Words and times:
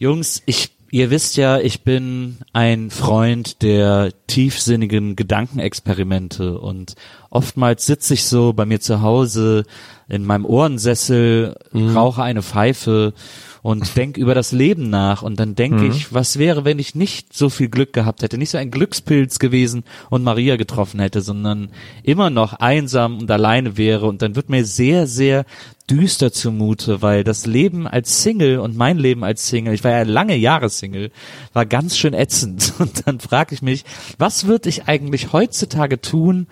Jungs, 0.00 0.42
ich, 0.46 0.70
ihr 0.90 1.10
wisst 1.10 1.36
ja, 1.36 1.58
ich 1.58 1.84
bin 1.84 2.38
ein 2.54 2.88
Freund 2.88 3.60
der 3.60 4.14
tiefsinnigen 4.28 5.14
Gedankenexperimente 5.14 6.58
und 6.58 6.94
oftmals 7.28 7.84
sitze 7.84 8.14
ich 8.14 8.24
so 8.24 8.54
bei 8.54 8.64
mir 8.64 8.80
zu 8.80 9.02
Hause 9.02 9.64
in 10.10 10.24
meinem 10.24 10.44
Ohrensessel, 10.44 11.56
rauche 11.74 12.22
eine 12.22 12.42
Pfeife 12.42 13.14
und 13.62 13.96
denk 13.96 14.16
über 14.16 14.34
das 14.34 14.52
Leben 14.52 14.88
nach 14.88 15.22
und 15.22 15.38
dann 15.38 15.54
denke 15.54 15.86
ich, 15.86 16.14
was 16.14 16.38
wäre, 16.38 16.64
wenn 16.64 16.78
ich 16.78 16.94
nicht 16.94 17.34
so 17.36 17.50
viel 17.50 17.68
Glück 17.68 17.92
gehabt 17.92 18.22
hätte, 18.22 18.38
nicht 18.38 18.50
so 18.50 18.58
ein 18.58 18.70
Glückspilz 18.70 19.38
gewesen 19.38 19.84
und 20.08 20.22
Maria 20.22 20.56
getroffen 20.56 21.00
hätte, 21.00 21.20
sondern 21.20 21.70
immer 22.02 22.30
noch 22.30 22.54
einsam 22.54 23.18
und 23.18 23.30
alleine 23.30 23.76
wäre 23.76 24.06
und 24.06 24.22
dann 24.22 24.34
wird 24.34 24.48
mir 24.48 24.64
sehr, 24.64 25.06
sehr 25.06 25.44
düster 25.90 26.32
zumute, 26.32 27.02
weil 27.02 27.24
das 27.24 27.46
Leben 27.46 27.86
als 27.86 28.22
Single 28.22 28.60
und 28.60 28.76
mein 28.76 28.96
Leben 28.96 29.24
als 29.24 29.48
Single, 29.48 29.74
ich 29.74 29.82
war 29.82 29.90
ja 29.90 30.02
lange 30.04 30.36
Jahre 30.36 30.70
Single, 30.70 31.10
war 31.52 31.66
ganz 31.66 31.98
schön 31.98 32.14
ätzend. 32.14 32.74
Und 32.78 33.06
dann 33.06 33.18
frage 33.18 33.54
ich 33.54 33.62
mich, 33.62 33.84
was 34.16 34.46
würde 34.46 34.68
ich 34.68 34.86
eigentlich 34.86 35.32
heutzutage 35.32 36.00
tun, 36.00 36.46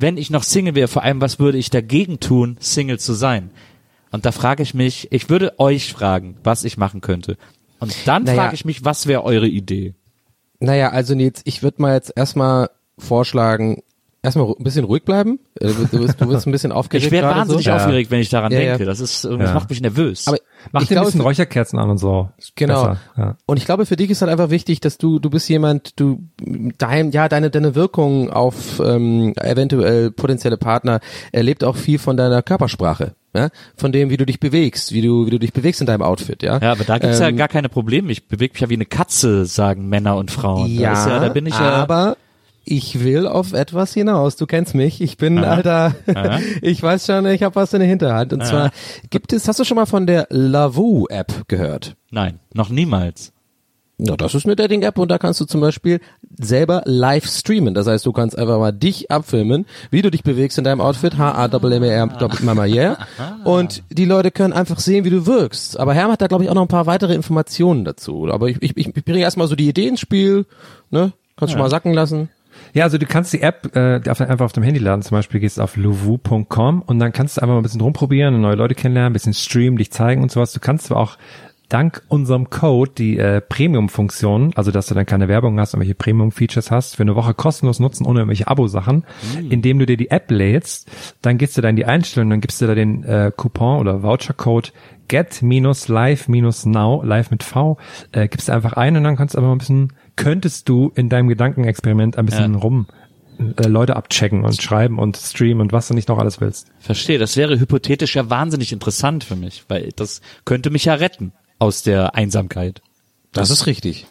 wenn 0.00 0.16
ich 0.16 0.30
noch 0.30 0.42
Single 0.42 0.74
wäre, 0.74 0.88
vor 0.88 1.02
allem 1.02 1.20
was 1.20 1.38
würde 1.38 1.58
ich 1.58 1.70
dagegen 1.70 2.20
tun, 2.20 2.56
Single 2.60 2.98
zu 2.98 3.12
sein? 3.12 3.50
Und 4.10 4.24
da 4.26 4.32
frage 4.32 4.62
ich 4.62 4.74
mich, 4.74 5.12
ich 5.12 5.28
würde 5.28 5.58
euch 5.60 5.92
fragen, 5.92 6.36
was 6.42 6.64
ich 6.64 6.76
machen 6.76 7.00
könnte. 7.00 7.36
Und 7.78 7.94
dann 8.06 8.24
Naja. 8.24 8.42
frage 8.42 8.54
ich 8.54 8.64
mich, 8.64 8.84
was 8.84 9.06
wäre 9.06 9.24
eure 9.24 9.46
Idee? 9.46 9.94
Naja, 10.58 10.90
also 10.90 11.14
Nils, 11.14 11.42
ich 11.44 11.62
würde 11.62 11.80
mal 11.80 11.94
jetzt 11.94 12.12
erstmal 12.16 12.70
vorschlagen, 12.98 13.82
erstmal 14.22 14.46
ein 14.48 14.62
bisschen 14.64 14.84
ruhig 14.84 15.04
bleiben. 15.04 15.38
Äh, 15.60 15.68
Du, 15.68 15.86
du, 15.98 15.98
bist, 16.06 16.20
du 16.20 16.26
bist 16.26 16.46
ein 16.46 16.52
bisschen 16.52 16.72
aufgeregt 16.72 17.06
Ich 17.06 17.12
werde 17.12 17.28
wahnsinnig 17.28 17.64
so. 17.64 17.70
aufgeregt, 17.72 18.10
wenn 18.10 18.20
ich 18.20 18.28
daran 18.28 18.52
Ja, 18.52 18.60
ja. 18.60 18.68
denke. 18.70 18.84
Das 18.84 19.00
ist, 19.00 19.24
das 19.24 19.30
Ja. 19.32 19.54
macht 19.54 19.70
mich 19.70 19.80
nervös. 19.80 20.26
Aber 20.28 20.36
Mach 20.72 20.82
ich 20.82 20.88
dir 20.88 20.92
ein 20.92 20.96
glaube, 20.96 21.06
bisschen 21.06 21.20
Räucherkerzen 21.22 21.78
an 21.78 21.88
und 21.90 21.98
so. 21.98 22.28
Genau. 22.54 22.96
Ja. 23.16 23.36
Und 23.46 23.56
ich 23.56 23.64
glaube, 23.64 23.86
für 23.86 23.96
dich 23.96 24.10
ist 24.10 24.20
halt 24.20 24.30
einfach 24.30 24.50
wichtig, 24.50 24.80
dass 24.80 24.98
du, 24.98 25.18
du 25.18 25.30
bist 25.30 25.48
jemand, 25.48 25.98
du, 25.98 26.22
dein, 26.78 27.12
ja, 27.12 27.28
deine, 27.28 27.50
deine 27.50 27.74
Wirkung 27.74 28.30
auf 28.30 28.80
ähm, 28.84 29.32
eventuell 29.40 30.10
potenzielle 30.10 30.56
Partner 30.58 31.00
erlebt 31.32 31.64
auch 31.64 31.76
viel 31.76 31.98
von 31.98 32.16
deiner 32.18 32.42
Körpersprache, 32.42 33.14
ja, 33.34 33.48
von 33.76 33.90
dem, 33.92 34.10
wie 34.10 34.16
du 34.18 34.26
dich 34.26 34.38
bewegst, 34.40 34.92
wie 34.92 35.00
du, 35.00 35.24
wie 35.26 35.30
du 35.30 35.38
dich 35.38 35.52
bewegst 35.54 35.80
in 35.80 35.86
deinem 35.86 36.02
Outfit, 36.02 36.42
ja. 36.42 36.58
ja, 36.58 36.72
aber 36.72 36.84
da 36.84 36.98
gibt's 36.98 37.20
ja 37.20 37.28
Ähm, 37.28 37.36
gar 37.38 37.48
keine 37.48 37.68
Probleme. 37.70 38.12
Ich 38.12 38.28
bewege 38.28 38.52
mich 38.52 38.60
ja 38.60 38.68
wie 38.68 38.74
eine 38.74 38.86
Katze, 38.86 39.46
sagen 39.46 39.88
Männer 39.88 40.16
und 40.16 40.30
Frauen. 40.30 40.70
Ja, 40.70 40.92
da, 40.92 41.00
ist 41.00 41.06
ja, 41.08 41.18
da 41.20 41.28
bin 41.30 41.46
ich 41.46 41.54
ja. 41.54 41.86
Ich 42.70 43.02
will 43.02 43.26
auf 43.26 43.52
etwas 43.52 43.92
hinaus. 43.92 44.36
Du 44.36 44.46
kennst 44.46 44.74
mich. 44.74 45.00
Ich 45.00 45.16
bin 45.16 45.38
alter. 45.38 45.94
ich 46.62 46.80
weiß 46.80 47.04
schon, 47.04 47.26
ich 47.26 47.42
habe 47.42 47.56
was 47.56 47.72
in 47.72 47.80
der 47.80 47.88
Hinterhand. 47.88 48.32
Und 48.32 48.46
zwar 48.46 48.70
gibt 49.10 49.32
es. 49.32 49.48
Hast 49.48 49.58
du 49.58 49.64
schon 49.64 49.74
mal 49.74 49.86
von 49.86 50.06
der 50.06 50.28
Lavu 50.30 51.06
App 51.08 51.48
gehört? 51.48 51.96
Nein, 52.10 52.38
noch 52.54 52.68
niemals. 52.68 53.32
Ja, 53.98 54.16
das 54.16 54.34
ist 54.34 54.46
eine 54.46 54.56
Dating-App 54.56 54.96
und 54.96 55.10
da 55.10 55.18
kannst 55.18 55.40
du 55.40 55.44
zum 55.44 55.60
Beispiel 55.60 56.00
selber 56.40 56.82
live 56.86 57.26
streamen. 57.26 57.74
Das 57.74 57.86
heißt, 57.86 58.06
du 58.06 58.12
kannst 58.12 58.38
einfach 58.38 58.58
mal 58.58 58.72
dich 58.72 59.10
abfilmen, 59.10 59.66
wie 59.90 60.00
du 60.00 60.10
dich 60.10 60.22
bewegst 60.22 60.56
in 60.56 60.64
deinem 60.64 60.80
Outfit, 60.80 61.18
h 61.18 61.32
a 61.32 61.52
w 61.52 61.74
m 61.74 61.82
r 61.82 62.08
Mama 62.40 62.64
yeah. 62.64 62.96
Und 63.44 63.82
die 63.90 64.06
Leute 64.06 64.30
können 64.30 64.54
einfach 64.54 64.78
sehen, 64.78 65.04
wie 65.04 65.10
du 65.10 65.26
wirkst. 65.26 65.78
Aber 65.78 65.92
Herm 65.92 66.10
hat 66.12 66.22
da, 66.22 66.28
glaube 66.28 66.44
ich, 66.44 66.50
auch 66.50 66.54
noch 66.54 66.62
ein 66.62 66.68
paar 66.68 66.86
weitere 66.86 67.14
Informationen 67.14 67.84
dazu. 67.84 68.28
Aber 68.30 68.48
ich, 68.48 68.62
ich, 68.62 68.76
ich 68.76 69.04
bringe 69.04 69.20
erstmal 69.20 69.48
so 69.48 69.56
die 69.56 69.68
Idee 69.68 69.88
ins 69.88 70.00
Spiel, 70.00 70.46
ne? 70.90 71.12
Kannst 71.36 71.54
du 71.54 71.58
mal 71.58 71.70
sacken 71.70 71.92
lassen. 71.92 72.28
Ja, 72.72 72.84
also 72.84 72.98
du 72.98 73.06
kannst 73.06 73.32
die 73.32 73.42
App 73.42 73.74
äh, 73.74 74.00
einfach 74.04 74.40
auf 74.40 74.52
dem 74.52 74.62
Handy 74.62 74.80
laden. 74.80 75.02
Zum 75.02 75.16
Beispiel 75.16 75.40
gehst 75.40 75.58
du 75.58 75.62
auf 75.62 75.76
lovu.com 75.76 76.82
und 76.82 76.98
dann 76.98 77.12
kannst 77.12 77.36
du 77.36 77.42
einfach 77.42 77.54
mal 77.54 77.60
ein 77.60 77.62
bisschen 77.62 77.80
rumprobieren, 77.80 78.34
und 78.34 78.40
neue 78.42 78.56
Leute 78.56 78.74
kennenlernen, 78.74 79.10
ein 79.10 79.14
bisschen 79.14 79.34
streamen, 79.34 79.76
dich 79.76 79.90
zeigen 79.90 80.22
und 80.22 80.30
sowas. 80.30 80.52
Du 80.52 80.60
kannst 80.60 80.86
zwar 80.86 80.98
auch 80.98 81.18
dank 81.70 82.02
unserem 82.08 82.50
Code 82.50 82.90
die 82.96 83.16
äh, 83.16 83.40
Premium-Funktion, 83.40 84.52
also 84.56 84.70
dass 84.70 84.86
du 84.86 84.94
dann 84.94 85.06
keine 85.06 85.28
Werbung 85.28 85.58
hast 85.58 85.72
und 85.72 85.80
welche 85.80 85.94
Premium-Features 85.94 86.70
hast, 86.70 86.96
für 86.96 87.02
eine 87.02 87.16
Woche 87.16 87.32
kostenlos 87.32 87.80
nutzen, 87.80 88.04
ohne 88.06 88.20
irgendwelche 88.20 88.48
Abo-Sachen, 88.48 89.04
indem 89.48 89.78
du 89.78 89.86
dir 89.86 89.96
die 89.96 90.10
App 90.10 90.30
lädst, 90.30 90.90
dann 91.22 91.38
gehst 91.38 91.56
du 91.56 91.62
da 91.62 91.68
in 91.68 91.76
die 91.76 91.86
Einstellungen, 91.86 92.30
dann 92.30 92.40
gibst 92.40 92.60
du 92.60 92.66
da 92.66 92.74
den 92.74 93.04
äh, 93.04 93.32
Coupon 93.34 93.78
oder 93.78 94.02
Voucher-Code 94.02 94.70
get-live-now, 95.08 97.02
live 97.02 97.30
mit 97.30 97.42
V, 97.42 97.78
äh, 98.12 98.28
gibst 98.28 98.48
du 98.48 98.52
einfach 98.52 98.74
ein 98.74 98.96
und 98.96 99.04
dann 99.04 99.16
kannst 99.16 99.34
du 99.34 99.38
aber 99.38 99.48
mal 99.48 99.54
ein 99.54 99.58
bisschen, 99.58 99.92
könntest 100.22 100.68
du 100.68 100.92
in 100.94 101.08
deinem 101.08 101.28
Gedankenexperiment 101.28 102.16
ein 102.18 102.26
bisschen 102.26 102.54
Ja. 102.54 102.58
rum 102.60 102.86
äh, 103.38 103.66
Leute 103.66 103.96
abchecken 103.96 104.44
und 104.44 104.60
schreiben 104.60 104.98
und 104.98 105.16
streamen 105.16 105.60
und 105.62 105.72
was 105.72 105.88
du 105.88 105.94
nicht 105.94 106.08
noch 106.08 106.18
alles 106.18 106.40
willst. 106.40 106.68
Verstehe, 106.78 107.18
das 107.18 107.36
wäre 107.36 107.58
hypothetisch 107.58 108.14
ja 108.16 108.28
wahnsinnig 108.30 108.72
interessant 108.72 109.24
für 109.24 109.36
mich, 109.36 109.64
weil 109.68 109.90
das 109.96 110.20
könnte 110.44 110.70
mich 110.70 110.84
ja 110.84 110.94
retten 110.94 111.32
aus 111.58 111.82
der 111.82 112.14
Einsamkeit. 112.14 112.82
Das 113.32 113.50
ist 113.50 113.66
richtig. 113.66 114.06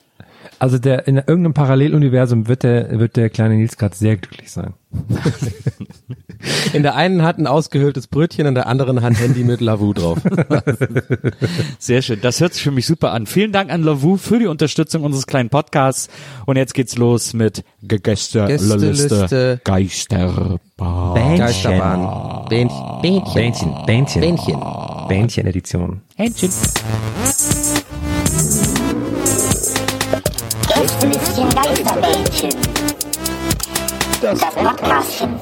Also 0.60 0.78
der 0.78 1.08
in 1.08 1.16
irgendeinem 1.18 1.54
Paralleluniversum 1.54 2.48
wird 2.48 2.64
der 2.64 3.00
wird 3.00 3.16
der 3.16 3.30
kleine 3.30 3.56
Nils 3.56 3.78
gerade 3.78 3.96
sehr 3.96 4.18
glücklich 4.18 4.52
sein. 4.52 4.74
In 6.74 6.84
der 6.84 6.96
einen 6.96 7.22
Hand 7.22 7.38
ein 7.40 7.48
ausgehöhltes 7.48 8.08
Brötchen, 8.08 8.46
in 8.46 8.56
der 8.56 8.66
anderen 8.68 9.02
Hand 9.02 9.20
Handy 9.20 9.44
mit 9.44 9.60
Lavu 9.60 9.94
drauf. 9.94 10.20
Sehr 11.80 12.02
schön. 12.02 12.20
Das 12.22 12.40
hört 12.40 12.54
sich 12.54 12.64
für 12.64 12.72
mich 12.72 12.86
super 12.86 13.12
an. 13.12 13.26
Vielen 13.26 13.52
Dank 13.52 13.72
an 13.72 13.84
Lavu 13.84 14.16
für 14.16 14.40
die 14.40 14.48
Unterstützung 14.48 15.04
unseres 15.04 15.28
kleinen 15.28 15.50
Podcasts. 15.50 16.08
Und 16.46 16.56
jetzt 16.56 16.74
geht's 16.74 16.98
los 16.98 17.34
mit 17.34 17.66
Ge- 17.84 18.00
Gästeliste. 18.00 19.60
Geisterbahn. 19.66 20.60
Geisterbahn. 21.38 22.46
Bähnchen. 22.50 23.02
Bähnchen. 23.02 23.34
Bähnchen, 23.36 23.76
Bähnchen, 23.86 24.22
Bähnchen. 24.22 24.60
Bähnchen 25.10 25.46
Edition. 25.48 26.02
Händchen. 26.16 26.52
Das 34.22 34.40
Podcastchen. 34.56 35.36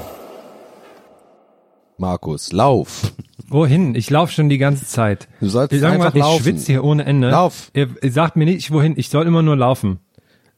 Markus, 1.98 2.52
lauf. 2.52 3.14
Wohin? 3.48 3.96
Ich 3.96 4.10
laufe 4.10 4.34
schon 4.34 4.50
die 4.50 4.58
ganze 4.58 4.86
Zeit. 4.86 5.30
Du 5.40 5.48
sollst 5.48 5.74
ich, 5.74 5.86
einfach 5.86 6.14
ich 6.14 6.20
laufen. 6.20 6.44
schwitze 6.44 6.66
hier 6.74 6.84
ohne 6.84 7.06
Ende. 7.06 7.30
Lauf. 7.30 7.72
Ihr, 7.74 7.96
ihr 8.02 8.12
sagt 8.12 8.36
mir 8.36 8.44
nicht 8.44 8.72
wohin. 8.72 8.96
Ich 8.98 9.08
soll 9.08 9.26
immer 9.26 9.42
nur 9.42 9.56
laufen. 9.56 10.00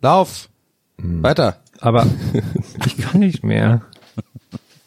Lauf. 0.02 0.50
Hm. 1.00 1.22
Weiter. 1.22 1.58
Aber 1.80 2.08
ich 2.88 2.98
kann 2.98 3.20
nicht 3.20 3.44
mehr. 3.44 3.84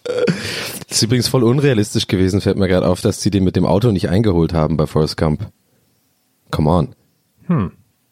Das 0.03 0.97
ist 0.97 1.03
übrigens 1.03 1.29
voll 1.29 1.45
unrealistisch 1.45 2.09
gewesen, 2.09 2.41
fällt 2.41 2.59
mir 2.59 2.67
gerade 2.67 2.89
auf, 2.89 3.01
dass 3.01 3.23
sie 3.23 3.31
den 3.31 3.45
mit 3.45 3.55
dem 3.55 3.67
Auto 3.67 3.93
nicht 3.93 4.09
eingeholt 4.09 4.53
haben 4.53 4.77
bei 4.77 4.89
Forrest 4.89 5.17
Gump. 5.17 5.47
Come 6.51 6.71
on. 6.71 6.95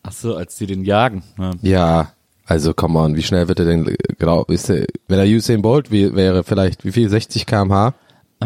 Ach 0.05 0.13
so, 0.13 0.37
als 0.37 0.55
die 0.55 0.67
den 0.67 0.85
jagen. 0.85 1.25
Ja. 1.37 1.51
Ja, 1.63 2.13
also 2.51 2.75
come 2.75 2.99
on, 2.99 3.15
wie 3.17 3.23
schnell 3.23 3.47
wird 3.49 3.61
er 3.61 3.65
denn, 3.65 3.97
genau, 4.19 4.45
ist 4.45 4.69
er, 4.69 4.85
wenn 5.09 5.19
er 5.21 5.25
Usain 5.25 5.63
Bolt 5.63 5.91
wie, 5.93 6.15
wäre, 6.15 6.43
vielleicht, 6.45 6.85
wie 6.85 6.93
viel, 6.93 7.09
60 7.09 7.47
kmh? 7.47 7.95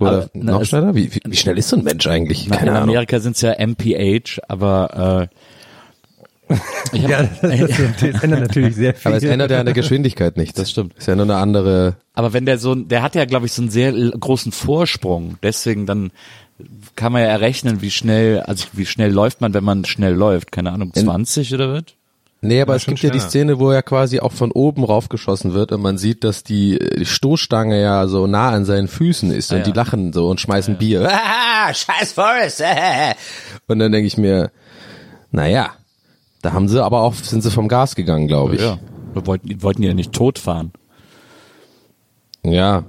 Oder 0.00 0.10
Aber, 0.10 0.30
na, 0.34 0.52
noch 0.52 0.60
es- 0.62 0.68
schneller? 0.68 0.94
Wie, 0.94 1.14
wie, 1.14 1.20
wie 1.24 1.36
schnell 1.36 1.56
ist 1.58 1.68
so 1.68 1.76
ein 1.76 1.84
Mensch 1.84 2.06
eigentlich? 2.06 2.46
Na, 2.48 2.56
Keine 2.56 2.70
in 2.70 2.76
Ahnung. 2.76 2.88
Amerika 2.90 3.20
sind's 3.20 3.40
ja 3.40 3.52
MPH, 3.58 4.40
aber 4.48 5.28
äh, 6.50 6.54
ich 6.92 7.04
hab, 7.04 7.10
Ja, 7.10 7.22
das, 7.42 7.70
das 8.00 8.22
ändert 8.22 8.40
natürlich 8.40 8.74
sehr 8.76 8.94
viel. 8.94 9.08
Aber 9.08 9.16
es 9.18 9.24
ändert 9.24 9.50
ja 9.50 9.60
an 9.60 9.66
der 9.66 9.74
Geschwindigkeit 9.74 10.36
nichts. 10.36 10.54
Das 10.56 10.70
stimmt. 10.70 10.94
Ist 10.98 11.06
ja 11.08 11.14
nur 11.16 11.24
eine 11.24 11.36
andere, 11.36 11.96
Aber 12.14 12.32
wenn 12.32 12.46
der 12.46 12.58
so, 12.58 12.74
der 12.74 13.02
hat 13.02 13.14
ja, 13.14 13.24
glaube 13.24 13.46
ich, 13.46 13.52
so 13.52 13.62
einen 13.62 13.70
sehr 13.70 13.92
großen 13.92 14.52
Vorsprung. 14.52 15.36
Deswegen 15.42 15.86
dann 15.86 16.10
kann 16.96 17.12
man 17.12 17.22
ja 17.22 17.28
errechnen, 17.28 17.82
wie 17.82 17.90
schnell, 17.90 18.40
also 18.40 18.66
wie 18.72 18.86
schnell 18.86 19.12
läuft 19.12 19.40
man, 19.40 19.52
wenn 19.54 19.62
man 19.64 19.84
schnell 19.84 20.14
läuft. 20.14 20.50
Keine 20.52 20.72
Ahnung, 20.72 20.92
20 20.94 21.54
oder 21.54 21.72
was? 21.72 21.82
Nee, 22.40 22.60
aber 22.60 22.74
Ja, 22.74 22.76
es 22.76 22.86
gibt 22.86 23.00
ja 23.00 23.10
die 23.10 23.18
schneller. 23.18 23.30
Szene, 23.30 23.58
wo 23.58 23.70
er 23.70 23.82
quasi 23.82 24.20
auch 24.20 24.32
von 24.32 24.52
oben 24.52 24.84
raufgeschossen 24.84 25.54
wird 25.54 25.72
und 25.72 25.82
man 25.82 25.98
sieht, 25.98 26.22
dass 26.22 26.44
die, 26.44 26.78
Stoßstange 27.02 27.80
ja 27.80 28.06
so 28.06 28.28
nah 28.28 28.50
an 28.50 28.64
seinen 28.64 28.86
Füßen 28.86 29.32
ist 29.32 29.50
und 29.50 29.58
ja. 29.58 29.64
die 29.64 29.72
lachen 29.72 30.12
so 30.12 30.28
und 30.28 30.40
schmeißen 30.40 30.78
Bier. 30.78 31.08
Ah, 31.10 31.74
scheiß 31.74 32.12
Forrest. 32.12 32.62
Und 33.66 33.80
dann 33.80 33.92
denke 33.92 34.06
ich 34.06 34.16
mir, 34.16 34.50
naja, 35.30 35.72
da 36.40 36.52
haben 36.52 36.68
sie 36.68 36.82
aber 36.82 37.02
auch, 37.02 37.14
sind 37.14 37.42
sie 37.42 37.50
vom 37.50 37.68
Gas 37.68 37.94
gegangen, 37.94 38.28
glaube 38.28 38.54
ich. 38.54 38.62
Ja. 38.62 38.78
Wir 39.12 39.26
wollten, 39.26 39.48
die 39.48 39.62
wollten 39.62 39.82
ja 39.82 39.92
nicht 39.92 40.12
totfahren. 40.12 40.72
Ja. 42.44 42.84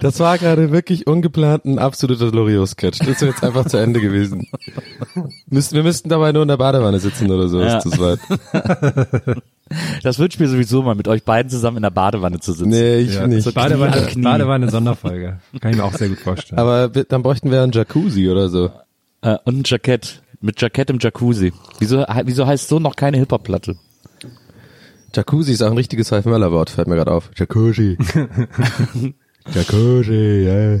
Das 0.00 0.18
war 0.20 0.38
gerade 0.38 0.72
wirklich 0.72 1.06
ungeplant 1.06 1.64
ein 1.64 1.78
absoluter 1.78 2.30
Loriot-Sketch. 2.30 2.98
Das 3.00 3.08
ist 3.08 3.22
jetzt 3.22 3.44
einfach 3.44 3.66
zu 3.66 3.76
Ende 3.76 4.00
gewesen. 4.00 4.48
Müssten, 5.48 5.74
wir 5.76 5.82
müssten 5.82 6.08
dabei 6.08 6.32
nur 6.32 6.42
in 6.42 6.48
der 6.48 6.56
Badewanne 6.56 6.98
sitzen 7.00 7.30
oder 7.30 7.48
so. 7.48 7.60
Ja. 7.60 7.78
Ist 7.78 7.84
das 7.86 7.98
weit. 7.98 8.18
Das 10.02 10.18
wünsche 10.18 10.36
ich 10.36 10.40
mir 10.40 10.48
sowieso 10.48 10.82
mal, 10.82 10.94
mit 10.94 11.06
euch 11.08 11.22
beiden 11.24 11.48
zusammen 11.50 11.76
in 11.78 11.82
der 11.84 11.90
Badewanne 11.90 12.40
zu 12.40 12.52
sitzen. 12.52 12.70
Nee, 12.70 12.96
ich 12.98 13.14
Ja, 13.14 13.26
nicht. 13.26 13.44
so- 13.44 13.52
Badewanne. 13.52 14.08
Badewanne 14.16 14.68
Sonderfolge. 14.70 15.38
Kann 15.60 15.70
ich 15.70 15.76
mir 15.76 15.84
auch 15.84 15.94
sehr 15.94 16.08
gut 16.08 16.18
vorstellen. 16.18 16.58
Aber 16.58 16.94
wir- 16.94 17.04
dann 17.04 17.22
bräuchten 17.22 17.50
wir 17.50 17.62
einen 17.62 17.72
Jacuzzi 17.72 18.28
oder 18.28 18.48
so. 18.48 18.70
Äh, 19.22 19.36
und 19.44 19.58
ein 19.60 19.62
Jackett. 19.64 20.22
Mit 20.40 20.60
Jackett 20.60 20.90
im 20.90 20.98
Jacuzzi. 20.98 21.52
Wieso, 21.78 22.04
wieso 22.24 22.46
heißt 22.46 22.68
so 22.68 22.78
noch 22.80 22.96
keine 22.96 23.18
Hip-Hop-Platte? 23.18 23.76
Jacuzzi 25.14 25.52
ist 25.52 25.62
auch 25.62 25.70
ein 25.70 25.76
richtiges 25.76 26.10
Ralf 26.12 26.24
Möller 26.24 26.50
Wort, 26.52 26.70
fällt 26.70 26.88
mir 26.88 26.94
gerade 26.96 27.10
auf. 27.12 27.30
Jacuzzi. 27.36 27.98
Jacuzzi, 29.54 30.44
ja. 30.46 30.80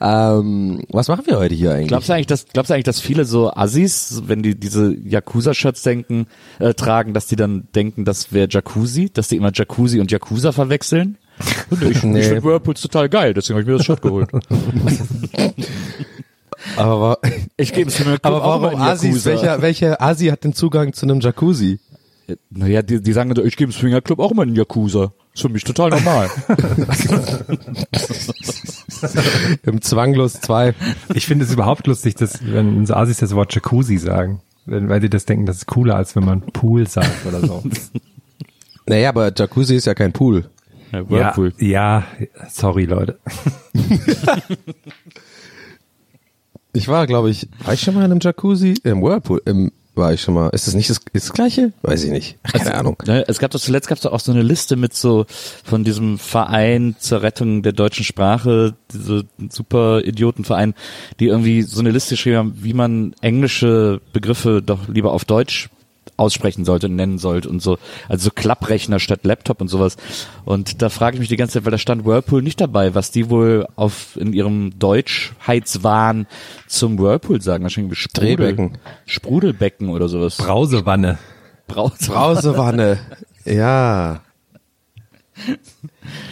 Ähm, 0.00 0.82
was 0.88 1.08
machen 1.08 1.26
wir 1.26 1.38
heute 1.38 1.54
hier 1.54 1.72
eigentlich? 1.72 1.88
Glaubst 1.88 2.08
du 2.08 2.14
eigentlich, 2.14 2.26
dass, 2.28 2.46
glaubst 2.46 2.70
du 2.70 2.74
eigentlich, 2.74 2.84
dass 2.84 3.00
viele 3.00 3.24
so 3.26 3.52
Assis, 3.52 4.22
wenn 4.26 4.42
die 4.42 4.58
diese 4.58 4.94
Yakuza-Shirts 4.94 5.82
denken, 5.82 6.26
äh, 6.58 6.72
tragen, 6.72 7.12
dass 7.12 7.26
die 7.26 7.36
dann 7.36 7.68
denken, 7.74 8.04
das 8.06 8.32
wäre 8.32 8.48
Jacuzzi, 8.50 9.10
dass 9.12 9.28
die 9.28 9.36
immer 9.36 9.50
Jacuzzi 9.52 10.00
und 10.00 10.10
Yakuza 10.10 10.52
verwechseln? 10.52 11.18
Ich, 11.80 12.02
Nee. 12.02 12.20
ich 12.20 12.26
finde 12.26 12.44
Whirlpools 12.44 12.80
total 12.82 13.08
geil, 13.08 13.32
deswegen 13.32 13.54
habe 13.58 13.62
ich 13.62 13.66
mir 13.68 13.76
das 13.76 13.86
Shirt 13.86 14.02
geholt. 14.02 14.28
aber, 16.76 17.18
Ich 17.56 17.72
gebe 17.72 17.90
es 17.90 18.04
mir 18.04 18.18
aber 18.22 18.40
warum 18.40 18.80
Asis? 18.80 19.24
Welcher, 19.24 19.62
welcher 19.62 20.02
Asi 20.02 20.26
hat 20.26 20.44
den 20.44 20.52
Zugang 20.52 20.92
zu 20.92 21.06
einem 21.06 21.20
Jacuzzi? 21.20 21.80
Naja, 22.50 22.82
die, 22.82 23.02
die 23.02 23.12
sagen, 23.12 23.34
ich 23.44 23.56
gebe 23.56 23.72
Swingerclub 23.72 24.18
auch 24.18 24.32
immer 24.32 24.42
einen 24.42 24.54
Yakuza. 24.54 25.12
Ist 25.34 25.42
für 25.42 25.48
mich 25.48 25.64
total 25.64 25.90
normal. 25.90 26.30
Im 29.62 29.80
Zwanglos 29.80 30.40
2. 30.40 30.74
Ich 31.14 31.26
finde 31.26 31.44
es 31.44 31.52
überhaupt 31.52 31.86
lustig, 31.86 32.16
dass 32.16 32.40
wenn 32.44 32.84
so 32.86 32.94
Asis 32.94 33.18
das 33.18 33.34
Wort 33.34 33.54
Jacuzzi 33.54 33.98
sagen, 33.98 34.40
weil 34.66 35.00
die 35.00 35.10
das 35.10 35.26
denken, 35.26 35.46
das 35.46 35.58
ist 35.58 35.66
cooler, 35.66 35.96
als 35.96 36.16
wenn 36.16 36.24
man 36.24 36.40
Pool 36.40 36.86
sagt 36.86 37.26
oder 37.26 37.40
so. 37.40 37.62
Naja, 38.86 39.10
aber 39.10 39.32
Jacuzzi 39.36 39.76
ist 39.76 39.86
ja 39.86 39.94
kein 39.94 40.12
Pool. 40.12 40.46
Ja, 40.90 41.08
Whirlpool. 41.08 41.52
Ja, 41.58 42.04
ja, 42.18 42.26
sorry 42.48 42.86
Leute. 42.86 43.18
Ich 46.72 46.88
war, 46.88 47.06
glaube 47.06 47.30
ich, 47.30 47.48
war 47.64 47.74
ich 47.74 47.80
schon 47.80 47.94
mal 47.94 48.04
in 48.04 48.12
einem 48.12 48.20
Jacuzzi? 48.20 48.74
Im 48.84 49.02
Whirlpool? 49.02 49.42
Im, 49.44 49.72
war 50.00 50.12
ich 50.12 50.20
schon 50.20 50.34
mal. 50.34 50.48
Ist 50.48 50.66
das 50.66 50.74
nicht 50.74 50.90
das, 50.90 50.98
ist 51.12 51.28
das 51.28 51.32
gleiche? 51.32 51.72
Weiß 51.82 52.02
ich 52.02 52.10
nicht. 52.10 52.38
Keine 52.52 52.74
Ahnung. 52.74 52.96
Ne, 53.06 53.24
Es 53.28 53.38
gab 53.38 53.52
doch 53.52 53.60
zuletzt 53.60 53.86
gab 53.86 53.96
es 53.96 54.02
doch 54.02 54.12
auch 54.12 54.18
so 54.20 54.32
eine 54.32 54.42
Liste 54.42 54.74
mit 54.74 54.94
so 54.94 55.26
von 55.64 55.84
diesem 55.84 56.18
Verein 56.18 56.96
zur 56.98 57.22
Rettung 57.22 57.62
der 57.62 57.72
deutschen 57.72 58.04
Sprache, 58.04 58.74
diese 58.92 59.24
super 59.50 60.02
Idiotenverein, 60.04 60.74
die 61.20 61.26
irgendwie 61.26 61.62
so 61.62 61.80
eine 61.80 61.90
Liste 61.92 62.14
geschrieben 62.14 62.36
haben, 62.36 62.54
wie 62.56 62.74
man 62.74 63.14
englische 63.20 64.00
Begriffe 64.12 64.62
doch 64.62 64.88
lieber 64.88 65.12
auf 65.12 65.24
Deutsch 65.24 65.70
aussprechen 66.20 66.64
sollte 66.64 66.86
und 66.86 66.96
nennen 66.96 67.18
sollte 67.18 67.48
und 67.48 67.60
so, 67.60 67.78
also 68.08 68.24
so 68.24 68.30
Klapprechner 68.30 69.00
statt 69.00 69.20
Laptop 69.24 69.60
und 69.60 69.68
sowas. 69.68 69.96
Und 70.44 70.82
da 70.82 70.88
frage 70.90 71.16
ich 71.16 71.20
mich 71.20 71.28
die 71.28 71.36
ganze 71.36 71.54
Zeit, 71.54 71.64
weil 71.64 71.72
da 71.72 71.78
stand 71.78 72.04
Whirlpool 72.04 72.42
nicht 72.42 72.60
dabei, 72.60 72.94
was 72.94 73.10
die 73.10 73.30
wohl 73.30 73.66
auf 73.76 74.16
in 74.16 74.32
ihrem 74.32 74.78
Deutschheitswahn 74.78 76.26
zum 76.66 76.98
Whirlpool 76.98 77.40
sagen. 77.40 77.64
Wahrscheinlich 77.64 77.98
Sprudel, 77.98 78.36
Drehbecken. 78.36 78.78
Sprudelbecken 79.06 79.88
oder 79.88 80.08
sowas. 80.08 80.36
Brausewanne. 80.36 81.18
Braus 81.66 81.98
Brausewanne. 82.06 82.98
Ja. 83.46 84.20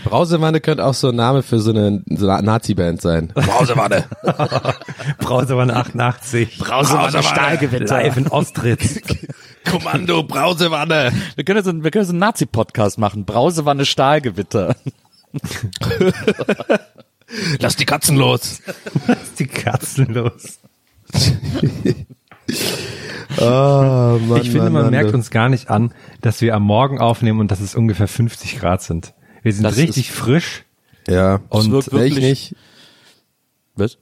Brausewanne 0.04 0.60
könnte 0.60 0.84
auch 0.84 0.94
so 0.94 1.08
ein 1.08 1.16
Name 1.16 1.42
für 1.42 1.58
so 1.58 1.70
eine 1.70 2.02
so 2.06 2.28
eine 2.28 2.42
Nazi-Band 2.42 3.00
sein. 3.00 3.32
Brausewanne. 3.34 4.04
Brausewanne 5.18 5.74
88. 5.76 6.58
Brausewanne 6.58 7.22
Stahlgewitter. 7.22 8.02
Live 8.02 8.16
in 8.16 8.28
Ostritz. 8.28 9.00
Kommando 9.70 10.22
Brausewanne. 10.22 11.12
Wir 11.34 11.44
können 11.44 11.62
so, 11.64 11.82
wir 11.84 11.90
können 11.90 12.04
so 12.04 12.10
einen 12.12 12.18
Nazi-Podcast 12.20 12.98
machen. 12.98 13.24
Brausewanne 13.24 13.84
Stahlgewitter. 13.86 14.76
Lass 17.60 17.76
die 17.76 17.84
Katzen 17.84 18.16
los. 18.16 18.60
die 19.38 19.46
Katzen 19.46 20.06
los. 20.14 20.58
Oh, 23.40 23.44
Mann, 24.26 24.40
Ich 24.40 24.50
finde, 24.50 24.64
Mann, 24.64 24.72
man 24.72 24.82
Mann, 24.84 24.90
merkt 24.90 25.10
du. 25.10 25.14
uns 25.14 25.30
gar 25.30 25.48
nicht 25.48 25.68
an, 25.70 25.92
dass 26.22 26.40
wir 26.40 26.54
am 26.54 26.62
Morgen 26.62 26.98
aufnehmen 26.98 27.40
und 27.40 27.50
dass 27.50 27.60
es 27.60 27.74
ungefähr 27.74 28.08
50 28.08 28.58
Grad 28.58 28.82
sind. 28.82 29.14
Wir 29.42 29.52
sind 29.52 29.64
Das 29.64 29.76
richtig 29.76 30.10
frisch. 30.12 30.64
Ja. 31.06 31.40
Und 31.48 31.70
wirkt 31.70 31.88
ich 31.88 31.92
wirklich- 31.92 32.18
nicht. 32.20 32.56
Was? 33.76 33.98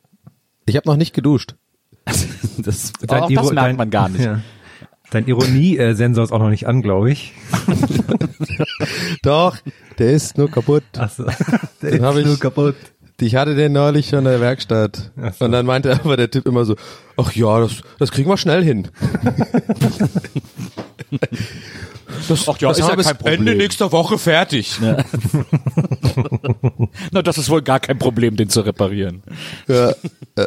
Ich 0.67 0.77
habe 0.77 0.89
noch 0.89 0.97
nicht 0.97 1.15
geduscht. 1.15 1.55
Das, 2.59 2.91
auch 3.09 3.29
Iro- 3.29 3.43
das 3.43 3.53
merkt 3.53 3.57
dein- 3.69 3.77
man 3.77 3.91
gar 3.91 4.09
nicht. 4.09 4.25
Ja. 4.25 4.41
Dein 5.11 5.27
Ironie-Sensor 5.27 6.25
ist 6.25 6.33
auch 6.33 6.39
noch 6.41 6.51
nicht 6.51 6.67
an, 6.67 6.83
glaube 6.83 7.11
ich. 7.13 7.33
Doch, 9.23 9.57
der 9.99 10.11
ist 10.13 10.37
nur 10.37 10.51
kaputt. 10.51 10.83
Achso. 10.99 11.25
Der 11.83 11.91
Den 11.93 12.05
hab 12.05 12.17
ich- 12.17 12.27
nur 12.27 12.39
kaputt. 12.39 12.75
Ich 13.19 13.35
hatte 13.35 13.55
den 13.55 13.73
neulich 13.73 14.09
schon 14.11 14.19
in 14.21 14.25
der 14.27 14.43
Werkstatt. 14.43 15.11
Ach 15.19 15.33
so. 15.33 15.47
Und 15.47 15.53
dann 15.53 15.65
meinte 15.65 15.91
aber 16.05 16.19
der 16.19 16.31
Typ 16.31 16.45
immer 16.47 16.67
so, 16.67 16.77
ach 17.17 17.33
ja, 17.33 17.61
das, 17.61 17.81
das 17.99 18.11
kriegen 18.13 18.29
wir 18.29 18.37
schnell 18.37 18.63
hin. 18.63 18.89
Das, 22.29 22.49
Ach 22.49 22.59
ja, 22.59 22.69
das 22.69 22.79
ist 22.79 22.85
ja 22.85 22.89
kein 22.89 22.97
bis 22.97 23.07
Ende 23.09 23.23
Problem. 23.37 23.59
nächster 23.59 23.93
Woche 23.93 24.19
fertig. 24.19 24.79
Na, 27.13 27.23
das 27.23 27.39
ist 27.39 27.49
wohl 27.51 27.63
gar 27.63 27.79
kein 27.79 27.99
Problem, 27.99 28.37
den 28.37 28.49
zu 28.49 28.63
reparieren. 28.63 29.23
Ja. 29.69 29.93
Ach 30.37 30.47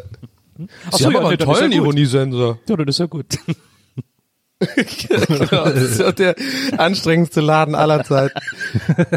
Sie 0.92 1.04
so, 1.04 1.06
haben 1.06 1.14
ja, 1.14 1.20
aber 1.20 1.30
nee, 1.30 1.34
einen 1.36 1.40
ist 1.40 1.46
tollen 1.46 1.72
ja. 1.72 1.78
Ironiesensor. 1.78 2.60
Ja, 2.68 2.76
das 2.76 2.88
ist 2.88 3.00
ja 3.00 3.06
gut. 3.06 3.38
Genau, 4.60 5.64
das 5.66 5.76
ist 5.84 6.00
ja 6.00 6.12
der 6.12 6.36
anstrengendste 6.78 7.40
Laden 7.42 7.76
aller 7.76 8.04
Zeiten. 8.04 8.38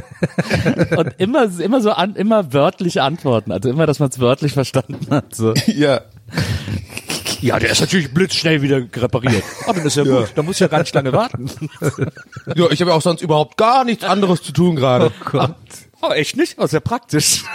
Und 0.96 1.14
immer, 1.18 1.48
immer 1.60 1.80
so 1.80 1.90
an, 1.90 2.14
immer 2.14 2.52
wörtliche 2.52 3.02
Antworten. 3.02 3.50
Also 3.50 3.68
immer, 3.70 3.86
dass 3.86 3.98
man 3.98 4.08
es 4.10 4.20
wörtlich 4.20 4.52
verstanden 4.52 5.06
hat. 5.10 5.34
So. 5.34 5.52
Ja. 5.66 6.02
Ja, 7.40 7.58
der 7.58 7.70
ist 7.70 7.80
natürlich 7.80 8.14
blitzschnell 8.14 8.62
wieder 8.62 8.76
repariert. 8.94 9.42
Aber 9.64 9.78
dann 9.78 9.86
ist 9.86 9.96
ja, 9.96 10.04
Ja. 10.04 10.20
gut. 10.20 10.30
Da 10.36 10.42
muss 10.42 10.56
ich 10.56 10.60
ja 10.60 10.68
gar 10.68 10.78
nicht 10.78 10.94
lange 10.94 11.12
warten. 11.12 11.50
Ja, 12.54 12.70
ich 12.70 12.80
habe 12.80 12.90
ja 12.90 12.96
auch 12.96 13.02
sonst 13.02 13.20
überhaupt 13.22 13.56
gar 13.56 13.84
nichts 13.84 14.04
anderes 14.04 14.42
zu 14.42 14.52
tun 14.52 14.76
gerade. 14.76 15.10
Oh, 16.02 16.10
echt 16.12 16.36
nicht? 16.36 16.56
Oh, 16.58 16.66
sehr 16.66 16.80
praktisch. 16.80 17.44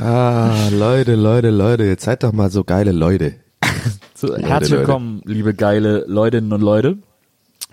Ah, 0.00 0.68
Leute, 0.70 1.14
Leute, 1.14 1.50
Leute, 1.50 1.84
jetzt 1.84 2.04
seid 2.04 2.22
doch 2.22 2.32
mal 2.32 2.50
so 2.50 2.64
geile 2.64 2.92
Leute. 2.92 3.34
So, 4.14 4.36
herzlich 4.36 4.48
Leute. 4.48 4.70
willkommen, 4.70 5.22
liebe 5.26 5.54
geile 5.54 6.04
Leutinnen 6.08 6.52
und 6.52 6.60
Leute. 6.60 6.98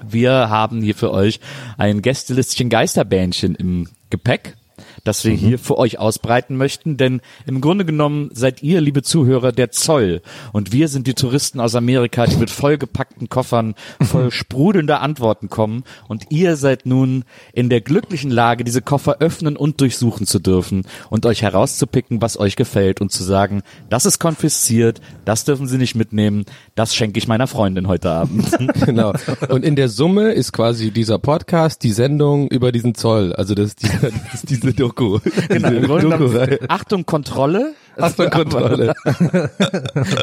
Wir 0.03 0.49
haben 0.49 0.83
hier 0.83 0.93
für 0.93 1.11
euch 1.11 1.39
ein 1.77 2.03
Gästelistchen 2.03 2.69
Geisterbähnchen 2.69 3.55
im 3.55 3.87
Gepäck, 4.11 4.55
das 5.05 5.23
wir 5.23 5.31
hier 5.31 5.57
für 5.57 5.77
euch 5.77 5.97
ausbreiten 5.99 6.57
möchten, 6.57 6.97
denn 6.97 7.21
im 7.45 7.61
Grunde 7.61 7.85
genommen 7.85 8.29
seid 8.33 8.61
ihr, 8.61 8.81
liebe 8.81 9.01
Zuhörer, 9.01 9.53
der 9.53 9.71
Zoll 9.71 10.21
und 10.51 10.73
wir 10.73 10.89
sind 10.89 11.07
die 11.07 11.13
Touristen 11.13 11.61
aus 11.61 11.75
Amerika, 11.75 12.25
die 12.25 12.35
mit 12.35 12.49
vollgepackten 12.49 13.29
Koffern 13.29 13.75
voll 14.01 14.31
sprudelnder 14.33 15.01
Antworten 15.01 15.47
kommen 15.47 15.83
und 16.09 16.31
ihr 16.31 16.57
seid 16.57 16.85
nun 16.85 17.23
in 17.53 17.69
der 17.69 17.79
glücklichen 17.79 18.31
Lage, 18.31 18.65
diese 18.65 18.81
Koffer 18.81 19.17
öffnen 19.19 19.55
und 19.55 19.79
durchsuchen 19.79 20.25
zu 20.25 20.39
dürfen 20.39 20.83
und 21.09 21.25
euch 21.25 21.41
herauszupicken, 21.41 22.21
was 22.21 22.37
euch 22.37 22.57
gefällt 22.57 22.99
und 22.99 23.11
zu 23.11 23.23
sagen, 23.23 23.61
das 23.89 24.05
ist 24.05 24.19
konfisziert, 24.19 24.99
das 25.23 25.45
dürfen 25.45 25.67
Sie 25.67 25.77
nicht 25.77 25.95
mitnehmen, 25.95 26.45
das 26.75 26.93
schenke 26.93 27.19
ich 27.19 27.27
meiner 27.27 27.47
Freundin 27.47 27.87
heute 27.87 28.11
Abend. 28.11 28.45
Genau. 28.85 29.13
Und 29.49 29.65
in 29.65 29.75
der 29.75 29.89
Summe 29.89 30.33
ist 30.33 30.51
quasi 30.51 30.91
dieser 30.91 31.17
Podcast 31.17 31.83
die 31.83 31.91
Sendung 31.91 32.47
über 32.49 32.71
diesen 32.71 32.93
Zoll. 32.93 33.33
Also 33.33 33.55
das 33.55 33.69
ist, 33.69 33.83
dieser, 33.83 34.11
das 34.11 34.33
ist 34.33 34.49
diese 34.49 34.73
Doku. 34.73 34.94
Genau, 34.95 35.69
Grunde 35.69 36.01
genommen, 36.01 36.19
Doku-Reihe. 36.19 36.59
Achtung, 36.69 37.05
Kontrolle, 37.05 37.73
Achtung, 37.97 38.29
Kontrolle. 38.29 38.93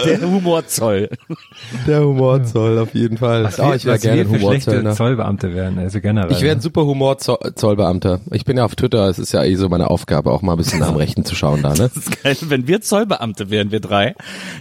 der 0.04 0.20
Humorzoll. 0.22 1.08
Der 1.86 2.04
Humorzoll 2.04 2.78
auf 2.78 2.94
jeden 2.94 3.16
Fall. 3.16 3.44
Was 3.44 3.58
oh, 3.58 3.72
ich 3.72 3.84
wäre 3.84 3.98
gerne 3.98 4.24
schlechte 4.24 4.40
Humorzöllner. 4.40 4.94
Zollbeamte 4.94 5.54
werden, 5.54 5.78
also 5.78 6.00
generell. 6.00 6.32
Ich 6.32 6.42
wäre 6.42 6.56
ein 6.56 6.60
super 6.60 6.84
Humorzollbeamter. 6.84 8.20
Ich 8.30 8.44
bin 8.44 8.56
ja 8.56 8.64
auf 8.64 8.74
Twitter, 8.74 9.08
es 9.08 9.18
ist 9.18 9.32
ja 9.32 9.44
eh 9.44 9.54
so 9.54 9.68
meine 9.68 9.90
Aufgabe, 9.90 10.30
auch 10.30 10.42
mal 10.42 10.52
ein 10.52 10.58
bisschen 10.58 10.80
nach 10.80 10.88
dem 10.88 10.96
Rechten 10.96 11.24
zu 11.24 11.34
schauen 11.34 11.62
da, 11.62 11.70
ne? 11.70 11.90
Das 11.94 11.96
ist 11.96 12.22
geil. 12.22 12.36
Wenn 12.42 12.66
wir 12.66 12.80
Zollbeamte 12.80 13.50
wären, 13.50 13.70
wir 13.70 13.80
drei, 13.80 14.14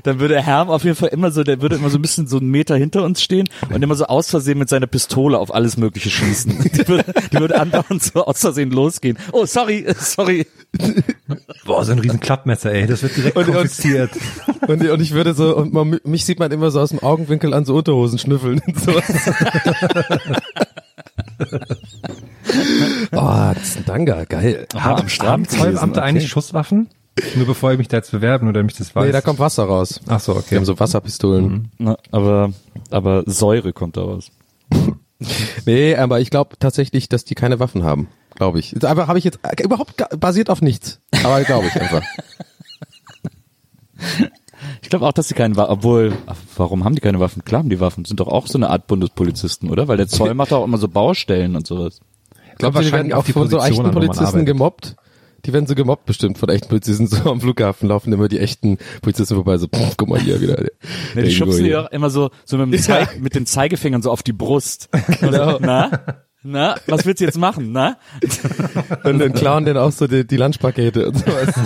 dann 0.04 0.20
würde 0.20 0.42
Herm 0.42 0.70
auf 0.70 0.84
jeden 0.84 0.96
Fall 0.96 1.10
immer 1.10 1.32
so, 1.32 1.44
der 1.44 1.62
würde 1.62 1.76
immer 1.76 1.90
so 1.90 1.98
ein 1.98 2.02
bisschen 2.02 2.28
so 2.28 2.38
einen 2.38 2.50
Meter 2.50 2.76
hinter 2.76 3.04
uns 3.04 3.22
stehen 3.22 3.50
und 3.70 3.82
immer 3.82 3.96
so 3.96 4.06
aus 4.06 4.30
Versehen 4.30 4.58
mit 4.58 4.70
seiner 4.70 4.88
Pistole 4.88 5.38
auf 5.38 5.54
alles 5.54 5.78
Mögliche 5.78 6.10
schießen. 6.10 6.72
Die 6.74 6.88
würde, 6.88 7.06
die 7.32 7.40
würde 7.40 7.60
andauernd 7.60 8.02
so 8.02 8.26
aus 8.26 8.40
Versehen 8.40 8.72
losgehen. 8.72 9.18
Oh, 9.32 9.46
sorry, 9.46 9.86
sorry. 9.98 10.46
Boah, 11.66 11.84
so 11.86 11.92
ein 11.92 12.00
riesen 12.00 12.20
Klappmesser, 12.20 12.72
ey, 12.72 12.88
das 12.88 13.04
wird 13.04 13.16
direkt 13.18 13.36
Und- 13.36 13.48
und- 13.48 13.54
konfisziert. 13.54 14.12
Und, 14.68 14.88
und 14.88 15.02
ich 15.02 15.12
würde 15.12 15.34
so, 15.34 15.58
und 15.58 15.74
man, 15.74 16.00
mich 16.06 16.24
sieht 16.24 16.38
man 16.40 16.52
immer 16.52 16.70
so 16.72 16.80
aus 16.80 16.90
dem 16.92 17.00
Augenwinkel 17.00 17.54
an 17.54 17.66
so 17.66 17.76
Unterhosen 17.76 18.20
schnüffeln 18.20 18.62
und 18.66 18.80
sowas. 18.80 19.04
oh, 23.12 23.18
Oh, 23.18 23.52
das 23.54 23.64
ist 23.70 23.78
ein 23.78 23.86
Danga, 23.86 24.24
geil. 24.26 24.68
Am 24.74 24.84
Haben 24.84 25.08
Zollbeamte 25.10 26.00
okay. 26.00 26.08
eigentlich 26.08 26.30
Schusswaffen? 26.30 26.90
Nur 27.36 27.46
bevor 27.48 27.72
ich 27.72 27.78
mich 27.78 27.88
da 27.88 27.98
jetzt 27.98 28.12
bewerben 28.12 28.48
oder 28.48 28.64
mich 28.64 28.76
das 28.76 28.96
weiß. 28.96 29.06
Nee, 29.06 29.12
da 29.12 29.22
kommt 29.22 29.40
Wasser 29.40 29.64
raus. 29.66 30.00
Ach 30.08 30.20
so, 30.20 30.34
Die 30.34 30.40
okay. 30.40 30.56
haben 30.58 30.66
so 30.66 30.80
Wasserpistolen. 30.80 31.72
Na, 31.78 31.98
aber, 32.12 32.54
aber 32.90 33.24
Säure 33.26 33.74
kommt 33.74 33.98
da 33.98 34.02
raus. 34.02 34.32
Nee, 35.68 35.96
aber 35.96 36.20
ich 36.20 36.32
glaube 36.32 36.56
tatsächlich, 36.58 37.08
dass 37.08 37.24
die 37.26 37.36
keine 37.36 37.60
Waffen 37.60 37.84
haben. 37.84 38.08
Glaube 38.36 38.60
ich. 38.60 38.84
Aber 38.84 39.08
habe 39.08 39.20
ich 39.20 39.26
jetzt 39.26 39.40
äh, 39.44 39.64
überhaupt 39.64 40.04
basiert 40.20 40.50
auf 40.50 40.62
nichts. 40.62 41.00
Aber 41.24 41.42
glaube 41.44 41.68
ich 41.68 41.80
einfach. 41.80 42.02
Ich 44.82 44.90
glaube 44.90 45.08
auch, 45.08 45.12
dass 45.12 45.28
sie 45.28 45.34
keine 45.34 45.56
Waffen, 45.56 45.72
obwohl, 45.72 46.14
ach, 46.26 46.36
warum 46.56 46.84
haben 46.84 46.96
die 46.96 47.02
keine 47.02 47.20
Waffen? 47.20 47.44
Klar 47.46 47.60
haben 47.60 47.70
die 47.70 47.80
Waffen, 47.80 48.06
sind 48.06 48.20
doch 48.20 48.28
auch 48.28 48.48
so 48.48 48.58
eine 48.58 48.70
Art 48.70 48.88
Bundespolizisten, 48.88 49.70
oder? 49.70 49.88
Weil 49.88 49.98
der 49.98 50.08
Zoll 50.08 50.34
macht 50.34 50.54
auch 50.54 50.64
immer 50.64 50.78
so 50.78 50.88
Baustellen 50.88 51.56
und 51.56 51.66
sowas. 51.66 52.00
Ich 52.52 52.58
glaube, 52.58 52.80
die 52.80 52.86
werden 52.86 52.92
wahrscheinlich 52.92 53.14
auch 53.16 53.26
die 53.26 53.34
von 53.34 53.50
so 53.50 53.60
echten 53.60 53.92
Polizisten 53.92 54.46
gemobbt. 54.46 54.96
Die 55.46 55.54
werden 55.54 55.66
so 55.66 55.74
gemobbt 55.74 56.06
bestimmt 56.06 56.38
von 56.38 56.50
echten 56.50 56.68
Polizisten. 56.68 57.08
So 57.08 57.32
am 57.32 57.42
Flughafen 57.42 57.88
laufen 57.90 58.14
immer 58.14 58.28
die 58.28 58.38
echten 58.38 58.78
Polizisten 59.02 59.34
vorbei. 59.36 59.58
So, 59.58 59.68
pff, 59.68 59.98
guck 59.98 60.10
mal 60.10 60.20
hier 60.20 60.40
wieder. 60.40 60.56
Der, 60.56 60.72
Ne, 61.16 61.24
die 61.24 61.32
schubsen 61.32 61.64
die 61.64 61.72
doch 61.72 61.90
immer 61.92 62.12
so, 62.12 62.30
so 62.46 62.58
mit, 62.58 62.72
dem 62.72 62.80
Zeig, 62.80 63.20
mit 63.20 63.34
den 63.34 63.46
Zeigefingern 63.48 64.02
so 64.04 64.12
auf 64.12 64.22
die 64.24 64.34
Brust. 64.34 64.90
Genau. 65.20 65.58
Na? 65.60 66.04
Na? 66.44 66.76
Was 66.88 67.06
willst 67.06 67.22
du 67.22 67.26
jetzt 67.26 67.38
machen? 67.38 67.72
Na? 67.72 67.98
Und 69.04 69.20
dann 69.20 69.34
klauen 69.34 69.66
den 69.66 69.78
auch 69.78 69.92
so 69.92 70.08
die, 70.08 70.26
die 70.26 70.38
Lunchpakete 70.38 71.08
und 71.08 71.18
sowas. 71.18 71.54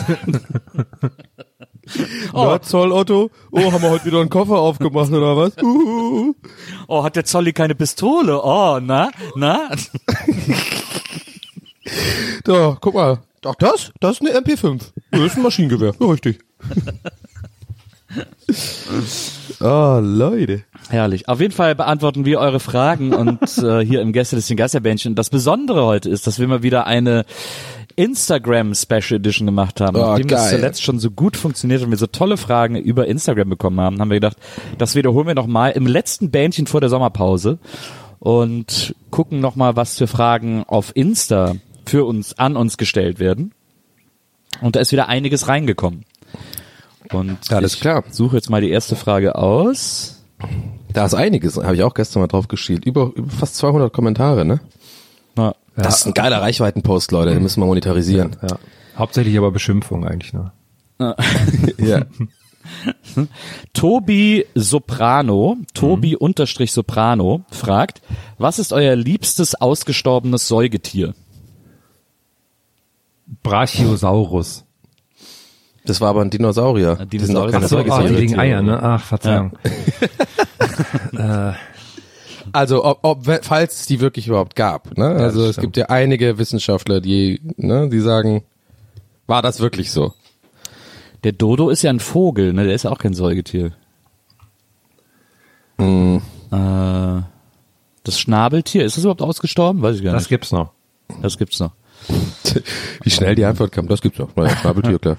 Oh. 2.34 2.46
Na, 2.46 2.60
Zoll 2.64 2.92
Otto? 2.92 3.30
Oh, 3.52 3.72
haben 3.72 3.84
wir 3.84 3.92
heute 3.92 4.06
wieder 4.06 4.20
einen 4.20 4.32
Koffer 4.32 4.58
aufgemacht 4.58 5.12
oder 5.12 5.38
was? 5.38 5.56
Uhuhu. 5.62 6.34
Oh, 6.88 7.04
hat 7.04 7.16
der 7.16 7.26
Zolli 7.26 7.54
keine 7.54 7.76
Pistole? 7.76 8.42
Oh, 8.44 8.80
na? 8.82 9.12
Na? 9.36 9.70
Da, 12.44 12.78
guck 12.82 12.96
mal. 12.96 13.20
Ach, 13.46 13.54
das? 13.60 13.92
Das 14.00 14.20
ist 14.20 14.22
eine 14.28 14.40
MP5. 14.40 14.82
Das 15.12 15.22
ist 15.22 15.38
ein 15.38 15.44
Maschinengewehr. 15.44 15.94
Ja, 16.00 16.08
richtig. 16.08 16.40
oh, 19.60 20.00
Leute. 20.02 20.64
Herrlich. 20.90 21.28
Auf 21.28 21.42
jeden 21.42 21.54
Fall 21.54 21.76
beantworten 21.76 22.26
wir 22.26 22.40
eure 22.40 22.60
Fragen 22.60 23.14
und 23.14 23.58
äh, 23.58 23.84
hier 23.86 24.02
im 24.02 24.14
Gäste 24.14 24.36
des 24.36 24.48
Geisterbändchen. 24.48 25.16
Das 25.16 25.30
Besondere 25.30 25.86
heute 25.86 26.10
ist, 26.10 26.28
dass 26.28 26.40
wir 26.40 26.48
mal 26.48 26.64
wieder 26.64 26.88
eine 26.88 27.26
Instagram 27.96 28.76
Special 28.76 29.14
Edition 29.14 29.46
gemacht 29.46 29.80
haben. 29.80 29.96
Oh, 29.96 30.02
Nachdem 30.02 30.28
das 30.28 30.50
geil. 30.50 30.60
zuletzt 30.60 30.84
schon 30.84 31.00
so 31.00 31.12
gut 31.12 31.38
funktioniert 31.38 31.82
und 31.82 31.92
wir 31.92 31.98
so 31.98 32.08
tolle 32.08 32.38
Fragen 32.38 32.76
über 32.76 33.08
Instagram 33.08 33.50
bekommen 33.50 33.80
haben, 33.80 34.00
haben 34.00 34.10
wir 34.10 34.18
gedacht, 34.18 34.38
das 34.78 34.96
wiederholen 34.96 35.28
wir 35.28 35.36
noch 35.36 35.48
mal 35.48 35.70
im 35.70 35.88
letzten 35.88 36.30
Bändchen 36.30 36.68
vor 36.68 36.82
der 36.82 36.90
Sommerpause 36.90 37.58
und 38.20 38.96
gucken 39.12 39.40
noch 39.40 39.56
mal, 39.56 39.76
was 39.76 39.98
für 39.98 40.08
Fragen 40.08 40.64
auf 40.68 40.96
Insta 40.96 41.56
für 41.86 42.06
uns 42.06 42.38
an 42.38 42.58
uns 42.58 42.78
gestellt 42.78 43.20
werden. 43.20 43.54
Und 44.62 44.76
da 44.76 44.80
ist 44.80 44.92
wieder 44.92 45.08
einiges 45.08 45.48
reingekommen. 45.48 46.06
Und 47.14 47.52
Alles 47.52 47.76
ich 47.76 47.82
klar. 47.82 48.04
suche 48.12 48.36
jetzt 48.36 48.50
mal 48.50 48.62
die 48.62 48.70
erste 48.70 48.96
Frage 48.96 49.36
aus. 49.36 50.24
Da 50.94 51.06
ist 51.06 51.14
einiges. 51.14 51.58
Habe 51.58 51.76
ich 51.76 51.84
auch 51.84 51.94
gestern 51.94 52.22
mal 52.22 52.28
drauf 52.28 52.48
geschielt. 52.48 52.86
Über, 52.86 53.12
über 53.16 53.30
fast 53.32 53.56
200 53.58 53.92
Kommentare, 53.92 54.46
ne? 54.46 54.60
Na, 55.36 55.56
Das 55.76 56.00
ist 56.00 56.08
ein 56.08 56.14
geiler 56.14 56.42
Reichweitenpost, 56.42 57.12
Leute. 57.12 57.34
Den 57.34 57.44
müssen 57.44 57.62
wir 57.62 57.66
monetarisieren. 57.66 58.36
Ja. 58.42 58.58
Hauptsächlich 58.98 59.38
aber 59.38 59.52
Beschimpfung 59.52 60.06
eigentlich 60.06 60.34
nur. 60.34 60.54
Ja. 61.78 62.06
Tobi 63.74 64.46
Soprano, 64.56 65.58
Tobi 65.74 66.16
unterstrich 66.16 66.72
Soprano 66.72 67.46
fragt, 67.52 68.02
was 68.38 68.60
ist 68.60 68.74
euer 68.74 68.96
liebstes 68.96 69.56
ausgestorbenes 69.56 70.48
Säugetier? 70.48 71.14
Brachiosaurus. 73.44 74.65
Das 75.86 76.02
war 76.02 76.10
aber 76.10 76.22
ein 76.22 76.30
Dinosaurier. 76.30 76.98
Ein 77.00 77.10
Die 77.10 77.20
sind 77.20 77.36
auch 77.38 77.46
Dinosaurier. 77.48 77.52
keine 77.52 77.66
Ach 77.66 77.70
so, 77.70 77.78
Ah, 77.78 77.84
die 77.84 77.90
Säugetiere. 78.08 78.20
legen 78.20 78.40
Eier, 78.40 78.62
ne? 78.62 78.82
Ach, 78.82 79.04
Verzeihung. 79.04 79.52
Also, 82.52 82.86
ob, 82.86 83.00
ob, 83.02 83.26
falls 83.44 83.82
es 83.82 83.86
die 83.88 84.00
wirklich 84.00 84.28
überhaupt 84.28 84.56
gab, 84.56 84.98
ne? 84.98 85.08
Also, 85.08 85.46
es 85.46 85.54
stimmt. 85.54 85.64
gibt 85.64 85.78
ja 85.78 85.86
einige 85.88 86.38
Wissenschaftler, 86.38 87.02
die, 87.02 87.42
ne, 87.58 87.90
die 87.90 88.00
sagen, 88.00 88.44
war 89.28 89.42
das 89.42 89.60
wirklich 89.60 89.92
so? 89.92 90.14
Der 91.24 91.32
Dodo 91.32 91.70
ist 91.70 91.82
ja 91.82 91.90
ein 91.90 92.00
Vogel, 92.00 92.54
ne? 92.54 92.64
Der 92.66 92.76
ist 92.76 92.84
ja 92.84 92.92
auch 92.92 93.00
kein 93.00 93.14
Säugetier. 93.14 93.72
Hm. 95.80 96.22
Äh, 96.52 97.22
das 98.04 98.20
Schnabeltier, 98.20 98.86
ist 98.86 98.96
das 98.96 99.04
überhaupt 99.04 99.24
ausgestorben? 99.24 99.82
Weiß 99.82 99.98
ich 99.98 100.04
gar 100.04 100.14
Das 100.14 100.24
nicht. 100.24 100.30
gibt's 100.30 100.52
noch. 100.52 100.72
Das 101.22 101.38
gibt's 101.38 101.60
noch. 101.60 101.72
Wie 103.04 103.10
schnell 103.10 103.36
die 103.36 103.46
Antwort 103.46 103.72
kam, 103.72 103.88
das 103.88 104.02
gibt's 104.02 104.20
auch. 104.22 104.30
Naja, 104.36 104.56
Schnabeltier, 104.58 105.00
klar. 105.00 105.18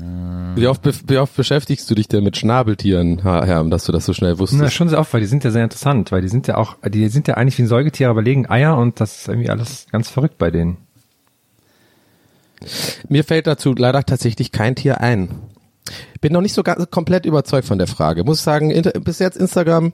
Wie 0.00 0.68
oft, 0.68 1.10
wie 1.10 1.18
oft 1.18 1.34
beschäftigst 1.36 1.90
du 1.90 1.94
dich 1.96 2.06
denn 2.06 2.22
mit 2.22 2.36
Schnabeltieren, 2.36 3.22
Herr, 3.22 3.44
Herr, 3.44 3.64
dass 3.64 3.84
du 3.84 3.90
das 3.90 4.04
so 4.04 4.12
schnell 4.12 4.38
wusstest? 4.38 4.62
Na, 4.62 4.70
schon 4.70 4.88
sehr 4.88 5.00
oft, 5.00 5.12
weil 5.12 5.20
die 5.20 5.26
sind 5.26 5.42
ja 5.42 5.50
sehr 5.50 5.64
interessant, 5.64 6.12
weil 6.12 6.22
die 6.22 6.28
sind 6.28 6.46
ja 6.46 6.56
auch, 6.56 6.76
die 6.88 7.08
sind 7.08 7.26
ja 7.26 7.34
eigentlich 7.34 7.58
wie 7.58 7.62
ein 7.62 7.68
Säugetier, 7.68 8.08
aber 8.08 8.22
legen 8.22 8.48
Eier 8.48 8.76
und 8.76 9.00
das 9.00 9.18
ist 9.18 9.28
irgendwie 9.28 9.50
alles 9.50 9.86
ganz 9.90 10.08
verrückt 10.08 10.38
bei 10.38 10.52
denen. 10.52 10.76
Mir 13.08 13.24
fällt 13.24 13.48
dazu 13.48 13.74
leider 13.74 14.04
tatsächlich 14.04 14.52
kein 14.52 14.76
Tier 14.76 15.00
ein. 15.00 15.30
Bin 16.20 16.32
noch 16.32 16.42
nicht 16.42 16.54
so 16.54 16.62
ganz 16.62 16.90
komplett 16.90 17.26
überzeugt 17.26 17.66
von 17.66 17.78
der 17.78 17.86
Frage. 17.86 18.22
Muss 18.22 18.44
sagen, 18.44 18.70
inter, 18.70 18.92
bis 19.00 19.18
jetzt 19.18 19.36
Instagram 19.36 19.92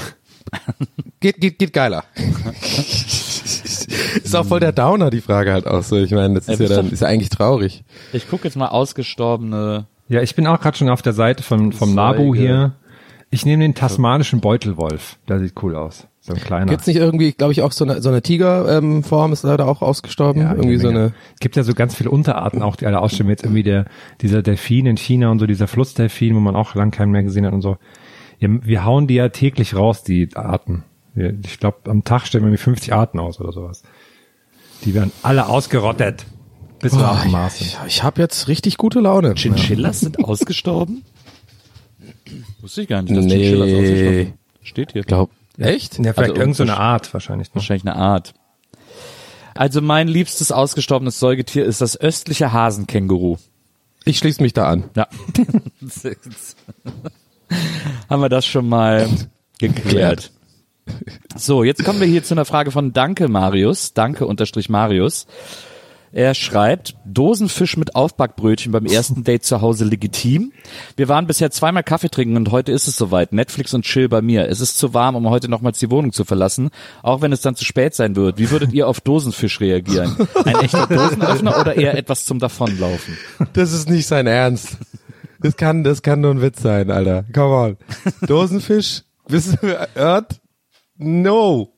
geht, 1.20 1.40
geht, 1.40 1.58
geht 1.58 1.72
geiler. 1.72 2.04
ist 3.86 4.34
auch 4.34 4.46
voll 4.46 4.60
der 4.60 4.72
Downer, 4.72 5.10
die 5.10 5.20
Frage 5.20 5.52
halt 5.52 5.66
auch 5.66 5.82
so. 5.82 5.96
Ich 5.96 6.12
meine, 6.12 6.34
das 6.34 6.48
ist 6.48 6.60
Ja, 6.60 6.66
ja 6.66 6.76
dann, 6.76 6.90
ist 6.90 7.00
ja 7.00 7.08
eigentlich 7.08 7.30
traurig. 7.30 7.84
Ich 8.12 8.28
gucke 8.28 8.44
jetzt 8.44 8.56
mal 8.56 8.68
ausgestorbene. 8.68 9.86
Ja, 10.08 10.22
ich 10.22 10.34
bin 10.34 10.46
auch 10.46 10.60
gerade 10.60 10.76
schon 10.76 10.88
auf 10.88 11.02
der 11.02 11.12
Seite 11.12 11.42
vom, 11.42 11.72
vom 11.72 11.94
Nabu 11.94 12.34
hier. 12.34 12.74
Ich 13.30 13.44
nehme 13.44 13.64
den 13.64 13.74
tasmanischen 13.74 14.40
Beutelwolf. 14.40 15.18
Der 15.28 15.40
sieht 15.40 15.54
cool 15.62 15.74
aus. 15.74 16.06
So 16.20 16.32
ein 16.32 16.40
kleiner. 16.40 16.66
Gibt's 16.66 16.86
nicht 16.86 16.96
irgendwie, 16.96 17.32
glaube 17.32 17.52
ich, 17.52 17.62
auch 17.62 17.72
so 17.72 17.84
eine, 17.84 18.00
so 18.00 18.08
eine 18.08 18.22
Tigerform 18.22 18.96
ähm, 18.96 19.02
Form 19.04 19.32
ist 19.32 19.42
leider 19.42 19.66
auch 19.68 19.82
ausgestorben? 19.82 20.42
Ja, 20.42 20.54
irgendwie 20.54 20.78
so 20.78 20.88
eine, 20.88 21.12
Es 21.34 21.40
gibt 21.40 21.54
ja 21.56 21.62
so 21.62 21.72
ganz 21.72 21.94
viele 21.94 22.10
Unterarten 22.10 22.62
auch, 22.62 22.76
die 22.76 22.86
alle 22.86 23.00
aussterben. 23.00 23.30
Jetzt 23.30 23.44
irgendwie 23.44 23.62
der, 23.62 23.86
dieser 24.20 24.42
Delfin 24.42 24.86
in 24.86 24.96
China 24.96 25.30
und 25.30 25.38
so, 25.38 25.46
dieser 25.46 25.68
Flussdelfin, 25.68 26.34
wo 26.34 26.40
man 26.40 26.56
auch 26.56 26.74
lang 26.74 26.90
keinen 26.90 27.12
mehr 27.12 27.22
gesehen 27.22 27.46
hat 27.46 27.52
und 27.52 27.62
so. 27.62 27.76
Ja, 28.38 28.48
wir 28.50 28.84
hauen 28.84 29.06
die 29.06 29.14
ja 29.14 29.28
täglich 29.28 29.76
raus, 29.76 30.02
die 30.02 30.28
Arten. 30.34 30.84
Ich 31.16 31.58
glaube, 31.58 31.90
am 31.90 32.04
Tag 32.04 32.26
stellen 32.26 32.44
wir 32.44 32.48
irgendwie 32.48 32.62
50 32.62 32.92
Arten 32.92 33.18
aus 33.18 33.40
oder 33.40 33.52
sowas. 33.52 33.82
Die 34.84 34.94
werden 34.94 35.10
alle 35.22 35.46
ausgerottet, 35.48 36.26
bis 36.80 36.94
wir 36.96 37.10
auf 37.10 37.22
dem 37.22 37.32
Mars 37.32 37.58
sind. 37.58 37.68
ich, 37.68 37.78
ich 37.86 38.02
habe 38.02 38.20
jetzt 38.20 38.48
richtig 38.48 38.76
gute 38.76 39.00
Laune. 39.00 39.34
Chinchillas 39.34 40.00
sind 40.00 40.22
ausgestorben? 40.22 41.04
Wusste 42.60 42.82
ich 42.82 42.88
gar 42.88 43.02
nicht, 43.02 43.16
dass 43.16 43.24
Nee. 43.24 43.38
Chinchillas 43.38 43.72
ausgestorben 43.72 44.24
sind. 44.24 44.34
Steht 44.62 44.92
hier. 44.92 45.02
Glaub, 45.02 45.30
echt? 45.58 45.94
Ja, 45.98 46.12
vielleicht 46.12 46.18
Also 46.18 46.32
irgendeine 46.34 46.54
so 46.54 46.62
eine 46.64 46.76
Art 46.76 47.12
wahrscheinlich. 47.14 47.48
Ne? 47.48 47.54
Wahrscheinlich 47.56 47.86
eine 47.86 47.96
Art. 47.96 48.34
Also 49.54 49.80
mein 49.80 50.08
liebstes 50.08 50.52
ausgestorbenes 50.52 51.18
Säugetier 51.18 51.64
ist 51.64 51.80
das 51.80 51.98
östliche 51.98 52.52
Hasenkänguru. 52.52 53.38
Ich 54.04 54.18
schließe 54.18 54.42
mich 54.42 54.52
da 54.52 54.68
an. 54.68 54.84
Ja. 54.94 55.08
Haben 58.10 58.22
wir 58.22 58.28
das 58.28 58.44
schon 58.44 58.68
mal 58.68 59.08
geklärt. 59.58 60.30
So, 61.36 61.64
jetzt 61.64 61.84
kommen 61.84 62.00
wir 62.00 62.06
hier 62.06 62.22
zu 62.22 62.34
einer 62.34 62.44
Frage 62.44 62.70
von 62.70 62.92
Danke 62.92 63.28
Marius. 63.28 63.92
Danke 63.92 64.26
unterstrich 64.26 64.68
Marius. 64.68 65.26
Er 66.12 66.34
schreibt, 66.34 66.94
Dosenfisch 67.04 67.76
mit 67.76 67.94
Aufbackbrötchen 67.94 68.72
beim 68.72 68.86
ersten 68.86 69.22
Date 69.22 69.44
zu 69.44 69.60
Hause 69.60 69.84
legitim. 69.84 70.52
Wir 70.96 71.08
waren 71.08 71.26
bisher 71.26 71.50
zweimal 71.50 71.82
Kaffee 71.82 72.08
trinken 72.08 72.36
und 72.36 72.50
heute 72.52 72.72
ist 72.72 72.88
es 72.88 72.96
soweit. 72.96 73.34
Netflix 73.34 73.74
und 73.74 73.84
Chill 73.84 74.08
bei 74.08 74.22
mir. 74.22 74.48
Es 74.48 74.62
ist 74.62 74.78
zu 74.78 74.94
warm, 74.94 75.14
um 75.14 75.28
heute 75.28 75.50
nochmals 75.50 75.78
die 75.78 75.90
Wohnung 75.90 76.12
zu 76.12 76.24
verlassen, 76.24 76.70
auch 77.02 77.20
wenn 77.20 77.32
es 77.32 77.42
dann 77.42 77.54
zu 77.54 77.66
spät 77.66 77.94
sein 77.94 78.16
wird. 78.16 78.38
Wie 78.38 78.50
würdet 78.50 78.72
ihr 78.72 78.88
auf 78.88 79.02
Dosenfisch 79.02 79.60
reagieren? 79.60 80.16
Ein 80.44 80.54
echter 80.60 80.86
Dosenöffner 80.88 81.60
oder 81.60 81.76
eher 81.76 81.98
etwas 81.98 82.24
zum 82.24 82.38
Davonlaufen? 82.38 83.18
Das 83.52 83.74
ist 83.74 83.90
nicht 83.90 84.06
sein 84.06 84.26
Ernst. 84.26 84.78
Das 85.40 85.58
kann, 85.58 85.84
das 85.84 86.00
kann 86.00 86.22
nur 86.22 86.30
ein 86.30 86.40
Witz 86.40 86.62
sein, 86.62 86.90
Alter. 86.90 87.24
Come 87.34 87.54
on. 87.54 87.76
Dosenfisch? 88.26 89.02
Bist 89.28 89.58
du 89.60 89.86
hört? 89.94 90.40
No. 90.98 91.72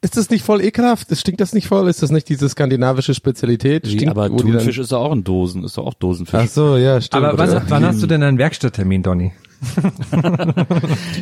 Ist 0.00 0.16
das 0.16 0.30
nicht 0.30 0.42
voll 0.44 0.62
ekelhaft? 0.64 1.14
Stinkt 1.14 1.42
das 1.42 1.52
nicht 1.52 1.68
voll? 1.68 1.88
Ist 1.90 2.02
das 2.02 2.10
nicht 2.10 2.26
diese 2.30 2.48
skandinavische 2.48 3.12
Spezialität? 3.12 3.84
Wie, 3.86 3.90
Stinkt, 3.96 4.08
aber 4.10 4.30
die 4.30 4.36
dann- 4.36 4.52
Thunfisch 4.52 4.78
ist 4.78 4.92
ja 4.92 4.96
auch 4.98 5.12
ein 5.12 5.24
Dosen, 5.24 5.62
ist 5.62 5.76
doch 5.76 5.84
auch 5.86 5.92
Dosenfisch. 5.94 6.40
Ach 6.42 6.48
so, 6.48 6.76
ja, 6.78 7.00
stimmt. 7.02 7.22
Aber 7.22 7.36
was, 7.38 7.50
Oder? 7.50 7.64
wann 7.68 7.84
hast 7.84 8.02
du 8.02 8.06
denn 8.06 8.22
deinen 8.22 8.38
Werkstatttermin, 8.38 9.02
Donny? 9.02 9.32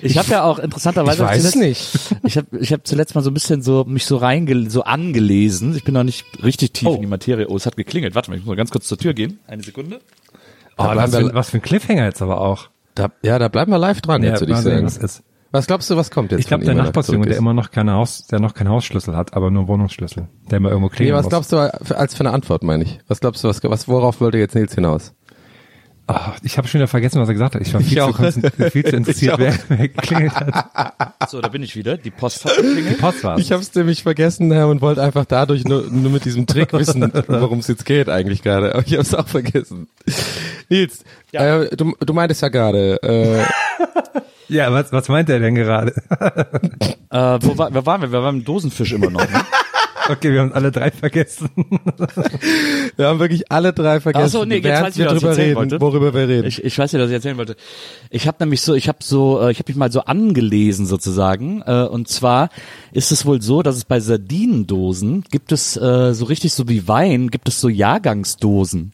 Ich 0.03 0.19
habe 0.19 0.29
ja 0.31 0.43
auch 0.45 0.59
interessanterweise 0.59 1.23
Ich 1.23 1.29
weiß 1.29 1.51
zuletzt, 1.53 1.57
nicht. 1.57 2.19
Ich 2.25 2.37
habe 2.37 2.47
ich 2.59 2.73
hab 2.73 2.87
zuletzt 2.87 3.15
mal 3.15 3.23
so 3.23 3.31
ein 3.31 3.35
bisschen 3.35 3.63
so 3.63 3.85
mich 3.85 4.07
so 4.07 4.17
reinge 4.17 4.69
so 4.71 4.83
angelesen. 4.85 5.75
Ich 5.77 5.85
bin 5.85 5.95
noch 5.95 6.03
nicht 6.05 6.25
richtig 6.43 6.73
tief 6.73 6.89
Oh. 6.89 6.95
in 6.95 7.01
die 7.03 7.07
Materie. 7.07 7.49
Oh, 7.49 7.57
es 7.57 7.67
hat 7.67 7.77
geklingelt. 7.77 8.15
Warte 8.15 8.31
mal, 8.31 8.37
ich 8.37 8.43
muss 8.43 8.49
mal 8.49 8.57
ganz 8.57 8.71
kurz 8.71 8.87
zur 8.87 8.99
Tür 8.99 9.15
gehen. 9.15 9.39
Eine 9.47 9.63
Sekunde. 9.63 10.01
Oh, 10.77 10.85
bleiben 10.85 11.01
was, 11.01 11.13
wir- 11.13 11.21
für, 11.29 11.35
was 11.35 11.51
für 11.51 11.59
ein 11.59 11.63
Cliffhanger 11.63 12.05
jetzt 12.05 12.23
aber 12.23 12.41
auch. 12.41 12.69
Da, 12.95 13.11
ja, 13.23 13.39
da 13.39 13.49
bleiben 13.49 13.71
wir 13.73 13.79
live 13.79 14.01
dran, 14.01 14.23
jetzt 14.23 14.41
würde 14.41 14.53
ich 14.53 14.59
sagen. 14.59 14.77
sehen, 14.77 14.87
was 14.87 14.97
ist. 14.99 15.23
Was 15.53 15.67
glaubst 15.67 15.91
du, 15.91 15.97
was 15.97 16.11
kommt 16.11 16.33
jetzt? 16.33 16.41
Ich 16.41 16.47
glaube, 16.47 16.65
der 16.65 16.75
er 16.75 16.83
Nachbarsjunge, 16.83 17.25
der 17.27 17.35
ist? 17.35 17.39
immer 17.39 17.53
noch 17.55 17.71
keine 17.71 17.93
Haus, 17.93 18.27
der 18.27 18.41
noch 18.41 18.55
keinen 18.55 18.71
Hausschlüssel 18.71 19.15
hat, 19.17 19.35
aber 19.35 19.51
nur 19.51 19.69
Wohnungsschlüssel, 19.69 20.27
der 20.51 20.57
immer 20.57 20.71
irgendwo 20.71 20.89
Nee, 20.89 20.97
klingeln 20.97 21.17
was 21.17 21.25
muss. 21.25 21.31
glaubst 21.31 21.53
du 21.53 21.57
als 21.59 22.15
für 22.15 22.21
eine 22.21 22.33
Antwort, 22.33 22.63
meine 22.63 22.85
ich? 22.85 22.99
Was 23.09 23.21
glaubst 23.21 23.45
du, 23.45 23.49
was, 23.49 23.63
was 23.63 23.87
worauf 23.87 24.21
wollte 24.23 24.39
jetzt 24.39 24.55
Nils 24.55 24.75
hinaus? 24.75 25.13
Ah, 26.09 26.33
ich 26.43 26.59
habe 26.59 26.67
schon 26.67 26.81
wieder 26.81 26.89
vergessen, 26.89 27.21
was 27.21 27.29
er 27.29 27.35
gesagt 27.35 27.55
hat. 27.55 27.63
Ich 27.63 27.73
war 27.73 27.81
viel, 27.81 27.97
zu, 27.99 28.05
auch. 28.05 28.19
konzentri- 28.19 28.71
viel 28.71 28.85
zu 28.85 28.97
interessiert, 28.97 29.35
auch. 29.35 29.39
wer, 29.39 29.55
wer 29.69 29.89
geklingelt 29.89 30.35
hat. 30.35 31.31
So, 31.31 31.41
da 31.41 31.49
bin 31.49 31.63
ich 31.63 31.77
wieder. 31.77 31.97
Die 31.97 32.11
Post 32.11 32.45
hat 32.45 32.57
geklingelt. 32.57 32.99
Post 32.99 33.23
war's. 33.23 33.41
Ich 33.41 33.53
habe 33.53 33.63
es 33.63 33.73
nämlich 33.75 34.03
vergessen 34.03 34.51
Herr, 34.51 34.67
und 34.69 34.81
wollte 34.81 35.01
einfach 35.03 35.25
dadurch 35.27 35.65
nur, 35.65 35.83
nur 35.91 36.11
mit 36.11 36.25
diesem 36.25 36.47
Trick 36.47 36.73
wissen, 36.73 37.13
worum 37.29 37.61
es 37.61 37.69
jetzt 37.69 37.85
geht 37.85 38.09
eigentlich 38.09 38.43
gerade. 38.43 38.75
Aber 38.75 38.85
ich 38.85 38.93
habe 38.95 39.03
es 39.03 39.15
auch 39.15 39.29
vergessen. 39.29 39.87
Nils, 40.69 41.05
äh, 41.33 41.75
du, 41.77 41.95
du 42.01 42.13
meintest 42.13 42.43
ja 42.43 42.49
gerade, 42.49 43.01
äh, 43.03 43.45
Ja, 44.49 44.73
was, 44.73 44.93
was 44.93 45.09
meint 45.09 45.29
er 45.29 45.39
denn 45.41 45.55
gerade? 45.55 45.93
Äh, 47.11 47.39
wo, 47.43 47.59
war, 47.59 47.75
wo 47.75 47.85
waren 47.87 48.01
wir? 48.01 48.13
Wir 48.13 48.23
waren 48.23 48.39
im 48.39 48.45
Dosenfisch 48.45 48.93
immer 48.93 49.11
noch. 49.11 49.21
Ne? 49.21 49.45
Okay, 50.09 50.33
wir 50.33 50.41
haben 50.41 50.53
alle 50.53 50.73
drei 50.73 50.91
vergessen. 50.91 51.49
wir 52.97 53.07
haben 53.07 53.19
wirklich 53.21 53.51
alle 53.53 53.73
drei 53.73 54.01
vergessen, 54.01 54.25
Ach 54.27 54.31
so, 54.31 54.45
nee, 54.45 54.57
jetzt 54.57 54.83
weiß 54.83 54.97
ich 54.97 55.05
wir 55.05 55.07
erzählen 55.07 55.35
reden, 55.35 55.57
wollte. 55.57 55.81
worüber 55.81 56.13
wir 56.15 56.29
reden. 56.29 56.47
Ich, 56.47 56.63
ich 56.65 56.77
weiß 56.77 56.93
nicht, 56.93 57.01
was 57.01 57.09
ich 57.09 57.15
erzählen 57.15 57.37
wollte. 57.37 57.57
Ich 58.11 58.27
habe 58.27 58.39
nämlich 58.41 58.61
so, 58.63 58.75
ich 58.75 58.89
habe 58.89 58.99
so, 59.01 59.41
äh, 59.41 59.53
ich 59.53 59.59
habe 59.59 59.71
mich 59.71 59.77
mal 59.77 59.93
so 59.93 60.01
angelesen 60.01 60.87
sozusagen. 60.87 61.63
Äh, 61.63 61.85
und 61.85 62.09
zwar 62.09 62.49
ist 62.93 63.13
es 63.13 63.25
wohl 63.27 63.41
so, 63.43 63.63
dass 63.63 63.77
es 63.77 63.85
bei 63.85 64.01
Sardinendosen 64.01 65.25
gibt 65.31 65.53
es 65.53 65.77
äh, 65.77 66.15
so 66.15 66.25
richtig 66.25 66.53
so 66.53 66.69
wie 66.69 66.89
Wein 66.89 67.29
gibt 67.29 67.49
es 67.49 67.61
so 67.61 67.69
Jahrgangsdosen, 67.69 68.93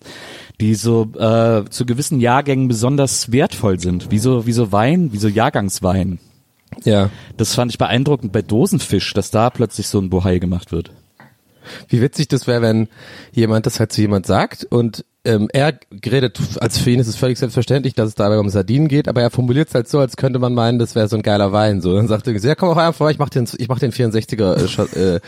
die 0.60 0.74
so 0.74 1.10
äh, 1.18 1.64
zu 1.70 1.86
gewissen 1.86 2.20
Jahrgängen 2.20 2.68
besonders 2.68 3.32
wertvoll 3.32 3.80
sind, 3.80 4.10
wie 4.10 4.18
so 4.18 4.46
wie 4.46 4.52
so 4.52 4.72
Wein, 4.72 5.12
wie 5.12 5.18
so 5.18 5.28
Jahrgangswein. 5.28 6.18
ja. 6.84 7.10
Das 7.36 7.54
fand 7.54 7.72
ich 7.72 7.78
beeindruckend 7.78 8.32
bei 8.32 8.42
Dosenfisch, 8.42 9.14
dass 9.14 9.30
da 9.30 9.48
plötzlich 9.50 9.86
so 9.88 9.98
ein 10.00 10.10
Bohai 10.10 10.38
gemacht 10.38 10.70
wird. 10.72 10.90
Wie 11.88 12.00
witzig 12.00 12.28
das 12.28 12.46
wäre, 12.46 12.62
wenn 12.62 12.88
jemand 13.32 13.66
das 13.66 13.80
halt 13.80 13.92
zu 13.92 14.00
jemand 14.00 14.26
sagt 14.26 14.64
und 14.64 15.04
ähm, 15.28 15.48
er 15.52 15.78
redet, 16.06 16.40
als 16.60 16.78
für 16.78 16.90
ihn 16.90 17.00
ist 17.00 17.06
es 17.08 17.16
völlig 17.16 17.38
selbstverständlich, 17.38 17.94
dass 17.94 18.08
es 18.08 18.14
dabei 18.14 18.38
um 18.38 18.48
Sardinen 18.48 18.88
geht, 18.88 19.08
aber 19.08 19.20
er 19.20 19.30
formuliert 19.30 19.68
es 19.68 19.74
halt 19.74 19.86
so, 19.86 19.98
als 19.98 20.16
könnte 20.16 20.38
man 20.38 20.54
meinen, 20.54 20.78
das 20.78 20.94
wäre 20.94 21.06
so 21.08 21.16
ein 21.16 21.22
geiler 21.22 21.52
Wein. 21.52 21.82
So, 21.82 21.94
dann 21.94 22.08
sagt 22.08 22.28
er, 22.28 22.34
ja, 22.34 22.54
komm 22.54 22.70
auf 22.70 22.78
einmal 22.78 22.94
vorbei, 22.94 23.10
ich 23.10 23.18
mach 23.18 23.28
den, 23.28 23.46
ich 23.58 23.68
mach 23.68 23.78
den 23.78 23.92
64er 23.92 24.96
äh, 24.96 25.16
äh, 25.16 25.20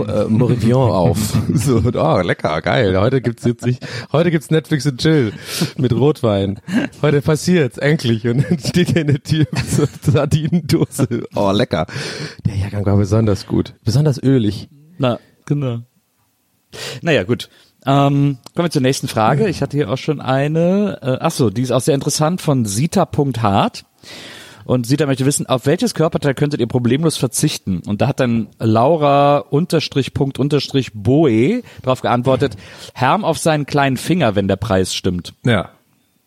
äh, 0.00 0.24
Morillon 0.28 0.90
auf. 0.90 1.18
So, 1.54 1.78
und, 1.78 1.96
oh, 1.96 2.20
lecker, 2.20 2.60
geil. 2.62 2.98
Heute 3.00 3.20
gibt's 3.20 3.44
jetzt 3.44 3.66
nicht, 3.66 3.84
heute 4.12 4.30
gibt's 4.30 4.50
Netflix 4.50 4.86
und 4.86 5.00
Chill 5.00 5.32
mit 5.76 5.92
Rotwein. 5.92 6.60
Heute 7.02 7.20
passiert's, 7.20 7.78
endlich. 7.78 8.28
Und 8.28 8.44
dann 8.48 8.58
steht 8.58 8.94
er 8.94 9.02
in 9.02 9.06
der 9.08 9.22
Tür 9.22 9.46
mit 9.50 9.68
so 9.68 9.84
Sardinendose. 10.02 11.24
Oh, 11.34 11.50
lecker. 11.50 11.86
Der 12.46 12.54
Jahrgang 12.54 12.86
war 12.86 12.96
besonders 12.96 13.46
gut. 13.46 13.74
Besonders 13.84 14.22
ölig. 14.22 14.68
Na, 14.98 15.18
genau. 15.48 15.80
Naja, 17.02 17.24
gut. 17.24 17.48
Ähm, 17.86 18.38
kommen 18.54 18.66
wir 18.66 18.70
zur 18.70 18.82
nächsten 18.82 19.08
Frage. 19.08 19.48
Ich 19.48 19.62
hatte 19.62 19.76
hier 19.76 19.90
auch 19.90 19.96
schon 19.96 20.20
eine. 20.20 20.98
Äh, 21.02 21.16
ach 21.20 21.30
so, 21.30 21.50
die 21.50 21.62
ist 21.62 21.70
auch 21.70 21.80
sehr 21.80 21.94
interessant 21.94 22.40
von 22.40 22.64
Sita.hart. 22.64 23.84
Und 24.64 24.86
Sita 24.86 25.06
möchte 25.06 25.24
wissen, 25.24 25.46
auf 25.46 25.64
welches 25.64 25.94
Körperteil 25.94 26.34
könntet 26.34 26.60
ihr 26.60 26.66
problemlos 26.66 27.16
verzichten? 27.16 27.80
Und 27.86 28.02
da 28.02 28.08
hat 28.08 28.20
dann 28.20 28.48
Laura 28.58 29.38
unterstrich 29.38 30.12
Punkt 30.12 30.38
unterstrich 30.38 30.92
Boe 30.92 31.62
drauf 31.82 32.02
geantwortet, 32.02 32.54
Herm 32.92 33.24
auf 33.24 33.38
seinen 33.38 33.64
kleinen 33.64 33.96
Finger, 33.96 34.34
wenn 34.34 34.46
der 34.46 34.56
Preis 34.56 34.94
stimmt. 34.94 35.32
Ja. 35.42 35.70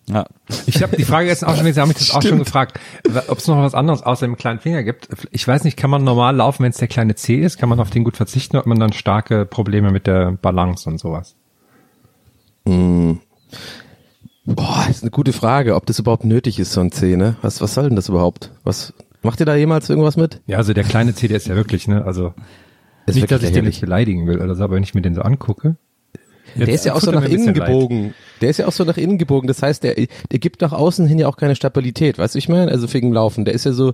Ja. 0.08 0.26
Ich 0.66 0.82
habe 0.82 0.98
die 0.98 1.06
Frage 1.06 1.28
jetzt 1.28 1.46
auch 1.46 1.56
schon, 1.56 1.68
ich 1.68 1.78
habe 1.78 1.88
mich 1.88 1.98
das 1.98 2.12
auch 2.12 2.22
schon 2.22 2.40
gefragt, 2.40 2.80
ob 3.28 3.38
es 3.38 3.48
noch 3.48 3.58
was 3.58 3.76
anderes 3.76 4.02
außer 4.04 4.26
dem 4.26 4.36
kleinen 4.36 4.60
Finger 4.60 4.84
gibt. 4.84 5.08
Ich 5.32 5.48
weiß 5.48 5.64
nicht, 5.64 5.78
kann 5.78 5.90
man 5.90 6.04
normal 6.04 6.36
laufen, 6.36 6.64
wenn 6.64 6.72
es 6.72 6.78
der 6.78 6.88
kleine 6.88 7.16
C 7.16 7.36
ist? 7.36 7.58
Kann 7.58 7.70
man 7.70 7.80
auf 7.80 7.92
den 7.92 8.04
gut 8.04 8.18
verzichten 8.18 8.56
oder 8.56 8.62
hat 8.62 8.68
man 8.68 8.80
dann 8.80 8.94
starke 8.94 9.46
Probleme 9.46 9.92
mit 9.92 10.08
der 10.08 10.32
Balance 10.34 10.90
und 10.90 11.00
sowas? 11.00 11.36
Boah, 14.46 14.88
ist 14.90 15.04
eine 15.04 15.12
gute 15.12 15.34
Frage, 15.34 15.76
ob 15.76 15.86
das 15.86 16.00
überhaupt 16.00 16.26
nötig 16.26 16.60
ist, 16.60 16.74
so 16.74 16.82
ein 16.82 16.92
C, 16.92 17.16
ne? 17.16 17.36
Was, 17.42 17.62
was 17.62 17.74
soll 17.74 17.86
denn 17.86 17.96
das 17.96 18.10
überhaupt? 18.10 18.52
Was, 18.64 18.94
macht 19.22 19.40
ihr 19.40 19.46
da 19.46 19.56
jemals 19.56 19.90
irgendwas 19.90 20.18
mit? 20.18 20.42
Ja, 20.48 20.58
also 20.58 20.74
der 20.74 20.84
kleine 20.84 21.14
C, 21.14 21.28
der 21.28 21.38
ist 21.38 21.48
ja 21.48 21.56
wirklich, 21.56 21.88
ne? 21.88 22.04
Also 22.06 22.34
Das 23.06 23.16
nicht, 23.16 23.32
dass 23.32 23.44
ich 23.44 23.52
den 23.52 23.66
nicht 23.66 23.82
beleidigen 23.82 24.28
will 24.28 24.42
oder 24.42 24.56
so, 24.56 24.64
aber 24.64 24.76
wenn 24.76 24.84
ich 24.84 24.94
mir 24.94 25.02
den 25.02 25.16
so 25.16 25.22
angucke. 25.22 25.76
Der 26.56 26.68
ist 26.70 26.86
ja 26.86 26.94
auch 26.94 27.02
so 27.02 27.12
nach 27.12 27.24
innen 27.24 27.46
bisschen 27.46 27.56
leid. 27.56 27.68
gebogen. 27.68 28.14
Der 28.42 28.50
ist 28.50 28.58
ja 28.58 28.68
auch 28.68 28.72
so 28.72 28.84
nach 28.84 28.98
innen 28.98 29.18
gebogen. 29.18 29.48
Das 29.48 29.62
heißt, 29.62 29.84
der, 29.84 29.96
der 29.96 30.40
gibt 30.40 30.62
nach 30.62 30.74
außen 30.74 31.08
hin 31.08 31.20
ja 31.20 31.28
auch 31.28 31.38
keine 31.38 31.56
Stabilität. 31.56 32.18
Weißt 32.18 32.36
du, 32.36 32.40
ich 32.40 32.50
meine? 32.50 32.72
Also 32.72 32.92
wegen 32.94 33.10
dem 33.10 33.14
Laufen. 33.14 33.46
Der 33.46 33.54
ist 33.54 33.66
ja 33.66 33.72
so, 33.72 33.94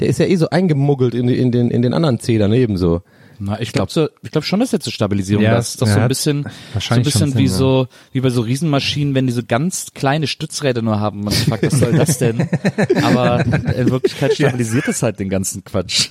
der 0.00 0.08
ist 0.08 0.18
ja 0.18 0.26
eh 0.26 0.36
so 0.36 0.50
eingemuggelt 0.50 1.14
in, 1.14 1.28
in 1.28 1.50
den, 1.52 1.70
in 1.70 1.82
den 1.82 1.92
anderen 1.92 2.20
C 2.20 2.38
daneben 2.38 2.76
so. 2.76 3.02
Na, 3.40 3.60
ich 3.60 3.72
glaube 3.72 3.92
so, 3.92 4.08
ich 4.22 4.30
glaube 4.30 4.46
schon, 4.46 4.60
dass 4.60 4.72
jetzt 4.72 4.84
zur 4.84 4.92
Stabilisierung 4.92 5.44
Ja, 5.44 5.54
das 5.54 5.70
ist 5.70 5.82
doch 5.82 5.86
ja, 5.86 5.94
so 5.94 6.00
ein 6.00 6.08
bisschen, 6.08 6.50
so 6.80 6.94
ein 6.94 7.02
bisschen 7.02 7.34
wie 7.36 7.46
Sinn, 7.46 7.54
ja. 7.54 7.58
so, 7.58 7.88
wie 8.12 8.20
bei 8.20 8.30
so 8.30 8.40
Riesenmaschinen, 8.40 9.14
wenn 9.14 9.26
die 9.26 9.32
so 9.32 9.42
ganz 9.46 9.92
kleine 9.94 10.26
Stützräder 10.26 10.82
nur 10.82 10.98
haben. 10.98 11.24
Man 11.24 11.32
fragt, 11.32 11.64
was 11.64 11.78
soll 11.78 11.92
das 11.92 12.18
denn? 12.18 12.48
Aber 13.02 13.44
in 13.44 13.90
Wirklichkeit 13.90 14.34
stabilisiert 14.34 14.88
es 14.88 15.02
halt 15.02 15.20
den 15.20 15.28
ganzen 15.28 15.64
Quatsch. 15.64 16.10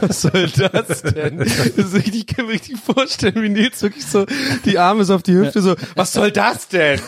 Was 0.00 0.22
soll 0.22 0.48
das 0.48 1.02
denn? 1.02 1.38
Das 1.38 1.56
ist 1.94 1.94
ich 2.06 2.26
kann 2.26 2.46
mir 2.46 2.52
richtig 2.52 2.78
vorstellen, 2.78 3.42
wie 3.42 3.48
Nils 3.48 3.82
wirklich 3.82 4.06
so 4.06 4.26
die 4.64 4.78
Arme 4.78 5.04
so 5.04 5.14
auf 5.14 5.22
die 5.22 5.34
Hüfte 5.34 5.60
so, 5.60 5.74
was 5.94 6.12
soll 6.12 6.30
das 6.32 6.68
denn? 6.68 7.00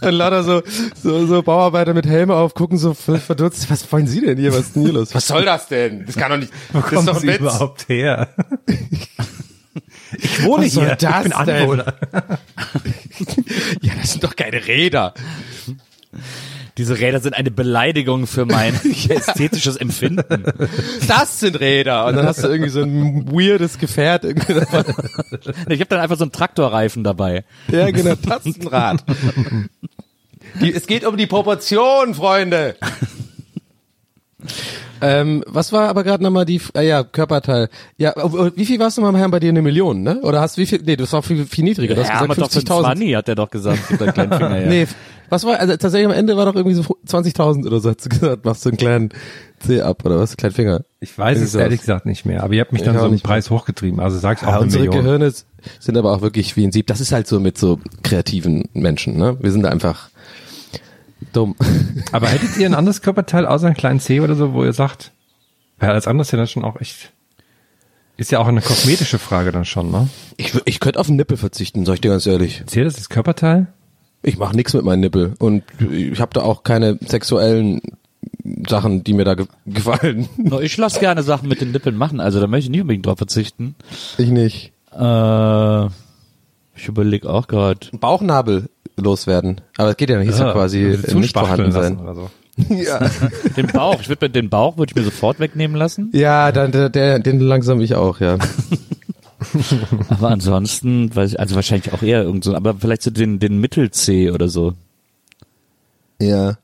Dann 0.00 0.14
lauter 0.14 0.44
so, 0.44 0.62
so, 1.02 1.26
so 1.26 1.42
Bauarbeiter 1.42 1.94
mit 1.94 2.06
Helme 2.06 2.34
auf, 2.34 2.54
gucken 2.54 2.78
so 2.78 2.94
verdutzt, 2.94 3.70
was 3.70 3.90
wollen 3.92 4.06
Sie 4.06 4.20
denn 4.20 4.38
hier? 4.38 4.52
Was 4.52 4.60
ist 4.60 4.76
denn 4.76 4.82
hier 4.82 4.92
los? 4.92 5.14
Was 5.14 5.26
soll 5.26 5.44
das 5.44 5.68
denn? 5.68 6.06
Das 6.06 6.16
kann 6.16 6.30
doch 6.30 6.38
nicht, 6.38 6.52
das 6.72 6.84
kommen 6.86 7.14
Sie 7.18 7.26
Witz. 7.28 7.38
überhaupt 7.38 7.88
her? 7.88 8.28
ich 10.18 10.42
wohne 10.44 10.66
Was 10.66 10.72
hier. 10.72 10.96
das 10.96 11.16
ich 11.18 11.22
bin? 11.22 11.32
Anwohner. 11.32 11.94
Ja, 13.80 13.92
das 14.00 14.12
sind 14.12 14.24
doch 14.24 14.36
keine 14.36 14.66
Räder. 14.66 15.14
Diese 16.78 16.98
Räder 16.98 17.20
sind 17.20 17.34
eine 17.34 17.50
Beleidigung 17.50 18.26
für 18.26 18.44
mein 18.44 18.74
ästhetisches 19.08 19.76
Empfinden. 19.76 20.44
Das 21.08 21.40
sind 21.40 21.58
Räder. 21.58 22.04
Und 22.06 22.16
dann 22.16 22.26
hast 22.26 22.44
du 22.44 22.48
irgendwie 22.48 22.70
so 22.70 22.82
ein 22.82 23.30
weirdes 23.32 23.78
Gefährt 23.78 24.24
irgendwie. 24.24 24.52
Ich 24.52 25.80
habe 25.80 25.86
dann 25.86 26.00
einfach 26.00 26.18
so 26.18 26.24
einen 26.24 26.32
Traktorreifen 26.32 27.02
dabei. 27.02 27.44
Ja, 27.68 27.90
genau, 27.90 28.14
das 28.14 28.44
ist 28.44 28.60
ein 28.60 28.66
Rad. 28.68 29.04
Die, 30.60 30.72
es 30.72 30.86
geht 30.86 31.04
um 31.04 31.16
die 31.16 31.26
Proportion, 31.26 32.14
Freunde. 32.14 32.76
Ähm, 35.00 35.42
was 35.46 35.72
war 35.72 35.88
aber 35.88 36.04
gerade 36.04 36.22
nochmal 36.22 36.44
die, 36.44 36.60
ah 36.74 36.80
ja, 36.80 37.04
Körperteil. 37.04 37.68
Ja, 37.98 38.12
äh, 38.12 38.50
wie 38.54 38.66
viel 38.66 38.78
warst 38.78 38.98
du 38.98 39.02
mal 39.02 39.14
Herrn 39.16 39.30
bei 39.30 39.40
dir 39.40 39.50
eine 39.50 39.62
Million, 39.62 40.02
ne? 40.02 40.20
Oder 40.22 40.40
hast 40.40 40.56
du 40.56 40.62
wie 40.62 40.66
viel, 40.66 40.80
nee, 40.84 40.96
das 40.96 41.12
war 41.12 41.22
viel, 41.22 41.44
viel 41.46 41.64
niedriger. 41.64 41.94
Du 41.94 42.00
hast 42.02 42.08
Ja, 42.08 42.14
aber 42.20 42.34
doch 42.34 42.48
gesagt 42.48 42.52
für 42.68 42.74
50.000. 42.74 42.80
20 42.82 43.14
hat 43.16 43.28
er 43.28 43.34
doch 43.34 43.50
gesagt, 43.50 43.88
gibt 43.88 44.02
einen 44.02 44.12
kleinen 44.14 44.32
Finger 44.32 44.54
her. 44.54 44.68
Nee, 44.68 44.86
was 45.28 45.44
war, 45.44 45.58
also 45.58 45.76
tatsächlich 45.76 46.06
am 46.06 46.12
Ende 46.12 46.36
war 46.36 46.46
doch 46.46 46.54
irgendwie 46.54 46.74
so 46.74 46.82
20.000 46.82 47.66
oder 47.66 47.80
so, 47.80 47.90
hast 47.90 48.04
du 48.04 48.08
gesagt, 48.08 48.44
machst 48.44 48.64
du 48.64 48.68
einen 48.70 48.78
kleinen 48.78 49.08
C 49.60 49.80
ab 49.80 50.04
oder 50.04 50.18
was, 50.18 50.36
kleinen 50.36 50.54
Finger. 50.54 50.80
Ich 51.00 51.16
weiß 51.18 51.40
es 51.40 51.54
ehrlich 51.54 51.80
gesagt 51.80 52.06
nicht 52.06 52.24
mehr, 52.26 52.42
aber 52.44 52.54
ihr 52.54 52.60
habt 52.60 52.72
mich 52.72 52.82
Ich 52.82 52.86
dann 52.86 52.96
auch 52.96 53.00
so 53.00 53.04
einen 53.06 53.14
nicht 53.14 53.24
mehr. 53.24 53.34
Preis 53.34 53.50
hochgetrieben, 53.50 54.00
also 54.00 54.18
sag's 54.18 54.42
auch 54.42 54.48
Ja, 54.48 54.54
eine 54.54 54.62
unsere 54.64 54.84
Million. 54.84 55.04
Gehirne 55.04 55.32
sind 55.80 55.96
aber 55.96 56.12
auch 56.12 56.20
wirklich 56.20 56.56
wie 56.56 56.64
ein 56.64 56.72
Sieb. 56.72 56.86
Das 56.86 57.00
ist 57.00 57.10
halt 57.12 57.26
so 57.26 57.40
mit 57.40 57.58
so 57.58 57.80
kreativen 58.02 58.68
Menschen, 58.72 59.16
ne? 59.16 59.36
Wir 59.40 59.50
sind 59.50 59.62
da 59.62 59.70
einfach 59.70 60.10
dumm. 61.32 61.54
Aber 62.12 62.28
hättet 62.28 62.56
ihr 62.56 62.66
ein 62.66 62.74
anderes 62.74 63.02
Körperteil 63.02 63.46
außer 63.46 63.66
einen 63.66 63.76
kleinen 63.76 64.00
C 64.00 64.20
oder 64.20 64.34
so, 64.34 64.52
wo 64.52 64.64
ihr 64.64 64.72
sagt, 64.72 65.12
ja, 65.80 65.88
als 65.88 66.06
anderes 66.06 66.30
ja 66.30 66.38
dann 66.38 66.46
schon 66.46 66.64
auch 66.64 66.80
echt, 66.80 67.12
ist 68.16 68.30
ja 68.30 68.38
auch 68.38 68.48
eine 68.48 68.62
kosmetische 68.62 69.18
Frage 69.18 69.52
dann 69.52 69.64
schon, 69.64 69.90
ne? 69.90 70.08
Ich, 70.36 70.52
ich 70.64 70.80
könnte 70.80 70.98
auf 70.98 71.06
den 71.06 71.16
Nippel 71.16 71.36
verzichten, 71.36 71.84
sag 71.84 71.94
ich 71.94 72.00
dir 72.00 72.10
ganz 72.10 72.26
ehrlich. 72.26 72.62
Zählt 72.66 72.86
das 72.86 72.96
als 72.96 73.08
Körperteil? 73.08 73.66
Ich 74.22 74.38
mache 74.38 74.56
nichts 74.56 74.72
mit 74.74 74.84
meinen 74.84 75.00
Nippel 75.00 75.34
und 75.38 75.62
ich 75.78 76.20
habe 76.20 76.32
da 76.32 76.42
auch 76.42 76.62
keine 76.64 76.98
sexuellen 77.06 77.80
Sachen, 78.68 79.04
die 79.04 79.12
mir 79.12 79.24
da 79.24 79.34
ge 79.34 79.46
gefallen. 79.66 80.28
No, 80.36 80.60
Ich 80.60 80.76
lasse 80.76 81.00
gerne 81.00 81.22
Sachen 81.22 81.48
mit 81.48 81.60
den 81.60 81.72
Nippeln 81.72 81.96
machen, 81.96 82.20
also 82.20 82.40
da 82.40 82.46
möchte 82.46 82.66
ich 82.66 82.70
nicht 82.70 82.80
unbedingt 82.80 83.06
drauf 83.06 83.18
verzichten. 83.18 83.74
Ich 84.18 84.30
nicht. 84.30 84.72
Äh, 84.92 85.88
ich 86.76 86.88
überlege 86.88 87.28
auch 87.28 87.48
gerade. 87.48 87.88
Bauchnabel 87.92 88.68
loswerden. 88.96 89.60
Aber 89.76 89.90
es 89.90 89.96
geht 89.96 90.10
ja 90.10 90.18
nicht, 90.18 90.30
ist 90.30 90.38
ja, 90.40 90.52
quasi 90.52 90.86
also 90.86 91.16
äh, 91.16 91.20
nicht 91.20 91.32
vorhanden 91.32 91.72
zuspachteln 91.72 91.72
lassen 91.72 91.98
sein. 92.04 92.14
So. 92.14 92.30
Ja, 92.74 93.10
Den 93.56 93.66
Bauch, 93.66 94.00
ich 94.00 94.08
würde 94.08 94.30
den 94.30 94.48
Bauch 94.48 94.78
würde 94.78 94.90
ich 94.90 94.96
mir 94.96 95.02
sofort 95.02 95.40
wegnehmen 95.40 95.76
lassen. 95.76 96.10
ja 96.14 96.52
dann, 96.52 96.72
der, 96.72 96.88
der, 96.88 97.18
den 97.18 97.38
langsam 97.38 97.82
ich 97.82 97.94
auch, 97.94 98.20
ja. 98.20 98.38
Aber 100.08 100.30
ansonsten, 100.30 101.14
weiß 101.14 101.32
ich, 101.32 101.40
also 101.40 101.54
wahrscheinlich 101.54 101.92
auch 101.92 102.02
eher 102.02 102.22
irgend 102.22 102.44
so, 102.44 102.54
aber 102.54 102.74
vielleicht 102.74 103.02
so 103.02 103.10
den, 103.10 103.38
den 103.38 103.60
Mittel-C 103.60 104.30
oder 104.30 104.48
so. 104.48 104.72
Ja. 106.18 106.56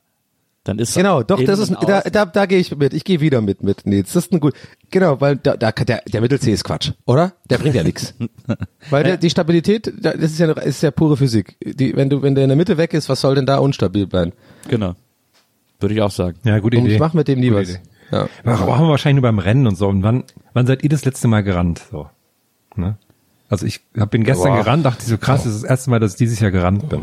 Dann 0.65 0.79
ist 0.79 0.95
Genau, 0.95 1.23
doch, 1.23 1.43
das 1.43 1.59
ist, 1.59 1.73
da, 1.85 2.01
da, 2.01 2.25
da 2.25 2.45
gehe 2.45 2.57
ich 2.59 2.73
mit. 2.75 2.93
Ich 2.93 3.03
gehe 3.03 3.19
wieder 3.19 3.41
mit, 3.41 3.63
mit. 3.63 3.85
Nee, 3.85 4.01
das 4.03 4.15
ist 4.15 4.31
ein 4.31 4.39
gut. 4.39 4.53
Genau, 4.91 5.19
weil 5.19 5.35
da, 5.35 5.57
da 5.57 5.71
der, 5.73 6.01
der 6.07 6.21
Mittel-C 6.21 6.53
ist 6.53 6.63
Quatsch, 6.63 6.91
oder? 7.05 7.33
Der 7.49 7.57
bringt 7.57 7.75
ja 7.75 7.83
nichts. 7.83 8.13
Weil 8.89 9.03
der, 9.03 9.17
die 9.17 9.29
Stabilität, 9.29 9.91
da- 9.99 10.13
das 10.13 10.31
ist 10.31 10.39
ja, 10.39 10.51
ist 10.53 10.81
ja 10.81 10.91
pure 10.91 11.17
Physik. 11.17 11.57
Die, 11.61 11.95
wenn 11.97 12.09
du, 12.09 12.21
wenn 12.21 12.33
der 12.35 12.45
in 12.45 12.49
der 12.49 12.55
Mitte 12.55 12.77
weg 12.77 12.93
ist, 12.93 13.09
was 13.09 13.19
soll 13.19 13.35
denn 13.35 13.45
da 13.45 13.57
unstabil 13.57 14.07
bleiben? 14.07 14.31
Genau. 14.69 14.95
würde 15.81 15.95
ich 15.95 16.01
auch 16.01 16.11
sagen. 16.11 16.37
Ja, 16.45 16.59
gute 16.59 16.77
Und 16.77 16.85
Idee. 16.85 16.93
ich 16.93 16.99
mach 16.99 17.13
mit 17.13 17.27
dem 17.27 17.41
nie 17.41 17.51
was. 17.53 17.77
Ja. 18.11 18.29
Machen 18.45 18.67
wir 18.67 18.89
wahrscheinlich 18.89 19.21
nur 19.21 19.29
beim 19.29 19.39
Rennen 19.39 19.67
und 19.67 19.75
so. 19.75 19.87
Und 19.89 20.01
wann, 20.03 20.23
wann 20.53 20.65
seid 20.65 20.81
ihr 20.83 20.89
das 20.89 21.03
letzte 21.03 21.27
Mal 21.27 21.43
gerannt? 21.43 21.81
So. 21.91 22.09
Ne? 22.77 22.95
Also 23.49 23.65
ich 23.65 23.81
hab, 23.97 24.11
bin 24.11 24.23
gestern 24.23 24.53
Boah. 24.53 24.63
gerannt, 24.63 24.85
dachte 24.85 24.99
ich 25.01 25.07
so 25.09 25.17
krass, 25.17 25.43
das 25.43 25.55
ist 25.55 25.63
das 25.63 25.69
erste 25.69 25.89
Mal, 25.89 25.99
dass 25.99 26.13
ich 26.13 26.17
dieses 26.19 26.39
Jahr 26.39 26.51
gerannt 26.51 26.87
bin. 26.89 27.01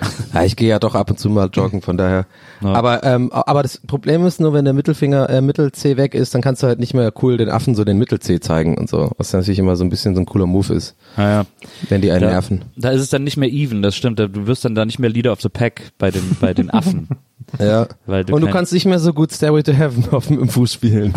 Ja, 0.34 0.44
ich 0.44 0.56
gehe 0.56 0.68
ja 0.68 0.78
doch 0.78 0.94
ab 0.94 1.10
und 1.10 1.18
zu 1.18 1.30
mal 1.30 1.48
joggen, 1.52 1.80
von 1.80 1.96
daher. 1.96 2.26
Aber 2.62 3.02
ähm, 3.04 3.32
aber 3.32 3.62
das 3.62 3.78
Problem 3.86 4.26
ist 4.26 4.38
nur, 4.40 4.52
wenn 4.52 4.64
der 4.66 4.74
Mittelfinger 4.74 5.30
äh, 5.30 5.40
Mittel-C 5.40 5.96
weg 5.96 6.14
ist, 6.14 6.34
dann 6.34 6.42
kannst 6.42 6.62
du 6.62 6.66
halt 6.66 6.78
nicht 6.78 6.92
mehr 6.92 7.10
cool 7.22 7.38
den 7.38 7.48
Affen 7.48 7.74
so 7.74 7.84
den 7.84 7.96
Mittel-C 7.98 8.40
zeigen 8.40 8.76
und 8.76 8.90
so, 8.90 9.12
was 9.16 9.32
natürlich 9.32 9.58
immer 9.58 9.76
so 9.76 9.84
ein 9.84 9.88
bisschen 9.88 10.14
so 10.14 10.20
ein 10.20 10.26
cooler 10.26 10.46
Move 10.46 10.74
ist, 10.74 10.94
Naja. 11.16 11.46
wenn 11.88 12.02
die 12.02 12.10
einen 12.10 12.20
Da, 12.22 12.28
nerven. 12.30 12.64
da 12.76 12.90
ist 12.90 13.00
es 13.00 13.08
dann 13.08 13.24
nicht 13.24 13.36
mehr 13.38 13.50
even, 13.50 13.80
das 13.82 13.96
stimmt. 13.96 14.18
Du 14.18 14.46
wirst 14.46 14.64
dann 14.66 14.74
da 14.74 14.84
nicht 14.84 14.98
mehr 14.98 15.08
Leader 15.10 15.32
of 15.32 15.40
the 15.40 15.48
Pack 15.48 15.92
bei 15.98 16.10
den, 16.10 16.36
bei 16.40 16.52
den 16.52 16.70
Affen. 16.70 17.08
Ja. 17.60 17.86
Weil 18.06 18.24
du 18.24 18.34
und 18.34 18.40
du 18.40 18.48
kannst 18.50 18.72
nicht 18.72 18.86
mehr 18.86 18.98
so 18.98 19.12
gut 19.12 19.30
Stairway 19.32 19.62
to 19.62 19.72
Heaven 19.72 20.04
auf 20.10 20.26
dem 20.26 20.40
im 20.40 20.48
Fuß 20.48 20.72
spielen. 20.72 21.14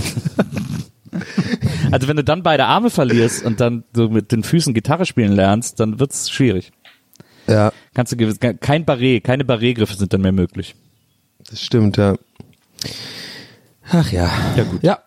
Also 1.91 2.07
wenn 2.07 2.17
du 2.17 2.23
dann 2.23 2.43
beide 2.43 2.65
Arme 2.65 2.91
verlierst 2.91 3.43
und 3.43 3.59
dann 3.59 3.83
so 3.95 4.09
mit 4.09 4.31
den 4.31 4.43
Füßen 4.43 4.73
Gitarre 4.75 5.05
spielen 5.07 5.31
lernst, 5.31 5.79
dann 5.79 5.99
wird's 5.99 6.29
schwierig. 6.29 6.71
Ja, 7.49 7.71
Kannst 7.93 8.11
du 8.11 8.17
gewiss- 8.17 8.39
kein 8.39 8.85
Barré, 8.85 9.21
keine 9.21 9.43
Barré-Griffe 9.43 9.95
sind 9.95 10.13
dann 10.13 10.21
mehr 10.21 10.31
möglich. 10.31 10.75
das 11.49 11.61
stimmt, 11.61 11.97
ja. 11.97 12.15
Ach 13.91 14.11
ja. 14.11 14.29
Ja, 14.55 14.63
gut. 14.63 14.83
Ja. 14.83 14.99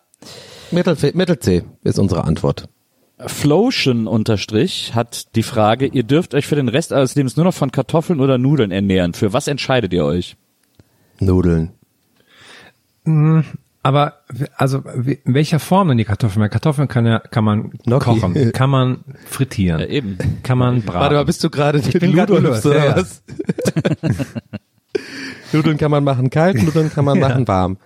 Mittel, 0.71 0.97
Mittel-C 1.13 1.63
ist 1.83 1.99
unsere 1.99 2.23
Antwort. 2.23 2.67
Flotion 3.25 4.07
unterstrich 4.07 4.93
hat 4.95 5.35
die 5.35 5.43
Frage, 5.43 5.85
ihr 5.85 6.03
dürft 6.03 6.33
euch 6.33 6.45
für 6.47 6.55
den 6.55 6.67
Rest 6.67 6.91
eures 6.91 7.15
Lebens 7.15 7.37
nur 7.37 7.45
noch 7.45 7.53
von 7.53 7.71
Kartoffeln 7.71 8.19
oder 8.19 8.37
Nudeln 8.37 8.71
ernähren. 8.71 9.13
Für 9.13 9.31
was 9.33 9.47
entscheidet 9.47 9.93
ihr 9.93 10.03
euch? 10.03 10.35
Nudeln. 11.19 11.71
Aber 13.85 14.13
also 14.55 14.77
in 15.05 15.33
welcher 15.33 15.59
Form 15.59 15.89
denn 15.89 15.97
die 15.97 16.05
Kartoffeln? 16.05 16.41
Weil 16.41 16.47
Kartoffeln 16.49 16.87
kann 16.87 17.05
ja 17.05 17.19
kann 17.19 17.43
man 17.43 17.71
Gnocchi. 17.85 18.05
kochen, 18.05 18.51
kann 18.53 18.69
man 18.69 19.03
frittieren, 19.25 19.81
Ja, 19.81 19.87
eben. 19.87 20.17
kann 20.41 20.57
man 20.57 20.81
braten. 20.83 20.99
Warte 21.01 21.15
mal, 21.15 21.25
bist 21.25 21.43
du 21.43 21.49
gerade 21.49 21.79
mit 21.79 21.99
bin 21.99 22.17
oder 22.17 22.61
ja, 22.75 22.85
ja. 22.85 22.95
was? 22.95 23.21
Nudeln 25.51 25.77
kann 25.77 25.91
man 25.91 26.03
machen 26.03 26.29
kalt, 26.29 26.61
Nudeln 26.63 26.89
kann 26.91 27.05
man 27.05 27.17
Ja. 27.19 27.27
machen 27.27 27.47
warm. 27.47 27.77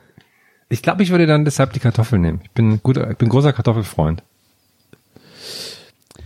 ich 0.70 0.82
glaube, 0.84 1.02
ich 1.04 1.10
würde 1.10 1.26
dann 1.26 1.46
deshalb 1.46 1.74
die 1.74 1.80
Kartoffeln 1.80 2.22
nehmen. 2.22 2.42
Ich 2.44 2.52
bin 2.52 2.80
guter, 2.84 3.10
ich 3.12 3.18
bin 3.18 3.30
großer 3.30 3.54
Kartoffelfreund. 3.54 4.24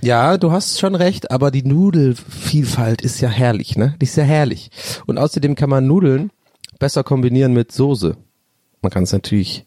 Ja, 0.01 0.38
du 0.38 0.51
hast 0.51 0.79
schon 0.79 0.95
recht, 0.95 1.31
aber 1.31 1.51
die 1.51 1.63
Nudelvielfalt 1.63 3.01
ist 3.01 3.21
ja 3.21 3.29
herrlich, 3.29 3.77
ne? 3.77 3.95
Die 4.01 4.05
ist 4.05 4.17
ja 4.17 4.23
herrlich. 4.23 4.71
Und 5.05 5.17
außerdem 5.19 5.55
kann 5.55 5.69
man 5.69 5.86
Nudeln 5.88 6.31
besser 6.79 7.03
kombinieren 7.03 7.53
mit 7.53 7.71
Soße. 7.71 8.17
Man 8.82 8.91
kann 8.91 9.04
es 9.04 9.13
natürlich 9.13 9.63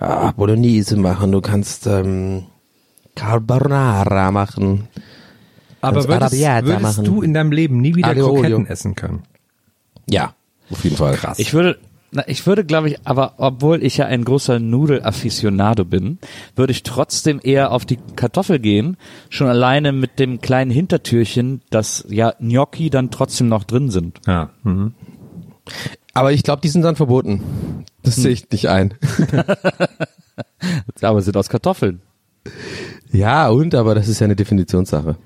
ah, 0.00 0.32
Bolognese 0.32 0.96
machen, 0.96 1.30
du 1.30 1.40
kannst 1.40 1.86
ähm, 1.86 2.46
Carbonara 3.14 4.32
machen. 4.32 4.88
Aber 5.80 6.06
würdest, 6.08 6.32
würdest 6.32 6.82
machen. 6.82 7.04
du 7.04 7.22
in 7.22 7.32
deinem 7.32 7.52
Leben 7.52 7.80
nie 7.80 7.94
wieder 7.94 8.08
Aglio 8.08 8.26
Kroketten 8.34 8.54
Olio. 8.54 8.66
essen 8.66 8.94
können? 8.96 9.22
Ja, 10.08 10.34
auf 10.70 10.82
jeden 10.84 10.96
Fall. 10.96 11.14
Krass. 11.14 11.38
Ich 11.38 11.54
würde, 11.54 11.78
na, 12.10 12.26
ich 12.26 12.44
würde, 12.46 12.64
glaube 12.64 12.88
ich, 12.88 13.06
aber 13.06 13.34
obwohl 13.38 13.84
ich 13.84 13.98
ja 13.98 14.06
ein 14.06 14.24
großer 14.24 14.58
Nudelafficionado 14.58 15.84
bin, 15.84 16.18
würde 16.56 16.72
ich 16.72 16.82
trotzdem 16.82 17.40
eher 17.42 17.70
auf 17.70 17.84
die 17.86 17.98
Kartoffel 18.16 18.58
gehen, 18.58 18.96
schon 19.28 19.46
alleine 19.46 19.92
mit 19.92 20.18
dem 20.18 20.40
kleinen 20.40 20.72
Hintertürchen, 20.72 21.62
dass 21.70 22.04
ja 22.08 22.34
Gnocchi 22.40 22.90
dann 22.90 23.10
trotzdem 23.10 23.48
noch 23.48 23.64
drin 23.64 23.90
sind. 23.90 24.20
Ja. 24.26 24.50
Mhm. 24.64 24.94
Aber 26.14 26.32
ich 26.32 26.42
glaube, 26.42 26.62
die 26.62 26.68
sind 26.68 26.82
dann 26.82 26.96
verboten. 26.96 27.84
Das 28.02 28.16
sehe 28.16 28.32
ich 28.32 28.50
nicht 28.50 28.68
ein. 28.68 28.94
Aber 31.02 31.22
sind 31.22 31.36
aus 31.36 31.48
Kartoffeln. 31.48 32.02
Ja, 33.12 33.48
und, 33.48 33.74
aber 33.74 33.94
das 33.94 34.08
ist 34.08 34.20
ja 34.20 34.26
eine 34.26 34.36
Definitionssache. 34.36 35.16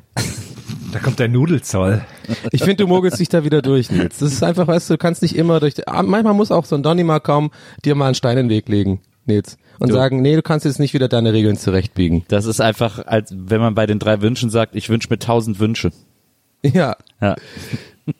Da 0.93 0.99
kommt 1.01 1.19
der 1.19 1.29
Nudelzoll. 1.29 2.03
Ich 2.51 2.63
finde, 2.63 2.85
du 2.85 2.87
mogelst 2.87 3.19
dich 3.21 3.29
da 3.29 3.45
wieder 3.45 3.63
durch, 3.63 3.91
Nils. 3.91 4.19
Das 4.19 4.33
ist 4.33 4.43
einfach, 4.43 4.67
weißt 4.67 4.91
du, 4.91 4.95
du 4.95 4.99
kannst 4.99 5.23
nicht 5.23 5.37
immer 5.37 5.61
durch, 5.61 5.87
ah, 5.89 6.03
manchmal 6.03 6.35
muss 6.35 6.51
auch 6.51 6.65
so 6.65 6.77
ein 6.77 6.83
Donny 6.83 7.05
mal 7.05 7.21
kommen, 7.21 7.51
dir 7.85 7.95
mal 7.95 8.07
einen 8.07 8.15
Stein 8.15 8.39
in 8.39 8.47
den 8.47 8.51
Weg 8.51 8.69
legen, 8.69 9.01
Nils. 9.27 9.57
Und 9.81 9.91
Du. 9.91 9.95
sagen, 9.95 10.23
nee, 10.23 10.37
du 10.37 10.43
kannst 10.43 10.65
jetzt 10.65 10.79
nicht 10.79 10.95
wieder 10.95 11.09
deine 11.09 11.33
Regeln 11.33 11.57
zurechtbiegen. 11.57 12.25
Das 12.29 12.47
ist 12.47 12.61
einfach, 12.61 13.05
als 13.07 13.35
wenn 13.37 13.61
man 13.61 13.75
bei 13.75 13.87
den 13.87 13.99
drei 13.99 14.23
Wünschen 14.23 14.49
sagt, 14.51 14.77
ich 14.77 14.89
wünsche 14.89 15.09
mir 15.11 15.19
tausend 15.19 15.59
Wünsche. 15.59 15.91
Ja. 16.63 16.97
Ja. 17.21 17.35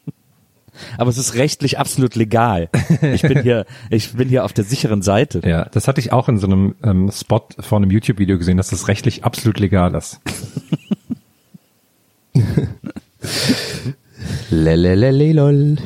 Aber 0.99 1.11
es 1.11 1.19
ist 1.19 1.35
rechtlich 1.35 1.79
absolut 1.79 2.15
legal. 2.15 2.69
Ich 3.03 3.23
bin 3.23 3.43
hier, 3.43 3.67
ich 3.91 4.13
bin 4.15 4.29
hier 4.29 4.45
auf 4.45 4.53
der 4.53 4.65
sicheren 4.65 5.03
Seite. 5.03 5.41
Ja, 5.45 5.67
das 5.71 5.89
hatte 5.89 6.01
ich 6.01 6.13
auch 6.13 6.29
in 6.29 6.39
so 6.39 6.47
einem 6.47 6.75
ähm, 6.83 7.11
Spot 7.13 7.47
vor 7.61 7.79
einem 7.79 7.91
YouTube-Video 7.91 8.39
gesehen, 8.39 8.57
dass 8.57 8.71
das 8.71 8.89
rechtlich 8.89 9.25
absolut 9.25 9.59
legal 9.61 9.95
ist. 9.95 10.21
Lelelelelol. 14.51 15.77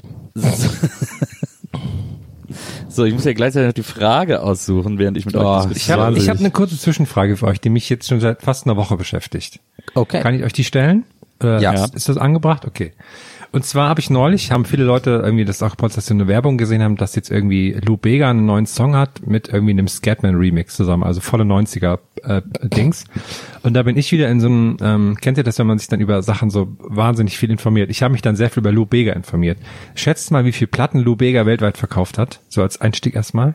So, 2.88 3.04
ich 3.04 3.14
muss 3.14 3.24
ja 3.24 3.32
gleichzeitig 3.32 3.66
noch 3.68 3.74
die 3.74 3.82
Frage 3.82 4.42
aussuchen, 4.42 4.98
während 4.98 5.16
ich 5.16 5.26
mit 5.26 5.36
Oh, 5.36 5.40
euch 5.40 5.66
Ich 5.66 5.72
diskutiere. 5.74 6.04
habe 6.06 6.18
ich 6.18 6.28
hab 6.28 6.38
eine 6.38 6.50
kurze 6.50 6.78
Zwischenfrage 6.78 7.36
für 7.36 7.46
euch, 7.46 7.60
die 7.60 7.70
mich 7.70 7.88
jetzt 7.88 8.08
schon 8.08 8.20
seit 8.20 8.42
fast 8.42 8.66
einer 8.66 8.76
Woche 8.76 8.96
beschäftigt. 8.96 9.60
Okay. 9.94 10.20
Kann 10.20 10.34
ich 10.34 10.42
euch 10.42 10.52
die 10.52 10.64
stellen? 10.64 11.04
Oder 11.40 11.60
Ja. 11.60 11.72
Ist, 11.84 11.94
ist 11.94 12.08
das 12.08 12.16
angebracht? 12.16 12.64
Okay. 12.64 12.92
Und 13.50 13.64
zwar 13.64 13.88
habe 13.88 14.00
ich 14.00 14.10
neulich, 14.10 14.52
haben 14.52 14.66
viele 14.66 14.84
Leute 14.84 15.22
irgendwie 15.24 15.44
das 15.44 15.62
auch 15.62 15.74
dass 15.76 16.06
sie 16.06 16.12
eine 16.12 16.28
Werbung 16.28 16.58
gesehen 16.58 16.82
haben, 16.82 16.96
dass 16.96 17.14
jetzt 17.14 17.30
irgendwie 17.30 17.72
Lou 17.72 17.96
Bega 17.96 18.28
einen 18.28 18.44
neuen 18.44 18.66
Song 18.66 18.94
hat 18.94 19.26
mit 19.26 19.48
irgendwie 19.48 19.72
einem 19.72 19.88
Scatman 19.88 20.34
Remix 20.34 20.76
zusammen, 20.76 21.02
also 21.02 21.20
volle 21.20 21.44
90er 21.44 21.98
äh, 22.24 22.42
Dings. 22.62 23.04
Und 23.62 23.74
da 23.74 23.82
bin 23.84 23.96
ich 23.96 24.12
wieder 24.12 24.28
in 24.28 24.40
so 24.40 24.48
einem, 24.48 24.76
ähm, 24.82 25.16
kennt 25.20 25.38
ihr 25.38 25.44
das, 25.44 25.58
wenn 25.58 25.66
man 25.66 25.78
sich 25.78 25.88
dann 25.88 26.00
über 26.00 26.22
Sachen 26.22 26.50
so 26.50 26.68
wahnsinnig 26.78 27.38
viel 27.38 27.50
informiert? 27.50 27.90
Ich 27.90 28.02
habe 28.02 28.12
mich 28.12 28.22
dann 28.22 28.36
sehr 28.36 28.50
viel 28.50 28.60
über 28.60 28.72
Lou 28.72 28.84
Bega 28.84 29.14
informiert. 29.14 29.58
Schätzt 29.94 30.30
mal, 30.30 30.44
wie 30.44 30.52
viel 30.52 30.66
Platten 30.66 30.98
Lou 30.98 31.16
Bega 31.16 31.46
weltweit 31.46 31.78
verkauft 31.78 32.18
hat? 32.18 32.40
So 32.48 32.62
als 32.62 32.80
Einstieg 32.80 33.14
erstmal. 33.14 33.54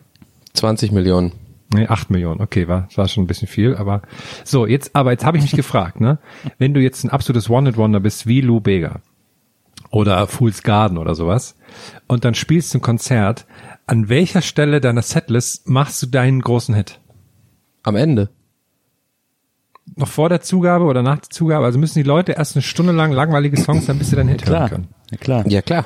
20 0.54 0.92
Millionen. 0.92 1.34
Nee, 1.74 1.88
8 1.88 2.10
Millionen, 2.12 2.42
okay, 2.42 2.68
war, 2.68 2.88
war 2.96 3.08
schon 3.08 3.24
ein 3.24 3.28
bisschen 3.28 3.48
viel, 3.48 3.76
aber 3.76 4.04
so, 4.44 4.68
jetzt, 4.68 4.96
aber 4.96 5.12
jetzt 5.12 5.26
habe 5.26 5.38
ich 5.38 5.44
mich 5.44 5.52
gefragt, 5.56 6.02
ne? 6.02 6.20
Wenn 6.60 6.76
du 6.76 6.80
jetzt 6.80 7.04
ein 7.04 7.10
absolutes 7.10 7.50
One-Hit-Wonder 7.50 8.00
bist 8.00 8.28
wie 8.28 8.42
Lou 8.42 8.60
Bega 8.60 9.02
oder 9.94 10.26
Fool's 10.26 10.64
Garden 10.64 10.98
oder 10.98 11.14
sowas 11.14 11.56
und 12.08 12.26
dann 12.26 12.34
spielst 12.34 12.74
du 12.74 12.80
ein 12.80 12.82
Konzert, 12.82 13.46
an 13.86 14.10
welcher 14.10 14.42
Stelle 14.42 14.82
deiner 14.82 15.04
Setlist 15.04 15.70
machst 15.70 16.02
du 16.02 16.08
deinen 16.08 16.42
großen 16.42 16.74
Hit? 16.74 17.00
Am 17.84 17.96
Ende. 17.96 18.30
Noch 19.96 20.08
vor 20.08 20.30
der 20.30 20.42
Zugabe 20.42 20.86
oder 20.86 21.04
nach 21.04 21.20
der 21.20 21.30
Zugabe? 21.30 21.66
Also 21.66 21.78
müssen 21.78 22.00
die 22.00 22.04
Leute 22.08 22.32
erst 22.32 22.56
eine 22.56 22.64
Stunde 22.64 22.92
lang 22.92 23.12
langweilige 23.12 23.58
Songs, 23.58 23.86
dann 23.86 24.00
bis 24.00 24.10
sie 24.10 24.16
deinen 24.16 24.30
Hit 24.30 24.46
hören 24.48 24.56
Klar, 24.56 24.70
können. 24.70 24.88
ja, 25.12 25.18
klar. 25.18 25.48
Ja, 25.48 25.62
klar. 25.62 25.86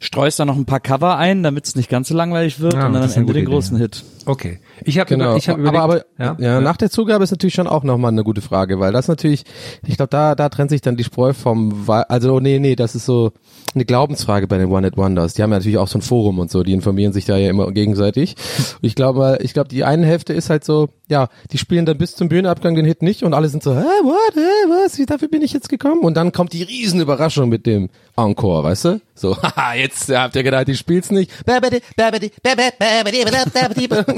Streust 0.00 0.40
da 0.40 0.44
noch 0.46 0.56
ein 0.56 0.64
paar 0.64 0.80
Cover 0.80 1.18
ein, 1.18 1.42
damit 1.42 1.66
es 1.66 1.76
nicht 1.76 1.90
ganz 1.90 2.08
so 2.08 2.14
langweilig 2.14 2.60
wird 2.60 2.72
Ja, 2.72 2.86
und 2.86 2.94
dann 2.94 3.02
am 3.02 3.10
Ende 3.12 3.32
den 3.34 3.44
großen 3.44 3.76
Idee. 3.76 3.84
Hit. 3.84 4.04
Okay. 4.26 4.58
Ich 4.84 4.98
habe 4.98 5.08
Genau. 5.08 5.36
ich 5.36 5.48
hab 5.48 5.58
überlegt, 5.58 5.82
aber 5.82 5.94
aber 5.94 6.04
ja, 6.18 6.36
ja, 6.38 6.60
nach 6.60 6.76
der 6.76 6.90
Zugabe 6.90 7.24
ist 7.24 7.30
natürlich 7.30 7.54
schon 7.54 7.66
auch 7.66 7.82
nochmal 7.82 8.12
eine 8.12 8.24
gute 8.24 8.40
Frage, 8.40 8.78
weil 8.80 8.92
das 8.92 9.08
natürlich, 9.08 9.44
ich 9.86 9.96
glaube, 9.96 10.10
da, 10.10 10.34
da 10.34 10.48
trennt 10.48 10.70
sich 10.70 10.80
dann 10.80 10.96
die 10.96 11.04
Spreu 11.04 11.32
vom, 11.32 11.84
also 11.88 12.40
nee, 12.40 12.58
nee, 12.58 12.76
das 12.76 12.94
ist 12.94 13.04
so 13.06 13.32
eine 13.74 13.84
Glaubensfrage 13.84 14.46
bei 14.46 14.58
den 14.58 14.68
One-Hit-Wonders. 14.70 15.34
Die 15.34 15.42
haben 15.42 15.50
ja 15.50 15.58
natürlich 15.58 15.78
auch 15.78 15.88
so 15.88 15.98
ein 15.98 16.02
Forum 16.02 16.38
und 16.38 16.50
so, 16.50 16.62
die 16.62 16.72
informieren 16.72 17.12
sich 17.12 17.24
da 17.24 17.36
ja 17.36 17.48
immer 17.48 17.70
gegenseitig. 17.72 18.34
Und 18.80 18.86
ich 18.86 18.94
glaube, 18.94 19.38
ich 19.40 19.54
glaube, 19.54 19.68
die 19.68 19.84
eine 19.84 20.06
Hälfte 20.06 20.32
ist 20.34 20.50
halt 20.50 20.64
so, 20.64 20.88
ja, 21.08 21.28
die 21.52 21.58
spielen 21.58 21.86
dann 21.86 21.98
bis 21.98 22.14
zum 22.14 22.28
Bühnenabgang 22.28 22.74
den 22.74 22.84
Hit 22.84 23.02
nicht 23.02 23.22
und 23.22 23.34
alle 23.34 23.48
sind 23.48 23.62
so, 23.62 23.74
hä, 23.74 23.82
what, 24.02 24.34
hä, 24.34 24.40
was, 24.68 24.98
wie, 24.98 25.06
dafür 25.06 25.28
bin 25.28 25.42
ich 25.42 25.52
jetzt 25.52 25.68
gekommen? 25.68 26.02
Und 26.02 26.16
dann 26.16 26.32
kommt 26.32 26.52
die 26.52 26.62
Riesenüberraschung 26.62 27.48
mit 27.48 27.66
dem 27.66 27.88
Encore, 28.16 28.62
weißt 28.64 28.84
du? 28.86 29.00
So, 29.14 29.36
haha, 29.42 29.74
jetzt 29.74 30.08
habt 30.14 30.36
ihr 30.36 30.42
gedacht, 30.42 30.68
die 30.68 30.74
spielt's 30.76 31.10
nicht. 31.10 31.30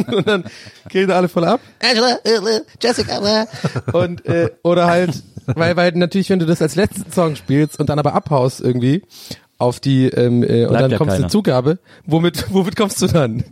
Und 0.06 0.26
dann 0.26 0.44
gehen 0.88 1.10
alle 1.10 1.28
voll 1.28 1.44
ab. 1.44 1.60
Angela, 1.80 2.18
Jessica, 2.82 3.46
und 3.92 4.24
äh, 4.26 4.50
oder 4.62 4.86
halt, 4.86 5.22
weil 5.46 5.76
weil 5.76 5.92
natürlich, 5.92 6.30
wenn 6.30 6.38
du 6.38 6.46
das 6.46 6.62
als 6.62 6.74
letzten 6.74 7.10
Song 7.12 7.36
spielst 7.36 7.78
und 7.78 7.88
dann 7.88 7.98
aber 7.98 8.14
abhaust 8.14 8.60
irgendwie 8.60 9.02
auf 9.58 9.80
die 9.80 10.06
ähm, 10.06 10.42
äh, 10.42 10.64
und 10.64 10.70
Bleibt 10.70 10.82
dann 10.82 10.90
ja 10.90 10.98
kommst 10.98 11.18
du 11.18 11.28
Zugabe, 11.28 11.78
womit 12.06 12.46
womit 12.50 12.76
kommst 12.76 13.00
du 13.02 13.06
dann? 13.06 13.44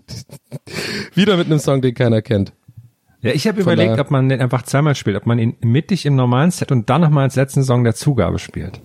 Wieder 1.15 1.37
mit 1.37 1.47
einem 1.47 1.59
Song, 1.59 1.83
den 1.83 1.95
keiner 1.95 2.23
kennt. 2.23 2.53
Ja, 3.21 3.31
ich 3.31 3.47
habe 3.47 3.61
überlegt, 3.61 4.01
ob 4.01 4.11
man 4.11 4.29
den 4.29 4.41
einfach 4.41 4.63
zweimal 4.63 4.97
spielt, 4.97 5.17
ob 5.17 5.27
man 5.27 5.39
ihn 5.39 5.57
mittig 5.61 6.07
im 6.07 6.17
normalen 6.17 6.51
Set 6.51 6.73
und 6.73 6.91
dann 6.91 7.03
nochmal 7.03 7.25
als 7.25 7.37
letzten 7.37 7.63
Song 7.63 7.85
der 7.85 7.95
Zugabe 7.95 8.41
spielt. 8.41 8.81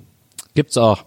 Gibt's 0.54 0.78
auch. 0.78 1.06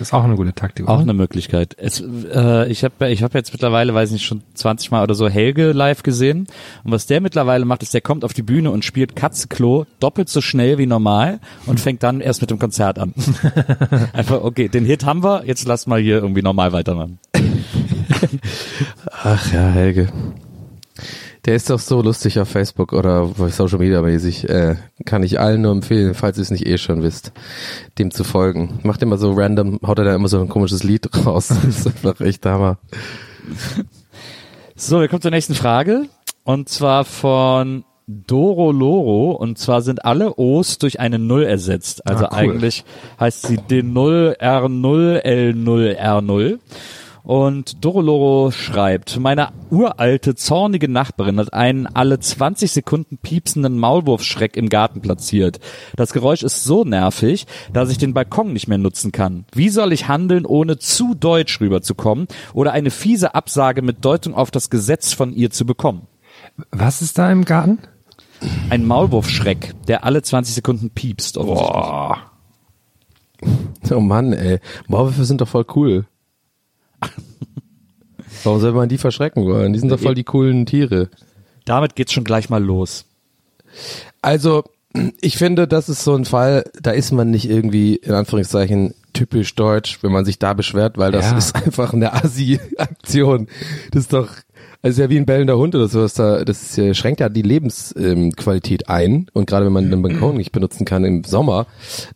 Das 0.00 0.08
ist 0.08 0.14
auch 0.14 0.24
eine 0.24 0.34
gute 0.34 0.54
Taktik. 0.54 0.88
Auch 0.88 0.94
oder? 0.94 1.02
eine 1.02 1.12
Möglichkeit. 1.12 1.76
Es, 1.78 2.00
äh, 2.00 2.66
ich 2.72 2.84
habe 2.84 3.10
ich 3.10 3.22
hab 3.22 3.34
jetzt 3.34 3.52
mittlerweile, 3.52 3.92
weiß 3.92 4.12
nicht, 4.12 4.24
schon 4.24 4.42
20 4.54 4.90
Mal 4.92 5.02
oder 5.02 5.12
so 5.12 5.28
Helge 5.28 5.72
live 5.72 6.02
gesehen. 6.02 6.46
Und 6.84 6.92
was 6.92 7.04
der 7.04 7.20
mittlerweile 7.20 7.66
macht, 7.66 7.82
ist, 7.82 7.92
der 7.92 8.00
kommt 8.00 8.24
auf 8.24 8.32
die 8.32 8.40
Bühne 8.40 8.70
und 8.70 8.82
spielt 8.82 9.14
Katzenklo 9.14 9.84
doppelt 9.98 10.30
so 10.30 10.40
schnell 10.40 10.78
wie 10.78 10.86
normal 10.86 11.38
und 11.66 11.80
fängt 11.80 12.02
dann 12.02 12.22
erst 12.22 12.40
mit 12.40 12.50
dem 12.50 12.58
Konzert 12.58 12.98
an. 12.98 13.12
Einfach, 14.14 14.42
okay, 14.42 14.68
den 14.68 14.86
Hit 14.86 15.04
haben 15.04 15.22
wir, 15.22 15.44
jetzt 15.44 15.66
lass 15.66 15.86
mal 15.86 16.00
hier 16.00 16.16
irgendwie 16.16 16.40
normal 16.40 16.72
weitermachen. 16.72 17.18
Ach 19.22 19.52
ja, 19.52 19.68
Helge. 19.68 20.08
Der 21.46 21.54
ist 21.54 21.70
doch 21.70 21.78
so 21.78 22.02
lustig 22.02 22.38
auf 22.38 22.48
Facebook 22.48 22.92
oder 22.92 23.28
Social 23.48 23.78
Media 23.78 24.02
mäßig. 24.02 24.48
Äh, 24.48 24.76
kann 25.06 25.22
ich 25.22 25.40
allen 25.40 25.62
nur 25.62 25.72
empfehlen, 25.72 26.12
falls 26.14 26.36
ihr 26.36 26.42
es 26.42 26.50
nicht 26.50 26.66
eh 26.66 26.76
schon 26.76 27.02
wisst, 27.02 27.32
dem 27.98 28.10
zu 28.10 28.24
folgen. 28.24 28.78
Macht 28.82 29.00
immer 29.02 29.16
so 29.16 29.32
random, 29.32 29.80
haut 29.86 29.98
er 29.98 30.04
da 30.04 30.14
immer 30.14 30.28
so 30.28 30.40
ein 30.40 30.48
komisches 30.48 30.82
Lied 30.82 31.08
raus. 31.26 31.48
Das 31.48 31.64
ist 31.64 31.86
einfach 31.86 32.20
echt 32.20 32.44
Hammer. 32.44 32.78
So, 34.76 35.00
wir 35.00 35.08
kommen 35.08 35.22
zur 35.22 35.30
nächsten 35.30 35.54
Frage. 35.54 36.06
Und 36.44 36.68
zwar 36.68 37.04
von 37.04 37.84
Doro 38.06 38.72
Loro. 38.72 39.32
Und 39.32 39.58
zwar 39.58 39.82
sind 39.82 40.04
alle 40.04 40.34
O's 40.38 40.78
durch 40.78 41.00
eine 41.00 41.18
Null 41.18 41.44
ersetzt. 41.44 42.06
Also 42.06 42.26
Ah, 42.26 42.30
cool. 42.32 42.38
eigentlich 42.38 42.84
heißt 43.18 43.46
sie 43.46 43.56
D0 43.58 44.38
R0 44.38 45.24
L0 45.24 45.98
R0. 45.98 46.58
Und 47.22 47.84
Doroloro 47.84 48.50
schreibt, 48.50 49.18
meine 49.18 49.48
uralte, 49.70 50.34
zornige 50.34 50.88
Nachbarin 50.88 51.38
hat 51.38 51.52
einen 51.52 51.86
alle 51.86 52.18
20 52.18 52.72
Sekunden 52.72 53.18
piepsenden 53.18 53.78
Maulwurfschreck 53.78 54.56
im 54.56 54.68
Garten 54.68 55.00
platziert. 55.00 55.60
Das 55.96 56.12
Geräusch 56.12 56.42
ist 56.42 56.64
so 56.64 56.84
nervig, 56.84 57.46
dass 57.72 57.90
ich 57.90 57.98
den 57.98 58.14
Balkon 58.14 58.52
nicht 58.52 58.68
mehr 58.68 58.78
nutzen 58.78 59.12
kann. 59.12 59.44
Wie 59.52 59.68
soll 59.68 59.92
ich 59.92 60.08
handeln, 60.08 60.46
ohne 60.46 60.78
zu 60.78 61.14
deutsch 61.14 61.60
rüberzukommen 61.60 62.26
oder 62.54 62.72
eine 62.72 62.90
fiese 62.90 63.34
Absage 63.34 63.82
mit 63.82 64.04
Deutung 64.04 64.34
auf 64.34 64.50
das 64.50 64.70
Gesetz 64.70 65.12
von 65.12 65.32
ihr 65.32 65.50
zu 65.50 65.66
bekommen? 65.66 66.06
Was 66.70 67.02
ist 67.02 67.18
da 67.18 67.30
im 67.30 67.44
Garten? 67.44 67.78
Ein 68.70 68.86
Maulwurfschreck, 68.86 69.74
der 69.86 70.04
alle 70.04 70.22
20 70.22 70.54
Sekunden 70.54 70.90
piepst. 70.90 71.36
offensichtlich. 71.36 72.30
Oh 73.90 74.00
Mann, 74.00 74.32
ey. 74.32 74.60
Maulwürfe 74.88 75.24
sind 75.24 75.40
doch 75.40 75.48
voll 75.48 75.66
cool. 75.74 76.06
Warum 78.44 78.60
soll 78.60 78.72
man 78.72 78.88
die 78.88 78.98
verschrecken 78.98 79.44
wollen? 79.44 79.72
Die 79.72 79.78
sind 79.78 79.90
doch 79.90 79.98
voll 80.00 80.14
die 80.14 80.24
coolen 80.24 80.64
Tiere. 80.66 81.10
Damit 81.64 81.94
geht's 81.94 82.12
schon 82.12 82.24
gleich 82.24 82.48
mal 82.48 82.62
los. 82.62 83.04
Also, 84.22 84.64
ich 85.20 85.36
finde, 85.36 85.68
das 85.68 85.88
ist 85.88 86.02
so 86.04 86.14
ein 86.14 86.24
Fall, 86.24 86.64
da 86.80 86.90
ist 86.90 87.12
man 87.12 87.30
nicht 87.30 87.48
irgendwie, 87.48 87.96
in 87.96 88.12
Anführungszeichen, 88.12 88.94
typisch 89.12 89.54
deutsch, 89.54 89.98
wenn 90.02 90.12
man 90.12 90.24
sich 90.24 90.38
da 90.38 90.54
beschwert, 90.54 90.96
weil 90.98 91.12
das 91.12 91.30
Ja. 91.30 91.38
ist 91.38 91.54
einfach 91.54 91.92
eine 91.92 92.12
Assi-Aktion. 92.14 93.48
Das 93.92 94.02
ist 94.04 94.12
doch, 94.12 94.28
also 94.82 94.94
ist 94.94 94.98
ja 94.98 95.10
wie 95.10 95.18
ein 95.18 95.26
bellender 95.26 95.58
Hund 95.58 95.74
oder 95.74 95.88
sowas, 95.88 96.14
da, 96.14 96.44
das 96.44 96.80
schränkt 96.92 97.20
ja 97.20 97.28
die 97.28 97.42
Lebensqualität 97.42 98.88
ein. 98.88 99.26
Und 99.32 99.46
gerade 99.46 99.66
wenn 99.66 99.72
man 99.72 99.90
den 99.90 100.02
Balkon 100.02 100.36
nicht 100.36 100.52
benutzen 100.52 100.84
kann 100.86 101.04
im 101.04 101.24
Sommer, 101.24 101.66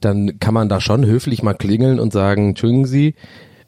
dann 0.01 0.39
kann 0.41 0.55
man 0.55 0.69
da 0.69 0.81
schon 0.81 1.05
höflich 1.05 1.43
mal 1.43 1.55
klingeln 1.55 2.01
und 2.01 2.13
sagen, 2.13 2.51
entschuldigen 2.51 2.87
Sie, 2.87 3.15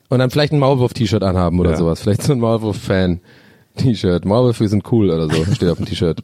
und 0.08 0.18
dann 0.18 0.30
vielleicht 0.30 0.52
ein 0.52 0.58
Maulwurf-T-Shirt 0.58 1.22
anhaben 1.22 1.58
oder 1.60 1.70
Ja. 1.72 1.76
sowas. 1.76 2.00
Vielleicht 2.02 2.22
so 2.22 2.32
ein 2.32 2.40
Maulwurf-Fan-T-Shirt. 2.40 4.24
Maulwürfe 4.24 4.68
sind 4.68 4.90
cool 4.92 5.10
oder 5.10 5.28
so, 5.28 5.44
steht 5.54 5.68
auf 5.68 5.76
dem 5.78 5.86
T-Shirt. 5.86 6.22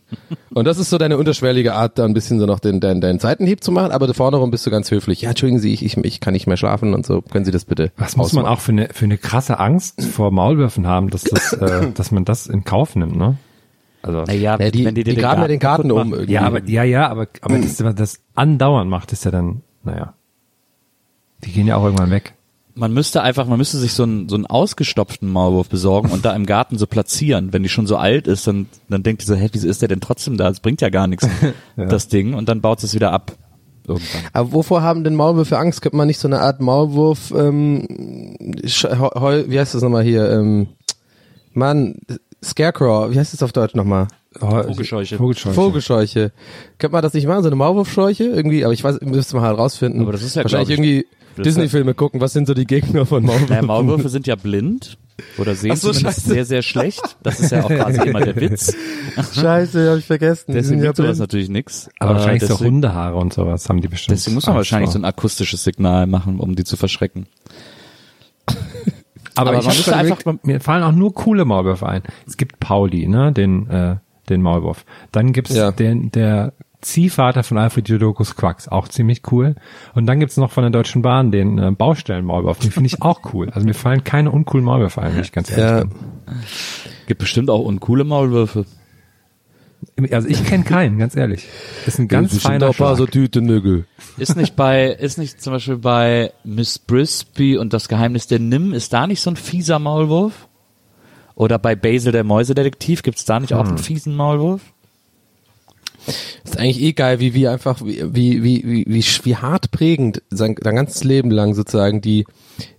Und 0.55 0.67
das 0.67 0.79
ist 0.79 0.91
so 0.91 0.99
deine 0.99 1.19
unterschwellige 1.19 1.75
Art, 1.75 1.99
da 1.99 2.05
ein 2.05 2.15
bisschen 2.15 2.39
so 2.39 2.47
noch 2.47 2.61
den, 2.61 2.81
deinen, 2.81 3.01
deinen 3.01 3.19
Seitenhieb 3.19 3.63
zu 3.63 3.73
machen, 3.73 3.91
aber 3.93 4.13
vorne 4.15 4.37
rum 4.37 4.51
bist 4.51 4.67
du 4.67 4.71
ganz 4.71 4.91
höflich. 4.91 5.23
Ja, 5.23 5.31
entschuldigen 5.31 5.59
Sie, 5.61 5.73
ich, 5.73 5.85
ich, 5.85 5.97
ich 5.97 6.21
kann 6.21 6.33
nicht 6.33 6.47
mehr 6.47 6.57
schlafen 6.57 6.95
und 6.95 7.05
so. 7.07 7.23
Können 7.23 7.45
Sie 7.45 7.51
das 7.51 7.65
bitte 7.65 7.93
Was 7.97 8.17
muss 8.17 8.33
man 8.33 8.47
auch 8.47 8.61
für 8.61 8.73
eine, 8.73 8.89
für 8.93 9.05
eine 9.05 9.19
krasse 9.19 9.59
Angst 9.59 10.03
vor 10.03 10.31
Maulwürfen 10.31 10.87
haben, 10.87 11.11
dass 11.11 11.25
das, 11.25 11.53
äh, 11.53 11.91
dass 11.95 12.11
man 12.11 12.25
das 12.25 12.47
in 12.47 12.65
Kauf 12.65 12.97
nimmt, 12.97 13.17
ne? 13.17 13.37
Also, 14.05 14.23
Naja, 14.25 14.59
Ja, 14.59 14.71
die, 14.71 15.05
die 15.05 15.15
graben 15.15 15.43
ja 15.43 15.49
den 15.49 15.61
Garten 15.61 15.91
um. 15.93 15.99
machen. 15.99 16.13
irgendwie. 16.13 16.33
ja, 16.33 16.43
aber, 16.43 16.63
ja, 16.65 16.83
ja, 16.83 17.09
aber, 17.09 17.29
aber 17.41 17.59
das, 17.59 17.77
das 17.95 18.21
andauernd 18.35 18.91
macht, 18.91 19.13
ist 19.13 19.25
ja 19.25 19.31
dann, 19.31 19.61
naja. 19.85 20.15
Die 21.45 21.53
gehen 21.53 21.67
ja 21.69 21.77
auch 21.77 21.85
irgendwann 21.85 22.11
weg. 22.11 22.35
Man 22.75 22.93
müsste 22.95 23.23
einfach, 23.23 23.47
man 23.47 23.59
müsste 23.59 23.77
sich 23.77 23.93
so 23.93 24.05
einen, 24.05 24.29
so 24.29 24.35
einen 24.35 24.47
ausgestopften 24.47 25.31
Maulwurf 25.31 25.69
besorgen 25.69 26.11
und 26.11 26.25
da 26.25 26.35
im 26.35 26.47
Garten 26.47 26.79
so 26.79 26.87
platzieren. 26.87 27.53
Wenn 27.53 27.63
die 27.63 27.69
schon 27.69 27.87
so 27.87 27.97
alt 27.97 28.27
ist, 28.27 28.47
dann, 28.47 28.67
dann 28.89 29.03
denkt 29.03 29.23
die 29.23 29.27
so, 29.27 29.35
hä, 29.35 29.49
wieso 29.53 29.69
ist 29.69 29.83
der 29.83 29.89
denn 29.89 30.01
trotzdem 30.01 30.39
da? 30.39 30.49
Das 30.49 30.61
bringt 30.61 30.81
ja 30.81 30.89
gar 30.89 31.07
nichts, 31.07 31.29
das 31.77 32.09
Ding. 32.09 32.33
Und 32.35 32.49
dann 32.49 32.63
baut 32.63 32.83
es 32.83 32.95
wieder 32.95 33.13
ab. 33.13 33.33
Irgendwann. 33.87 34.23
Aber 34.33 34.53
wovor 34.53 34.83
haben 34.83 35.05
denn 35.05 35.17
Maulwürfe 35.17 35.59
Angst? 35.59 35.83
Könnte 35.83 35.97
man 35.97 36.07
nicht 36.07 36.19
so 36.19 36.29
eine 36.29 36.41
Art 36.41 36.61
Maulwurf, 36.61 37.33
ähm, 37.37 37.87
Heu, 38.65 39.45
wie 39.49 39.59
heißt 39.59 39.75
das 39.75 39.83
nochmal 39.83 40.05
hier? 40.05 40.31
Ähm, 40.31 40.69
Mann, 41.53 41.97
Scarecrow, 42.43 43.11
wie 43.11 43.19
heißt 43.19 43.33
das 43.33 43.43
auf 43.43 43.53
Deutsch 43.53 43.75
nochmal? 43.75 44.09
Vogelscheuche. 44.39 45.17
Vogelscheuche. 45.17 45.55
Vogelscheuche. 45.55 46.33
Könnte 46.79 46.93
man 46.93 47.03
das 47.03 47.13
nicht 47.13 47.27
machen, 47.27 47.43
so 47.43 47.49
eine 47.49 47.57
Maulwurfscheuche? 47.57 48.25
Irgendwie, 48.25 48.65
aber 48.65 48.73
ich 48.73 48.83
weiß, 48.83 49.01
müsste 49.03 49.37
man 49.37 49.45
halt 49.45 49.59
rausfinden. 49.59 50.01
Aber 50.03 50.13
das 50.13 50.23
ist 50.23 50.37
ja, 50.37 50.45
Wahrscheinlich 50.45 50.71
irgendwie 50.71 51.07
Disney-Filme 51.37 51.95
gucken, 51.95 52.21
was 52.21 52.33
sind 52.33 52.47
so 52.47 52.55
die 52.55 52.67
Gegner 52.67 53.07
von 53.07 53.23
Maulwürfen? 53.25 53.49
Naja, 53.51 53.63
Maulwürfe 53.63 54.09
sind 54.09 54.27
ja 54.27 54.37
blind 54.37 54.99
oder 55.39 55.55
sehen 55.55 55.77
so, 55.77 55.93
zumindest 55.93 56.27
sehr, 56.27 56.45
sehr 56.45 56.63
schlecht. 56.63 57.17
Das 57.23 57.39
ist 57.41 57.53
ja 57.53 57.65
auch 57.65 57.69
quasi 57.69 58.01
immer 58.03 58.21
der 58.21 58.37
Witz. 58.37 58.75
Scheiße, 59.35 59.91
hab 59.91 59.99
ich 59.99 60.07
vergessen. 60.07 60.53
Deswegen 60.53 60.81
sind 60.81 60.85
ja 60.85 60.95
sowas 60.95 61.19
natürlich 61.19 61.49
nichts. 61.49 61.89
Aber 61.99 62.15
wahrscheinlich 62.15 62.43
so 62.43 62.49
deswegen, 62.49 62.75
Hundehaare 62.77 63.17
und 63.17 63.33
sowas 63.33 63.69
haben 63.69 63.81
die 63.81 63.89
bestimmt. 63.89 64.17
deswegen 64.19 64.35
muss 64.35 64.47
man 64.47 64.57
wahrscheinlich 64.57 64.91
so 64.91 64.99
ein 64.99 65.05
akustisches 65.05 65.63
Signal 65.65 66.07
machen, 66.07 66.41
um 66.41 66.55
die 66.57 66.65
zu 66.65 66.77
verschrecken. 66.77 67.27
Aber, 69.35 69.51
Aber 69.51 69.59
ich 69.61 69.67
man 69.67 69.77
müsste 69.77 69.97
einfach- 69.97 70.35
mir 70.43 70.61
fallen 70.61 70.83
auch 70.83 70.93
nur 70.93 71.15
coole 71.15 71.45
Maulwürfe 71.45 71.89
ein. 71.89 72.03
Es 72.27 72.37
gibt 72.37 72.61
Pauli, 72.61 73.09
ne, 73.09 73.33
den, 73.33 73.69
äh, 73.71 73.97
den 74.29 74.43
Maulwurf. 74.43 74.85
Dann 75.11 75.33
gibt's 75.33 75.55
Ja. 75.55 75.71
den, 75.73 76.11
der 76.13 76.53
Ziehvater 76.83 77.43
von 77.43 77.59
Alfred 77.59 77.89
Jodokus 77.89 78.37
Quacks, 78.37 78.69
auch 78.69 78.89
ziemlich 78.89 79.23
cool. 79.33 79.55
Und 79.95 80.07
dann 80.07 80.21
gibt's 80.21 80.37
noch 80.37 80.51
von 80.51 80.63
der 80.63 80.71
Deutschen 80.71 81.01
Bahn 81.01 81.31
den 81.31 81.59
äh, 81.59 81.71
Baustellenmaulwurf, 81.71 82.59
den 82.59 82.71
finde 82.71 82.89
ich 82.89 83.01
auch 83.03 83.33
cool. 83.33 83.51
Also 83.51 83.65
mir 83.67 83.75
fallen 83.75 84.05
keine 84.05 84.31
uncoolen 84.31 84.65
Maulwürfe 84.65 85.01
ein, 85.01 85.15
wenn 85.15 85.23
ich 85.23 85.33
ganz 85.33 85.51
ehrlich 85.51 85.65
Ja, 85.65 85.81
bin. 85.81 85.91
Gibt 87.07 87.21
bestimmt 87.21 87.51
auch 87.51 87.61
uncoole 87.61 88.05
Maulwürfe. 88.05 88.67
Also 90.11 90.29
ich 90.29 90.45
kenne 90.45 90.65
keinen, 90.65 90.99
ganz 90.99 91.17
ehrlich. 91.17 91.47
Ist 91.87 91.99
ein 91.99 92.09
ganz 92.09 92.33
Bestimmt 92.33 92.63
feiner 92.63 92.69
auch 92.69 92.97
so. 92.97 93.07
Tütenögel. 93.07 93.87
Ist 94.17 94.37
nicht 94.37 94.55
bei, 94.55 94.87
ist 94.87 95.19
nicht 95.19 95.43
zum 95.43 95.53
Beispiel 95.53 95.79
bei 95.79 96.33
Miss 96.45 96.79
Brisby 96.79 97.57
und 97.59 97.73
das 97.73 97.89
Geheimnis 97.89 98.27
der 98.27 98.39
Nim, 98.39 98.73
ist 98.73 98.93
da 98.93 99.07
nicht 99.07 99.21
so 99.21 99.31
ein 99.31 99.37
fieser 99.37 99.79
Maulwurf? 99.79 100.49
Oder 101.35 101.59
bei 101.59 101.75
Basil 101.75 102.13
der 102.13 102.25
Mäusedetektiv, 102.25 103.03
gibt's 103.03 103.25
da 103.25 103.41
nicht 103.41 103.55
auch 103.55 103.67
einen 103.67 103.79
fiesen 103.79 104.15
Maulwurf? 104.15 104.61
Ist 106.45 106.59
eigentlich 106.59 106.83
eh 106.83 106.93
geil, 106.93 107.21
wie 107.21 107.35
wie 107.35 107.49
einfach 107.49 107.81
wie 107.83 108.15
wie 108.43 108.43
wie 108.43 108.87
wie 108.87 109.05
wie, 109.25 109.37
hart 109.37 109.71
prägend 109.71 110.23
sein, 110.31 110.55
sein 110.61 110.77
ganzes 110.77 111.05
Leben 111.05 111.31
lang 111.31 111.55
sozusagen 111.55 112.01
die 112.01 112.27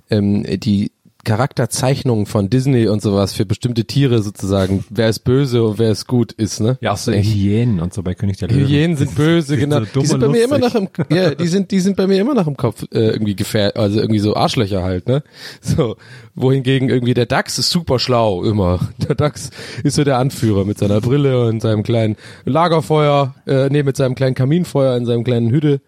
ähm, 0.09 0.45
die 0.59 0.91
Charakterzeichnungen 1.23 2.25
von 2.25 2.49
Disney 2.49 2.88
und 2.88 3.01
sowas 3.01 3.33
für 3.33 3.45
bestimmte 3.45 3.86
Tiere 3.86 4.21
sozusagen, 4.21 4.83
wer 4.89 5.07
ist 5.07 5.19
böse 5.19 5.63
und 5.63 5.79
wer 5.79 5.91
ist 5.91 6.05
gut 6.05 6.33
ist, 6.33 6.59
ne? 6.59 6.77
Ja, 6.81 6.91
auch 6.91 6.97
so. 6.97 7.13
Hyänen 7.13 7.79
und 7.79 7.93
so 7.93 8.03
bei 8.03 8.13
König 8.13 8.38
der 8.38 8.49
Löwen. 8.49 8.67
Hyänen 8.67 8.97
sind 8.97 9.15
böse, 9.15 9.55
genau. 9.55 9.79
so 9.79 10.01
die 10.01 10.05
sind 10.05 10.19
bei 10.19 10.27
mir 10.27 10.43
immer 10.43 10.57
noch 10.57 10.75
im, 10.75 10.89
ja, 11.09 11.33
die 11.33 11.47
sind, 11.47 11.71
die 11.71 11.79
sind 11.79 11.95
bei 11.95 12.07
mir 12.07 12.19
immer 12.19 12.33
noch 12.33 12.47
im 12.47 12.57
Kopf 12.57 12.83
äh, 12.91 13.12
irgendwie 13.12 13.36
gefährlich, 13.36 13.77
also 13.77 13.99
irgendwie 13.99 14.19
so 14.19 14.36
Arschlöcher 14.36 14.83
halt, 14.83 15.07
ne? 15.07 15.23
So, 15.62 15.95
wohingegen 16.36 16.89
irgendwie 16.89 17.13
der 17.13 17.25
Dachs 17.25 17.57
ist 17.57 17.69
super 17.69 17.99
schlau 17.99 18.43
immer. 18.43 18.79
Der 19.07 19.15
Dachs 19.15 19.49
ist 19.83 19.95
so 19.95 20.03
der 20.03 20.17
Anführer 20.17 20.65
mit 20.65 20.77
seiner 20.77 20.99
Brille 20.99 21.47
und 21.47 21.62
seinem 21.62 21.83
kleinen 21.83 22.17
Lagerfeuer, 22.43 23.36
äh, 23.47 23.69
nee, 23.69 23.83
mit 23.83 23.95
seinem 23.95 24.15
kleinen 24.15 24.36
Kaminfeuer 24.36 24.97
in 24.97 25.05
seinem 25.05 25.23
kleinen 25.23 25.51
Hütte. 25.51 25.81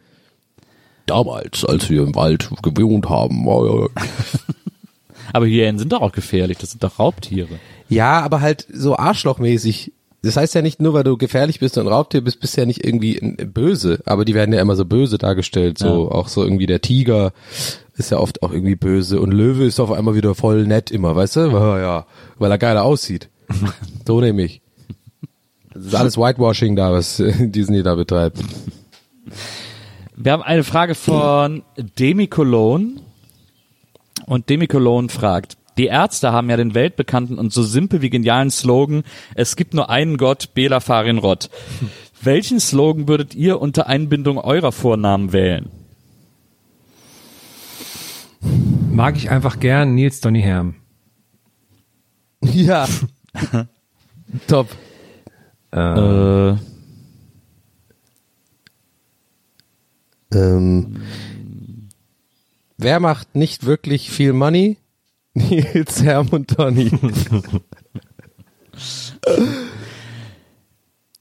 Damals, 1.08 1.66
als 1.66 1.90
wir 1.90 2.02
im 2.02 2.16
Wald 2.16 2.50
gewohnt 2.64 3.10
haben. 3.10 3.46
Aber 5.36 5.48
Hyänen 5.48 5.78
sind 5.78 5.92
doch 5.92 6.00
auch 6.02 6.14
gefährlich, 6.14 6.58
das 6.60 6.72
sind 6.72 6.82
doch 6.82 6.98
Raubtiere. 6.98 7.60
Ja, 7.90 8.22
aber 8.22 8.40
halt 8.40 8.66
so 8.72 8.96
arschlochmäßig. 8.96 9.92
Das 10.22 10.38
heißt 10.38 10.56
ja 10.56 10.62
nicht 10.62 10.82
nur, 10.82 10.94
weil 10.94 11.04
du 11.04 11.18
gefährlich 11.18 11.60
bist 11.60 11.78
und 11.78 11.86
ein 11.86 11.92
Raubtier 11.92 12.22
bist, 12.22 12.40
bist 12.40 12.56
du 12.56 12.62
ja 12.62 12.66
nicht 12.66 12.86
irgendwie 12.86 13.20
böse. 13.46 14.00
Aber 14.06 14.24
die 14.24 14.34
werden 14.34 14.54
ja 14.54 14.62
immer 14.62 14.78
so 14.78 14.86
böse 14.86 15.18
dargestellt. 15.18 15.78
So 15.78 16.06
Ja. 16.06 16.12
auch 16.16 16.30
so 16.30 16.42
irgendwie 16.42 16.68
der 16.68 16.80
Tiger 16.80 17.34
ist 17.98 18.12
ja 18.12 18.18
oft 18.18 18.44
auch 18.44 18.54
irgendwie 18.54 18.76
böse 18.78 19.20
und 19.20 19.34
Löwe 19.34 19.66
ist 19.66 19.82
auf 19.82 19.92
einmal 19.92 20.16
wieder 20.16 20.36
voll 20.36 20.66
nett 20.68 20.90
immer, 20.90 21.18
weißt 21.18 21.36
du? 21.36 21.40
Ja, 21.52 21.80
ja, 21.80 22.06
weil 22.40 22.50
er 22.50 22.58
geiler 22.58 22.86
aussieht. 22.86 23.28
so 24.08 24.22
nehme 24.22 24.44
ich. 24.44 24.62
Das 25.74 25.88
ist 25.88 25.96
alles 25.96 26.18
Whitewashing 26.18 26.78
da, 26.78 26.94
was 26.94 27.18
Disney 27.40 27.84
da 27.84 27.96
betreibt. 27.96 28.40
Wir 30.16 30.32
haben 30.32 30.44
eine 30.44 30.64
Frage 30.64 30.96
von 30.96 31.64
Demi 32.00 32.28
Cologne. 32.28 33.02
Und 34.26 34.50
Demi 34.50 34.68
Cologne 34.68 35.10
fragt, 35.10 35.58
die 35.78 35.88
Ärzte 35.88 36.32
haben 36.32 36.50
ja 36.50 36.58
den 36.58 36.74
weltbekannten 36.74 37.38
und 37.38 37.52
so 37.52 37.64
simpel 37.64 38.02
wie 38.02 38.10
genialen 38.10 38.50
Slogan, 38.50 39.04
es 39.36 39.56
gibt 39.56 39.74
nur 39.74 39.90
einen 39.90 40.18
Gott, 40.18 40.54
Bela 40.54 40.80
Farin 40.80 41.18
Rott. 41.18 41.50
Welchen 42.22 42.60
Slogan 42.60 43.08
würdet 43.08 43.36
ihr 43.36 43.62
unter 43.62 43.88
Einbindung 43.88 44.38
eurer 44.38 44.72
Vornamen 44.72 45.34
wählen? 45.34 45.70
Mag 48.92 49.18
ich 49.18 49.30
einfach 49.30 49.60
gern 49.60 49.94
Nils 49.94 50.22
Donny 50.22 50.42
Herm. 50.42 50.76
Ja. 52.42 52.88
Top. 54.48 54.70
Äh, 55.72 56.56
Ähm, 60.36 60.98
wer 62.78 63.00
macht 63.00 63.36
nicht 63.36 63.66
wirklich 63.66 64.10
viel 64.10 64.34
Money? 64.34 64.78
Nils, 65.34 66.02
Herm 66.04 66.30
und 66.30 66.58
Donny. 66.58 66.92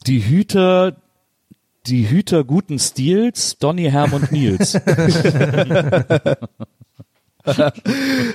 Die 0.07 0.23
Hüter, 0.23 0.95
die 1.87 2.07
Hüter 2.09 2.43
guten 2.43 2.77
Stils, 2.79 3.57
Donny, 3.57 3.89
Herm 3.89 4.13
und 4.13 4.31
Nils. 4.31 4.79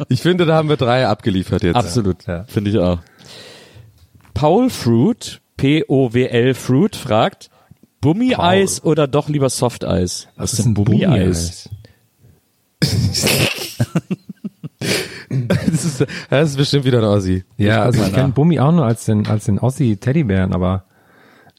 Ich 0.09 0.23
finde, 0.23 0.47
da 0.47 0.55
haben 0.55 0.69
wir 0.69 0.77
drei 0.77 1.09
abgeliefert 1.09 1.65
jetzt. 1.65 1.75
Absolut, 1.75 2.25
Ja. 2.29 2.45
finde 2.45 2.71
ich 2.71 2.79
auch. 2.79 3.01
Paul 4.35 4.71
Fruit, 4.71 5.41
P-O-W-L 5.57 6.55
Fruit, 6.55 6.95
fragt, 6.95 7.51
Bummi-Eis 8.01 8.85
oder 8.85 9.09
doch 9.09 9.29
lieber 9.29 9.51
Softeis? 9.51 10.29
Was 10.37 10.53
ist 10.53 10.65
ein 10.65 10.75
Bummi-Eis? 10.75 11.69
Das 15.49 15.85
ist, 15.85 16.07
das 16.29 16.51
ist 16.51 16.57
bestimmt 16.57 16.85
wieder 16.85 16.99
ein 16.99 17.05
Ossi. 17.05 17.45
Ja, 17.57 17.83
also 17.83 18.03
ich 18.03 18.13
kenne. 18.13 18.33
Bummi 18.33 18.59
auch 18.59 18.73
nur 18.73 18.85
als 18.85 19.05
den, 19.05 19.27
als 19.27 19.45
den 19.45 19.59
Ossi 19.59 19.97
Teddybären, 19.97 20.53
aber 20.53 20.85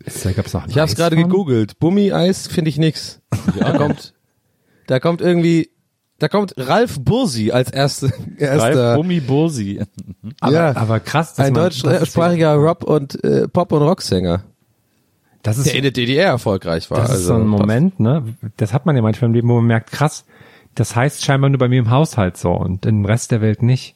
ist, 0.04 0.26
da 0.26 0.32
gab's 0.32 0.54
auch 0.56 0.66
Ich 0.68 0.78
habe 0.78 0.90
es 0.90 0.96
gerade 0.96 1.16
gegoogelt. 1.16 1.80
Bummi-Eis 1.80 2.48
finde 2.48 2.70
ich 2.70 2.78
nix. 2.78 3.22
Da 3.58 3.78
kommt, 3.78 4.14
da 4.88 5.00
kommt 5.00 5.22
irgendwie, 5.22 5.70
da 6.20 6.28
kommt 6.28 6.54
Ralf 6.58 7.00
Bursi 7.00 7.52
als 7.52 7.72
erste, 7.72 8.08
Ralf 8.08 8.40
erster, 8.40 8.96
Bummi-Bursi. 8.96 9.82
Aber, 10.40 10.54
ja, 10.54 10.76
aber 10.76 11.00
krass, 11.00 11.36
dass 11.36 11.48
ein 11.48 11.54
man, 11.54 11.66
das 11.66 11.76
ist, 11.76 11.86
deutschsprachiger 11.86 12.56
Rock- 12.56 12.84
und 12.84 13.24
äh, 13.24 13.48
Pop- 13.48 13.72
und 13.72 13.84
Rocksänger, 13.84 14.44
das 15.44 15.58
ist, 15.58 15.68
der 15.68 15.76
in 15.76 15.84
der 15.84 15.92
DDR 15.92 16.28
erfolgreich 16.28 16.90
war. 16.92 17.00
das 17.00 17.10
ist 17.10 17.16
also, 17.16 17.28
so 17.28 17.34
ein 17.36 17.48
Moment, 17.48 18.00
ne? 18.00 18.36
Das 18.58 18.74
hat 18.74 18.86
man 18.86 18.96
ja 18.96 19.02
manchmal 19.02 19.30
im 19.30 19.34
Leben, 19.34 19.50
wo 19.50 19.56
man 19.56 19.66
merkt, 19.66 19.92
krass, 19.92 20.26
das 20.76 20.96
heißt 20.96 21.24
scheinbar 21.26 21.50
nur 21.50 21.60
bei 21.60 21.68
mir 21.68 21.80
im 21.80 21.90
Haushalt 21.90 22.38
so 22.38 22.52
und 22.52 22.86
im 22.86 23.06
Rest 23.06 23.32
der 23.32 23.42
Welt 23.42 23.62
nicht. 23.64 23.96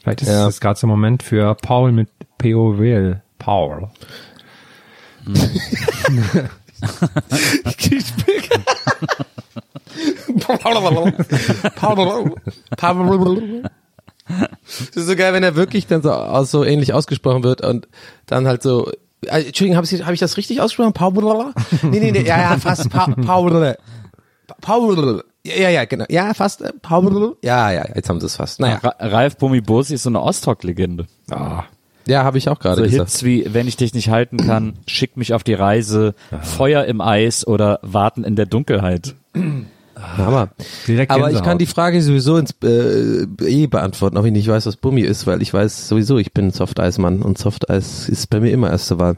Vielleicht 0.00 0.22
ist 0.22 0.28
Ja. 0.28 0.46
das 0.46 0.60
gerade 0.60 0.78
so 0.78 0.86
ein 0.86 0.90
Moment 0.90 1.22
für 1.22 1.54
Paul 1.56 1.92
mit 1.92 2.08
P-O-W-L. 2.38 3.22
Paul. 3.38 3.88
Das 14.66 14.96
ist 14.96 15.06
so 15.06 15.16
geil, 15.16 15.32
wenn 15.32 15.42
er 15.42 15.54
wirklich 15.56 15.86
dann 15.86 16.02
so, 16.02 16.44
so 16.44 16.64
ähnlich 16.64 16.92
ausgesprochen 16.92 17.42
wird 17.42 17.62
und 17.62 17.88
dann 18.26 18.46
halt 18.46 18.62
so, 18.62 18.90
äh, 19.26 19.44
Entschuldigung, 19.46 19.76
habe 19.76 19.86
ich, 19.90 20.04
hab 20.04 20.12
ich 20.12 20.20
das 20.20 20.36
richtig 20.36 20.60
ausgesprochen? 20.60 20.92
Paul? 20.92 21.52
Nee, 21.82 22.00
nee, 22.00 22.12
nee, 22.12 22.22
ja, 22.22 22.38
ja, 22.38 22.56
fast. 22.58 22.90
Pa 22.90 23.06
Paul. 23.24 23.50
Paul. 24.60 25.24
Ja, 25.48 25.62
ja, 25.62 25.70
ja, 25.70 25.84
genau. 25.84 26.04
Ja, 26.08 26.34
fast. 26.34 26.62
äh. 26.62 26.72
Ja, 27.42 27.70
ja, 27.72 27.86
jetzt 27.94 28.08
haben 28.08 28.20
sie 28.20 28.26
es 28.26 28.36
fast. 28.36 28.60
Naja, 28.60 28.78
Ra 28.82 28.94
Ralf 28.98 29.36
Bummi-Bursi 29.36 29.94
ist 29.94 30.02
so 30.02 30.10
eine 30.10 30.22
Ostrock-Legende. 30.22 31.06
Ah, 31.30 31.64
ja, 32.06 32.24
habe 32.24 32.38
ich 32.38 32.48
auch 32.48 32.58
gerade 32.58 32.76
So 32.76 32.82
gesagt. 32.84 33.10
Hits 33.10 33.22
wie 33.22 33.46
Wenn 33.52 33.68
ich 33.68 33.76
dich 33.76 33.92
nicht 33.94 34.08
halten 34.08 34.38
kann, 34.38 34.74
Schick 34.86 35.16
mich 35.16 35.34
auf 35.34 35.44
die 35.44 35.54
Reise, 35.54 36.14
Feuer 36.42 36.84
im 36.84 37.00
Eis 37.00 37.46
oder 37.46 37.80
Warten 37.82 38.24
in 38.24 38.34
der 38.34 38.46
Dunkelheit. 38.46 39.14
Hammer. 40.16 40.48
direkt 40.86 41.10
Aber 41.10 41.30
ich 41.30 41.42
kann 41.42 41.58
die 41.58 41.66
Frage 41.66 42.00
sowieso 42.02 42.36
ins 42.36 42.54
äh, 42.62 43.26
eh 43.44 43.66
beantworten, 43.66 44.16
auch 44.16 44.22
wenn 44.22 44.34
ich 44.34 44.46
nicht 44.46 44.48
weiß, 44.48 44.66
was 44.66 44.76
Bummi 44.76 45.02
ist, 45.02 45.26
weil 45.26 45.42
ich 45.42 45.52
weiß 45.52 45.88
sowieso, 45.88 46.18
ich 46.18 46.32
bin 46.32 46.50
Softeis-Mann 46.50 47.20
und 47.22 47.36
Softeis 47.36 48.08
ist 48.08 48.30
bei 48.30 48.40
mir 48.40 48.52
immer 48.52 48.70
erste 48.70 48.98
Wahl. 48.98 49.16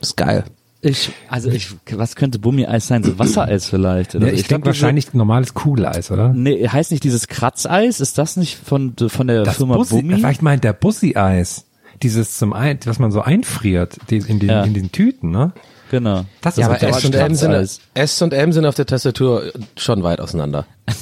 ist 0.00 0.16
geil. 0.16 0.44
Ich, 0.80 1.10
also 1.28 1.50
ich, 1.50 1.70
was 1.92 2.14
könnte 2.14 2.38
Bummi-Eis 2.38 2.86
sein? 2.86 3.02
So 3.02 3.18
Wassereis 3.18 3.66
vielleicht? 3.68 4.14
Oder 4.14 4.26
Ja, 4.26 4.32
so. 4.32 4.38
ich, 4.40 4.46
glaub, 4.46 4.58
denke 4.58 4.66
wahrscheinlich 4.68 5.12
normales 5.12 5.54
Kugeleis, 5.54 6.10
oder? 6.12 6.28
Nee, 6.32 6.68
heißt 6.68 6.92
nicht 6.92 7.02
dieses 7.02 7.26
Kratzeis? 7.26 7.98
Ist 8.00 8.16
das 8.18 8.36
nicht 8.36 8.56
von, 8.58 8.94
von 9.08 9.26
der 9.26 9.42
Das 9.42 9.56
Firma 9.56 9.74
Bussi, 9.76 9.96
Bummi? 9.96 10.14
vielleicht 10.16 10.42
meint 10.42 10.62
der 10.62 10.72
Bussi-Eis. 10.74 11.64
Dieses 12.02 12.38
zum 12.38 12.52
ein, 12.52 12.78
was 12.84 13.00
man 13.00 13.10
so 13.10 13.22
einfriert, 13.22 13.96
die, 14.08 14.18
in, 14.18 14.38
den, 14.38 14.48
Ja. 14.48 14.62
in 14.62 14.72
den 14.72 14.92
Tüten, 14.92 15.32
ne? 15.32 15.52
Genau. 15.90 16.26
Das 16.42 16.56
Ja, 16.56 16.72
ist 16.72 16.84
aber 16.84 16.96
S 16.96 17.04
und 17.04 17.14
M 17.16 17.34
sind. 17.34 17.80
S 17.94 18.22
und 18.22 18.32
M 18.32 18.52
sind 18.52 18.64
auf 18.66 18.74
der 18.76 18.86
Tastatur 18.86 19.42
schon 19.76 20.02
weit 20.02 20.20
auseinander. 20.20 20.66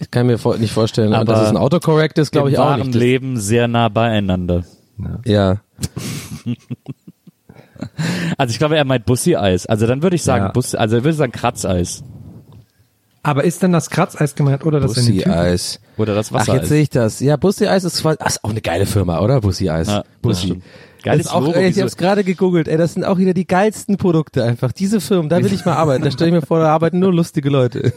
Ich 0.00 0.12
kann 0.12 0.26
mir 0.26 0.38
vor, 0.38 0.56
nicht 0.56 0.72
vorstellen, 0.72 1.12
Aber 1.12 1.24
dass 1.34 1.42
es 1.42 1.48
ein 1.48 1.58
Autocorrect 1.58 2.16
ist, 2.18 2.30
glaube 2.32 2.50
ich 2.50 2.58
auch 2.58 2.76
nicht. 2.78 2.94
Leben 2.94 3.36
sehr 3.36 3.68
nah 3.68 3.90
beieinander. 3.90 4.64
Ja. 5.26 5.58
Also 8.36 8.52
ich 8.52 8.58
glaube, 8.58 8.76
er 8.76 8.84
meint 8.84 9.06
Bussi-Eis. 9.06 9.66
Also 9.66 9.86
dann 9.86 10.02
würde 10.02 10.16
ich 10.16 10.22
sagen, 10.22 10.46
Ja. 10.46 10.52
Bus, 10.52 10.74
also 10.74 10.96
er 10.96 11.04
würde 11.04 11.16
sagen 11.16 11.32
Kratzeis. 11.32 12.02
Aber 13.22 13.44
ist 13.44 13.62
denn 13.62 13.72
das 13.72 13.90
Kratzeis 13.90 14.34
gemeint 14.34 14.64
oder 14.64 14.80
das? 14.80 14.94
Bussi-Eis. 14.94 15.80
Oder 15.96 16.14
das 16.14 16.28
Ach, 16.30 16.34
Wassereis. 16.40 16.60
jetzt 16.60 16.68
sehe 16.68 16.82
ich 16.82 16.90
das. 16.90 17.20
Ja, 17.20 17.36
Bussi-Eis 17.36 17.84
ist, 17.84 18.04
ach, 18.06 18.26
ist 18.26 18.44
auch 18.44 18.50
eine 18.50 18.60
geile 18.60 18.86
Firma, 18.86 19.20
oder? 19.20 19.40
Bussi-Eis. 19.40 19.88
Ja, 19.88 20.04
Bussi. 20.22 20.60
Geiles 21.02 21.26
das 21.26 21.32
ist 21.32 21.36
auch, 21.36 21.42
Logo, 21.42 21.52
ey, 21.58 21.68
ich 21.68 21.76
habe 21.78 21.86
es 21.86 21.96
gerade 21.96 22.24
gegoogelt, 22.24 22.66
ey, 22.66 22.76
das 22.76 22.94
sind 22.94 23.04
auch 23.04 23.18
wieder 23.18 23.32
die 23.34 23.46
geilsten 23.46 23.98
Produkte 23.98 24.42
einfach. 24.44 24.72
Diese 24.72 25.00
Firmen, 25.00 25.28
da 25.28 25.38
will 25.42 25.52
ich 25.52 25.64
mal 25.64 25.74
arbeiten. 25.74 26.02
Da 26.04 26.10
stelle 26.10 26.28
ich 26.30 26.34
mir 26.34 26.42
vor, 26.42 26.58
da 26.58 26.68
arbeiten 26.72 26.98
nur 26.98 27.12
lustige 27.12 27.50
Leute. 27.50 27.92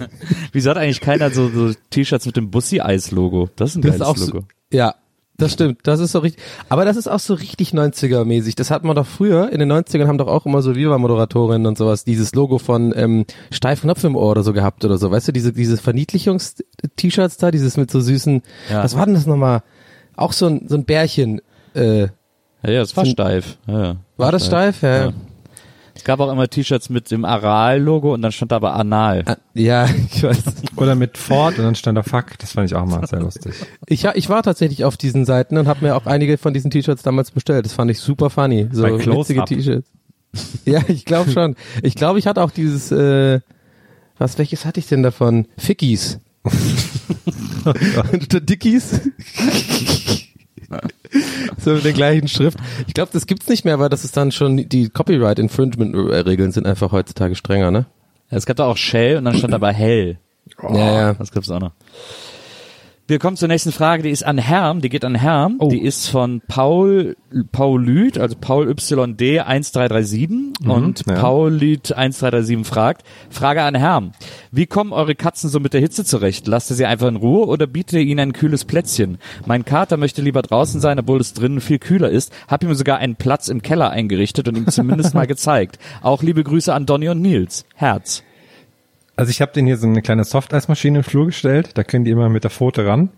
Wieso 0.52 0.70
hat 0.70 0.78
eigentlich 0.78 1.02
keiner 1.02 1.32
so, 1.32 1.50
so 1.50 1.72
T-Shirts 1.90 2.26
mit 2.28 2.38
dem 2.38 2.52
Bussi-Eis-Logo? 2.52 3.50
Das 3.56 3.72
ist 3.72 3.78
ein 3.78 3.82
Das 3.82 3.92
geiles 3.92 4.02
ist 4.02 4.08
auch 4.08 4.18
so, 4.18 4.34
Logo. 4.34 4.46
ja, 4.72 4.96
das 5.42 5.54
stimmt. 5.54 5.80
Das 5.84 6.00
ist 6.00 6.12
so 6.12 6.20
richtig. 6.20 6.42
Aber 6.70 6.86
das 6.86 6.96
ist 6.98 7.08
auch 7.08 7.20
so 7.20 7.34
richtig 7.34 7.72
90er-mäßig. 7.72 8.56
Das 8.56 8.72
hat 8.72 8.84
man 8.84 8.96
doch 8.96 9.06
früher, 9.08 9.52
in 9.52 9.60
den 9.60 9.72
90ern 9.72 10.08
haben 10.08 10.18
doch 10.18 10.28
auch 10.28 10.46
immer 10.46 10.62
so 10.62 10.76
Viva-Moderatorinnen 10.76 11.66
und 11.68 11.78
sowas, 11.78 12.04
dieses 12.04 12.34
Logo 12.36 12.58
von 12.58 12.94
ähm, 12.96 13.26
Steif 13.52 13.82
Knopf 13.82 14.04
im 14.04 14.16
Ohr 14.16 14.32
oder 14.32 14.44
so 14.44 14.54
gehabt 14.54 14.86
oder 14.86 14.98
so. 14.98 15.12
Weißt 15.12 15.28
du, 15.28 15.32
diese, 15.32 15.52
diese 15.54 15.78
Verniedlichungs-T-Shirts 15.78 17.38
da, 17.38 17.52
dieses 17.52 17.78
mit 17.78 17.92
so 17.92 18.00
süßen, 18.00 18.42
Ja. 18.70 18.84
was 18.84 18.96
war 18.96 19.06
denn 19.06 19.16
das 19.16 19.26
nochmal? 19.26 19.64
Auch 20.16 20.34
so 20.34 20.48
ein, 20.48 20.68
so 20.68 20.76
ein 20.76 20.86
Bärchen. 20.86 21.42
Äh, 21.74 22.02
Ja, 22.64 22.72
ja, 22.72 22.80
das 22.82 22.96
war 22.96 23.06
steif. 23.06 23.58
Ja, 23.68 23.84
ja. 23.84 23.96
war 24.18 24.32
das 24.32 24.46
steif? 24.46 24.82
Ja. 24.82 25.06
Ja. 25.08 25.14
Es 25.96 26.04
gab 26.04 26.20
auch 26.20 26.32
immer 26.32 26.48
T-Shirts 26.48 26.90
mit 26.90 27.12
dem 27.12 27.26
Aral-Logo 27.26 28.14
und 28.14 28.22
dann 28.22 28.32
stand 28.32 28.52
da 28.52 28.58
aber 28.58 28.76
Anal. 28.76 29.24
Ah, 29.26 29.38
Ja, 29.54 29.88
ich 30.12 30.24
weiß. 30.24 30.44
Oder 30.78 30.96
mit 30.96 31.18
Ford 31.18 31.58
und 31.58 31.66
dann 31.66 31.76
stand 31.76 31.98
da 31.98 32.04
Fuck. 32.04 32.38
Das 32.40 32.54
fand 32.54 32.70
ich 32.70 32.76
auch 32.76 32.86
mal 32.86 33.06
sehr 33.06 33.20
lustig. 33.20 33.54
Ich, 33.88 34.06
ich 34.06 34.30
war 34.30 34.42
tatsächlich 34.44 34.86
auf 34.86 34.98
diesen 34.98 35.26
Seiten 35.26 35.58
und 35.58 35.68
habe 35.68 35.86
mir 35.86 35.96
auch 35.96 36.06
einige 36.06 36.38
von 36.38 36.54
diesen 36.54 36.72
T-Shirts 36.72 37.04
damals 37.04 37.32
bestellt. 37.32 37.66
Das 37.66 37.74
fand 37.74 37.92
ich 37.92 38.00
super 38.00 38.30
funny. 38.30 38.70
So 38.72 38.84
witzige 38.84 39.42
Up. 39.42 39.48
T-Shirts. 39.48 39.90
Ja, 40.66 40.80
ich 40.88 41.06
glaube 41.06 41.30
schon. 41.32 41.56
Ich 41.84 41.96
glaube, 41.96 42.18
ich 42.20 42.26
hatte 42.28 42.42
auch 42.42 42.52
dieses, 42.52 42.92
äh, 42.92 43.42
was, 44.18 44.38
welches 44.38 44.66
hatte 44.66 44.80
ich 44.80 44.88
denn 44.88 45.04
davon? 45.04 45.48
Fickies. 45.58 46.20
Dickies. 48.32 49.02
So 51.58 51.72
mit 51.72 51.84
der 51.86 51.94
gleichen 51.94 52.28
Schrift. 52.28 52.58
Ich 52.88 52.94
glaube, 52.94 53.12
das 53.14 53.28
gibt's 53.28 53.48
nicht 53.48 53.66
mehr, 53.66 53.80
weil 53.80 53.90
das 53.90 54.04
ist 54.04 54.18
dann 54.18 54.32
schon, 54.32 54.70
die 54.70 54.90
Copyright 54.90 55.40
Infringement 55.40 55.96
Regeln 55.96 56.52
sind 56.52 56.66
einfach 56.66 56.92
heutzutage 56.92 57.36
strenger, 57.36 57.72
ne? 57.72 57.86
Es 58.30 58.46
gab 58.46 58.58
da 58.58 58.66
auch 58.66 58.78
Shell 58.78 59.18
und 59.18 59.26
dann 59.26 59.36
stand 59.36 59.54
aber 59.54 59.72
Hell. 59.74 60.18
Ja, 60.62 60.78
ja. 60.78 61.14
Das 61.14 61.32
gibt's 61.32 61.50
auch 61.50 61.60
noch. 61.60 61.72
Wir 63.12 63.20
kommen 63.20 63.36
zur 63.36 63.50
nächsten 63.50 63.74
Frage, 63.74 64.04
die 64.04 64.10
ist 64.10 64.24
an 64.24 64.38
Herm, 64.38 64.80
die 64.80 64.88
geht 64.88 65.04
an 65.04 65.16
Herm, 65.16 65.58
Oh. 65.60 65.68
die 65.68 65.82
ist 65.82 66.08
von 66.08 66.42
Paul, 66.48 67.18
Paul 67.52 67.84
Lüth, 67.84 68.18
also 68.18 68.38
Paul 68.40 68.70
YD 68.70 69.42
1337 69.42 70.30
und 70.66 71.04
ja. 71.06 71.16
Paul 71.16 71.52
Lüth 71.52 71.92
1337 71.92 72.66
fragt, 72.66 73.04
Frage 73.30 73.64
an 73.64 73.76
Herm, 73.76 74.14
wie 74.54 74.66
kommen 74.66 74.94
eure 74.94 75.16
Katzen 75.16 75.50
so 75.50 75.60
mit 75.60 75.74
der 75.74 75.82
Hitze 75.82 76.06
zurecht? 76.06 76.48
Lasst 76.48 76.70
ihr 76.70 76.78
sie 76.78 76.86
einfach 76.86 77.10
in 77.10 77.18
Ruhe 77.18 77.48
oder 77.48 77.68
bietet 77.68 77.96
ihr 78.00 78.06
ihnen 78.06 78.22
ein 78.22 78.32
kühles 78.32 78.64
Plätzchen? 78.64 79.18
Mein 79.46 79.66
Kater 79.66 79.98
möchte 79.98 80.22
lieber 80.22 80.42
draußen 80.42 80.80
sein, 80.80 80.98
obwohl 80.98 81.20
es 81.20 81.34
drinnen 81.34 81.60
viel 81.60 81.80
kühler 81.80 82.10
ist, 82.10 82.32
hab 82.48 82.64
ihm 82.64 82.74
sogar 82.76 83.00
einen 83.00 83.18
Platz 83.18 83.50
im 83.50 83.62
Keller 83.62 83.90
eingerichtet 83.90 84.48
und 84.48 84.56
ihm 84.56 84.68
zumindest 84.70 85.14
mal 85.14 85.28
gezeigt. 85.28 85.80
Auch 86.02 86.24
liebe 86.24 86.46
Grüße 86.46 86.74
an 86.74 86.86
Donny 86.86 87.10
und 87.10 87.22
Nils. 87.22 87.66
Herz. 87.76 88.24
Also 89.16 89.30
ich 89.30 89.42
habe 89.42 89.52
denen 89.52 89.68
hier 89.68 89.78
so 89.78 89.88
eine 89.88 90.02
kleine 90.02 90.24
Softeismaschine 90.24 91.00
im 91.00 91.04
Flur 91.04 91.28
gestellt. 91.28 91.72
Da 91.76 91.84
können 91.84 92.06
die 92.06 92.12
immer 92.12 92.30
mit 92.30 92.44
der 92.44 92.52
Pfote 92.52 92.86
ran. 92.86 93.10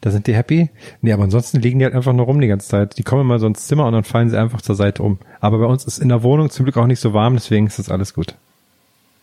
Da 0.00 0.10
sind 0.10 0.26
die 0.26 0.34
happy. 0.34 0.70
Nee, 1.00 1.12
aber 1.12 1.24
ansonsten 1.24 1.60
liegen 1.60 1.78
die 1.78 1.84
halt 1.84 1.94
einfach 1.94 2.12
nur 2.12 2.26
rum 2.26 2.40
die 2.40 2.48
ganze 2.48 2.68
Zeit. 2.68 2.98
Die 2.98 3.02
kommen 3.02 3.22
immer 3.22 3.38
so 3.38 3.46
ins 3.46 3.66
Zimmer 3.66 3.86
und 3.86 3.92
dann 3.92 4.04
fallen 4.04 4.30
sie 4.30 4.38
einfach 4.38 4.60
zur 4.60 4.74
Seite 4.74 5.02
um. 5.02 5.18
Aber 5.40 5.58
bei 5.58 5.66
uns 5.66 5.84
ist 5.84 5.98
in 5.98 6.08
der 6.08 6.22
Wohnung 6.22 6.50
zum 6.50 6.64
Glück 6.64 6.76
auch 6.76 6.86
nicht 6.86 7.00
so 7.00 7.14
warm, 7.14 7.34
deswegen 7.34 7.66
ist 7.66 7.78
das 7.78 7.88
alles 7.88 8.14
gut. 8.14 8.34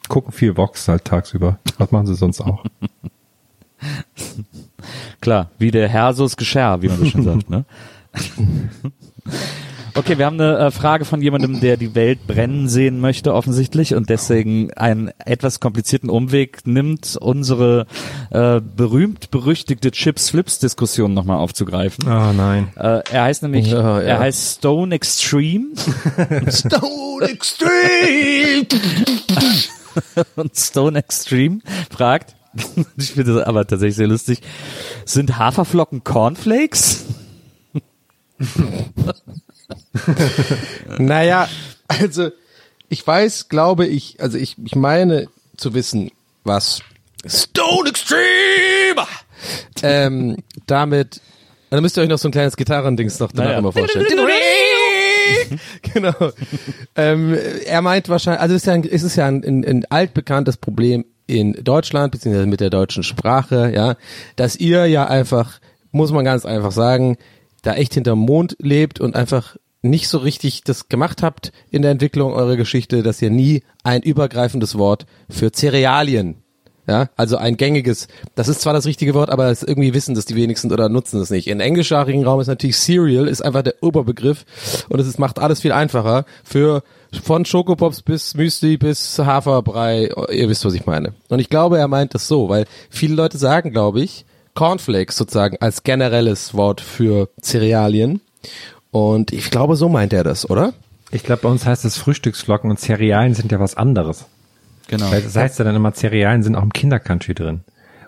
Gucken 0.10 0.32
viel 0.32 0.58
Vox 0.58 0.88
halt 0.88 1.06
tagsüber. 1.06 1.60
Was 1.78 1.92
machen 1.92 2.08
sie 2.08 2.16
sonst 2.16 2.42
auch? 2.42 2.66
Klar, 5.22 5.50
wie 5.60 5.72
der 5.72 6.10
ist 6.10 6.38
Geschirr, 6.38 6.82
wie 6.82 6.88
man 6.88 6.98
so 6.98 7.06
schön 7.06 7.24
sagt, 7.24 7.50
ne? 7.50 7.66
Okay, 9.96 10.18
wir 10.18 10.26
haben 10.26 10.40
eine 10.42 10.58
äh, 10.58 10.72
Frage 10.72 11.06
von 11.06 11.22
jemandem, 11.22 11.60
der 11.60 11.78
die 11.78 11.94
Welt 11.94 12.26
brennen 12.26 12.68
sehen 12.68 13.00
möchte, 13.00 13.32
offensichtlich, 13.34 13.94
und 13.94 14.10
deswegen 14.10 14.74
einen 14.74 15.12
etwas 15.24 15.60
komplizierten 15.60 16.10
Umweg 16.10 16.66
nimmt, 16.66 17.16
unsere 17.22 17.86
äh, 18.32 18.60
berühmt-berüchtigte 18.60 19.92
Chips-Flips-Diskussion 19.92 21.14
nochmal 21.14 21.38
aufzugreifen. 21.38 22.06
Oh 22.08 22.34
nein. 22.34 22.70
Äh, 22.76 23.02
er 23.12 23.24
heißt 23.24 23.44
nämlich, 23.44 23.68
Ja, 23.68 24.02
ja. 24.02 24.08
er 24.08 24.20
heißt 24.20 24.58
Stone 24.58 24.96
Extreme 24.96 25.68
Stone 26.50 27.26
Extreme! 27.30 28.66
und 30.38 30.58
Stone 30.58 30.98
Extreme 30.98 31.60
fragt, 31.92 32.36
ich 32.98 33.12
finde 33.12 33.36
das 33.36 33.44
aber 33.44 33.68
tatsächlich 33.68 33.96
sehr 33.98 34.08
lustig. 34.08 34.42
Sind 35.06 35.38
Haferflocken 35.38 36.04
Cornflakes? 36.04 37.06
Naja, 40.98 41.48
also 41.88 42.30
ich 42.90 43.06
weiß, 43.06 43.50
glaube 43.50 43.86
ich, 43.86 44.20
also 44.20 44.38
ich, 44.38 44.56
ich 44.64 44.76
meine 44.76 45.28
zu 45.58 45.74
wissen, 45.74 46.12
was 46.44 46.82
Stone 47.26 47.90
Extreme 47.90 49.08
ähm, 49.82 50.38
damit, 50.68 51.22
dann 51.70 51.82
müsst 51.82 51.98
ihr 51.98 52.04
euch 52.04 52.10
noch 52.10 52.18
so 52.18 52.28
ein 52.28 52.32
kleines 52.32 52.56
Gitarrendings 52.56 53.20
noch 53.20 53.32
danach 53.32 53.46
Naja. 53.46 53.60
immer 53.60 53.72
vorstellen. 53.72 54.06
genau. 55.94 56.32
Ähm, 56.96 57.38
er 57.66 57.82
meint 57.82 58.10
wahrscheinlich, 58.10 58.42
also 58.42 58.56
es 58.56 58.62
ist 58.62 58.68
ja 58.68 58.74
ein, 58.74 58.84
es 58.84 59.04
ist 59.04 59.16
ja 59.16 59.26
ein, 59.28 59.44
ein, 59.44 59.66
ein 59.66 59.86
altbekanntes 59.90 60.58
Problem 60.58 61.06
in 61.28 61.54
Deutschland, 61.64 62.12
beziehungsweise 62.12 62.48
mit 62.48 62.60
der 62.60 62.70
deutschen 62.70 63.04
Sprache, 63.04 63.72
ja, 63.74 63.96
dass 64.36 64.56
ihr 64.56 64.86
ja 64.88 65.06
einfach, 65.06 65.60
muss 65.92 66.12
man 66.12 66.26
ganz 66.26 66.46
einfach 66.46 66.72
sagen, 66.72 67.18
da 67.64 67.74
echt 67.74 67.96
hinterm 67.96 68.20
Mond 68.20 68.56
lebt 68.60 69.02
und 69.02 69.16
einfach 69.16 69.58
nicht 69.82 70.08
so 70.08 70.20
richtig 70.20 70.64
das 70.64 70.88
gemacht 70.88 71.24
habt 71.24 71.52
in 71.72 71.82
der 71.82 71.92
Entwicklung 71.92 72.34
eurer 72.34 72.56
Geschichte, 72.56 73.04
dass 73.04 73.22
ihr 73.22 73.32
nie 73.32 73.64
ein 73.84 74.02
übergreifendes 74.02 74.78
Wort 74.78 75.06
für 75.30 75.52
Cerealien 75.52 76.44
ja, 76.86 77.10
also 77.16 77.38
ein 77.38 77.56
gängiges, 77.56 78.10
das 78.36 78.50
ist 78.50 78.60
zwar 78.60 78.74
das 78.74 78.86
richtige 78.86 79.14
Wort, 79.14 79.30
aber 79.30 79.50
es 79.50 79.64
irgendwie 79.64 79.94
wissen 79.94 80.16
das 80.16 80.26
die 80.26 80.36
wenigsten 80.36 80.70
oder 80.72 80.90
nutzen 80.90 81.22
es 81.22 81.30
nicht. 81.30 81.48
Im 81.48 81.62
englischsprachigen 81.62 82.26
Raum 82.26 82.42
ist 82.42 82.48
natürlich 82.48 82.76
Cereal, 82.76 83.28
ist 83.28 83.42
einfach 83.42 83.62
der 83.62 83.76
Oberbegriff 83.82 84.46
und 84.90 85.00
es 85.00 85.18
macht 85.18 85.40
alles 85.40 85.62
viel 85.62 85.72
einfacher 85.72 86.26
für 86.44 86.84
von 87.24 87.46
Schokopops 87.46 88.02
bis 88.02 88.36
Müsli 88.36 88.76
bis 88.76 89.18
Haferbrei, 89.18 90.10
ihr 90.30 90.50
wisst, 90.50 90.66
was 90.66 90.74
ich 90.74 90.86
meine. 90.86 91.14
Und 91.30 91.40
ich 91.40 91.50
glaube, 91.50 91.78
er 91.78 91.88
meint 91.88 92.16
das 92.16 92.28
so, 92.28 92.50
weil 92.50 92.66
viele 92.90 93.16
Leute 93.16 93.38
sagen, 93.38 93.72
glaube 93.72 94.02
ich, 94.02 94.26
Cornflakes 94.56 95.16
sozusagen 95.18 95.58
als 95.60 95.84
generelles 95.84 96.54
Wort 96.54 96.82
für 96.82 97.30
Cerealien. 97.42 98.22
Und 98.92 99.32
ich 99.34 99.50
glaube, 99.52 99.76
so 99.76 99.90
meint 99.90 100.14
er 100.14 100.24
das, 100.24 100.50
oder? 100.50 100.74
Ich 101.12 101.24
glaube, 101.24 101.44
bei 101.44 101.50
uns 101.50 101.66
heißt 101.66 101.86
es 101.86 101.98
Frühstücksflocken 101.98 102.70
und 102.70 102.80
Cerealien 102.80 103.34
sind 103.36 103.52
ja 103.52 103.60
was 103.60 103.76
anderes. 103.76 104.26
Genau. 104.88 105.12
Weil 105.12 105.22
das 105.22 105.36
heißt 105.36 105.60
ja 105.60 105.66
dann 105.66 105.76
immer, 105.76 105.94
Cerealien 105.94 106.44
sind 106.44 106.56
auch 106.56 106.64
im 106.64 106.74
Kindercountry 106.74 107.34
drin. 107.34 107.62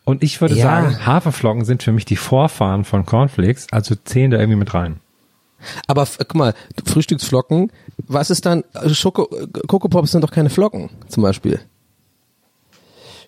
Und 0.04 0.22
ich 0.24 0.40
würde 0.42 0.56
Ja. 0.56 0.64
sagen, 0.64 1.06
Haferflocken 1.06 1.66
sind 1.66 1.82
für 1.82 1.92
mich 1.92 2.06
die 2.06 2.16
Vorfahren 2.16 2.84
von 2.86 3.06
Cornflakes, 3.06 3.68
also 3.72 3.96
zählen 3.96 4.30
da 4.32 4.38
irgendwie 4.38 4.58
mit 4.60 4.74
rein. 4.74 5.00
Aber 5.88 6.08
guck 6.18 6.36
mal, 6.36 6.54
Frühstücksflocken, 6.86 7.72
was 7.98 8.30
ist 8.30 8.46
dann, 8.46 8.64
Schoko, 8.92 9.28
Coco-Pops 9.68 10.12
sind 10.12 10.24
doch 10.24 10.32
keine 10.32 10.52
Flocken, 10.52 10.92
zum 11.08 11.24
Beispiel. 11.24 11.60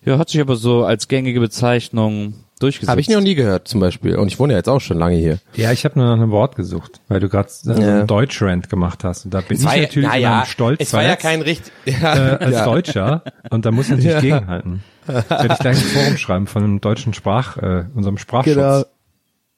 Ja, 0.04 0.18
hat 0.18 0.28
sich 0.28 0.40
aber 0.40 0.54
so 0.56 0.84
als 0.84 1.08
gängige 1.08 1.40
Bezeichnung 1.40 2.34
durchgesetzt. 2.58 2.90
Habe 2.90 3.00
ich 3.00 3.08
noch 3.08 3.20
nie 3.20 3.34
gehört, 3.34 3.68
zum 3.68 3.80
Beispiel. 3.80 4.16
Und 4.16 4.28
ich 4.28 4.38
wohne 4.38 4.52
ja 4.54 4.58
jetzt 4.58 4.68
auch 4.68 4.80
schon 4.80 4.98
lange 4.98 5.16
hier. 5.16 5.38
Ja, 5.54 5.72
ich 5.72 5.84
habe 5.84 5.98
nur 5.98 6.08
nach 6.08 6.14
einem 6.14 6.30
Wort 6.30 6.56
gesucht, 6.56 7.00
weil 7.08 7.20
du 7.20 7.28
gerade 7.28 7.48
äh, 7.66 7.68
Ja. 7.70 7.74
einen 7.74 8.06
Deutschrand 8.06 8.68
gemacht 8.68 9.04
hast. 9.04 9.24
Und 9.24 9.34
da 9.34 9.40
bin 9.40 9.56
ich 9.58 9.64
natürlich 9.64 10.14
immer 10.14 10.44
stolz 10.46 10.80
es 10.80 10.92
war 10.92 11.02
ja 11.02 11.16
kein 11.16 11.42
richtig, 11.42 11.72
äh, 11.86 11.92
ja, 12.00 12.12
als 12.36 12.52
ja. 12.54 12.64
Deutscher. 12.64 13.22
Und 13.50 13.64
da 13.66 13.70
muss 13.70 13.86
ich 13.86 13.90
natürlich 13.92 14.12
Ja. 14.12 14.20
gegenhalten. 14.20 14.82
Werde 15.06 15.48
ich 15.52 15.58
gleich 15.58 15.76
ein 15.78 15.84
Forum 16.02 16.16
schreiben 16.18 16.46
von 16.46 16.62
einem 16.64 16.80
deutschen 16.80 17.14
Sprach, 17.14 17.56
äh, 17.56 17.84
unserem 17.94 18.18
Sprachschutz. 18.18 18.54
Genau. 18.54 18.84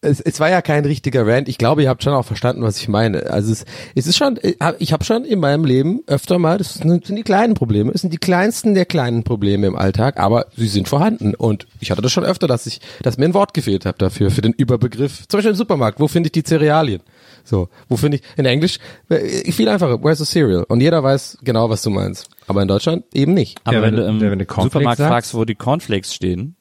Es, 0.02 0.18
es 0.20 0.40
war 0.40 0.48
ja 0.48 0.62
kein 0.62 0.86
richtiger 0.86 1.26
Rant. 1.26 1.46
Ich 1.46 1.58
glaube, 1.58 1.82
ihr 1.82 1.90
habt 1.90 2.02
schon 2.02 2.14
auch 2.14 2.24
verstanden, 2.24 2.62
was 2.62 2.78
ich 2.78 2.88
meine. 2.88 3.26
Also 3.28 3.52
es, 3.52 3.66
es 3.94 4.06
ist 4.06 4.16
schon, 4.16 4.38
ich 4.78 4.92
habe 4.94 5.04
schon 5.04 5.26
in 5.26 5.40
meinem 5.40 5.66
Leben 5.66 6.00
öfter 6.06 6.38
mal, 6.38 6.56
das 6.56 6.74
sind 6.74 7.06
die 7.10 7.22
kleinen 7.22 7.52
Probleme, 7.52 7.92
es 7.92 8.00
sind 8.00 8.10
die 8.12 8.16
kleinsten 8.18 8.72
der 8.74 8.86
kleinen 8.86 9.24
Probleme 9.24 9.66
im 9.66 9.76
Alltag, 9.76 10.18
aber 10.18 10.46
sie 10.56 10.68
sind 10.68 10.88
vorhanden. 10.88 11.34
Und 11.34 11.66
ich 11.80 11.90
hatte 11.90 12.00
das 12.00 12.12
schon 12.12 12.24
öfter, 12.24 12.46
dass 12.46 12.66
ich, 12.66 12.80
dass 13.02 13.18
mir 13.18 13.26
ein 13.26 13.34
Wort 13.34 13.52
gefehlt 13.52 13.84
hat 13.84 14.00
dafür, 14.00 14.30
für 14.30 14.40
den 14.40 14.54
Überbegriff. 14.54 15.28
Zum 15.28 15.36
Beispiel 15.36 15.50
im 15.50 15.56
Supermarkt, 15.56 16.00
wo 16.00 16.08
finde 16.08 16.28
ich 16.28 16.32
die 16.32 16.44
Cerealien? 16.44 17.02
So, 17.44 17.68
wo 17.90 17.96
finde 17.98 18.18
ich, 18.18 18.22
in 18.38 18.46
Englisch, 18.46 18.78
äh, 19.10 19.52
viel 19.52 19.68
einfacher, 19.68 20.02
where's 20.02 20.18
the 20.18 20.24
cereal? 20.24 20.64
Und 20.68 20.80
jeder 20.80 21.02
weiß 21.02 21.38
genau, 21.42 21.68
was 21.68 21.82
du 21.82 21.90
meinst. 21.90 22.28
Aber 22.46 22.62
in 22.62 22.68
Deutschland 22.68 23.04
eben 23.12 23.34
nicht. 23.34 23.58
aber 23.64 23.76
Ja, 23.76 23.82
wenn, 23.82 23.96
wenn 23.96 24.02
du 24.02 24.08
im 24.08 24.20
wenn 24.30 24.38
du 24.38 24.44
Supermarkt 24.46 24.98
sagst- 24.98 25.10
fragst, 25.10 25.34
wo 25.34 25.44
die 25.44 25.54
Cornflakes 25.56 26.14
stehen, 26.14 26.56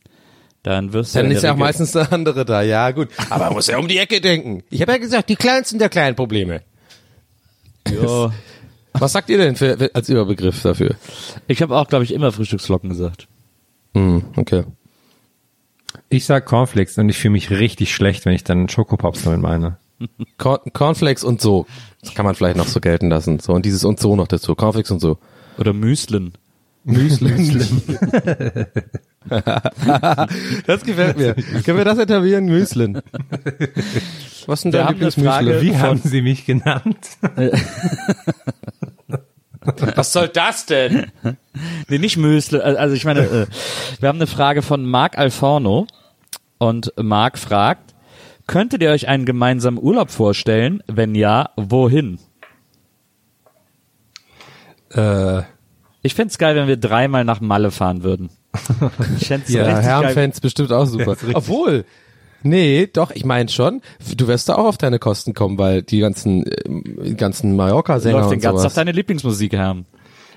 dann 0.64 0.92
wirst 0.94 1.16
du 1.16 1.20
Dann 1.20 1.32
ist 1.32 1.44
ja 1.44 1.52
auch 1.52 1.54
Regel- 1.56 1.66
meistens 1.66 1.92
der 1.94 2.12
andere 2.12 2.46
da. 2.46 2.62
Ja, 2.62 2.92
gut. 2.92 3.10
Aber 3.30 3.46
man 3.46 3.54
muss 3.54 3.68
ja 3.68 3.78
um 3.78 3.88
die 3.88 3.98
Ecke 3.98 4.22
denken. 4.22 4.64
Ich 4.70 4.82
habe 4.82 4.92
ja 4.94 4.98
gesagt, 4.98 5.30
die 5.30 5.36
kleinsten 5.36 5.80
der 5.80 5.90
kleinen 5.90 6.16
Probleme. 6.16 6.62
Ja. 7.90 8.32
Was 8.94 9.14
sagt 9.14 9.30
ihr 9.30 9.38
denn 9.38 9.56
für, 9.56 9.90
als 9.94 10.10
Überbegriff 10.10 10.62
dafür? 10.62 10.96
Ich 11.48 11.62
habe 11.62 11.78
auch, 11.78 11.88
glaube 11.88 12.04
ich, 12.04 12.14
immer 12.14 12.32
Frühstücksflocken 12.32 12.90
gesagt. 12.90 13.28
Hm, 13.94 14.24
okay. 14.36 14.64
Ich 16.10 16.26
sag 16.26 16.46
Cornflakes 16.46 16.98
und 16.98 17.08
ich 17.10 17.18
fühle 17.18 17.34
mich 17.34 17.50
richtig 17.52 17.94
schlecht, 17.94 18.26
wenn 18.26 18.34
ich 18.34 18.44
dann 18.44 18.68
Schokopops 18.68 19.24
damit 19.24 19.42
meine. 19.42 19.78
Corn, 20.38 20.60
Cornflakes 20.74 21.24
und 21.24 21.40
so. 21.40 21.68
Das 22.02 22.14
kann 22.16 22.26
man 22.26 22.36
vielleicht 22.36 22.58
noch 22.58 22.68
so 22.68 22.80
gelten 22.80 23.10
lassen. 23.10 23.40
So 23.40 23.54
und 23.54 23.66
dieses 23.66 23.84
und 23.86 24.00
so 24.00 24.16
noch 24.16 24.28
dazu. 24.28 24.56
Cornflakes 24.56 24.92
und 24.92 25.00
so. 25.00 25.18
Oder 25.58 25.74
Müslen. 25.74 26.34
Müsli. 26.84 27.30
das 30.66 30.84
gefällt 30.84 31.18
mir. 31.18 31.36
Können 31.64 31.78
wir 31.78 31.86
das 31.86 31.98
etablieren? 32.00 32.46
Müslin. 32.46 33.02
Was 34.48 34.62
denn 34.62 34.72
dein 34.72 34.88
Lieblingsmüsli? 34.88 35.30
Frage. 35.30 35.62
Wie 35.62 35.78
haben 35.78 36.00
sie 36.04 36.22
mich 36.22 36.46
genannt? 36.46 36.98
Was 39.96 40.14
soll 40.14 40.30
das 40.30 40.66
denn? 40.66 41.12
Nee, 41.90 41.98
nicht 41.98 42.18
Müsle. 42.18 42.60
äh, 42.60 42.78
Also 42.78 42.96
ich 42.96 43.04
meine, 43.06 43.22
äh, 43.22 43.48
wir 44.00 44.10
haben 44.10 44.18
eine 44.18 44.28
Frage 44.28 44.62
von 44.62 44.86
Marc 44.86 45.18
Alforno 45.18 45.86
und 46.58 46.94
Marc 46.98 47.38
fragt, 47.38 47.94
könntet 48.48 48.82
ihr 48.82 48.90
euch 48.92 49.08
einen 49.10 49.26
gemeinsamen 49.26 49.78
Urlaub 49.78 50.10
vorstellen? 50.12 50.82
Wenn 50.88 51.14
ja, 51.14 51.50
wohin? 51.56 52.20
äh, 54.92 55.44
Ich 56.02 56.16
fänd's 56.16 56.38
geil, 56.38 56.56
wenn 56.56 56.68
wir 56.68 56.78
dreimal 56.78 57.26
nach 57.26 57.42
Malle 57.42 57.72
fahren 57.72 58.04
würden. 58.04 58.30
Ich 59.20 59.28
fänd's 59.28 59.50
Ja, 59.50 59.64
richtig 59.64 59.76
geil. 59.76 59.84
Herrenfans 59.84 60.40
bestimmt 60.42 60.72
auch 60.72 60.86
super. 60.86 61.16
Obwohl, 61.34 61.86
nee, 62.42 62.88
doch, 62.92 63.12
ich 63.12 63.26
meine 63.26 63.50
schon, 63.50 63.82
du 64.16 64.28
wirst 64.28 64.50
da 64.50 64.56
auch 64.56 64.66
auf 64.66 64.78
deine 64.78 65.00
Kosten 65.00 65.34
kommen, 65.34 65.58
weil 65.58 65.82
die 65.84 66.00
ganzen, 66.00 66.46
äh, 66.46 67.14
ganzen 67.16 67.56
Mallorca-Sänger 67.56 68.18
Läuft 68.20 68.32
den 68.32 68.38
und 68.38 68.42
ganzen 68.42 68.58
sowas. 68.60 68.66
auf 68.68 68.74
deine 68.76 68.92
Lieblingsmusik, 68.92 69.54
Herrn. 69.54 69.86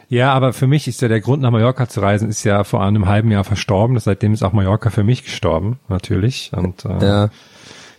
Ja, 0.09 0.35
aber 0.35 0.53
für 0.53 0.67
mich 0.67 0.89
ist 0.89 1.01
ja 1.01 1.09
der 1.09 1.21
Grund, 1.21 1.43
nach 1.43 1.51
Mallorca 1.51 1.89
zu 1.89 2.01
reisen, 2.01 2.29
ist 2.29 2.45
ja 2.45 2.65
vor 2.65 2.85
einem 2.85 3.07
halben 3.07 3.31
Jahr 3.31 3.45
verstorben. 3.45 3.99
Seitdem 3.99 4.35
ist 4.35 4.43
auch 4.43 4.53
Mallorca 4.53 4.91
für 4.91 5.05
mich 5.05 5.25
gestorben, 5.25 5.79
natürlich. 5.89 6.51
Und 6.55 6.85
äh, 6.85 7.03
ja, 7.03 7.31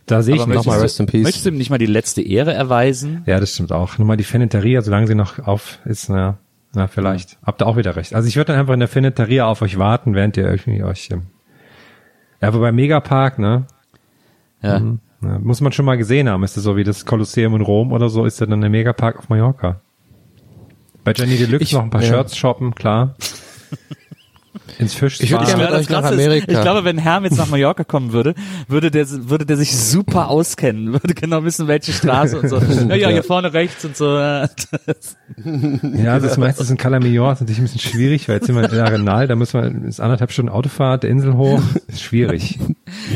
da 0.05 0.21
sehe 0.21 0.35
ich 0.35 0.45
nochmal 0.45 0.79
Rest 0.79 0.99
in 0.99 1.07
Peace. 1.07 1.23
Möchtest 1.23 1.45
du 1.45 1.49
ihm 1.49 1.57
nicht 1.57 1.69
mal 1.71 1.79
die 1.79 1.87
letzte 1.87 2.21
Ehre 2.21 2.53
erweisen? 2.53 3.23
Ja, 3.25 3.39
das 3.39 3.53
stimmt 3.53 3.71
auch. 3.71 3.97
Nur 3.97 4.05
mal 4.05 4.17
die 4.17 4.25
Feneteria, 4.25 4.81
solange 4.83 5.07
sie 5.07 5.15
noch 5.15 5.39
auf 5.39 5.79
ist, 5.85 6.09
na, 6.09 6.37
na 6.73 6.87
vielleicht. 6.87 7.37
Habt 7.45 7.61
ihr 7.61 7.67
auch 7.67 7.77
wieder 7.77 7.95
recht. 7.95 8.13
Also 8.15 8.27
ich 8.27 8.35
würde 8.35 8.51
dann 8.53 8.59
einfach 8.59 8.73
in 8.73 8.79
der 8.79 8.89
Feneteria 8.89 9.45
auf 9.47 9.61
euch 9.61 9.77
warten, 9.77 10.13
während 10.15 10.37
ihr 10.37 10.45
irgendwie 10.45 10.83
euch. 10.83 11.09
Ähm, 11.11 11.23
ja, 12.41 12.47
aber 12.49 12.59
beim 12.59 12.75
Megapark, 12.75 13.39
ne? 13.39 13.65
Ja. 14.61 14.81
Ja, 15.21 15.39
muss 15.39 15.61
man 15.61 15.71
schon 15.71 15.85
mal 15.85 15.97
gesehen 15.97 16.27
haben. 16.27 16.43
Ist 16.43 16.57
das 16.57 16.63
so 16.63 16.75
wie 16.75 16.83
das 16.83 17.05
Kolosseum 17.05 17.55
in 17.55 17.61
Rom 17.61 17.91
oder 17.93 18.09
so? 18.09 18.25
Ist 18.25 18.41
ja 18.41 18.45
dann 18.45 18.59
der 18.61 18.69
Megapark 18.69 19.17
auf 19.19 19.29
Mallorca. 19.29 19.79
Bei 21.05 21.13
Jenny 21.13 21.37
Deluxe 21.37 21.63
Ich- 21.63 21.73
noch 21.73 21.83
ein 21.83 21.89
paar 21.89 22.01
ja. 22.01 22.07
Shirts 22.09 22.35
shoppen, 22.35 22.75
klar. 22.75 23.15
Ins 24.79 24.93
Fisch 24.93 25.19
Ich 25.19 25.31
würde 25.31 25.45
gerne 25.45 25.63
mit 25.63 25.71
euch 25.71 25.89
nach 25.89 26.01
Krasse 26.01 26.15
ist, 26.15 26.19
Amerika. 26.21 26.51
Ich 26.51 26.61
glaube, 26.61 26.83
wenn 26.83 26.97
Herm 26.97 27.23
jetzt 27.25 27.37
nach 27.37 27.47
Mallorca 27.47 27.83
kommen 27.83 28.13
würde, 28.13 28.33
würde 28.67 28.91
der, 28.91 29.07
würde 29.29 29.45
der 29.45 29.57
sich 29.57 29.75
super 29.75 30.29
auskennen, 30.29 30.93
würde 30.93 31.13
genau 31.13 31.43
wissen, 31.43 31.67
welche 31.67 31.91
Straße 31.93 32.39
und 32.39 32.49
so. 32.49 32.57
Ja, 32.89 32.95
ja, 32.95 33.09
hier 33.09 33.23
vorne 33.23 33.53
rechts 33.53 33.83
und 33.85 33.95
so. 33.97 34.15
Das- 34.15 35.17
Ja, 35.83 36.19
das 36.19 36.37
meistens 36.37 36.69
in 36.69 36.77
Calamillon 36.77 37.33
ist 37.33 37.39
natürlich 37.41 37.59
ein 37.59 37.63
bisschen 37.63 37.79
schwierig, 37.79 38.27
weil 38.27 38.35
jetzt 38.35 38.47
sind 38.47 38.55
wir 38.55 38.71
in 38.71 38.79
Arenal, 38.79 39.27
da 39.27 39.35
muss 39.35 39.53
man 39.53 39.85
ist 39.85 39.99
anderthalb 39.99 40.31
Stunden 40.31 40.51
Autofahrt, 40.51 41.03
der 41.03 41.09
Insel 41.09 41.35
hoch, 41.35 41.61
ist 41.87 42.01
schwierig. 42.01 42.59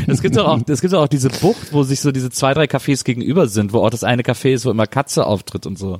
Es 0.07 0.21
gibt 0.21 0.35
doch 0.37 0.47
auch, 0.47 0.59
es 0.67 0.81
gibt 0.81 0.93
doch 0.93 1.01
auch 1.03 1.07
diese 1.07 1.29
Bucht, 1.29 1.71
wo 1.73 1.83
sich 1.83 2.01
so 2.01 2.11
diese 2.11 2.29
zwei, 2.29 2.53
drei 2.53 2.65
Cafés 2.65 3.03
gegenüber 3.03 3.47
sind, 3.47 3.73
wo 3.73 3.79
auch 3.79 3.89
das 3.89 4.03
eine 4.03 4.23
Café 4.23 4.53
ist, 4.53 4.65
wo 4.65 4.71
immer 4.71 4.87
Katze 4.87 5.25
auftritt 5.25 5.65
und 5.65 5.77
so. 5.77 5.99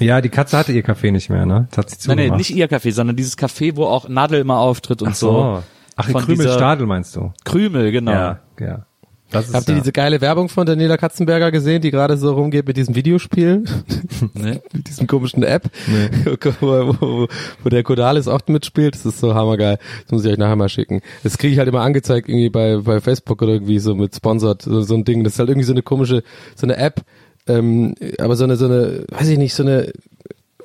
Ja, 0.00 0.20
die 0.20 0.28
Katze 0.28 0.56
hatte 0.58 0.72
ihr 0.72 0.82
Kaffee 0.82 1.10
nicht 1.10 1.30
mehr, 1.30 1.46
ne? 1.46 1.68
Das 1.70 1.78
hat 1.78 1.90
sie 1.90 2.08
Nein, 2.08 2.18
zugemacht. 2.18 2.30
nee, 2.32 2.36
nicht 2.38 2.50
ihr 2.50 2.68
Café, 2.68 2.92
sondern 2.92 3.16
dieses 3.16 3.36
Café, 3.38 3.76
wo 3.76 3.84
auch 3.84 4.08
Nadel 4.08 4.40
immer 4.40 4.58
auftritt 4.58 5.02
und 5.02 5.08
Ach 5.10 5.14
so. 5.14 5.32
so. 5.32 5.62
Ach, 5.96 6.08
Von 6.10 6.22
Krümelstadel 6.22 6.86
meinst 6.86 7.16
du? 7.16 7.32
Krümel, 7.44 7.90
genau. 7.90 8.12
Ja, 8.12 8.40
ja. 8.60 8.84
Das 9.30 9.46
ist 9.48 9.54
Habt 9.54 9.68
ihr 9.68 9.74
ja. 9.74 9.80
diese 9.80 9.92
geile 9.92 10.22
Werbung 10.22 10.48
von 10.48 10.64
Daniela 10.64 10.96
Katzenberger 10.96 11.50
gesehen, 11.50 11.82
die 11.82 11.90
gerade 11.90 12.16
so 12.16 12.32
rumgeht 12.32 12.66
mit 12.66 12.78
diesem 12.78 12.94
Videospiel, 12.94 13.62
Ne? 14.34 14.62
mit 14.72 14.88
diesem 14.88 15.06
komischen 15.06 15.42
App, 15.42 15.64
wo, 16.60 16.96
wo, 16.98 17.28
wo 17.62 17.68
der 17.68 17.82
Kodalis 17.82 18.26
auch 18.26 18.40
mitspielt? 18.46 18.94
Das 18.94 19.04
ist 19.04 19.18
so 19.18 19.34
hammergeil. 19.34 19.78
Das 20.04 20.12
muss 20.12 20.24
ich 20.24 20.32
euch 20.32 20.38
nachher 20.38 20.56
mal 20.56 20.70
schicken. 20.70 21.02
Das 21.24 21.36
kriege 21.36 21.52
ich 21.52 21.58
halt 21.58 21.68
immer 21.68 21.82
angezeigt 21.82 22.26
irgendwie 22.28 22.48
bei, 22.48 22.78
bei 22.78 23.00
Facebook 23.02 23.42
oder 23.42 23.52
irgendwie 23.52 23.80
so 23.80 23.94
mit 23.94 24.14
Sponsored, 24.14 24.62
so, 24.62 24.80
so 24.80 24.94
ein 24.94 25.04
Ding. 25.04 25.24
Das 25.24 25.34
ist 25.34 25.38
halt 25.40 25.50
irgendwie 25.50 25.66
so 25.66 25.72
eine 25.74 25.82
komische, 25.82 26.22
so 26.56 26.66
eine 26.66 26.78
App, 26.78 27.02
ähm, 27.48 27.94
aber 28.18 28.36
so 28.36 28.44
eine, 28.44 28.56
so 28.56 28.66
eine, 28.66 29.04
weiß 29.10 29.28
ich 29.28 29.38
nicht, 29.38 29.54
so 29.54 29.62
eine, 29.62 29.92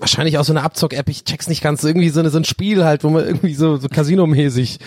wahrscheinlich 0.04 0.38
auch 0.38 0.44
so 0.44 0.52
eine 0.52 0.64
Abzock-App, 0.64 1.08
ich 1.08 1.24
check's 1.24 1.48
nicht 1.48 1.64
ganz, 1.64 1.82
irgendwie 1.82 2.10
so, 2.10 2.20
eine, 2.20 2.30
so 2.30 2.38
ein 2.38 2.44
Spiel 2.44 2.84
halt, 2.84 3.06
wo 3.06 3.10
man 3.10 3.26
irgendwie 3.26 3.54
so, 3.54 3.78
so 3.78 3.88
Casino-mäßig. 3.88 4.80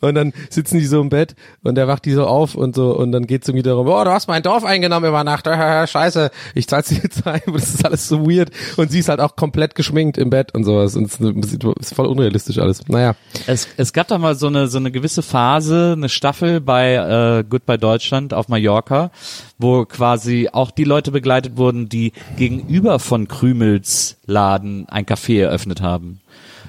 Und 0.00 0.14
dann 0.14 0.32
sitzen 0.48 0.78
die 0.78 0.86
so 0.86 1.00
im 1.00 1.08
Bett 1.08 1.34
und 1.64 1.74
der 1.74 1.88
wacht 1.88 2.04
die 2.04 2.12
so 2.12 2.24
auf 2.24 2.54
und 2.54 2.76
so 2.76 2.96
und 2.96 3.10
dann 3.10 3.26
geht's 3.26 3.48
irgendwie 3.48 3.64
darum, 3.64 3.88
oh, 3.88 4.04
du 4.04 4.10
hast 4.10 4.28
mein 4.28 4.44
Dorf 4.44 4.64
eingenommen 4.64 5.08
über 5.08 5.24
Nacht, 5.24 5.46
scheiße, 5.90 6.30
ich 6.54 6.68
zahl's 6.68 6.88
dir 6.88 7.00
jetzt 7.02 7.26
ein, 7.26 7.40
das 7.52 7.74
ist 7.74 7.84
alles 7.84 8.08
so 8.08 8.24
weird. 8.30 8.50
Und 8.76 8.92
sie 8.92 9.00
ist 9.00 9.08
halt 9.08 9.20
auch 9.20 9.34
komplett 9.34 9.74
geschminkt 9.74 10.18
im 10.18 10.30
Bett 10.30 10.54
und 10.54 10.62
sowas. 10.62 10.94
Und 10.94 11.06
es 11.06 11.18
ist, 11.20 11.64
ist 11.64 11.94
voll 11.94 12.06
unrealistisch 12.06 12.58
alles. 12.58 12.86
Naja. 12.86 13.16
Es, 13.48 13.66
es 13.76 13.92
gab 13.92 14.06
da 14.06 14.18
mal 14.18 14.36
so 14.36 14.46
eine, 14.46 14.68
so 14.68 14.78
eine 14.78 14.92
gewisse 14.92 15.22
Phase, 15.22 15.94
eine 15.96 16.08
Staffel 16.08 16.60
bei 16.60 16.94
äh, 16.94 17.44
Goodbye 17.48 17.78
Deutschland 17.78 18.34
auf 18.34 18.46
Mallorca, 18.46 19.10
wo 19.58 19.84
quasi 19.84 20.48
auch 20.52 20.70
die 20.70 20.84
Leute 20.84 21.10
begleitet 21.10 21.56
wurden, 21.56 21.88
die 21.88 22.12
gegenüber 22.36 23.00
von 23.00 23.26
Krümels 23.26 24.19
Laden 24.30 24.88
ein 24.88 25.04
Café 25.04 25.40
eröffnet 25.42 25.82
haben. 25.82 26.20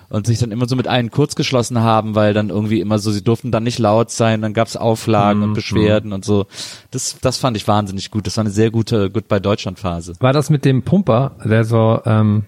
Und 0.09 0.28
sich 0.28 0.39
dann 0.39 0.51
immer 0.51 0.68
so 0.68 0.76
mit 0.76 0.89
allen 0.89 1.09
kurz 1.09 1.36
geschlossen 1.36 1.80
haben, 1.80 2.16
weil 2.16 2.34
dann 2.34 2.49
irgendwie 2.49 2.82
immer 2.82 2.99
so, 2.99 3.12
sie 3.12 3.24
durften 3.24 3.49
dann 3.49 3.64
nicht 3.64 3.80
laut 3.80 4.12
sein, 4.12 4.41
dann 4.41 4.53
gab's 4.53 4.76
Auflagen 4.76 5.41
und 5.41 5.53
Beschwerden 5.53 6.12
und 6.12 6.26
so. 6.26 6.47
Das, 6.91 7.16
das 7.22 7.38
fand 7.38 7.55
ich 7.55 7.66
wahnsinnig 7.66 8.12
gut. 8.12 8.28
Das 8.28 8.36
war 8.36 8.41
eine 8.43 8.51
sehr 8.51 8.72
gute 8.72 9.09
Goodbye 9.09 9.39
Deutschland 9.39 9.80
Phase. 9.80 10.16
War 10.20 10.34
das 10.34 10.49
mit 10.49 10.66
dem 10.66 10.82
Pumper, 10.84 11.32
der 11.45 11.64
so, 11.64 12.01
ähm, 12.05 12.43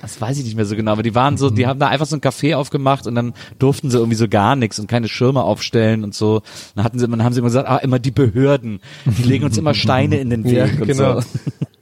Das 0.00 0.20
weiß 0.20 0.38
ich 0.38 0.44
nicht 0.44 0.54
mehr 0.54 0.64
so 0.64 0.76
genau, 0.76 0.92
aber 0.92 1.02
die 1.02 1.16
waren 1.16 1.36
so, 1.38 1.50
die 1.50 1.66
haben 1.66 1.80
da 1.80 1.88
einfach 1.88 2.06
so 2.06 2.14
ein 2.14 2.20
Café 2.20 2.54
aufgemacht 2.54 3.08
und 3.08 3.16
dann 3.16 3.34
durften 3.58 3.90
sie 3.90 3.96
irgendwie 3.98 4.14
so 4.14 4.28
gar 4.28 4.54
nichts 4.54 4.78
und 4.78 4.86
keine 4.86 5.08
Schirme 5.08 5.42
aufstellen 5.42 6.04
und 6.04 6.14
so. 6.14 6.42
Dann 6.76 6.84
hatten 6.84 7.00
sie, 7.00 7.08
dann 7.08 7.24
haben 7.24 7.32
sie 7.32 7.40
immer 7.40 7.48
gesagt, 7.48 7.68
ah, 7.68 7.78
immer 7.78 7.98
die 7.98 8.12
Behörden, 8.12 8.78
die 9.06 9.24
legen 9.24 9.44
uns 9.44 9.58
immer 9.58 9.74
Steine 9.74 10.18
in 10.18 10.30
den 10.30 10.44
Weg 10.48 10.52
Ja, 10.56 10.64
und 10.66 10.86
genau. 10.86 11.20
so. 11.20 11.26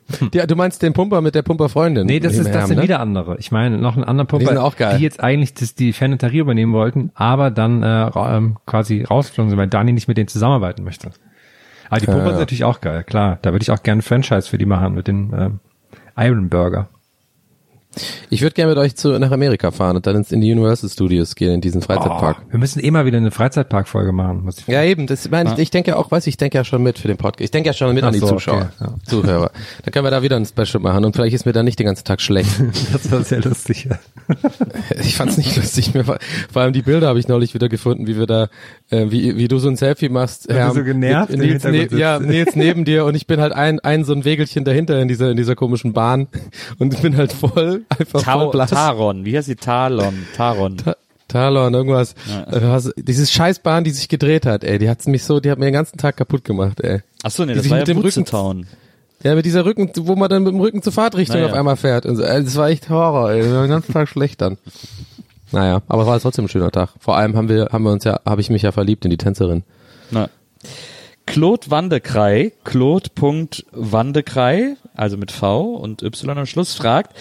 Ja, 0.34 0.46
du 0.46 0.54
meinst 0.56 0.82
den 0.82 0.92
Pumper 0.92 1.20
mit 1.20 1.34
der 1.34 1.42
Pumperfreundin? 1.42 2.06
nee, 2.06 2.20
das 2.20 2.34
ist, 2.34 2.46
das 2.46 2.54
Herm, 2.54 2.66
sind 2.66 2.76
ne? 2.76 2.82
wieder 2.84 3.00
andere. 3.00 3.36
Ich 3.38 3.50
meine, 3.50 3.76
noch 3.78 3.94
einen 3.96 4.04
anderen 4.04 4.26
Pumper, 4.28 4.44
Die 4.44 4.48
sind 4.54 4.58
auch 4.58 4.76
geil. 4.76 4.96
die 4.98 5.02
jetzt 5.02 5.20
eigentlich 5.22 5.54
das, 5.54 5.74
die 5.74 5.92
Fanatarie 5.92 6.38
übernehmen 6.38 6.72
wollten, 6.72 7.10
aber 7.14 7.50
dann 7.50 7.82
äh, 7.82 7.86
ra- 7.86 8.36
ähm, 8.36 8.56
quasi 8.66 9.02
rausgeflogen 9.02 9.50
sind, 9.50 9.58
weil 9.58 9.66
Dani 9.68 9.92
nicht 9.92 10.06
mit 10.08 10.16
denen 10.16 10.28
zusammenarbeiten 10.28 10.84
möchte. 10.84 11.10
Aber 11.88 12.00
die 12.00 12.06
Pumper 12.06 12.30
sind 12.30 12.38
natürlich 12.40 12.64
auch 12.64 12.80
geil, 12.80 13.04
klar. 13.04 13.38
Da 13.42 13.52
würde 13.52 13.62
ich 13.62 13.70
auch 13.70 13.82
gerne 13.82 14.00
ein 14.00 14.02
Franchise 14.02 14.48
für 14.48 14.58
die 14.58 14.66
machen 14.66 14.94
mit 14.94 15.06
dem 15.08 15.32
ähm, 15.36 15.60
Iron 16.16 16.48
Burger. 16.48 16.88
Ich 18.30 18.42
würde 18.42 18.54
gerne 18.54 18.70
mit 18.70 18.78
euch 18.78 18.96
zu, 18.96 19.18
nach 19.18 19.30
Amerika 19.30 19.70
fahren 19.70 19.96
und 19.96 20.06
dann 20.06 20.16
ins, 20.16 20.32
in 20.32 20.40
die 20.40 20.52
Universal 20.52 20.90
Studios 20.90 21.34
gehen, 21.34 21.54
in 21.54 21.60
diesen 21.60 21.82
Freizeitpark. 21.82 22.38
Oh, 22.40 22.52
wir 22.52 22.58
müssen 22.58 22.82
eh 22.84 22.90
mal 22.90 23.06
wieder 23.06 23.18
eine 23.18 23.30
Freizeitpark-Folge 23.30 24.12
machen. 24.12 24.44
Muss 24.44 24.58
ich 24.58 24.66
Ja, 24.66 24.82
eben, 24.82 25.06
das 25.06 25.28
meine 25.30 25.52
ich, 25.54 25.58
ich 25.58 25.70
denke 25.70 25.92
ja 25.92 25.96
auch, 25.96 26.10
weiß 26.10 26.26
ich, 26.26 26.34
ich 26.34 26.36
denke 26.36 26.58
ja 26.58 26.64
schon 26.64 26.82
mit 26.82 26.98
für 26.98 27.08
den 27.08 27.16
Podcast. 27.16 27.44
Ich 27.44 27.50
denke 27.50 27.68
ja 27.68 27.72
schon 27.72 27.94
mit 27.94 28.04
Ach 28.04 28.08
an 28.08 28.14
die 28.14 28.20
so, 28.20 28.28
Zuschauer, 28.28 28.70
okay, 28.78 28.90
ja. 28.90 28.94
Zuhörer. 29.06 29.50
Dann 29.84 29.92
können 29.92 30.04
wir 30.04 30.10
da 30.10 30.22
wieder 30.22 30.36
ein 30.36 30.44
Special 30.44 30.82
machen 30.82 31.04
und 31.04 31.14
vielleicht 31.14 31.34
ist 31.34 31.46
mir 31.46 31.52
dann 31.52 31.64
nicht 31.64 31.78
den 31.78 31.86
ganzen 31.86 32.04
Tag 32.04 32.20
schlecht. 32.20 32.50
Das 32.92 33.10
war 33.10 33.22
sehr 33.22 33.42
lustig. 33.42 33.88
Ja. 33.90 33.98
Ich 35.00 35.16
fand's 35.16 35.36
nicht 35.36 35.56
lustig. 35.56 35.94
Mir 35.94 36.06
war, 36.06 36.18
vor 36.52 36.62
allem 36.62 36.72
die 36.72 36.82
Bilder 36.82 37.08
habe 37.08 37.18
ich 37.18 37.28
neulich 37.28 37.54
wieder 37.54 37.68
gefunden, 37.68 38.06
wie 38.06 38.16
wir 38.16 38.26
da, 38.26 38.48
äh, 38.90 39.06
wie, 39.10 39.36
wie 39.36 39.48
du 39.48 39.58
so 39.58 39.68
ein 39.68 39.76
Selfie 39.76 40.08
machst. 40.08 40.50
du 40.50 40.54
Herm, 40.54 40.74
so 40.74 40.84
genervt 40.84 41.30
mit 41.30 41.40
Nils, 41.40 41.64
ne, 41.64 41.88
ja. 41.98 42.18
Nils 42.18 42.54
neben 42.56 42.84
dir 42.84 43.04
und 43.04 43.14
ich 43.14 43.26
bin 43.26 43.40
halt 43.40 43.52
ein, 43.52 43.80
ein 43.80 44.04
so 44.04 44.12
ein 44.12 44.24
Wegelchen 44.24 44.64
dahinter 44.64 45.00
in 45.00 45.08
dieser, 45.08 45.30
in 45.30 45.36
dieser 45.36 45.54
komischen 45.54 45.92
Bahn 45.92 46.28
und 46.78 47.00
bin 47.02 47.16
halt 47.16 47.32
voll, 47.32 47.85
einfach 47.88 48.20
voll 48.20 48.22
Tau 48.22 48.50
blass. 48.50 48.70
Taron, 48.70 49.24
wie 49.24 49.36
heißt 49.36 49.48
die 49.48 49.56
Talon? 49.56 50.26
Taron. 50.36 50.76
Ta- 50.78 50.96
Talon, 51.28 51.74
irgendwas. 51.74 52.12
Äh, 52.50 52.60
was- 52.62 52.92
Dieses 52.96 53.30
Scheißbahn, 53.32 53.84
die 53.84 53.90
sich 53.90 54.08
gedreht 54.08 54.46
hat, 54.46 54.64
ey, 54.64 54.78
die 54.78 54.88
hat's 54.88 55.06
mich 55.06 55.24
so, 55.24 55.40
die 55.40 55.50
hat 55.50 55.58
mir 55.58 55.66
den 55.66 55.74
ganzen 55.74 55.98
Tag 55.98 56.16
kaputt 56.16 56.44
gemacht, 56.44 56.80
ey. 56.82 57.00
Ach 57.22 57.30
so, 57.30 57.44
nee, 57.44 57.52
Die 57.54 57.58
das 57.58 57.68
war 57.70 57.78
mit 57.78 57.88
ja 57.88 57.94
dem 57.94 58.02
Rücken- 58.02 58.24
Town. 58.24 58.66
Ja, 59.22 59.34
mit 59.34 59.44
dieser 59.46 59.64
Rücken, 59.64 59.90
wo 60.00 60.14
man 60.14 60.28
dann 60.28 60.42
mit 60.44 60.52
dem 60.52 60.60
Rücken 60.60 60.82
zur 60.82 60.92
Fahrtrichtung 60.92 61.40
Naja. 61.40 61.50
auf 61.50 61.56
einmal 61.58 61.76
fährt. 61.76 62.04
Und 62.06 62.16
so. 62.16 62.22
Das 62.22 62.56
war 62.56 62.68
echt 62.68 62.90
Horror, 62.90 63.30
ey. 63.32 63.42
Das 63.42 63.50
war 63.52 63.62
den 63.62 63.70
ganzen 63.70 63.92
Tag 63.92 64.08
schlecht 64.08 64.40
dann. 64.42 64.58
Naja, 65.52 65.82
aber 65.88 66.02
es 66.02 66.08
war 66.08 66.20
trotzdem 66.20 66.44
ein 66.44 66.48
schöner 66.48 66.70
Tag. 66.70 66.90
Vor 67.00 67.16
allem 67.16 67.34
haben 67.36 67.48
wir, 67.48 67.68
haben 67.72 67.82
wir 67.84 67.92
uns 67.92 68.04
ja, 68.04 68.20
habe 68.26 68.40
ich 68.40 68.50
mich 68.50 68.62
ja 68.62 68.72
verliebt 68.72 69.04
in 69.04 69.10
die 69.10 69.16
Tänzerin. 69.16 69.62
Na. 70.10 70.28
Claude 71.24 71.70
Wandekrei, 71.70 72.52
Claude.wandekrei, 72.64 74.76
also 74.96 75.16
mit 75.16 75.30
V 75.30 75.74
und 75.74 76.02
Y 76.02 76.38
am 76.38 76.46
Schluss, 76.46 76.74
fragt, 76.74 77.16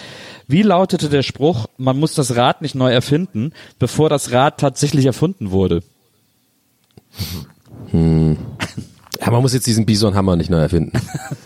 wie 0.46 0.62
lautete 0.62 1.08
der 1.08 1.22
Spruch, 1.22 1.66
man 1.76 1.98
muss 1.98 2.14
das 2.14 2.36
Rad 2.36 2.62
nicht 2.62 2.74
neu 2.74 2.92
erfinden, 2.92 3.52
bevor 3.78 4.08
das 4.08 4.32
Rad 4.32 4.58
tatsächlich 4.58 5.06
erfunden 5.06 5.50
wurde? 5.50 5.82
Ja, 9.20 9.30
man 9.30 9.42
muss 9.42 9.54
jetzt 9.54 9.66
diesen 9.66 9.86
Bisonhammer 9.86 10.36
nicht 10.36 10.50
neu 10.50 10.58
erfinden. 10.58 10.92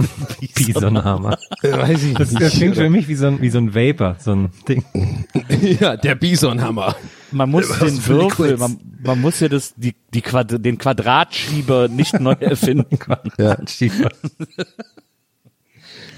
Bisonhammer. 0.55 1.39
Weiß 1.63 2.03
ich 2.03 2.15
Das, 2.15 2.33
das 2.35 2.53
klingt 2.53 2.77
für 2.77 2.91
mich 2.91 3.09
wie 3.09 3.15
so 3.15 3.27
ein, 3.27 3.41
wie 3.41 3.51
so 3.51 3.59
ein 3.59 3.75
Vapor, 3.75 4.17
so 4.19 4.33
ein 4.33 4.51
Ding. 4.69 4.85
ja, 5.81 5.97
der 5.97 6.15
Bisonhammer. 6.15 6.97
Man 7.31 7.51
muss 7.51 7.69
den 7.79 7.97
für 7.97 8.13
eine 8.13 8.23
Würfel, 8.23 8.57
man, 8.57 8.79
man 9.03 9.21
muss 9.21 9.41
ja 9.41 9.49
das, 9.49 9.75
die, 9.77 9.95
die 10.13 10.21
Quad, 10.21 10.65
den 10.65 10.79
Quadratschieber 10.79 11.89
nicht 11.89 12.19
neu 12.19 12.35
erfinden. 12.41 12.99
Ja. 13.39 13.57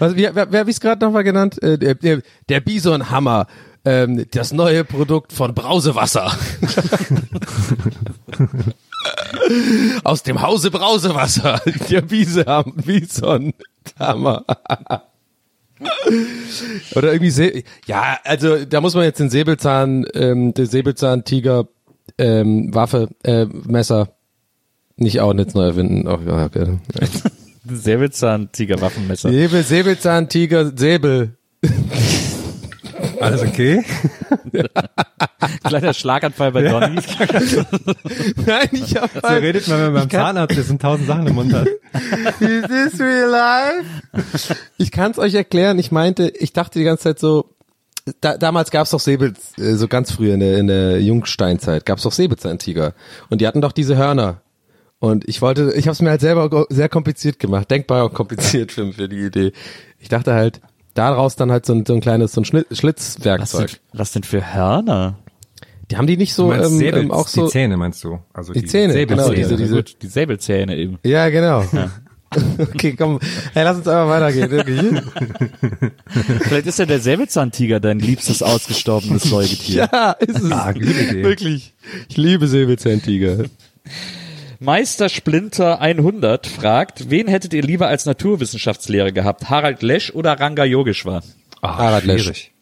Was, 0.03 0.16
wie, 0.16 0.28
wer, 0.32 0.50
wer 0.50 0.66
wie 0.66 0.72
es 0.72 0.80
gerade 0.80 1.05
nochmal 1.05 1.22
genannt? 1.22 1.62
Äh, 1.62 1.78
der, 1.78 1.94
der, 1.94 2.22
der 2.48 2.61
Bisonhammer. 2.61 3.46
Ähm, 3.84 4.26
das 4.32 4.53
neue 4.53 4.82
Produkt 4.82 5.32
von 5.32 5.55
Brausewasser. 5.55 6.32
Aus 10.03 10.24
dem 10.24 10.42
Hause 10.42 10.72
Brausewasser. 10.72 11.61
Der 11.88 12.00
Bisam, 12.00 12.74
Bisonhammer. 12.84 14.44
Oder 16.96 17.12
irgendwie 17.12 17.30
Se 17.30 17.62
ja, 17.86 18.18
also 18.24 18.64
da 18.64 18.80
muss 18.80 18.96
man 18.96 19.05
jetzt 19.05 19.20
den 19.20 19.30
Säbelzahn, 19.30 20.05
ähm, 20.14 20.53
der 20.53 20.66
Säbelzahntiger 20.66 21.68
ähm, 22.18 22.74
Waffe, 22.74 23.09
äh, 23.22 23.44
Messer 23.44 24.09
nicht 24.96 25.20
auch 25.20 25.32
nicht 25.32 25.55
neu 25.55 25.66
erfinden. 25.66 26.09
Oh, 26.09 26.18
ja, 26.26 26.50
okay. 27.64 27.74
Säbelzahn-Tigerwaffenmesser. 27.76 29.30
Säbel, 29.30 29.62
Säbelzahntiger, 29.62 30.72
Säbel. 30.76 31.36
Alles 33.20 33.42
okay? 33.42 33.84
Kleiner 35.64 35.94
Schlaganfall 35.94 36.52
bei 36.52 36.62
Donny. 36.62 36.96
Nein, 38.46 38.68
ich 38.72 38.96
hab 38.96 39.10
So 39.12 39.26
redet 39.28 39.68
man, 39.68 39.78
wenn 39.78 39.92
man 39.92 40.08
beim 40.08 40.10
Zahnarzt 40.10 40.58
ist 40.58 40.70
und 40.70 40.82
tausend 40.82 41.06
Sachen 41.06 41.26
im 41.28 41.34
Mund 41.34 41.52
hat. 41.52 41.66
Is 42.40 42.66
this 42.68 43.00
real 43.00 43.30
life? 43.30 44.56
Ich 44.78 44.90
kann 44.90 45.12
es 45.12 45.18
euch 45.18 45.34
erklären. 45.34 45.78
Ich 45.78 45.92
meinte, 45.92 46.28
ich 46.28 46.52
dachte 46.52 46.78
die 46.78 46.84
ganze 46.84 47.04
Zeit 47.04 47.18
so, 47.18 47.54
da, 48.20 48.36
damals 48.36 48.70
gab's 48.70 48.90
doch 48.90 49.00
Säbel, 49.00 49.34
äh, 49.56 49.74
so 49.74 49.86
ganz 49.88 50.12
früh 50.12 50.32
in 50.32 50.40
der, 50.40 50.58
in 50.58 50.66
der 50.66 51.00
Jungsteinzeit, 51.00 51.86
gab's 51.86 52.02
doch 52.02 52.12
Säbelzahntiger. 52.12 52.94
Und 53.30 53.40
die 53.40 53.46
hatten 53.46 53.60
doch 53.60 53.72
diese 53.72 53.96
Hörner. 53.96 54.40
Und 55.03 55.28
ich 55.28 55.42
wollte, 55.42 55.72
ich 55.74 55.86
habe 55.88 55.94
es 55.94 56.00
mir 56.00 56.11
halt 56.11 56.20
selber 56.20 56.64
sehr 56.70 56.88
kompliziert 56.88 57.40
gemacht, 57.40 57.68
denkbar 57.68 58.05
auch 58.05 58.12
kompliziert 58.14 58.70
für, 58.70 58.92
für 58.92 59.09
die 59.09 59.18
Idee. 59.26 59.50
Ich 59.98 60.09
dachte 60.09 60.32
halt, 60.32 60.61
daraus 60.94 61.34
dann 61.34 61.50
halt 61.50 61.66
so 61.66 61.72
ein, 61.74 61.84
so 61.84 61.94
ein 61.94 62.00
kleines, 62.00 62.34
so 62.34 62.40
ein 62.40 62.44
Was 62.68 62.78
Schlitzwerkzeug. 62.78 63.66
denn, 63.70 63.78
was 63.98 64.12
denn 64.12 64.22
für 64.22 64.55
Hörner? 64.55 65.18
Die 65.90 65.96
haben 65.96 66.07
die 66.07 66.16
nicht 66.16 66.32
so, 66.34 66.44
Du 66.44 66.57
meinst 66.57 66.70
ähm, 66.70 66.78
Säbel, 66.78 67.00
ähm, 67.00 67.11
auch 67.11 67.26
so, 67.26 67.46
die 67.46 67.50
Zähne 67.50 67.76
meinst 67.76 68.05
du? 68.05 68.20
Also 68.32 68.53
Die 68.53 68.64
Zähne, 68.64 68.94
genau, 69.05 69.24
Säbelzähne. 69.24 69.48
diese- 69.48 69.57
diese- 69.57 69.74
Gut, 69.74 69.96
die 70.03 70.07
Säbelzähne 70.07 70.76
eben. 70.76 70.98
ja 71.05 71.28
genau. 71.30 71.64
okay, 72.59 72.94
komm, 72.96 73.18
hey, 73.55 73.64
lass 73.64 73.78
uns 73.78 73.88
einfach 73.88 74.09
weitergehen. 74.09 74.50
Wirklich. 74.53 75.03
Vielleicht 76.42 76.66
ist 76.68 76.78
ja 76.78 76.86
der 76.86 77.00
Säbelzahntiger 77.00 77.80
dein 77.80 77.98
liebstes 77.98 78.40
ausgestorbenes 78.40 79.24
Säugetier. 79.24 79.88
Ja, 79.92 80.12
ist 80.12 80.40
es. 80.42 80.53
Ah, 80.53 80.70
gute 80.72 80.86
Idee. 80.92 81.24
Wirklich. 81.24 81.74
Ich 82.09 82.16
liebe 82.16 82.46
Säbelzahntiger. 82.46 83.46
Meister 84.62 85.08
Splinter 85.08 85.80
100 85.80 86.46
fragt, 86.46 87.10
wen 87.10 87.26
hättet 87.26 87.52
ihr 87.52 87.62
lieber 87.62 87.88
als 87.88 88.06
Naturwissenschaftslehrer 88.06 89.10
gehabt? 89.10 89.50
Harald 89.50 89.82
Lesch 89.82 90.12
oder 90.14 90.38
Ranga 90.38 90.64
Yogeshwar? 90.64 91.24
Ah, 91.60 91.78
Harald 91.78 92.04
Lesch. 92.04 92.52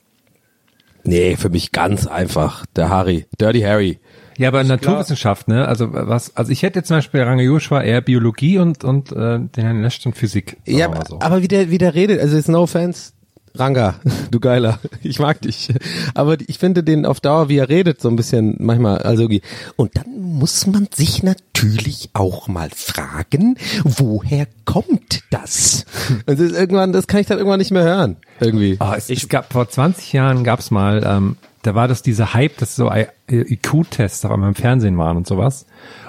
Nee, 1.04 1.36
für 1.36 1.50
mich 1.50 1.72
ganz 1.72 2.06
einfach. 2.06 2.64
Der 2.74 2.88
Harry. 2.88 3.26
Dirty 3.38 3.60
Harry. 3.60 3.98
Ja, 4.38 4.48
aber 4.48 4.64
Naturwissenschaft, 4.64 5.48
ne? 5.48 5.68
Also 5.68 5.92
was? 5.92 6.34
Also 6.34 6.50
ich 6.52 6.62
hätte 6.62 6.82
zum 6.82 6.96
Beispiel 6.96 7.20
Range 7.20 7.42
Joshua 7.42 7.82
eher 7.82 8.00
Biologie 8.00 8.58
und 8.58 8.82
und 8.82 9.12
äh, 9.12 9.38
den 9.38 9.50
Herrn 9.64 9.82
Lesch 9.82 10.00
dann 10.00 10.14
Physik. 10.14 10.56
Ja, 10.64 10.88
mal 10.88 11.04
so. 11.06 11.20
aber 11.20 11.42
wie 11.42 11.48
der, 11.48 11.70
wie 11.70 11.76
der 11.76 11.94
redet, 11.94 12.18
also 12.18 12.34
jetzt 12.34 12.48
no 12.48 12.62
offense. 12.62 13.12
Ranga, 13.54 13.96
du 14.30 14.40
Geiler, 14.40 14.78
ich 15.02 15.18
mag 15.18 15.40
dich. 15.42 15.72
Aber 16.14 16.36
ich 16.46 16.58
finde 16.58 16.82
den 16.82 17.06
auf 17.06 17.20
Dauer, 17.20 17.48
wie 17.48 17.58
er 17.58 17.68
redet, 17.68 18.00
so 18.00 18.08
ein 18.08 18.16
bisschen 18.16 18.56
manchmal, 18.58 18.98
also 18.98 19.22
irgendwie. 19.22 19.42
Und 19.76 19.96
dann 19.96 20.20
muss 20.20 20.66
man 20.66 20.88
sich 20.92 21.22
natürlich 21.22 22.10
auch 22.12 22.48
mal 22.48 22.70
fragen, 22.74 23.56
woher 23.84 24.46
kommt 24.64 25.22
das? 25.30 25.84
Und 26.26 26.38
das 26.38 26.40
ist 26.40 26.56
irgendwann, 26.56 26.92
das 26.92 27.06
kann 27.06 27.20
ich 27.20 27.26
dann 27.26 27.38
irgendwann 27.38 27.58
nicht 27.58 27.72
mehr 27.72 27.84
hören, 27.84 28.16
irgendwie. 28.40 28.76
Ah, 28.78 28.94
es, 28.96 29.10
es 29.10 29.28
gab 29.28 29.52
vor 29.52 29.68
20 29.68 30.12
Jahren 30.12 30.44
gab's 30.44 30.70
mal, 30.70 31.02
ähm, 31.04 31.36
da 31.62 31.74
war 31.74 31.88
das 31.88 32.02
dieser 32.02 32.32
Hype, 32.32 32.56
dass 32.56 32.74
so 32.74 32.90
IQ-Tests 32.90 34.24
auf 34.24 34.30
einmal 34.30 34.48
im 34.48 34.54
Fernsehen 34.54 34.96
waren 34.96 35.18
und 35.18 35.26
sowas. 35.26 35.66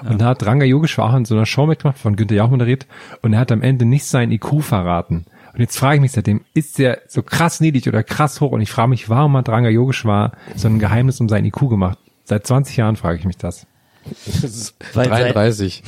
Und 0.08 0.20
da 0.20 0.26
hat 0.26 0.46
Ranga 0.46 0.64
Yogeshwar 0.64 1.10
auch 1.10 1.16
in 1.16 1.26
so 1.26 1.34
einer 1.34 1.44
Show 1.44 1.66
mitgemacht, 1.66 1.98
von 1.98 2.16
Günther 2.16 2.36
Jauch 2.36 2.50
moderiert, 2.50 2.86
und 3.20 3.34
er 3.34 3.40
hat 3.40 3.52
am 3.52 3.60
Ende 3.60 3.84
nicht 3.84 4.06
sein 4.06 4.32
IQ 4.32 4.62
verraten. 4.62 5.26
Und 5.54 5.60
jetzt 5.60 5.76
frage 5.76 5.96
ich 5.96 6.00
mich 6.00 6.12
seitdem, 6.12 6.42
ist 6.54 6.78
der 6.78 7.02
so 7.08 7.22
krass 7.22 7.60
niedrig 7.60 7.88
oder 7.88 8.02
krass 8.02 8.40
hoch? 8.40 8.52
Und 8.52 8.62
ich 8.62 8.70
frage 8.70 8.88
mich, 8.88 9.08
warum 9.08 9.36
hat 9.36 9.48
Ranga 9.48 9.68
Yogeshwar 9.68 10.32
so 10.56 10.68
ein 10.68 10.78
Geheimnis 10.78 11.20
um 11.20 11.28
sein 11.28 11.44
IQ 11.44 11.68
gemacht? 11.68 11.98
Seit 12.24 12.46
20 12.46 12.76
Jahren 12.76 12.96
frage 12.96 13.18
ich 13.18 13.24
mich 13.24 13.36
das. 13.36 13.66
Weil, 14.94 15.06
33. 15.06 15.82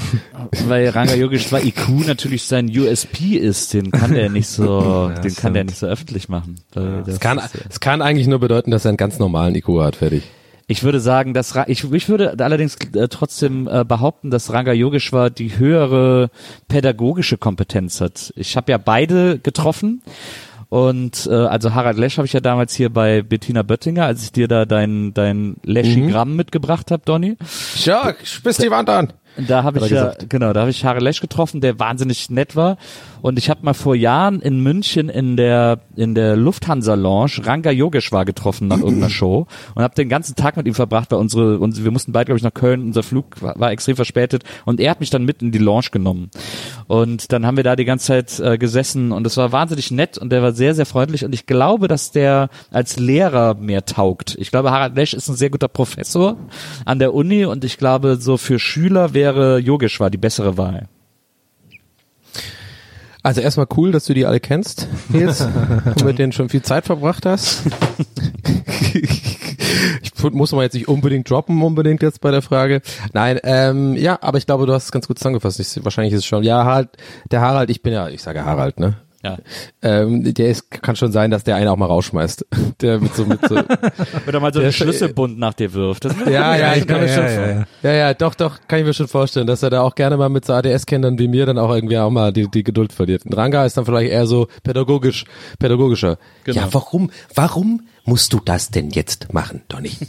weil 0.69 0.89
Ranga 0.91 1.15
Yogeshwar 1.15 1.65
IQ 1.65 2.07
natürlich 2.07 2.45
sein 2.45 2.69
USP 2.69 3.37
ist, 3.37 3.75
den 3.75 3.91
kann 3.91 4.15
der 4.15 4.31
nicht 4.31 4.47
so, 4.47 5.11
den 5.25 5.35
kann 5.35 5.53
der 5.53 5.65
nicht 5.65 5.77
so 5.79 5.87
öffentlich 5.87 6.29
machen. 6.29 6.61
Weil 6.75 7.03
das 7.03 7.15
Es 7.15 7.21
kann, 7.21 7.39
ist, 7.39 7.57
es 7.69 7.81
kann 7.81 8.03
eigentlich 8.03 8.29
nur 8.29 8.39
bedeuten, 8.39 8.71
dass 8.71 8.85
er 8.85 8.91
einen 8.91 8.99
ganz 8.99 9.19
normalen 9.19 9.57
IQ 9.57 9.81
hat, 9.81 9.97
fertig. 9.97 10.23
Ich 10.67 10.83
würde 10.83 11.01
sagen, 11.01 11.35
dass 11.35 11.55
ich, 11.67 11.93
ich 11.93 12.09
würde 12.09 12.37
allerdings 12.39 12.77
äh, 12.95 13.09
trotzdem 13.09 13.69
äh, 13.69 13.85
behaupten, 13.85 14.31
dass 14.31 14.53
Ranga 14.53 14.73
Yogeshwar 14.73 15.29
die 15.31 15.59
höhere 15.59 16.31
pädagogische 16.69 17.37
Kompetenz 17.37 18.01
hat. 18.01 18.33
Ich 18.37 18.57
habe 18.57 18.73
ja 18.73 18.79
beide 18.79 19.39
getroffen 19.39 20.03
und 20.71 21.29
äh, 21.31 21.35
also 21.35 21.75
Harald 21.75 21.99
Lesch 21.99 22.17
habe 22.17 22.27
ich 22.27 22.33
ja 22.33 22.41
damals 22.41 22.75
hier 22.75 22.91
bei 22.91 23.23
Bettina 23.23 23.63
Böttinger, 23.63 24.07
als 24.07 24.25
ich 24.25 24.33
dir 24.33 24.49
da 24.49 24.65
dein 24.65 25.13
dein 25.15 25.57
Leschigramm 25.63 26.35
mitgebracht 26.35 26.91
habe, 26.91 27.03
Donny. 27.05 27.37
Ja, 27.85 28.15
spiss 28.25 28.57
die 28.57 28.71
Wand 28.71 28.89
an. 28.89 29.13
Da 29.37 29.65
habe 29.65 29.79
ich 29.79 29.91
ja, 29.91 30.13
gesagt. 30.13 30.31
genau, 30.31 30.53
da 30.53 30.61
habe 30.61 30.71
ich 30.71 30.85
Harald 30.85 31.03
Lesch 31.03 31.21
getroffen, 31.21 31.61
der 31.61 31.79
wahnsinnig 31.79 32.31
nett 32.31 32.55
war. 32.55 32.77
Und 33.21 33.39
ich 33.39 33.49
habe 33.49 33.61
mal 33.63 33.73
vor 33.73 33.95
Jahren 33.95 34.41
in 34.41 34.61
München 34.61 35.09
in 35.09 35.37
der 35.37 35.81
in 35.97 36.15
der 36.15 36.37
Lufthansa 36.37 36.93
Lounge 36.93 37.41
Ranga 37.43 37.71
Yogeshwar 37.71 38.27
getroffen 38.27 38.69
nach 38.69 38.79
irgendeiner 38.79 39.09
Show 39.09 39.47
und 39.75 39.83
habe 39.83 39.95
den 39.95 40.11
ganzen 40.11 40.37
Tag 40.37 40.59
mit 40.59 40.67
ihm 40.67 40.75
verbracht, 40.75 41.11
weil 41.11 41.19
unsere, 41.19 41.59
unsere 41.59 41.85
wir 41.85 41.91
mussten 41.91 42.13
beide 42.13 42.27
glaube 42.27 42.37
ich 42.37 42.43
nach 42.43 42.53
Köln, 42.53 42.83
unser 42.83 43.03
Flug 43.03 43.41
war, 43.41 43.59
war 43.59 43.71
extrem 43.73 43.97
verspätet 43.97 44.45
und 44.67 44.79
er 44.79 44.91
hat 44.91 45.01
mich 45.01 45.09
dann 45.09 45.25
mit 45.25 45.41
in 45.41 45.53
die 45.53 45.59
Lounge 45.59 45.87
genommen. 45.91 46.31
Und 46.87 47.33
dann 47.33 47.47
haben 47.47 47.57
wir 47.57 47.65
da 47.65 47.77
die 47.77 47.87
ganze 47.87 48.09
Zeit 48.09 48.41
äh, 48.41 48.59
gesessen 48.59 49.11
und 49.11 49.27
es 49.27 49.39
war 49.39 49.53
wahnsinnig 49.53 49.91
nett 49.91 50.19
und 50.19 50.31
der 50.31 50.43
war 50.43 50.53
sehr 50.53 50.75
sehr 50.75 50.85
freundlich 50.85 51.25
und 51.25 51.35
ich 51.35 51.47
glaube, 51.47 51.89
dass 51.89 52.13
der 52.13 52.51
als 52.71 52.99
Lehrer 52.99 53.55
mehr 53.55 53.87
taugt. 53.87 54.37
Ich 54.39 54.51
glaube, 54.51 54.71
Harald 54.71 54.97
Lesch 54.97 55.15
ist 55.15 55.29
ein 55.29 55.37
sehr 55.37 55.49
guter 55.49 55.69
Professor 55.69 56.37
an 56.85 56.99
der 56.99 57.15
Uni 57.15 57.47
und 57.47 57.65
ich 57.65 57.79
glaube, 57.79 58.17
so 58.17 58.37
für 58.37 58.59
Schüler 58.59 59.15
wäre 59.15 59.24
Yogeshwar 59.33 60.11
die 60.11 60.19
bessere 60.19 60.57
Wahl. 60.57 60.89
Also 63.25 63.41
erstmal 63.41 63.67
cool, 63.79 63.91
dass 63.91 64.05
du 64.05 64.13
die 64.13 64.27
alle 64.27 64.39
kennst, 64.39 64.87
Nils, 65.09 65.41
und 65.41 66.05
mit 66.05 66.19
denen 66.19 66.33
schon 66.33 66.51
viel 66.51 66.61
Zeit 66.61 66.85
verbracht 66.85 67.25
hast. 67.25 67.63
ich 70.03 70.13
muss 70.33 70.53
man 70.53 70.61
jetzt 70.61 70.75
nicht 70.75 70.89
unbedingt 70.89 71.31
droppen, 71.31 71.63
unbedingt 71.63 72.03
jetzt 72.03 72.21
bei 72.21 72.31
der 72.31 72.43
Frage. 72.43 72.83
Nein, 73.15 73.41
ähm, 73.45 73.97
ja, 73.97 74.19
aber 74.21 74.37
ich 74.37 74.45
glaube, 74.45 74.67
du 74.67 74.75
hast 74.75 74.85
es 74.85 74.93
ganz 74.93 75.09
gut 75.09 75.19
zusammengefasst. 75.19 75.59
Ich, 75.59 75.83
wahrscheinlich 75.83 76.13
ist 76.13 76.21
es 76.21 76.27
schon, 76.27 76.43
ja, 76.43 76.67
halt, 76.67 76.91
der 77.31 77.41
Harald, 77.41 77.71
ich 77.71 77.83
bin 77.83 77.95
ja, 77.95 78.09
ich 78.09 78.21
sage 78.21 78.45
Harald, 78.45 78.79
ne? 78.79 78.97
Ja. 79.25 79.39
Ähm, 79.83 80.35
der 80.35 80.49
ist, 80.51 80.71
kann 80.71 80.97
schon 80.97 81.11
sein, 81.11 81.31
dass 81.31 81.45
der 81.45 81.57
einen 81.57 81.69
auch 81.69 81.77
mal 81.77 81.87
rausschmeißt. 81.87 82.47
Der 82.81 83.01
mit 83.01 83.15
so, 83.15 83.25
mit 83.25 83.41
so, 83.49 83.55
Oder 84.29 84.41
mal 84.41 84.53
so 84.53 84.59
Der 84.61 84.65
einen 84.65 84.69
ist- 84.69 84.75
Schlüsselbund 84.77 85.39
nach 85.39 85.55
dir 85.55 85.73
wirft. 85.73 86.05
Das 86.05 86.15
ja, 86.27 86.57
ja, 86.57 86.75
ich 86.75 86.87
kann 86.87 87.01
mir 87.01 87.07
ja, 87.07 87.15
schon, 87.15 87.25
ja, 87.25 87.47
ja, 87.51 87.67
ja. 87.83 87.93
ja, 87.93 88.15
doch, 88.15 88.35
doch, 88.35 88.59
kann 88.69 88.81
ich 88.81 88.85
mir 88.85 88.93
schon 88.93 89.09
vorstellen, 89.09 89.47
dass 89.47 89.63
er 89.63 89.71
da 89.71 89.81
auch 89.83 89.95
gerne 89.95 90.17
mal 90.19 90.29
mit 90.29 90.45
so 90.45 90.53
ADS-Kennern 90.53 91.19
wie 91.19 91.29
mir 91.29 91.47
dann 91.47 91.57
auch 91.59 91.73
irgendwie 91.75 91.97
auch 91.99 92.11
mal 92.11 92.33
die, 92.33 92.49
die 92.51 92.63
Geduld 92.65 92.93
verliert. 92.93 93.25
Und 93.25 93.35
Ranga 93.35 93.65
ist 93.65 93.77
dann 93.77 93.87
vielleicht 93.87 94.11
eher 94.13 94.27
so 94.27 94.49
pädagogisch, 94.63 95.25
pädagogischer. 95.59 96.19
Genau. 96.45 96.61
Ja, 96.61 96.69
warum, 96.73 97.11
warum 97.35 97.83
musst 98.05 98.33
du 98.35 98.41
das 98.45 98.71
denn 98.71 98.91
jetzt 98.91 99.33
machen, 99.33 99.63
Donny? 99.69 99.93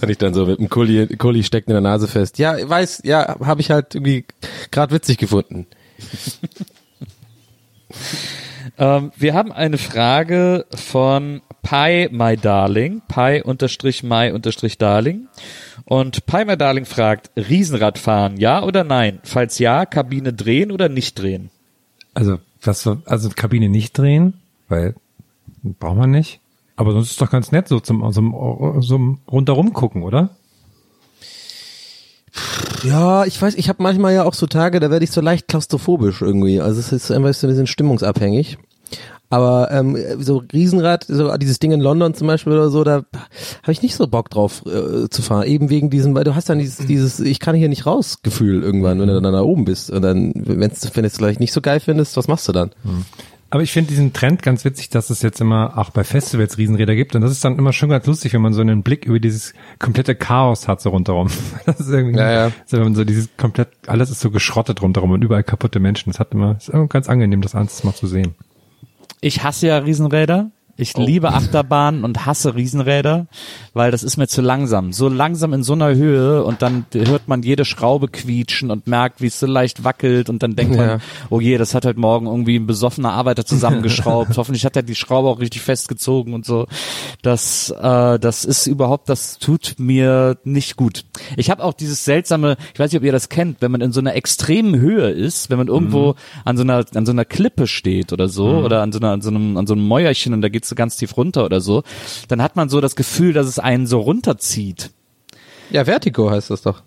Und 0.00 0.08
ich 0.08 0.18
dann 0.18 0.32
so 0.34 0.46
mit 0.46 0.58
dem 0.58 0.68
Kuli, 0.68 1.06
Kuli 1.16 1.42
steckt 1.42 1.68
in 1.68 1.72
der 1.74 1.80
Nase 1.80 2.06
fest. 2.08 2.38
Ja, 2.38 2.56
ich 2.56 2.68
weiß, 2.68 3.02
ja, 3.04 3.36
habe 3.44 3.60
ich 3.60 3.70
halt 3.70 3.94
irgendwie 3.94 4.24
gerade 4.70 4.94
witzig 4.94 5.18
gefunden. 5.18 5.66
Ähm, 8.78 9.12
wir 9.16 9.34
haben 9.34 9.52
eine 9.52 9.78
Frage 9.78 10.66
von 10.74 11.42
Pi 11.62 12.08
My 12.10 12.36
Darling, 12.36 13.02
Pi 13.08 13.42
unterstrich 13.44 14.02
My 14.02 14.30
unterstrich 14.32 14.78
Darling. 14.78 15.28
Und 15.84 16.26
Pi 16.26 16.44
My 16.44 16.56
Darling 16.56 16.84
fragt, 16.84 17.30
Riesenradfahren, 17.36 18.38
ja 18.38 18.62
oder 18.62 18.84
nein? 18.84 19.20
Falls 19.24 19.58
ja, 19.58 19.86
Kabine 19.86 20.32
drehen 20.32 20.70
oder 20.70 20.88
nicht 20.88 21.18
drehen? 21.18 21.50
Also, 22.14 22.38
was, 22.62 22.88
also 23.06 23.30
Kabine 23.30 23.68
nicht 23.68 23.96
drehen, 23.96 24.34
weil 24.68 24.94
braucht 25.62 25.96
man 25.96 26.10
nicht. 26.10 26.40
Aber 26.76 26.92
sonst 26.92 27.10
ist 27.10 27.20
doch 27.20 27.30
ganz 27.30 27.52
nett, 27.52 27.68
so 27.68 27.80
zum, 27.80 28.10
so, 28.12 28.80
so 28.80 29.18
rundherum 29.30 29.72
gucken, 29.72 30.02
oder? 30.02 30.30
Ja, 32.82 33.24
ich 33.24 33.40
weiß, 33.40 33.54
ich 33.56 33.68
habe 33.68 33.82
manchmal 33.82 34.14
ja 34.14 34.24
auch 34.24 34.34
so 34.34 34.46
Tage, 34.46 34.80
da 34.80 34.90
werde 34.90 35.04
ich 35.04 35.10
so 35.10 35.20
leicht 35.20 35.48
klaustrophobisch 35.48 36.22
irgendwie. 36.22 36.60
Also 36.60 36.80
es 36.80 36.92
ist 36.92 37.10
einfach 37.10 37.34
so 37.34 37.46
ein 37.46 37.50
bisschen 37.50 37.66
stimmungsabhängig. 37.66 38.58
Aber 39.32 39.70
ähm, 39.70 39.96
so 40.18 40.42
Riesenrad, 40.52 41.04
so 41.04 41.36
dieses 41.36 41.60
Ding 41.60 41.70
in 41.70 41.80
London 41.80 42.14
zum 42.14 42.26
Beispiel 42.26 42.52
oder 42.52 42.68
so, 42.68 42.82
da 42.82 43.04
habe 43.62 43.72
ich 43.72 43.80
nicht 43.80 43.94
so 43.94 44.08
Bock 44.08 44.28
drauf 44.28 44.64
äh, 44.66 45.08
zu 45.08 45.22
fahren. 45.22 45.46
Eben 45.46 45.70
wegen 45.70 45.88
diesem, 45.88 46.16
weil 46.16 46.24
du 46.24 46.34
hast 46.34 46.48
dann 46.48 46.58
dieses, 46.58 46.84
dieses 46.84 47.20
ich 47.20 47.38
kann 47.38 47.54
hier 47.54 47.68
nicht 47.68 47.86
raus 47.86 48.18
Gefühl 48.24 48.64
irgendwann, 48.64 48.98
wenn 49.00 49.06
du 49.06 49.20
dann 49.20 49.32
da 49.32 49.42
oben 49.42 49.64
bist. 49.64 49.88
Und 49.90 50.02
dann, 50.02 50.32
wenn 50.34 50.70
du 50.70 50.74
es 50.74 51.14
vielleicht 51.14 51.38
nicht 51.38 51.52
so 51.52 51.60
geil 51.60 51.78
findest, 51.78 52.16
was 52.16 52.26
machst 52.26 52.48
du 52.48 52.52
dann? 52.52 52.72
Aber 53.52 53.64
ich 53.64 53.72
finde 53.72 53.88
diesen 53.88 54.12
Trend 54.12 54.42
ganz 54.42 54.64
witzig, 54.64 54.90
dass 54.90 55.10
es 55.10 55.22
jetzt 55.22 55.40
immer 55.40 55.76
auch 55.76 55.90
bei 55.90 56.04
Festivals 56.04 56.56
Riesenräder 56.56 56.94
gibt. 56.94 57.16
Und 57.16 57.22
das 57.22 57.32
ist 57.32 57.44
dann 57.44 57.58
immer 57.58 57.72
schon 57.72 57.88
ganz 57.88 58.06
lustig, 58.06 58.32
wenn 58.32 58.42
man 58.42 58.52
so 58.52 58.60
einen 58.60 58.84
Blick 58.84 59.04
über 59.04 59.18
dieses 59.18 59.54
komplette 59.80 60.14
Chaos 60.14 60.68
hat 60.68 60.80
so 60.80 60.90
rundherum. 60.90 61.28
Das 61.66 61.80
ist 61.80 61.88
irgendwie, 61.88 62.18
Ja, 62.18 62.30
ja. 62.30 62.52
So, 62.66 62.76
wenn 62.76 62.84
man 62.84 62.94
so 62.94 63.04
dieses 63.04 63.28
komplett, 63.36 63.68
alles 63.86 64.10
ist 64.10 64.20
so 64.20 64.30
geschrottet 64.30 64.82
rundherum 64.82 65.10
und 65.10 65.22
überall 65.22 65.42
kaputte 65.42 65.80
Menschen. 65.80 66.10
Das 66.10 66.20
hat 66.20 66.32
immer, 66.32 66.56
ist 66.56 66.68
immer 66.68 66.86
ganz 66.86 67.08
angenehm, 67.08 67.42
das 67.42 67.54
alles 67.56 67.82
mal 67.82 67.94
zu 67.94 68.06
sehen. 68.06 68.34
Ich 69.20 69.42
hasse 69.42 69.66
ja 69.66 69.78
Riesenräder. 69.78 70.50
Ich 70.76 70.96
liebe 70.96 71.32
Achterbahnen 71.32 72.04
und 72.04 72.26
hasse 72.26 72.54
Riesenräder, 72.54 73.26
weil 73.74 73.90
das 73.90 74.02
ist 74.02 74.16
mir 74.16 74.28
zu 74.28 74.40
langsam. 74.40 74.92
So 74.92 75.08
langsam 75.08 75.52
in 75.52 75.62
so 75.62 75.74
einer 75.74 75.94
Höhe 75.94 76.42
und 76.44 76.62
dann 76.62 76.86
hört 76.92 77.28
man 77.28 77.42
jede 77.42 77.64
Schraube 77.64 78.08
quietschen 78.08 78.70
und 78.70 78.86
merkt, 78.86 79.20
wie 79.20 79.26
es 79.26 79.38
so 79.38 79.46
leicht 79.46 79.84
wackelt 79.84 80.28
und 80.30 80.42
dann 80.42 80.56
denkt 80.56 80.76
Ja. 80.76 80.86
man, 80.86 81.00
oh 81.28 81.40
je, 81.40 81.58
das 81.58 81.74
hat 81.74 81.84
heute 81.84 82.00
Morgen 82.00 82.26
irgendwie 82.26 82.56
ein 82.56 82.66
besoffener 82.66 83.12
Arbeiter 83.12 83.44
zusammengeschraubt. 83.44 84.34
Hoffentlich 84.38 84.64
hat 84.64 84.76
er 84.76 84.82
die 84.82 84.94
Schraube 84.94 85.28
auch 85.28 85.40
richtig 85.40 85.62
festgezogen 85.62 86.32
und 86.34 86.46
so. 86.46 86.66
Das, 87.22 87.70
äh, 87.70 88.18
das 88.18 88.44
ist 88.44 88.66
überhaupt, 88.66 89.08
das 89.08 89.38
tut 89.38 89.74
mir 89.78 90.38
nicht 90.44 90.76
gut. 90.76 91.04
Ich 91.36 91.50
habe 91.50 91.62
auch 91.62 91.74
dieses 91.74 92.04
seltsame, 92.04 92.56
ich 92.72 92.80
weiß 92.80 92.90
nicht, 92.92 92.98
ob 93.00 93.04
ihr 93.04 93.12
das 93.12 93.28
kennt, 93.28 93.60
wenn 93.60 93.70
man 93.70 93.80
in 93.80 93.92
so 93.92 94.00
einer 94.00 94.14
extremen 94.14 94.80
Höhe 94.80 95.10
ist, 95.10 95.50
wenn 95.50 95.58
man 95.58 95.68
irgendwo 95.68 96.14
an 96.44 96.56
so 96.56 96.62
einer 96.62 96.84
an 96.94 97.04
so 97.06 97.12
einer 97.12 97.24
Klippe 97.24 97.66
steht 97.66 98.12
oder 98.12 98.28
so 98.28 98.48
oder 98.58 98.82
an 98.82 98.92
so 98.92 98.98
einer 98.98 99.10
an 99.10 99.20
so 99.20 99.28
einem 99.30 99.56
an 99.56 99.66
so 99.66 99.74
einem 99.74 99.86
Mäuerchen 99.86 100.32
und 100.32 100.40
da 100.42 100.48
geht's 100.48 100.69
so 100.70 100.74
ganz 100.74 100.96
tief 100.96 101.16
runter 101.16 101.44
oder 101.44 101.60
so, 101.60 101.82
dann 102.28 102.40
hat 102.42 102.56
man 102.56 102.68
so 102.70 102.80
das 102.80 102.96
Gefühl, 102.96 103.34
dass 103.34 103.46
es 103.46 103.58
einen 103.58 103.86
so 103.86 104.00
runterzieht. 104.00 104.90
Ja, 105.70 105.84
Vertigo 105.84 106.30
heißt 106.30 106.50
das 106.50 106.62
doch. 106.62 106.82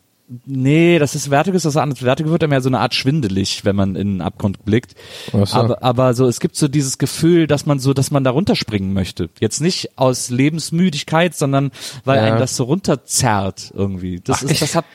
Nee, 0.45 0.99
das 0.99 1.15
ist 1.15 1.27
Vertigo 1.27 1.57
ist 1.57 1.65
was 1.65 1.75
anderes. 1.77 2.01
Vertigo 2.01 2.31
wird 2.31 2.43
einem 2.43 2.53
ja 2.53 2.61
so 2.61 2.69
eine 2.69 2.79
Art 2.79 2.95
schwindelig, 2.95 3.65
wenn 3.65 3.75
man 3.75 3.95
in 3.97 4.13
den 4.13 4.21
Abgrund 4.21 4.63
blickt. 4.63 4.95
Ach 5.33 5.45
so. 5.45 5.57
Aber, 5.57 5.83
aber 5.83 6.13
so, 6.13 6.27
es 6.27 6.39
gibt 6.39 6.55
so 6.55 6.69
dieses 6.69 6.97
Gefühl, 6.97 7.45
dass 7.45 7.65
man 7.65 7.77
so, 7.77 7.93
dass 7.93 8.09
man 8.09 8.23
da 8.23 8.31
runterspringen 8.31 8.93
möchte. 8.93 9.29
Jetzt 9.41 9.59
nicht 9.59 9.97
aus 9.97 10.29
Lebensmüdigkeit, 10.29 11.35
sondern 11.35 11.71
weil 12.05 12.17
Ja. 12.17 12.23
einen 12.23 12.39
das 12.39 12.55
so 12.55 12.63
runterzerrt 12.63 13.73
irgendwie. 13.75 14.21
Das 14.23 14.41
ist, 14.43 14.61
das 14.61 14.75
hat, 14.75 14.85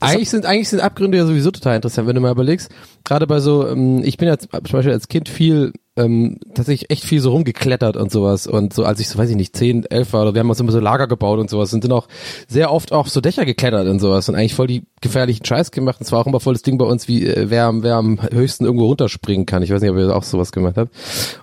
das 0.00 0.10
Eigentlich 0.10 0.30
sind, 0.30 0.44
eigentlich 0.44 0.68
sind 0.68 0.80
Abgründe 0.80 1.16
ja 1.16 1.24
sowieso 1.26 1.50
total 1.50 1.76
interessant, 1.76 2.06
wenn 2.06 2.14
du 2.14 2.20
mal 2.20 2.30
überlegst. 2.30 2.70
Gerade 3.04 3.26
bei 3.26 3.40
so, 3.40 3.66
ähm, 3.66 4.02
ich 4.04 4.18
bin 4.18 4.28
jetzt 4.28 4.48
zum 4.50 4.60
Beispiel 4.60 4.92
als 4.92 5.08
Kind 5.08 5.30
viel, 5.30 5.72
ähm, 5.98 6.38
tatsächlich 6.54 6.90
echt 6.90 7.04
viel 7.04 7.20
so 7.20 7.32
rumgeklettert 7.32 7.96
und 7.96 8.10
sowas. 8.10 8.46
Und 8.46 8.72
so, 8.72 8.84
als 8.84 9.00
ich 9.00 9.08
so, 9.08 9.18
weiß 9.18 9.28
ich 9.30 9.36
nicht, 9.36 9.54
10, 9.56 9.84
11 9.86 10.12
war, 10.12 10.22
oder 10.22 10.34
wir 10.34 10.40
haben 10.40 10.48
uns 10.48 10.60
immer 10.60 10.72
so 10.72 10.80
Lager 10.80 11.06
gebaut 11.06 11.38
und 11.38 11.50
sowas 11.50 11.72
und 11.74 11.82
sind 11.82 11.92
auch 11.92 12.08
sehr 12.48 12.72
oft 12.72 12.92
auch 12.92 13.06
so 13.08 13.20
Dächer 13.20 13.44
geklettert 13.44 13.86
und 13.88 13.98
sowas 14.00 14.28
und 14.28 14.34
eigentlich 14.34 14.54
voll 14.54 14.66
die 14.68 14.84
gefährlichen 15.00 15.44
Scheiß 15.44 15.70
gemacht. 15.70 16.00
Und 16.00 16.06
zwar 16.06 16.20
auch 16.20 16.26
immer 16.26 16.40
voll 16.40 16.54
das 16.54 16.62
Ding 16.62 16.78
bei 16.78 16.84
uns, 16.86 17.08
wie 17.08 17.26
äh, 17.26 17.50
wer, 17.50 17.66
am- 17.66 17.82
wer 17.82 17.96
am 17.96 18.18
höchsten 18.32 18.64
irgendwo 18.64 18.86
runterspringen 18.86 19.46
kann. 19.46 19.62
Ich 19.62 19.70
weiß 19.70 19.80
nicht, 19.82 19.90
ob 19.90 19.96
ihr 19.98 20.14
auch 20.16 20.22
sowas 20.22 20.52
gemacht 20.52 20.76
habt. 20.76 20.94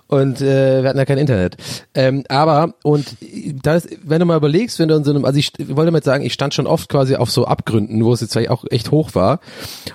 Und 0.08 0.40
äh, 0.40 0.82
wir 0.82 0.88
hatten 0.88 0.98
ja 0.98 1.04
kein 1.04 1.18
Internet. 1.18 1.56
Ähm, 1.94 2.24
aber, 2.28 2.74
und 2.82 3.16
da 3.62 3.76
ist, 3.76 3.88
wenn 4.04 4.20
du 4.20 4.26
mal 4.26 4.36
überlegst, 4.36 4.78
wenn 4.78 4.88
du 4.88 4.94
in 4.94 5.04
so 5.04 5.10
einem, 5.10 5.24
also 5.24 5.38
ich 5.38 5.48
st- 5.48 5.74
wollte 5.76 5.90
mal 5.90 6.02
sagen, 6.02 6.24
ich 6.24 6.32
stand 6.32 6.54
schon 6.54 6.66
oft 6.66 6.88
quasi 6.88 7.16
auf 7.16 7.30
so 7.30 7.44
Abgründen, 7.46 8.04
wo 8.04 8.12
es 8.12 8.20
jetzt 8.20 8.32
vielleicht 8.32 8.50
auch 8.50 8.64
echt 8.70 8.90
hoch 8.90 9.14
war. 9.14 9.40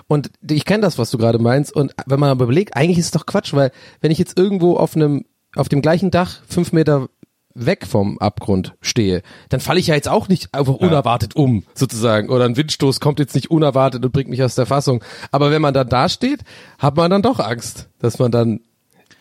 Und 0.07 0.29
ich 0.49 0.65
kenne 0.65 0.81
das, 0.81 0.97
was 0.97 1.11
du 1.11 1.17
gerade 1.17 1.39
meinst. 1.39 1.75
Und 1.75 1.93
wenn 2.05 2.19
man 2.19 2.29
aber 2.29 2.43
überlegt, 2.45 2.75
eigentlich 2.75 2.97
ist 2.97 3.05
es 3.05 3.11
doch 3.11 3.25
Quatsch, 3.25 3.53
weil 3.53 3.71
wenn 4.01 4.11
ich 4.11 4.17
jetzt 4.17 4.37
irgendwo 4.51 4.75
auf 4.75 4.95
einem, 4.95 5.25
auf 5.55 5.69
dem 5.69 5.81
gleichen 5.81 6.11
Dach 6.11 6.41
fünf 6.47 6.73
Meter 6.73 7.07
weg 7.53 7.85
vom 7.85 8.17
Abgrund 8.19 8.75
stehe, 8.81 9.23
dann 9.49 9.59
falle 9.59 9.79
ich 9.79 9.87
ja 9.87 9.95
jetzt 9.95 10.07
auch 10.07 10.27
nicht 10.27 10.53
einfach 10.53 10.75
unerwartet 10.75 11.35
um, 11.35 11.63
sozusagen. 11.73 12.29
Oder 12.29 12.45
ein 12.45 12.57
Windstoß 12.57 12.99
kommt 12.99 13.19
jetzt 13.19 13.35
nicht 13.35 13.51
unerwartet 13.51 14.03
und 14.05 14.11
bringt 14.11 14.29
mich 14.29 14.43
aus 14.43 14.55
der 14.55 14.65
Fassung. 14.65 15.03
Aber 15.31 15.51
wenn 15.51 15.61
man 15.61 15.73
dann 15.73 15.89
da 15.89 16.07
steht, 16.09 16.41
hat 16.79 16.95
man 16.95 17.11
dann 17.11 17.21
doch 17.21 17.39
Angst, 17.39 17.89
dass 17.99 18.19
man 18.19 18.31
dann 18.31 18.61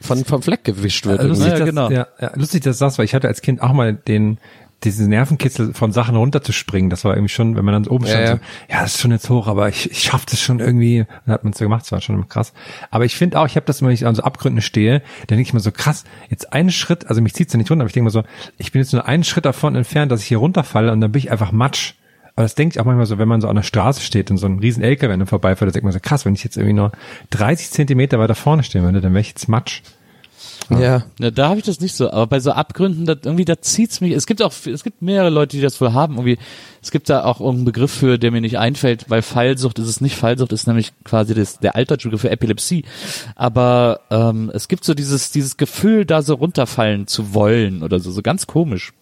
von, 0.00 0.24
vom 0.24 0.42
Fleck 0.42 0.64
gewischt 0.64 1.06
wird. 1.06 1.20
Äh, 1.20 1.26
lustig, 1.26 1.48
Ja, 1.48 1.58
dass, 1.58 1.68
genau. 1.68 1.90
ja, 1.90 2.06
ja, 2.20 2.32
lustig, 2.34 2.62
dass 2.62 2.78
du 2.78 2.84
das, 2.84 2.98
weil 2.98 3.04
ich 3.04 3.14
hatte 3.14 3.28
als 3.28 3.42
Kind 3.42 3.60
auch 3.62 3.72
mal 3.72 3.94
den 3.94 4.38
diesen 4.84 5.08
Nervenkitzel 5.08 5.74
von 5.74 5.92
Sachen 5.92 6.16
runterzuspringen, 6.16 6.90
das 6.90 7.04
war 7.04 7.14
irgendwie 7.14 7.28
schon, 7.28 7.56
wenn 7.56 7.64
man 7.64 7.74
dann 7.74 7.86
oben 7.86 8.06
stand, 8.06 8.20
Ja, 8.20 8.30
ja. 8.30 8.36
so, 8.36 8.40
ja, 8.70 8.80
das 8.82 8.94
ist 8.94 9.00
schon 9.00 9.10
jetzt 9.10 9.28
hoch, 9.28 9.46
aber 9.46 9.68
ich, 9.68 9.90
ich 9.90 10.02
schaff 10.02 10.24
das 10.26 10.40
schon 10.40 10.60
irgendwie. 10.60 11.06
Dann 11.26 11.34
hat 11.34 11.44
man 11.44 11.52
es 11.52 11.58
ja 11.58 11.66
gemacht, 11.66 11.82
das 11.82 11.92
war 11.92 12.00
schon 12.00 12.28
krass. 12.28 12.52
Aber 12.90 13.04
ich 13.04 13.16
finde 13.16 13.38
auch, 13.38 13.46
ich 13.46 13.56
habe 13.56 13.66
das, 13.66 13.82
wenn 13.82 13.90
ich 13.90 14.06
an 14.06 14.14
so 14.14 14.22
Abgründen 14.22 14.62
stehe, 14.62 15.00
dann 15.26 15.36
denke 15.36 15.42
ich 15.42 15.52
mir 15.52 15.60
so, 15.60 15.72
krass, 15.72 16.04
jetzt 16.28 16.52
einen 16.52 16.70
Schritt, 16.70 17.06
also 17.08 17.20
mich 17.20 17.34
zieht's 17.34 17.52
ja 17.52 17.58
nicht 17.58 17.70
runter, 17.70 17.82
aber 17.82 17.88
ich 17.88 17.94
denke 17.94 18.04
mir 18.04 18.10
so, 18.10 18.22
ich 18.58 18.72
bin 18.72 18.80
jetzt 18.80 18.92
nur 18.92 19.06
einen 19.06 19.24
Schritt 19.24 19.44
davon 19.44 19.74
entfernt, 19.76 20.10
dass 20.10 20.22
ich 20.22 20.28
hier 20.28 20.38
runterfalle 20.38 20.92
und 20.92 21.00
dann 21.00 21.12
bin 21.12 21.18
ich 21.18 21.30
einfach 21.30 21.52
Matsch. 21.52 21.94
Aber 22.36 22.44
das 22.44 22.54
denke 22.54 22.74
ich 22.74 22.80
auch 22.80 22.86
manchmal 22.86 23.06
so, 23.06 23.18
wenn 23.18 23.28
man 23.28 23.40
so 23.40 23.48
an 23.48 23.56
der 23.56 23.62
Straße 23.62 24.00
steht 24.00 24.30
und 24.30 24.38
so 24.38 24.46
ein 24.46 24.60
riesen 24.60 24.82
LKW 24.82 25.08
dann 25.16 25.26
vorbeifährt, 25.26 25.68
dann 25.68 25.72
denkt 25.72 25.84
man 25.84 25.92
so, 25.92 26.00
krass, 26.00 26.24
wenn 26.24 26.34
ich 26.34 26.44
jetzt 26.44 26.56
irgendwie 26.56 26.74
nur 26.74 26.92
30 27.30 27.70
Zentimeter 27.70 28.18
weiter 28.18 28.34
vorne 28.34 28.62
stehen 28.62 28.82
würde, 28.82 29.00
dann 29.00 29.12
wäre 29.12 29.20
ich 29.20 29.28
jetzt 29.28 29.48
Matsch. 29.48 29.82
Ja. 30.70 31.04
Ja, 31.18 31.30
da 31.30 31.48
habe 31.48 31.58
ich 31.58 31.66
das 31.66 31.80
nicht 31.80 31.94
so, 31.94 32.10
aber 32.10 32.26
bei 32.26 32.40
so 32.40 32.52
Abgründen, 32.52 33.04
da, 33.06 33.14
irgendwie, 33.22 33.44
da 33.44 33.60
zieht's 33.60 34.00
mich. 34.00 34.12
Es 34.12 34.26
gibt 34.26 34.40
auch, 34.42 34.52
es 34.66 34.84
gibt 34.84 35.02
mehrere 35.02 35.30
Leute, 35.30 35.56
die 35.56 35.62
das 35.62 35.80
wohl 35.80 35.92
haben. 35.92 36.14
Irgendwie, 36.14 36.38
es 36.80 36.90
gibt 36.90 37.08
da 37.08 37.24
auch 37.24 37.40
irgendeinen 37.40 37.64
Begriff 37.64 37.92
für, 37.92 38.18
der 38.18 38.30
mir 38.30 38.40
nicht 38.40 38.58
einfällt, 38.58 39.06
weil 39.08 39.22
Fallsucht 39.22 39.78
ist 39.78 39.88
es 39.88 40.00
nicht. 40.00 40.16
Fallsucht 40.16 40.52
ist 40.52 40.66
nämlich 40.66 40.92
quasi 41.04 41.34
das, 41.34 41.58
der 41.58 41.74
altdeutsche 41.76 42.08
Begriff 42.08 42.22
für 42.22 42.30
Epilepsie. 42.30 42.84
Aber 43.34 44.00
ähm, 44.10 44.50
es 44.54 44.68
gibt 44.68 44.84
so 44.84 44.94
dieses, 44.94 45.32
dieses 45.32 45.56
Gefühl, 45.56 46.04
da 46.04 46.22
so 46.22 46.34
runterfallen 46.34 47.06
zu 47.06 47.34
wollen 47.34 47.82
oder 47.82 47.98
so, 47.98 48.10
so 48.10 48.22
ganz 48.22 48.46
komisch. 48.46 48.92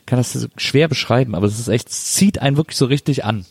Ich 0.00 0.06
kann 0.06 0.18
das 0.18 0.48
schwer 0.56 0.88
beschreiben, 0.88 1.34
aber 1.34 1.46
es 1.46 1.58
ist 1.58 1.68
echt, 1.68 1.88
es 1.88 2.12
zieht 2.12 2.40
einen 2.40 2.56
wirklich 2.56 2.76
so 2.76 2.86
richtig 2.86 3.24
an. 3.24 3.44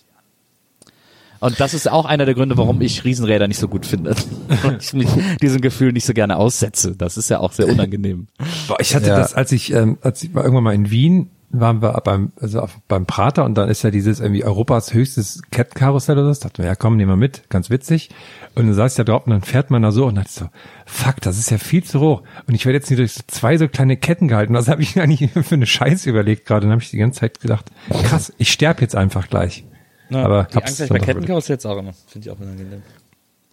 Und 1.39 1.59
das 1.59 1.73
ist 1.73 1.89
auch 1.89 2.05
einer 2.05 2.25
der 2.25 2.35
Gründe, 2.35 2.57
warum 2.57 2.81
ich 2.81 3.03
Riesenräder 3.05 3.47
nicht 3.47 3.59
so 3.59 3.67
gut 3.67 3.85
finde. 3.85 4.15
Weil 4.63 4.77
ich 4.81 4.93
mich 4.93 5.07
diesem 5.41 5.61
Gefühl 5.61 5.93
nicht 5.93 6.05
so 6.05 6.13
gerne 6.13 6.37
aussetze. 6.37 6.95
Das 6.95 7.17
ist 7.17 7.29
ja 7.29 7.39
auch 7.39 7.51
sehr 7.53 7.67
unangenehm. 7.67 8.27
Boah, 8.67 8.77
ich 8.79 8.95
hatte 8.95 9.07
Ja. 9.07 9.17
das, 9.17 9.33
als 9.33 9.51
ich, 9.51 9.71
ähm, 9.73 9.97
als 10.01 10.23
ich 10.23 10.33
war 10.33 10.43
irgendwann 10.43 10.63
mal 10.65 10.75
in 10.75 10.89
Wien, 10.91 11.29
waren 11.51 11.81
wir 11.81 11.93
beim, 12.03 12.31
also 12.39 12.59
auf, 12.61 12.77
beim 12.87 13.07
Prater 13.07 13.43
und 13.43 13.55
dann 13.57 13.69
ist 13.69 13.81
ja 13.81 13.89
dieses 13.89 14.19
irgendwie 14.19 14.43
Europas 14.43 14.93
höchstes 14.93 15.41
Kettenkarussell 15.49 16.15
oder 16.17 16.31
so. 16.31 16.41
Dachte 16.41 16.61
mir, 16.61 16.67
ja 16.67 16.75
komm, 16.75 16.95
nehmen 16.95 17.11
wir 17.11 17.15
mit, 17.15 17.49
ganz 17.49 17.71
witzig. 17.71 18.09
Und 18.53 18.67
dann 18.67 18.75
saß 18.75 18.91
ich 18.93 18.97
da 18.97 19.03
drauf 19.03 19.25
und 19.25 19.31
dann 19.31 19.41
fährt 19.41 19.71
man 19.71 19.81
da 19.81 19.91
so 19.91 20.05
und 20.05 20.15
dachte 20.15 20.27
ich 20.29 20.35
so, 20.35 20.45
fuck, 20.85 21.21
das 21.21 21.39
ist 21.39 21.49
ja 21.49 21.57
viel 21.57 21.83
zu 21.83 21.99
hoch. 22.01 22.21
Und 22.47 22.53
ich 22.53 22.65
werde 22.65 22.77
jetzt 22.77 22.89
nicht 22.91 22.99
durch 22.99 23.13
so 23.13 23.21
zwei 23.25 23.57
so 23.57 23.67
kleine 23.67 23.97
Ketten 23.97 24.27
gehalten. 24.27 24.53
Was 24.53 24.67
habe 24.67 24.83
ich 24.83 24.95
mir 24.95 25.01
eigentlich 25.03 25.31
für 25.31 25.55
eine 25.55 25.65
Scheiße 25.65 26.07
überlegt 26.07 26.45
gerade? 26.45 26.61
Dann 26.67 26.71
habe 26.71 26.83
ich 26.83 26.91
die 26.91 26.97
ganze 26.97 27.21
Zeit 27.21 27.39
gedacht, 27.39 27.71
krass, 28.03 28.31
ich 28.37 28.51
sterbe 28.51 28.81
jetzt 28.81 28.95
einfach 28.95 29.27
gleich. 29.27 29.63
Aber 30.12 30.43
die 30.45 30.57
Angst 30.57 30.80
habe 30.80 30.86
ich 30.86 30.89
bei 30.89 30.99
Kettenkarussell 30.99 31.55
jetzt 31.55 31.66
auch 31.66 31.78
immer. 31.78 31.93
Finde 32.07 32.28
ich 32.28 32.32
auch 32.36 32.39
unangenehm. 32.39 32.84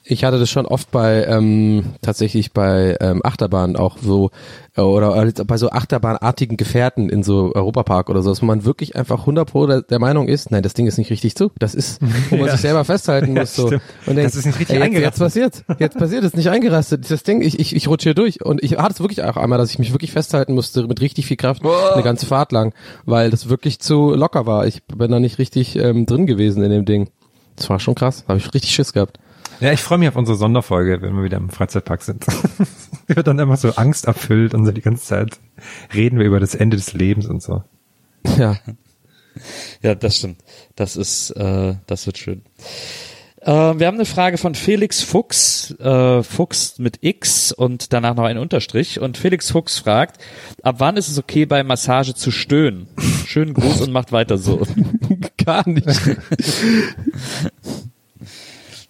Ich 0.08 0.22
hatte 0.22 0.38
das 0.38 0.48
schon 0.48 0.66
oft 0.66 0.92
bei 0.92 1.24
ähm, 1.24 1.94
tatsächlich 2.00 2.52
bei 2.52 2.96
ähm, 3.00 3.22
Achterbahnen 3.24 3.76
auch 3.76 3.98
so 3.98 4.30
äh, 4.76 4.80
oder 4.80 5.16
äh, 5.16 5.32
bei 5.44 5.56
so 5.56 5.70
Achterbahnartigen 5.70 6.56
Gefährten 6.56 7.08
in 7.08 7.24
so 7.24 7.52
Europapark 7.52 8.08
oder 8.08 8.22
so, 8.22 8.30
dass 8.30 8.40
man 8.40 8.64
wirklich 8.64 8.94
einfach 8.94 9.20
100 9.20 9.50
pro 9.50 9.66
der, 9.66 9.82
der 9.82 9.98
Meinung 9.98 10.28
ist, 10.28 10.52
nein, 10.52 10.62
das 10.62 10.74
Ding 10.74 10.86
ist 10.86 10.98
nicht 10.98 11.10
richtig 11.10 11.34
zu. 11.34 11.50
Das 11.58 11.74
ist, 11.74 12.00
wo 12.30 12.36
man 12.36 12.50
sich 12.50 12.60
selber 12.60 12.84
festhalten 12.84 13.34
muss 13.34 13.56
so. 13.56 13.66
stimmt. 13.66 13.82
Und 14.06 14.16
Das 14.16 14.36
ist 14.36 14.46
nicht 14.46 14.60
richtig 14.60 14.80
ey, 14.80 14.92
jetzt, 14.92 15.00
jetzt 15.00 15.18
passiert, 15.18 15.64
jetzt 15.78 15.98
passiert, 15.98 16.22
es 16.22 16.28
ist 16.28 16.36
nicht 16.36 16.50
eingerastet. 16.50 17.10
Das 17.10 17.24
Ding, 17.24 17.42
ich 17.42 17.58
ich, 17.58 17.74
ich 17.74 17.88
rutsche 17.88 18.10
hier 18.10 18.14
durch 18.14 18.44
und 18.44 18.62
ich 18.62 18.76
hatte 18.76 18.92
es 18.94 19.00
wirklich 19.00 19.24
auch 19.24 19.36
einmal, 19.36 19.58
dass 19.58 19.70
ich 19.70 19.80
mich 19.80 19.92
wirklich 19.92 20.12
festhalten 20.12 20.54
musste 20.54 20.86
mit 20.86 21.00
richtig 21.00 21.26
viel 21.26 21.36
Kraft 21.36 21.62
eine 21.64 22.04
ganze 22.04 22.26
Fahrt 22.26 22.52
lang, 22.52 22.74
weil 23.06 23.30
das 23.30 23.48
wirklich 23.48 23.80
zu 23.80 24.14
locker 24.14 24.46
war. 24.46 24.68
Ich 24.68 24.84
bin 24.84 25.10
da 25.10 25.18
nicht 25.18 25.38
richtig 25.38 25.74
ähm, 25.74 26.06
drin 26.06 26.26
gewesen 26.26 26.62
in 26.62 26.70
dem 26.70 26.84
Ding. 26.84 27.08
Das 27.56 27.68
war 27.70 27.80
schon 27.80 27.94
krass, 27.94 28.24
habe 28.28 28.38
ich 28.38 28.54
richtig 28.54 28.72
Schiss 28.72 28.92
gehabt. 28.92 29.18
Ja, 29.60 29.72
ich 29.72 29.80
freue 29.80 29.98
mich 29.98 30.08
auf 30.08 30.16
unsere 30.16 30.36
Sonderfolge, 30.36 31.00
wenn 31.02 31.16
wir 31.16 31.24
wieder 31.24 31.38
im 31.38 31.48
Freizeitpark 31.48 32.02
sind. 32.02 32.26
wir 33.06 33.06
wird 33.16 33.26
dann 33.26 33.38
immer 33.38 33.56
so 33.56 33.70
Angst 33.70 34.06
erfüllt 34.06 34.54
und 34.54 34.66
so 34.66 34.72
die 34.72 34.82
ganze 34.82 35.04
Zeit 35.04 35.38
reden 35.94 36.18
wir 36.18 36.26
über 36.26 36.40
das 36.40 36.54
Ende 36.54 36.76
des 36.76 36.92
Lebens 36.92 37.26
und 37.26 37.42
so. 37.42 37.62
Ja. 38.38 38.56
Ja, 39.82 39.94
das 39.94 40.16
stimmt. 40.16 40.38
Das 40.74 40.96
ist, 40.96 41.30
äh, 41.30 41.74
das 41.86 42.06
wird 42.06 42.18
schön. 42.18 42.42
Äh, 43.40 43.78
wir 43.78 43.86
haben 43.86 43.96
eine 43.96 44.06
Frage 44.06 44.38
von 44.38 44.54
Felix 44.54 45.02
Fuchs, 45.02 45.72
äh, 45.78 46.22
Fuchs 46.22 46.78
mit 46.78 46.98
X 47.02 47.52
und 47.52 47.92
danach 47.92 48.14
noch 48.14 48.24
ein 48.24 48.38
Unterstrich. 48.38 49.00
Und 49.00 49.16
Felix 49.16 49.50
Fuchs 49.50 49.78
fragt, 49.78 50.20
ab 50.62 50.76
wann 50.78 50.96
ist 50.96 51.08
es 51.08 51.18
okay, 51.18 51.46
bei 51.46 51.62
Massage 51.62 52.14
zu 52.14 52.30
stöhnen? 52.30 52.88
Schönen 53.26 53.54
Gruß 53.54 53.82
und 53.82 53.92
macht 53.92 54.12
weiter 54.12 54.38
so. 54.38 54.66
Gar 55.44 55.68
nicht. 55.68 55.86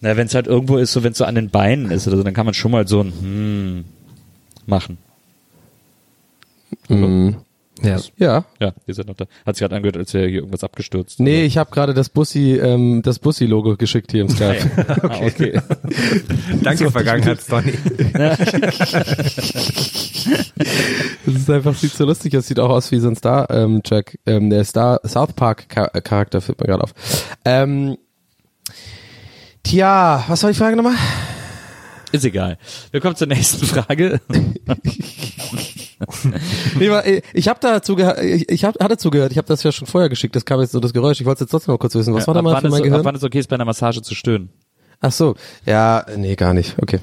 Na, 0.07 0.17
wenn 0.17 0.29
es 0.29 0.35
halt 0.37 0.47
irgendwo 0.47 0.77
ist, 0.77 0.93
so 0.93 1.03
wenn 1.03 1.11
es 1.11 1.19
so 1.19 1.25
an 1.25 1.35
den 1.35 1.51
Beinen 1.51 1.91
ist 1.91 2.07
oder 2.07 2.17
so, 2.17 2.23
dann 2.23 2.33
kann 2.33 2.47
man 2.47 2.55
schon 2.55 2.71
mal 2.71 2.87
so 2.87 3.01
ein 3.01 3.13
hm 3.21 3.85
machen. 4.67 4.99
Mhm. 6.89 7.37
Ja. 7.83 7.99
Ja. 8.17 8.45
Ja, 8.61 8.73
ihr 8.87 8.95
seid 8.95 9.09
noch 9.09 9.17
da. 9.17 9.27
Hat 9.45 9.57
sich 9.57 9.61
gerade 9.63 9.75
angehört, 9.75 9.97
als 9.97 10.15
wäre 10.15 10.29
hier 10.29 10.39
irgendwas 10.39 10.63
abgestürzt. 10.63 11.19
Nee, 11.19 11.45
ich 11.45 11.59
habe 11.59 11.71
gerade 11.73 11.93
das 11.93 12.09
Bussi, 12.09 12.55
ähm, 12.55 13.03
das 13.03 13.19
Bussi-Logo 13.19 13.77
geschickt 13.77 14.13
hier 14.13 14.23
im 14.23 14.29
Skype. 14.29 14.71
Ah, 15.03 15.21
okay. 15.23 15.61
Danke, 16.63 16.91
Vergangenheitsdonny. 16.91 17.75
Das 21.27 21.35
ist 21.35 21.51
einfach, 21.51 21.75
sieht 21.75 21.93
so 21.93 22.05
lustig 22.05 22.37
aus, 22.37 22.47
sieht 22.47 22.61
auch 22.61 22.71
aus 22.71 22.91
wie 22.93 22.99
so 22.99 23.09
ein 23.09 23.17
Star, 23.17 23.51
ähm, 23.51 23.83
Jack, 23.85 24.19
ähm, 24.27 24.51
der 24.51 24.65
Star 24.65 25.01
South 25.05 25.33
Park 25.35 25.67
Char 25.73 25.95
äh, 25.95 26.01
Charakter 26.01 26.41
fällt 26.41 26.61
mir 26.61 26.67
gerade 26.67 26.85
auf. 26.85 26.95
Ähm, 27.45 27.99
tja, 29.67 30.25
was 30.29 30.43
war 30.43 30.51
die 30.51 30.57
Frage 30.57 30.77
nochmal? 30.77 30.95
Ist 32.13 32.25
egal. 32.25 32.57
Wir 32.93 33.01
kommen 33.01 33.17
zur 33.17 33.27
nächsten 33.27 33.67
Frage. 33.67 34.21
Äh, 36.79 37.23
ich 37.33 37.49
habe 37.49 37.59
dazu 37.63 37.97
ich, 37.97 38.51
ich 38.51 38.65
hab, 38.65 38.79
hatte 38.83 38.99
zugehört, 38.99 39.33
ich 39.33 39.39
habe 39.39 39.49
das 39.49 39.63
ja 39.63 39.73
schon 39.73 39.87
vorher 39.87 40.11
geschickt, 40.11 40.37
das 40.37 40.45
kam 40.45 40.61
jetzt 40.61 40.73
so 40.73 40.81
das 40.81 40.93
Geräusch, 40.93 41.21
ich 41.21 41.27
wollte 41.27 41.45
jetzt 41.45 41.51
trotzdem 41.51 41.73
noch 41.73 41.79
kurz 41.79 41.95
wissen, 41.95 42.13
was 42.13 42.27
war 42.27 42.35
da 42.35 42.43
mal 42.43 42.53
wann 42.53 42.61
für 42.61 42.67
ist, 42.67 42.71
mein 42.71 42.81
ab 42.81 42.85
Gehirn? 42.85 43.05
wann 43.05 43.15
ist 43.15 43.25
okay, 43.25 43.39
ist 43.39 43.49
bei 43.49 43.57
einer 43.57 43.65
Massage 43.65 44.03
zu 44.03 44.15
stöhnen? 44.15 44.51
Ach 45.01 45.11
so, 45.11 45.37
ja, 45.65 46.05
nee, 46.15 46.37
gar 46.37 46.53
nicht, 46.53 46.77
okay. 46.83 47.01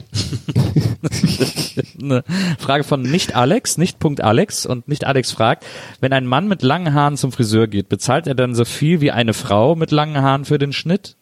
Eine 1.99 2.23
Frage 2.59 2.83
von 2.83 3.01
nicht 3.01 3.35
Alex, 3.35 3.79
nicht 3.79 3.97
Punkt 3.97 4.21
Alex 4.21 4.67
und 4.67 4.87
nicht 4.87 5.05
Alex 5.05 5.31
fragt, 5.31 5.65
wenn 5.99 6.13
ein 6.13 6.27
Mann 6.27 6.47
mit 6.47 6.61
langen 6.61 6.93
Haaren 6.93 7.17
zum 7.17 7.31
Friseur 7.31 7.67
geht, 7.67 7.89
bezahlt 7.89 8.27
er 8.27 8.35
dann 8.35 8.53
so 8.53 8.63
viel 8.63 9.01
wie 9.01 9.11
eine 9.11 9.33
Frau 9.33 9.75
mit 9.75 9.89
langen 9.89 10.21
Haaren 10.21 10.45
für 10.45 10.59
den 10.59 10.71
Schnitt? 10.71 11.17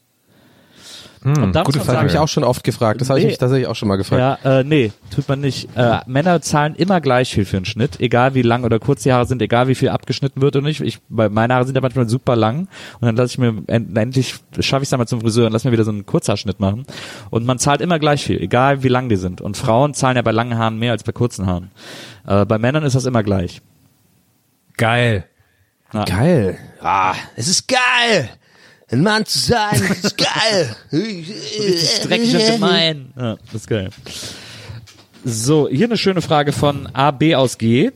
Und 1.24 1.54
da 1.54 1.64
gute 1.64 1.78
Das 1.80 1.88
habe 1.88 2.08
ich 2.08 2.18
auch 2.18 2.28
schon 2.28 2.44
oft 2.44 2.64
gefragt, 2.64 3.00
das 3.00 3.10
habe 3.10 3.20
ich 3.20 3.26
Nee. 3.26 3.32
mich 3.32 3.38
tatsächlich 3.38 3.68
auch 3.68 3.76
schon 3.76 3.88
mal 3.88 3.96
gefragt. 3.98 4.40
ja, 4.44 4.60
äh, 4.60 4.64
nee, 4.64 4.92
tut 5.14 5.30
man 5.30 5.40
nicht. 5.40 5.70
Äh, 5.76 6.00
Männer 6.08 6.42
zahlen 6.42 6.74
immer 6.76 7.00
gleich 7.00 7.34
viel 7.34 7.46
für 7.46 7.58
einen 7.58 7.66
Schnitt, 7.66 8.00
egal 8.00 8.34
wie 8.34 8.42
lang 8.42 8.64
oder 8.64 8.80
kurz 8.80 9.04
die 9.04 9.14
Haare 9.14 9.26
sind, 9.26 9.42
egal 9.42 9.68
wie 9.68 9.76
viel 9.76 9.90
abgeschnitten 9.90 10.42
wird 10.42 10.56
oder 10.56 10.66
nicht. 10.66 10.82
Ich, 10.82 11.00
weil 11.10 11.30
meine 11.30 11.54
Haare 11.54 11.66
sind 11.66 11.76
ja 11.76 11.82
manchmal 11.82 12.10
super 12.10 12.36
lang 12.36 12.62
und 13.00 13.06
dann 13.06 13.16
lasse 13.16 13.34
ich 13.34 13.38
mir 13.38 13.62
end, 13.68 13.96
endlich 13.98 14.36
schaffe 14.60 14.84
ich 14.84 14.90
es 14.90 14.94
einmal 14.94 15.08
zum 15.08 15.22
Friseur 15.22 15.46
und 15.46 15.54
lass 15.54 15.64
mir 15.64 15.72
wieder 15.72 15.84
so 15.84 15.92
einen 15.92 16.06
Kurzhaarschnitt 16.06 16.60
machen. 16.60 16.86
Und 17.30 17.46
man 17.46 17.60
zahlt 17.60 17.82
immer 17.82 18.00
gleich 18.00 18.24
viel, 18.24 18.42
egal 18.42 18.82
wie 18.84 18.88
lang 18.88 19.08
die 19.10 19.16
sind. 19.18 19.42
Und 19.42 19.58
Frauen 19.58 19.94
zahlen 19.94 20.16
ja 20.16 20.22
bei 20.24 20.32
langen 20.32 20.58
Haaren 20.58 20.80
mehr 20.80 20.92
als 20.92 21.04
bei 21.04 21.12
kurzen 21.12 21.46
Haaren. 21.46 21.70
Äh, 22.26 22.46
bei 22.46 22.58
Männern 22.58 22.84
ist 22.84 22.96
das 22.96 23.06
immer 23.06 23.22
gleich. 23.22 23.62
Geil. 24.78 25.26
Ja. 25.94 26.06
Geil. 26.06 26.58
Ah, 26.82 27.14
es 27.36 27.48
ist 27.48 27.68
geil. 27.68 28.30
Ein 28.92 29.04
Mann 29.04 29.26
zu 29.26 29.40
sein, 29.40 29.82
ist 30.04 30.18
geil. 30.18 30.76
dreckig 30.92 32.36
und 32.36 32.46
gemein. 32.54 33.14
Ja, 33.18 33.38
das 33.46 33.56
ist 33.56 33.68
geil. 33.68 33.90
So, 35.24 35.70
hier 35.70 35.86
eine 35.86 35.96
schöne 35.96 36.22
Frage 36.22 36.52
von 36.52 36.88
AB 36.88 37.36
aus 37.36 37.58
G. 37.58 37.92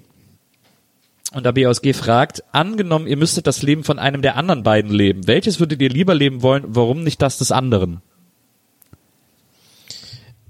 Und 1.33 1.45
AB 1.45 1.65
aus 1.65 1.81
G 1.81 1.91
fragt, 1.91 2.45
angenommen, 2.53 3.07
ihr 3.07 3.17
müsstet 3.17 3.45
das 3.45 3.61
Leben 3.61 3.83
von 3.83 3.99
einem 3.99 4.21
der 4.21 4.37
anderen 4.37 4.63
beiden 4.63 4.89
leben. 4.89 5.27
Welches 5.27 5.59
würdet 5.59 5.81
ihr 5.81 5.89
lieber 5.89 6.15
leben 6.15 6.41
wollen? 6.41 6.63
Warum 6.67 7.03
nicht 7.03 7.21
das 7.21 7.39
des 7.39 7.51
anderen? 7.51 8.01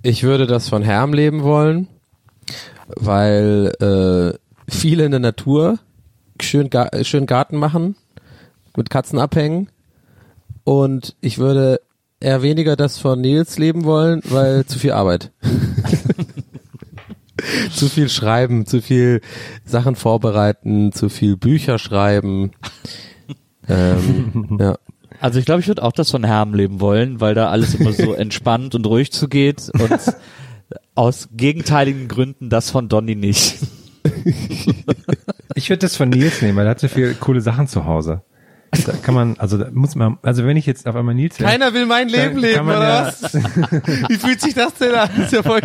Ich 0.03 0.21
würde 0.21 0.45
das 0.45 0.69
von 0.69 0.83
Herm 0.83 1.13
leben 1.13 1.41
wollen, 1.41 1.87
weil 2.85 3.71
äh, 3.79 4.37
viele 4.71 5.05
in 5.05 5.11
der 5.11 5.19
Natur 5.19 5.79
schön, 6.39 6.69
Ga 6.69 6.91
schön 7.03 7.25
Garten 7.25 7.57
machen, 7.57 7.95
mit 8.75 8.91
Katzen 8.91 9.17
abhängen 9.17 9.69
und 10.65 11.15
ich 11.21 11.37
würde 11.37 11.79
eher 12.19 12.41
weniger 12.41 12.75
das 12.75 12.97
von 12.97 13.21
Nils 13.21 13.57
leben 13.57 13.85
wollen, 13.85 14.21
weil 14.25 14.65
zu 14.65 14.79
viel 14.79 14.91
Arbeit. 14.91 15.31
zu 17.71 17.87
viel 17.87 18.09
schreiben, 18.09 18.65
zu 18.65 18.81
viel 18.81 19.21
Sachen 19.63 19.95
vorbereiten, 19.95 20.91
zu 20.91 21.09
viel 21.09 21.37
Bücher 21.37 21.77
schreiben. 21.77 22.51
ähm, 23.69 24.47
ja. 24.59 24.77
Also 25.21 25.39
ich 25.39 25.45
glaube, 25.45 25.61
ich 25.61 25.67
würde 25.67 25.83
auch 25.83 25.93
das 25.93 26.11
von 26.11 26.23
Herm 26.23 26.53
leben 26.53 26.81
wollen, 26.81 27.21
weil 27.21 27.35
da 27.35 27.49
alles 27.49 27.75
immer 27.75 27.93
so 27.93 28.13
entspannt 28.13 28.75
und 28.75 28.85
ruhig 28.85 29.11
zugeht 29.11 29.71
und 29.73 30.15
aus 30.95 31.29
gegenteiligen 31.31 32.07
Gründen 32.07 32.49
das 32.49 32.71
von 32.71 32.89
Donny 32.89 33.15
nicht. 33.15 33.57
Ich 35.53 35.69
würde 35.69 35.79
das 35.79 35.95
von 35.95 36.09
Nils 36.09 36.41
nehmen, 36.41 36.57
weil 36.57 36.65
er 36.65 36.71
hat 36.71 36.79
so 36.79 36.87
viele 36.87 37.13
coole 37.13 37.41
Sachen 37.41 37.67
zu 37.67 37.85
Hause. 37.85 38.23
Da 38.83 38.93
kann 38.93 39.13
man, 39.15 39.37
also 39.37 39.57
da 39.57 39.69
muss 39.71 39.95
man, 39.95 40.17
also 40.21 40.45
wenn 40.45 40.57
ich 40.57 40.65
jetzt 40.65 40.87
auf 40.87 40.95
einmal 40.95 41.15
Nils 41.15 41.39
wäre- 41.39 41.49
Keiner 41.49 41.73
will 41.73 41.85
mein 41.85 42.09
Leben 42.09 42.37
leben, 42.37 42.67
oder 42.67 42.81
ja- 42.83 43.05
was? 43.21 43.33
Wie 44.09 44.17
fühlt 44.17 44.41
sich 44.41 44.53
das 44.53 44.73
denn 44.75 44.93
an? 44.93 45.09
Das 45.15 45.25
ist 45.27 45.33
ja 45.33 45.43
voll, 45.43 45.61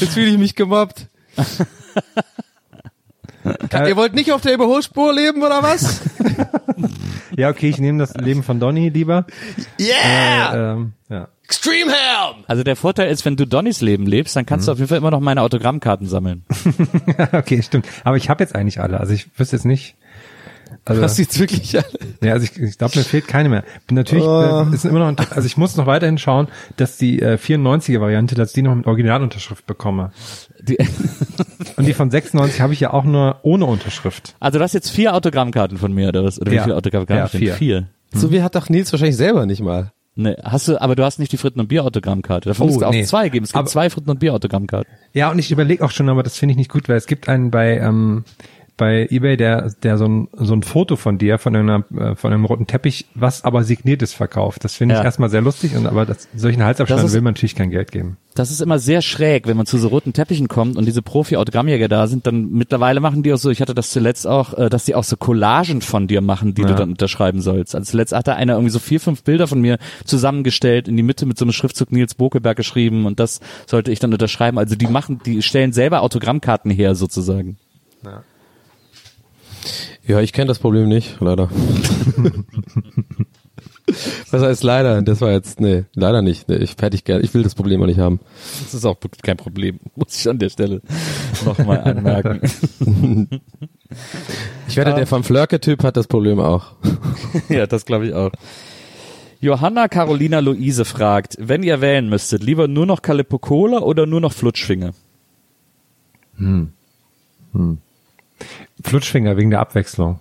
jetzt 0.00 0.14
fühle 0.14 0.26
ich 0.26 0.38
mich 0.38 0.54
gemobbt. 0.54 1.08
Kann, 3.70 3.88
ihr 3.88 3.96
wollt 3.96 4.14
nicht 4.14 4.30
auf 4.32 4.40
der 4.40 4.54
Überholspur 4.54 5.12
leben 5.12 5.42
oder 5.42 5.62
was? 5.62 6.00
Ja, 7.34 7.48
okay, 7.48 7.70
ich 7.70 7.78
nehme 7.78 7.98
das 7.98 8.12
Leben 8.14 8.42
von 8.42 8.60
Donny 8.60 8.90
lieber. 8.90 9.24
Yeah! 9.80 10.52
Äh, 10.52 10.72
ähm, 10.74 10.92
ja. 11.08 11.28
Extreme 11.44 11.90
Helm! 11.90 12.44
Also 12.46 12.62
der 12.62 12.76
Vorteil 12.76 13.10
ist, 13.10 13.24
wenn 13.24 13.36
du 13.36 13.46
Donnys 13.46 13.80
Leben 13.80 14.04
lebst, 14.04 14.36
dann 14.36 14.44
kannst 14.44 14.68
du 14.68 14.72
auf 14.72 14.76
jeden 14.78 14.88
Fall 14.90 14.98
immer 14.98 15.10
noch 15.10 15.20
meine 15.20 15.40
Autogrammkarten 15.40 16.06
sammeln. 16.06 16.44
okay, 17.32 17.62
stimmt. 17.62 17.86
Aber 18.04 18.18
ich 18.18 18.28
habe 18.28 18.44
jetzt 18.44 18.54
eigentlich 18.54 18.80
alle. 18.82 19.00
Also 19.00 19.14
ich 19.14 19.30
wüsste 19.38 19.56
jetzt 19.56 19.64
nicht. 19.64 19.96
Also, 20.84 21.00
Das 21.00 21.14
sieht's 21.14 21.38
wirklich 21.38 21.76
alle. 21.76 21.86
ja, 22.22 22.32
also 22.32 22.44
ich, 22.44 22.58
ich 22.60 22.76
glaube, 22.76 22.98
mir 22.98 23.04
fehlt 23.04 23.28
keine 23.28 23.48
mehr. 23.48 23.62
Bin 23.86 23.94
natürlich, 23.96 24.24
Oh. 24.24 24.66
äh, 24.70 24.74
ist 24.74 24.84
immer 24.84 24.98
noch, 25.12 25.30
also 25.30 25.46
ich 25.46 25.56
muss 25.56 25.76
noch 25.76 25.86
weiterhin 25.86 26.18
schauen, 26.18 26.48
dass 26.76 26.96
die 26.96 27.22
äh, 27.22 27.36
94er 27.38 28.00
Variante, 28.00 28.34
dass 28.34 28.52
die 28.52 28.62
noch 28.62 28.74
mit 28.74 28.86
Originalunterschrift 28.86 29.64
bekomme. 29.66 30.10
Die, 30.60 30.76
Und 31.76 31.86
die 31.86 31.94
von 31.94 32.10
96 32.10 32.60
habe 32.60 32.72
ich 32.72 32.80
ja 32.80 32.92
auch 32.92 33.04
nur 33.04 33.36
ohne 33.42 33.66
Unterschrift. 33.66 34.34
also 34.40 34.58
du 34.58 34.64
hast 34.64 34.72
jetzt 34.72 34.90
vier 34.90 35.14
Autogrammkarten 35.14 35.78
von 35.78 35.92
mir, 35.92 36.08
oder 36.08 36.24
was? 36.24 36.40
Oder 36.40 36.50
wie 36.50 36.56
Ja. 36.56 36.62
viele 36.64 36.76
Autogrammkarten? 36.76 37.22
Ja, 37.22 37.28
vier. 37.38 37.54
Vier. 37.54 37.86
So 38.12 38.30
wie 38.32 38.42
hat 38.42 38.54
doch 38.56 38.68
Nils 38.68 38.92
wahrscheinlich 38.92 39.16
selber 39.16 39.46
nicht 39.46 39.62
mal. 39.62 39.92
Ne, 40.14 40.36
hast 40.44 40.68
du, 40.68 40.78
aber 40.78 40.94
du 40.94 41.04
hast 41.04 41.18
nicht 41.18 41.32
die 41.32 41.38
Fritten- 41.38 41.58
und 41.60 41.68
Bier-Autogrammkarte. 41.68 42.50
Davon 42.50 42.64
Oh, 42.64 42.66
musst 42.66 42.82
du 42.82 42.86
auch 42.86 42.90
nee. 42.90 43.04
zwei 43.04 43.30
geben. 43.30 43.44
Es 43.44 43.52
gibt 43.52 43.60
Aber- 43.60 43.68
zwei 43.68 43.88
Fritten- 43.88 44.10
und 44.10 44.20
Bier-Autogrammkarten. 44.20 44.92
Ja, 45.14 45.30
und 45.30 45.38
ich 45.38 45.50
überlege 45.50 45.82
auch 45.82 45.90
schon, 45.90 46.10
aber 46.10 46.22
das 46.22 46.36
finde 46.36 46.52
ich 46.52 46.58
nicht 46.58 46.70
gut, 46.70 46.86
weil 46.90 46.96
es 46.96 47.06
gibt 47.06 47.30
einen 47.30 47.50
bei 47.50 47.78
ähm, 47.78 48.24
bei 48.76 49.06
eBay, 49.10 49.36
der 49.36 49.70
der 49.82 49.98
so 49.98 50.06
ein 50.06 50.28
so 50.32 50.54
ein 50.54 50.62
Foto 50.62 50.96
von 50.96 51.18
dir 51.18 51.38
von 51.38 51.54
einer 51.54 51.84
äh, 51.96 52.14
von 52.16 52.32
einem 52.32 52.44
roten 52.44 52.66
Teppich, 52.66 53.06
was 53.14 53.44
aber 53.44 53.64
signiert 53.64 54.02
ist, 54.02 54.14
verkauft. 54.14 54.64
Das 54.64 54.74
finde 54.76 54.94
ich 54.94 54.98
Ja. 54.98 55.04
erstmal 55.04 55.28
sehr 55.28 55.42
lustig 55.42 55.76
und 55.76 55.86
aber 55.86 56.06
das, 56.06 56.26
solchen 56.34 56.62
Halsabstand 56.64 57.04
ist- 57.04 57.12
will 57.12 57.20
man 57.20 57.34
natürlich 57.34 57.54
kein 57.54 57.70
Geld 57.70 57.92
geben. 57.92 58.16
Das 58.34 58.50
ist 58.50 58.62
immer 58.62 58.78
sehr 58.78 59.02
schräg, 59.02 59.46
wenn 59.46 59.58
man 59.58 59.66
zu 59.66 59.76
so 59.76 59.88
roten 59.88 60.14
Teppichen 60.14 60.48
kommt 60.48 60.78
und 60.78 60.86
diese 60.86 61.02
Profi-Autogrammjäger 61.02 61.86
da 61.88 62.06
sind, 62.06 62.26
dann 62.26 62.50
mittlerweile 62.50 63.00
machen 63.00 63.22
die 63.22 63.30
auch 63.34 63.36
so, 63.36 63.50
ich 63.50 63.60
hatte 63.60 63.74
das 63.74 63.90
zuletzt 63.90 64.26
auch, 64.26 64.54
äh, 64.56 64.70
dass 64.70 64.86
die 64.86 64.94
auch 64.94 65.04
so 65.04 65.18
Collagen 65.18 65.82
von 65.82 66.06
dir 66.08 66.22
machen, 66.22 66.54
die 66.54 66.62
du 66.62 66.68
Ja. 66.70 66.74
dann 66.76 66.90
unterschreiben 66.92 67.42
sollst. 67.42 67.74
Also 67.74 67.90
zuletzt 67.90 68.14
hatte 68.14 68.34
einer 68.34 68.54
irgendwie 68.54 68.70
so 68.72 68.78
vier, 68.78 69.00
fünf 69.00 69.22
Bilder 69.22 69.46
von 69.46 69.60
mir 69.60 69.76
zusammengestellt, 70.06 70.88
in 70.88 70.96
die 70.96 71.02
Mitte 71.02 71.26
mit 71.26 71.36
so 71.38 71.44
einem 71.44 71.52
Schriftzug 71.52 71.92
Nils 71.92 72.14
Bokelberg 72.14 72.56
geschrieben 72.56 73.04
und 73.04 73.20
das 73.20 73.40
sollte 73.66 73.90
ich 73.92 73.98
dann 73.98 74.12
unterschreiben. 74.12 74.56
Also 74.58 74.76
die 74.76 74.86
machen, 74.86 75.20
die 75.26 75.42
stellen 75.42 75.72
selber 75.74 76.00
Autogrammkarten 76.02 76.70
her 76.70 76.94
sozusagen. 76.94 77.56
Ja, 78.04 78.22
ich 80.04 80.32
kenne 80.32 80.48
das 80.48 80.58
Problem 80.58 80.88
nicht, 80.88 81.20
leider. 81.20 81.48
Was 84.30 84.42
heißt 84.42 84.62
leider? 84.62 85.02
Das 85.02 85.20
war 85.20 85.30
jetzt, 85.32 85.60
nee, 85.60 85.84
leider 85.94 86.22
nicht. 86.22 86.48
Nee, 86.48 86.56
ich 86.56 86.76
hätte 86.80 86.96
ich 86.96 87.04
gerne, 87.04 87.22
ich 87.22 87.34
will 87.34 87.42
das 87.42 87.54
Problem 87.54 87.82
auch 87.82 87.86
nicht 87.86 87.98
haben. 87.98 88.20
Das 88.62 88.74
ist 88.74 88.84
auch 88.86 88.96
kein 89.22 89.36
Problem, 89.36 89.78
muss 89.94 90.18
ich 90.18 90.28
an 90.28 90.38
der 90.38 90.48
Stelle 90.48 90.80
nochmal 91.44 91.80
anmerken. 91.80 92.40
Ich 94.68 94.78
wette, 94.78 94.94
der 94.94 95.06
vom 95.06 95.22
Flörke-Typ 95.22 95.84
hat 95.84 95.98
das 95.98 96.06
Problem 96.06 96.40
auch. 96.40 96.72
ja, 97.50 97.66
das 97.66 97.84
glaube 97.84 98.06
ich 98.06 98.14
auch. 98.14 98.30
Johanna 99.38 99.88
Carolina 99.88 100.38
Luise 100.38 100.86
fragt, 100.86 101.36
wenn 101.38 101.62
ihr 101.62 101.82
wählen 101.82 102.08
müsstet, 102.08 102.42
lieber 102.42 102.68
nur 102.68 102.86
noch 102.86 103.02
Calippo 103.02 103.38
Cola 103.38 103.80
oder 103.80 104.06
nur 104.06 104.22
noch 104.22 104.32
Flutschfinger? 104.32 104.94
Flutschfinger 108.84 109.36
wegen 109.36 109.50
der 109.50 109.60
Abwechslung. 109.60 110.18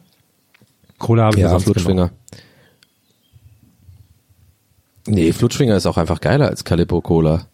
Cola 0.98 1.24
habe 1.26 1.38
ich 1.38 1.42
Ja, 1.44 1.50
sonst 1.50 1.64
Flutschfinger. 1.64 2.12
Nee, 5.08 5.34
Flutschfinger 5.34 5.76
ist 5.76 5.86
auch 5.88 5.98
einfach 5.98 6.22
geiler 6.22 6.48
als 6.48 6.64
Calippo 6.64 7.02
Cola. 7.02 7.48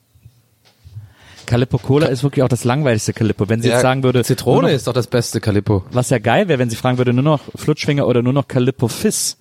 Calippo 1.46 1.78
Cola 1.78 2.08
ist 2.08 2.24
wirklich 2.24 2.44
auch 2.44 2.50
das 2.50 2.66
langweiligste 2.66 3.14
Calippo. 3.14 3.48
Wenn 3.48 3.62
sie 3.62 3.70
jetzt 3.70 3.82
sagen 3.82 4.04
würde, 4.04 4.22
Zitrone 4.26 4.68
noch, 4.68 4.74
ist 4.76 4.86
doch 4.88 4.94
das 4.94 5.08
beste 5.08 5.40
Calippo. 5.40 5.86
was 5.92 6.10
ja 6.10 6.20
geil 6.20 6.50
wäre, 6.50 6.60
wenn 6.60 6.70
sie 6.70 6.76
fragen 6.76 6.98
würde, 6.98 7.14
nur 7.14 7.24
noch 7.24 7.40
Flutschfinger 7.56 8.06
oder 8.06 8.22
nur 8.22 8.34
noch 8.34 8.50
Calippo 8.50 8.90
Fizz, 8.90 9.38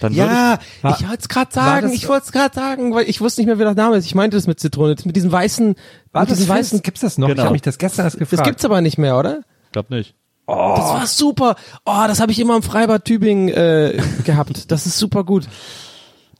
dann 0.00 0.14
würde 0.16 0.26
Ja, 0.32 0.58
War- 0.80 0.98
ich 0.98 1.06
wollte 1.06 1.20
es 1.20 1.28
gerade 1.28 1.52
sagen, 1.52 1.86
das- 1.88 1.94
ich 1.94 2.08
wollte 2.08 2.24
es 2.24 2.32
gerade 2.32 2.54
sagen, 2.54 2.94
weil 2.94 3.10
ich 3.10 3.20
wusste 3.20 3.42
nicht 3.42 3.46
mehr, 3.48 3.58
wie 3.58 3.62
der 3.64 3.74
Name 3.74 3.96
ist. 3.98 4.06
Ich 4.06 4.14
meinte 4.14 4.38
das 4.38 4.46
mit 4.46 4.58
Zitrone, 4.58 4.96
mit 5.04 5.14
diesem 5.14 5.30
weißen, 5.30 5.74
War 6.12 6.22
mit 6.22 6.30
das 6.30 6.38
diesem 6.38 6.48
weißen? 6.50 6.60
weißen, 6.78 6.82
Gibt's 6.82 7.02
das 7.02 7.18
noch? 7.18 7.28
Genau. 7.28 7.42
Ich 7.42 7.44
habe 7.44 7.52
mich 7.52 7.62
das 7.62 7.76
gestern 7.76 8.06
erst 8.06 8.18
gefragt. 8.18 8.40
das 8.40 8.46
gibt's 8.48 8.64
aber 8.64 8.80
nicht 8.80 8.96
mehr, 8.96 9.18
oder? 9.18 9.40
ich 9.66 9.72
glaub 9.72 9.90
nicht. 9.90 10.14
Das 10.46 10.90
war 10.90 11.06
super. 11.06 11.56
Oh, 11.84 12.04
das 12.06 12.20
habe 12.20 12.32
ich 12.32 12.38
immer 12.38 12.56
im 12.56 12.62
Freibad 12.62 13.04
Tübingen 13.04 13.48
äh, 13.48 14.00
gehabt. 14.24 14.70
Das 14.70 14.86
ist 14.86 14.98
super 14.98 15.24
gut. 15.24 15.48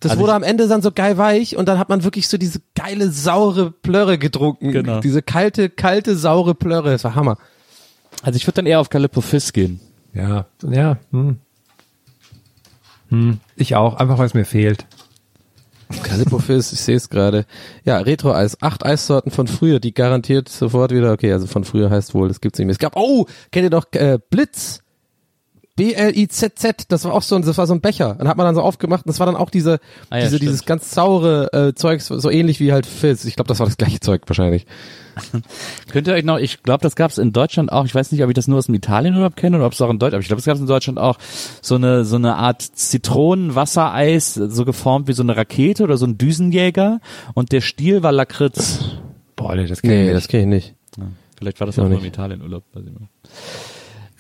Das 0.01 0.13
Also 0.13 0.23
wurde 0.23 0.35
am 0.35 0.43
Ende 0.43 0.69
dann 0.69 0.83
so 0.83 0.93
geil 0.93 1.17
weich 1.17 1.57
und 1.57 1.67
dann 1.67 1.79
hat 1.79 1.89
man 1.89 2.05
wirklich 2.05 2.29
so 2.29 2.37
diese 2.37 2.61
geile 2.75 3.11
saure 3.11 3.71
Plörre 3.71 4.19
getrunken. 4.19 4.73
Genau. 4.73 5.01
Diese 5.01 5.23
kalte, 5.23 5.71
kalte 5.71 6.17
saure 6.17 6.55
Plörre. 6.55 6.91
Das 6.91 7.05
war 7.05 7.15
Hammer. 7.15 7.39
Also 8.23 8.37
ich 8.37 8.47
würde 8.47 8.57
dann 8.57 8.67
eher 8.67 8.81
auf 8.81 8.91
Calippo 8.91 9.23
Fizz 9.23 9.53
gehen. 9.53 9.81
Ja, 10.13 10.47
ja. 10.63 10.99
Hm. 11.11 11.39
Hm. 13.09 13.41
Ich 13.57 13.77
auch, 13.77 13.97
einfach 13.97 14.19
weil 14.19 14.27
es 14.27 14.35
mir 14.35 14.45
fehlt. 14.45 14.87
Calippo 16.03 16.39
Fizz, 16.39 16.73
ich 16.73 16.81
sehe 16.81 16.97
es 16.97 17.09
gerade. 17.09 17.47
Ja, 17.85 17.99
Retro-Eis. 17.99 18.61
Acht 18.61 18.85
Eissorten 18.85 19.31
von 19.31 19.47
früher, 19.47 19.81
die 19.81 19.95
garantiert 19.95 20.49
sofort 20.49 20.93
wieder, 20.93 21.13
okay, 21.13 21.33
also 21.33 21.47
von 21.47 21.65
früher 21.65 21.91
heißt 21.91 22.15
wohl, 22.15 22.29
das 22.29 22.41
gibt's 22.41 22.59
nicht 22.59 22.67
mehr. 22.67 22.73
Es 22.73 22.79
gab, 22.79 22.97
oh, 22.97 23.27
kennt 23.51 23.65
ihr 23.65 23.71
doch 23.71 23.87
äh, 23.93 24.19
Blitz? 24.31 24.84
B-L-I-Z-Z, 25.77 26.85
das 26.89 27.05
war 27.05 27.13
auch 27.15 27.23
so 27.23 27.35
ein, 27.37 27.43
das 27.43 27.59
war 27.59 27.67
so 27.67 27.75
ein 27.75 27.81
Becher. 27.81 28.15
Dann 28.15 28.29
hat 28.29 28.37
man 28.37 28.47
dann 28.47 28.55
so 28.55 28.63
aufgemacht 28.63 29.05
und 29.05 29.09
das 29.09 29.19
war 29.19 29.27
dann 29.27 29.37
auch 29.37 29.51
diese, 29.51 29.81
Ah 30.11 30.17
ja, 30.19 30.25
diese, 30.25 30.37
stimmt. 30.37 30.43
dieses 30.43 30.65
ganz 30.67 30.91
saure 30.93 31.53
äh, 31.53 31.75
Zeugs, 31.75 32.07
so 32.07 32.31
ähnlich 32.31 32.61
wie 32.61 32.73
halt 32.73 32.87
Fizz. 32.87 33.25
Ich 33.25 33.37
glaube, 33.37 33.49
das 33.49 33.59
war 33.59 33.67
das 33.67 33.77
gleiche 33.77 34.01
Zeug 34.01 34.23
wahrscheinlich. 34.27 34.67
Könnt 35.93 36.09
ihr 36.09 36.15
euch 36.15 36.25
noch, 36.25 36.39
ich 36.39 36.63
glaube, 36.63 36.83
das 36.83 36.97
gab 36.97 37.11
es 37.11 37.19
in 37.19 37.33
Deutschland 37.33 37.71
auch, 37.73 37.85
ich 37.85 37.95
weiß 37.95 38.11
nicht, 38.13 38.23
ob 38.25 38.31
ich 38.31 38.35
das 38.35 38.49
nur 38.49 38.59
aus 38.59 38.67
dem 38.67 38.75
Italienurlaub 38.75 39.37
kenne 39.37 39.57
oder 39.59 39.67
ob 39.67 39.73
es 39.73 39.81
auch 39.81 39.91
in 39.91 39.99
Deutschland, 39.99 40.15
aber 40.15 40.21
ich 40.23 40.27
glaube, 40.29 40.41
es 40.41 40.45
gab 40.45 40.55
es 40.57 40.61
in 40.61 40.67
Deutschland 40.67 40.99
auch 40.99 41.19
so 41.63 41.77
eine, 41.77 42.05
so 42.05 42.17
eine 42.17 42.35
Art 42.37 42.63
Zitronenwassereis, 42.63 44.35
so 44.35 44.65
geformt 44.65 45.09
wie 45.09 45.13
so 45.13 45.23
eine 45.23 45.37
Rakete 45.37 45.85
oder 45.85 45.97
so 45.97 46.07
ein 46.07 46.19
Düsenjäger 46.19 47.01
und 47.35 47.53
der 47.53 47.61
Stiel 47.61 48.03
war 48.03 48.13
Lakritz. 48.13 48.81
Boah, 49.37 49.55
nee, 49.55 49.67
das 49.67 49.83
kenn 49.83 49.91
ich 49.91 49.97
Nee, 49.99 50.05
nicht. 50.05 50.17
das 50.17 50.29
kenne 50.29 50.43
ich 50.43 50.49
nicht. 50.49 50.75
Vielleicht 51.39 51.61
war 51.61 51.67
das 51.67 51.77
Ich 51.77 51.81
auch 51.81 51.87
auch 51.87 51.91
nur 51.91 51.99
im. 52.01 52.05
Italienurlaub. 52.05 52.63
Weiß 52.73 52.85
ich 52.85 52.91
nicht. 52.99 53.11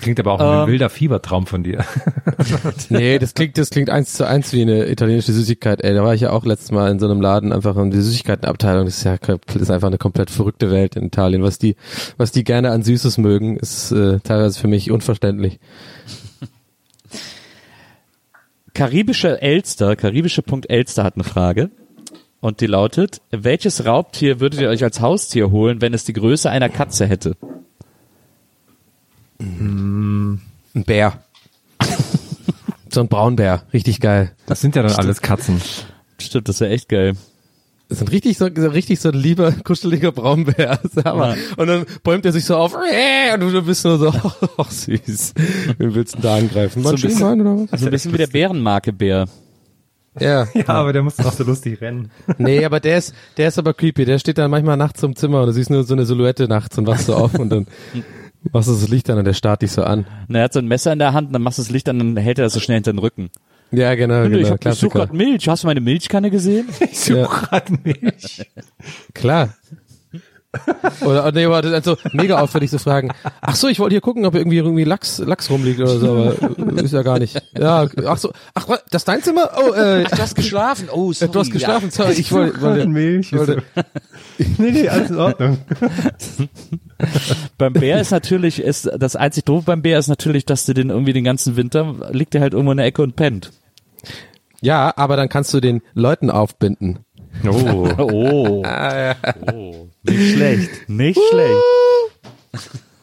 Klingt 0.00 0.18
aber 0.20 0.32
auch 0.32 0.40
wie 0.40 0.44
ein 0.44 0.62
Ähm. 0.62 0.66
wilder 0.68 0.90
Fiebertraum 0.90 1.46
von 1.46 1.62
dir. 1.62 1.84
Nee, 2.90 3.18
das 3.18 3.34
klingt, 3.34 3.56
das 3.56 3.70
klingt 3.70 3.90
eins 3.90 4.14
zu 4.14 4.26
eins 4.26 4.52
wie 4.52 4.62
eine 4.62 4.88
italienische 4.90 5.32
Süßigkeit, 5.32 5.82
ey. 5.82 5.94
Da 5.94 6.02
war 6.04 6.14
ich 6.14 6.20
ja 6.22 6.30
auch 6.30 6.44
letztes 6.44 6.72
Mal 6.72 6.90
in 6.90 6.98
so 6.98 7.06
einem 7.06 7.20
Laden 7.20 7.52
einfach 7.52 7.76
in 7.76 7.90
die 7.90 8.00
Süßigkeitenabteilung. 8.00 8.84
Das 8.84 8.98
ist 8.98 9.04
ja 9.04 9.16
das 9.16 9.56
ist 9.56 9.70
einfach 9.70 9.88
eine 9.88 9.98
komplett 9.98 10.30
verrückte 10.30 10.70
Welt 10.70 10.96
in 10.96 11.04
Italien. 11.06 11.42
Was 11.42 11.58
die, 11.58 11.76
was 12.16 12.32
die 12.32 12.44
gerne 12.44 12.70
an 12.70 12.82
Süßes 12.82 13.18
mögen, 13.18 13.56
ist 13.56 13.92
äh, 13.92 14.20
teilweise 14.20 14.60
für 14.60 14.68
mich 14.68 14.90
unverständlich. 14.90 15.58
Karibische 18.74 19.40
Elster, 19.40 19.94
karibische 19.96 20.42
Punkt 20.42 20.68
Elster 20.68 21.04
hat 21.04 21.14
eine 21.14 21.24
Frage. 21.24 21.70
Und 22.40 22.60
die 22.60 22.66
lautet, 22.66 23.22
welches 23.30 23.86
Raubtier 23.86 24.40
würdet 24.40 24.60
ihr 24.60 24.68
euch 24.68 24.84
als 24.84 25.00
Haustier 25.00 25.50
holen, 25.50 25.80
wenn 25.80 25.94
es 25.94 26.04
die 26.04 26.12
Größe 26.12 26.50
einer 26.50 26.68
Katze 26.68 27.06
hätte? 27.06 27.36
Ein 29.44 30.84
Bär. 30.84 31.22
so 32.92 33.00
ein 33.00 33.08
Braunbär, 33.08 33.62
richtig 33.72 34.00
geil. 34.00 34.32
Das 34.46 34.60
sind 34.60 34.76
ja 34.76 34.82
dann 34.82 34.92
alles 34.92 35.20
Katzen. 35.20 35.60
Stimmt, 36.18 36.48
das 36.48 36.60
wäre 36.60 36.72
echt 36.72 36.88
geil. 36.88 37.14
Das 37.88 37.98
ist 37.98 38.04
ein 38.04 38.08
richtig 38.08 38.38
so, 38.38 38.48
so 38.54 38.68
richtig 38.68 38.98
so 39.00 39.10
ein 39.10 39.14
lieber, 39.14 39.52
kuscheliger 39.52 40.10
Braunbär. 40.10 40.80
Ist. 40.84 40.96
Ja. 40.96 41.34
Und 41.56 41.66
dann 41.66 41.84
bäumt 42.02 42.24
er 42.24 42.32
sich 42.32 42.44
so 42.44 42.56
auf 42.56 42.74
und 43.34 43.40
du 43.40 43.62
bist 43.62 43.84
nur 43.84 43.98
so, 43.98 44.12
ach 44.56 44.70
süß. 44.70 45.34
Wen 45.78 45.94
willst 45.94 46.16
du 46.16 46.22
da 46.22 46.36
angreifen? 46.36 46.82
So 46.82 46.90
ein 46.90 46.94
bisschen- 47.00 47.40
oder 47.40 47.68
was? 47.70 47.80
So 47.80 47.86
ein 47.86 47.90
bisschen 47.90 48.12
wie 48.14 48.18
der 48.18 48.26
Bärenmarke-Bär. 48.28 49.26
Ja. 50.18 50.46
Ja, 50.54 50.68
aber 50.68 50.92
der 50.92 51.02
muss 51.02 51.18
auch 51.18 51.32
so 51.32 51.42
lustig 51.44 51.80
rennen. 51.80 52.10
Nee, 52.38 52.64
aber 52.64 52.78
der 52.80 52.98
ist, 52.98 53.14
der 53.36 53.48
ist 53.48 53.58
aber 53.58 53.74
creepy. 53.74 54.04
Der 54.04 54.18
steht 54.18 54.38
dann 54.38 54.50
manchmal 54.50 54.76
nachts 54.76 55.02
im 55.02 55.16
Zimmer 55.16 55.40
und 55.40 55.48
du 55.48 55.52
siehst 55.52 55.70
nur 55.70 55.82
so 55.82 55.94
eine 55.94 56.06
Silhouette 56.06 56.46
nachts 56.48 56.78
und 56.78 56.86
wachst 56.86 57.06
so 57.06 57.16
auf 57.16 57.34
und 57.34 57.50
dann 57.50 57.66
machst 58.52 58.68
du 58.68 58.72
das 58.72 58.88
Licht 58.88 59.08
an 59.10 59.18
und 59.18 59.24
der 59.24 59.34
starrt 59.34 59.62
dich 59.62 59.72
so 59.72 59.82
an. 59.84 60.06
Und 60.28 60.34
er 60.34 60.44
hat 60.44 60.52
so 60.52 60.58
ein 60.58 60.66
Messer 60.68 60.92
in 60.92 60.98
der 60.98 61.12
Hand, 61.12 61.34
dann 61.34 61.42
machst 61.42 61.58
du 61.58 61.62
das 61.62 61.70
Licht 61.70 61.88
an, 61.88 61.98
dann 61.98 62.16
hält 62.16 62.38
er 62.38 62.44
das 62.44 62.52
so 62.52 62.60
schnell 62.60 62.76
hinter 62.76 62.92
den 62.92 62.98
Rücken. 62.98 63.30
Ja, 63.70 63.94
genau, 63.94 64.24
ich 64.24 64.30
genau. 64.30 64.50
hab, 64.50 64.64
ich 64.64 64.74
suche 64.74 64.98
gerade 64.98 65.16
Milch. 65.16 65.48
Hast 65.48 65.64
du 65.64 65.66
meine 65.66 65.80
Milchkanne 65.80 66.30
gesehen? 66.30 66.68
Ich 66.80 67.00
suche 67.00 67.46
grad 67.46 67.70
Milch. 67.84 68.46
Klar. 69.14 69.54
Oder 71.00 71.32
nee, 71.32 71.48
warte, 71.48 71.70
dann 71.70 71.82
so 71.82 71.96
mega 72.12 72.38
auffällig 72.40 72.70
zu 72.70 72.78
fragen. 72.78 73.10
Ach 73.40 73.56
so, 73.56 73.68
ich 73.68 73.78
wollte 73.78 73.94
hier 73.94 74.00
gucken, 74.00 74.24
ob 74.26 74.34
irgendwie 74.34 74.58
irgendwie 74.58 74.84
Lachs 74.84 75.18
Lachs 75.18 75.50
rumliegt 75.50 75.80
oder 75.80 75.98
so, 75.98 76.10
aber 76.12 76.82
ist 76.82 76.92
ja 76.92 77.02
gar 77.02 77.18
nicht. 77.18 77.40
Ja, 77.58 77.86
ach 78.06 78.18
so, 78.18 78.32
ach 78.54 78.68
was, 78.68 78.84
das 78.90 79.02
ist 79.02 79.08
dein 79.08 79.22
Zimmer? 79.22 79.50
Oh, 79.56 79.72
äh, 79.72 80.04
Du 80.04 80.18
hast 80.18 80.34
geschlafen. 80.34 80.88
Oh, 80.92 81.12
sorry. 81.12 81.32
du 81.32 81.38
hast 81.40 81.50
geschlafen. 81.50 81.90
Sorry, 81.90 82.12
ich 82.12 82.30
wollte, 82.32 82.60
wollte 82.60 82.88
Milch. 82.88 83.32
wollte 83.32 83.62
nee, 84.58 84.70
nee, 84.70 84.88
alles 84.88 85.10
in 85.10 85.18
Ordnung. 85.18 85.58
Beim 87.58 87.72
Bär 87.72 88.00
ist 88.00 88.10
natürlich, 88.10 88.60
ist 88.60 88.90
das 88.98 89.16
einzig 89.16 89.44
doof 89.44 89.64
beim 89.64 89.82
Bär 89.82 89.98
ist 89.98 90.08
natürlich, 90.08 90.46
dass 90.46 90.64
du 90.66 90.74
den 90.74 90.90
irgendwie 90.90 91.12
den 91.12 91.24
ganzen 91.24 91.56
Winter 91.56 91.94
liegt 92.12 92.34
der 92.34 92.40
halt 92.40 92.52
irgendwo 92.52 92.72
in 92.72 92.78
der 92.78 92.86
Ecke 92.86 93.02
und 93.02 93.16
pennt. 93.16 93.50
Ja, 94.60 94.94
aber 94.96 95.16
dann 95.16 95.28
kannst 95.28 95.52
du 95.52 95.60
den 95.60 95.82
Leuten 95.94 96.30
aufbinden. 96.30 97.00
Oh. 97.46 97.88
Oh. 97.98 98.62
oh. 99.52 99.88
Nicht 100.02 100.34
schlecht. 100.34 100.88
Nicht 100.88 101.20
schlecht. 101.30 101.62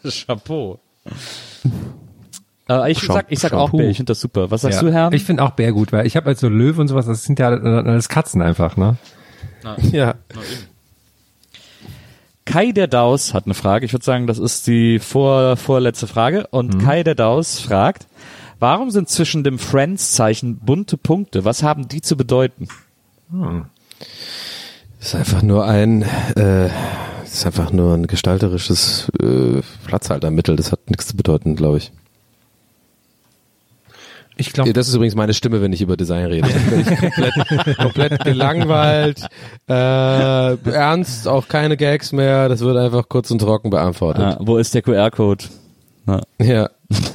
Chapeau. 0.27 0.79
Äh, 2.69 2.91
ich 2.91 2.99
sag, 2.99 3.25
ich 3.29 3.39
sag 3.39 3.53
auch 3.53 3.67
Shampoo. 3.67 3.77
Bär, 3.77 3.89
ich 3.89 3.97
finde 3.97 4.11
das 4.11 4.21
super. 4.21 4.49
Was 4.51 4.61
sagst 4.61 4.81
Ja. 4.81 4.87
du, 4.87 4.93
Herr? 4.93 5.11
Ich 5.13 5.23
finde 5.23 5.43
auch 5.43 5.51
Bär 5.51 5.71
gut, 5.73 5.91
weil 5.91 6.05
ich 6.07 6.15
habe 6.15 6.27
halt 6.27 6.39
so 6.39 6.47
Löwe 6.47 6.81
und 6.81 6.87
sowas, 6.87 7.05
das 7.05 7.23
sind 7.23 7.39
ja 7.39 7.49
alles 7.49 8.09
Katzen 8.09 8.41
einfach, 8.41 8.77
ne? 8.77 8.97
Ja. 9.91 10.15
Kai 12.45 12.71
der 12.71 12.87
Daus 12.87 13.33
hat 13.33 13.45
eine 13.45 13.53
Frage. 13.53 13.85
Ich 13.85 13.93
würde 13.93 14.03
sagen, 14.03 14.25
das 14.27 14.39
ist 14.39 14.65
die 14.67 14.99
vor, 14.99 15.55
vorletzte 15.57 16.07
Frage. 16.07 16.47
Und 16.47 16.79
Kai 16.79 17.03
der 17.03 17.15
Daus 17.15 17.59
fragt, 17.59 18.07
warum 18.59 18.89
sind 18.89 19.09
zwischen 19.09 19.43
dem 19.43 19.59
Friends-Zeichen 19.59 20.57
bunte 20.57 20.97
Punkte? 20.97 21.45
Was 21.45 21.61
haben 21.63 21.87
die 21.87 22.01
zu 22.01 22.17
bedeuten? 22.17 22.67
Ist 24.99 25.15
einfach 25.15 25.41
nur 25.41 25.65
ein, 25.65 26.03
äh, 26.35 26.69
ist 27.23 27.45
einfach 27.45 27.71
nur 27.71 27.93
ein 27.95 28.07
gestalterisches 28.07 29.11
äh, 29.21 29.61
Platzhaltermittel. 29.85 30.55
Das 30.55 30.71
hat 30.71 30.89
nichts 30.89 31.07
zu 31.07 31.15
bedeuten, 31.15 31.55
glaube 31.55 31.77
ich. 31.79 31.91
Ich 34.37 34.53
glaube, 34.53 34.73
Das 34.73 34.87
ist 34.87 34.95
übrigens 34.95 35.13
meine 35.15 35.33
Stimme, 35.33 35.61
wenn 35.61 35.71
ich 35.71 35.81
über 35.81 35.97
Design 35.97 36.25
rede. 36.25 36.49
Dann 36.49 36.69
bin 36.69 36.79
ich 36.79 36.99
komplett, 36.99 37.77
komplett 37.77 38.23
gelangweilt, 38.23 39.27
äh, 39.69 39.73
ernst, 40.71 41.27
auch 41.27 41.47
keine 41.47 41.77
Gags 41.77 42.11
mehr. 42.11 42.49
Das 42.49 42.61
wird 42.61 42.77
einfach 42.77 43.07
kurz 43.07 43.29
und 43.29 43.39
trocken 43.39 43.69
beantwortet. 43.69 44.23
Ah, 44.23 44.37
wo 44.39 44.57
ist 44.57 44.73
der 44.73 44.81
QR-Code? 44.81 45.45
Ja. 46.39 46.69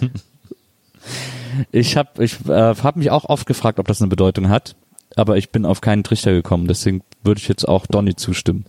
Ich 1.73 1.97
habe 1.97 2.23
ich, 2.23 2.37
äh, 2.49 2.75
hab 2.75 2.97
mich 2.97 3.11
auch 3.11 3.25
oft 3.25 3.47
gefragt, 3.47 3.79
ob 3.79 3.89
das 3.89 4.03
eine 4.03 4.09
Bedeutung 4.09 4.51
hat. 4.51 4.77
Aber 5.17 5.37
ich 5.37 5.51
bin 5.51 5.65
auf 5.67 5.81
keinen 5.81 6.05
Trichter 6.05 6.33
gekommen. 6.33 6.69
Deswegen 6.69 7.03
würde 7.25 7.41
ich 7.41 7.49
jetzt 7.49 7.67
auch 7.67 7.87
Donny 7.87 8.15
zustimmen. 8.15 8.65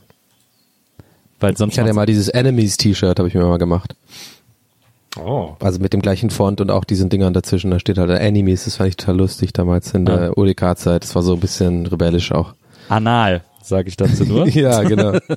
Weil 1.39 1.56
sonst 1.56 1.74
Ich 1.74 1.80
hatte 1.80 1.89
ja 1.89 1.93
mal 1.93 2.06
dieses 2.08 2.30
Enemies-T-Shirt, 2.30 3.20
habe 3.20 3.28
ich 3.28 3.36
mir 3.36 3.45
mal 3.45 3.58
gemacht. 3.60 3.95
oh. 5.20 5.56
Also 5.60 5.80
mit 5.80 5.93
dem 5.93 6.02
gleichen 6.02 6.30
Font 6.32 6.62
und 6.62 6.72
auch 6.72 6.84
diesen 6.86 7.10
Dingern 7.10 7.34
dazwischen. 7.34 7.70
Da 7.70 7.80
steht 7.80 7.98
halt 8.00 8.10
Enemies. 8.10 8.64
Das 8.66 8.78
fand 8.78 8.89
ich 8.89 8.95
total 8.98 9.18
lustig 9.18 9.54
damals 9.54 9.91
in 9.91 10.06
der 10.06 10.38
UDK-Zeit. 10.38 11.04
Das 11.04 11.14
war 11.14 11.22
so 11.22 11.34
ein 11.34 11.39
bisschen 11.39 11.86
rebellisch 11.86 12.32
auch. 12.32 12.54
Anal, 12.89 13.43
sage 13.62 13.89
ich 13.89 13.98
dazu 13.98 14.24
nur. 14.24 14.48
Ja, 14.56 14.82
genau. 14.84 15.20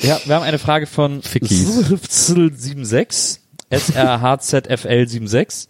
Ja, 0.00 0.20
wir 0.24 0.36
haben 0.36 0.44
eine 0.44 0.60
Frage 0.60 0.86
von 0.86 1.22
Fickies. 1.22 1.68
SRHZFL76, 1.68 3.40
SRHZFL76. 3.72 5.66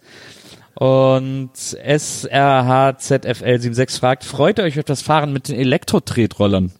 Und 0.79 1.51
SRHZFL76 1.55 3.99
fragt, 3.99 4.23
freut 4.23 4.59
ihr 4.59 4.63
euch 4.63 4.79
auf 4.79 4.85
das 4.85 5.01
Fahren 5.01 5.33
mit 5.33 5.49
den 5.49 5.57
Elektro-Tretrollern? 5.57 6.71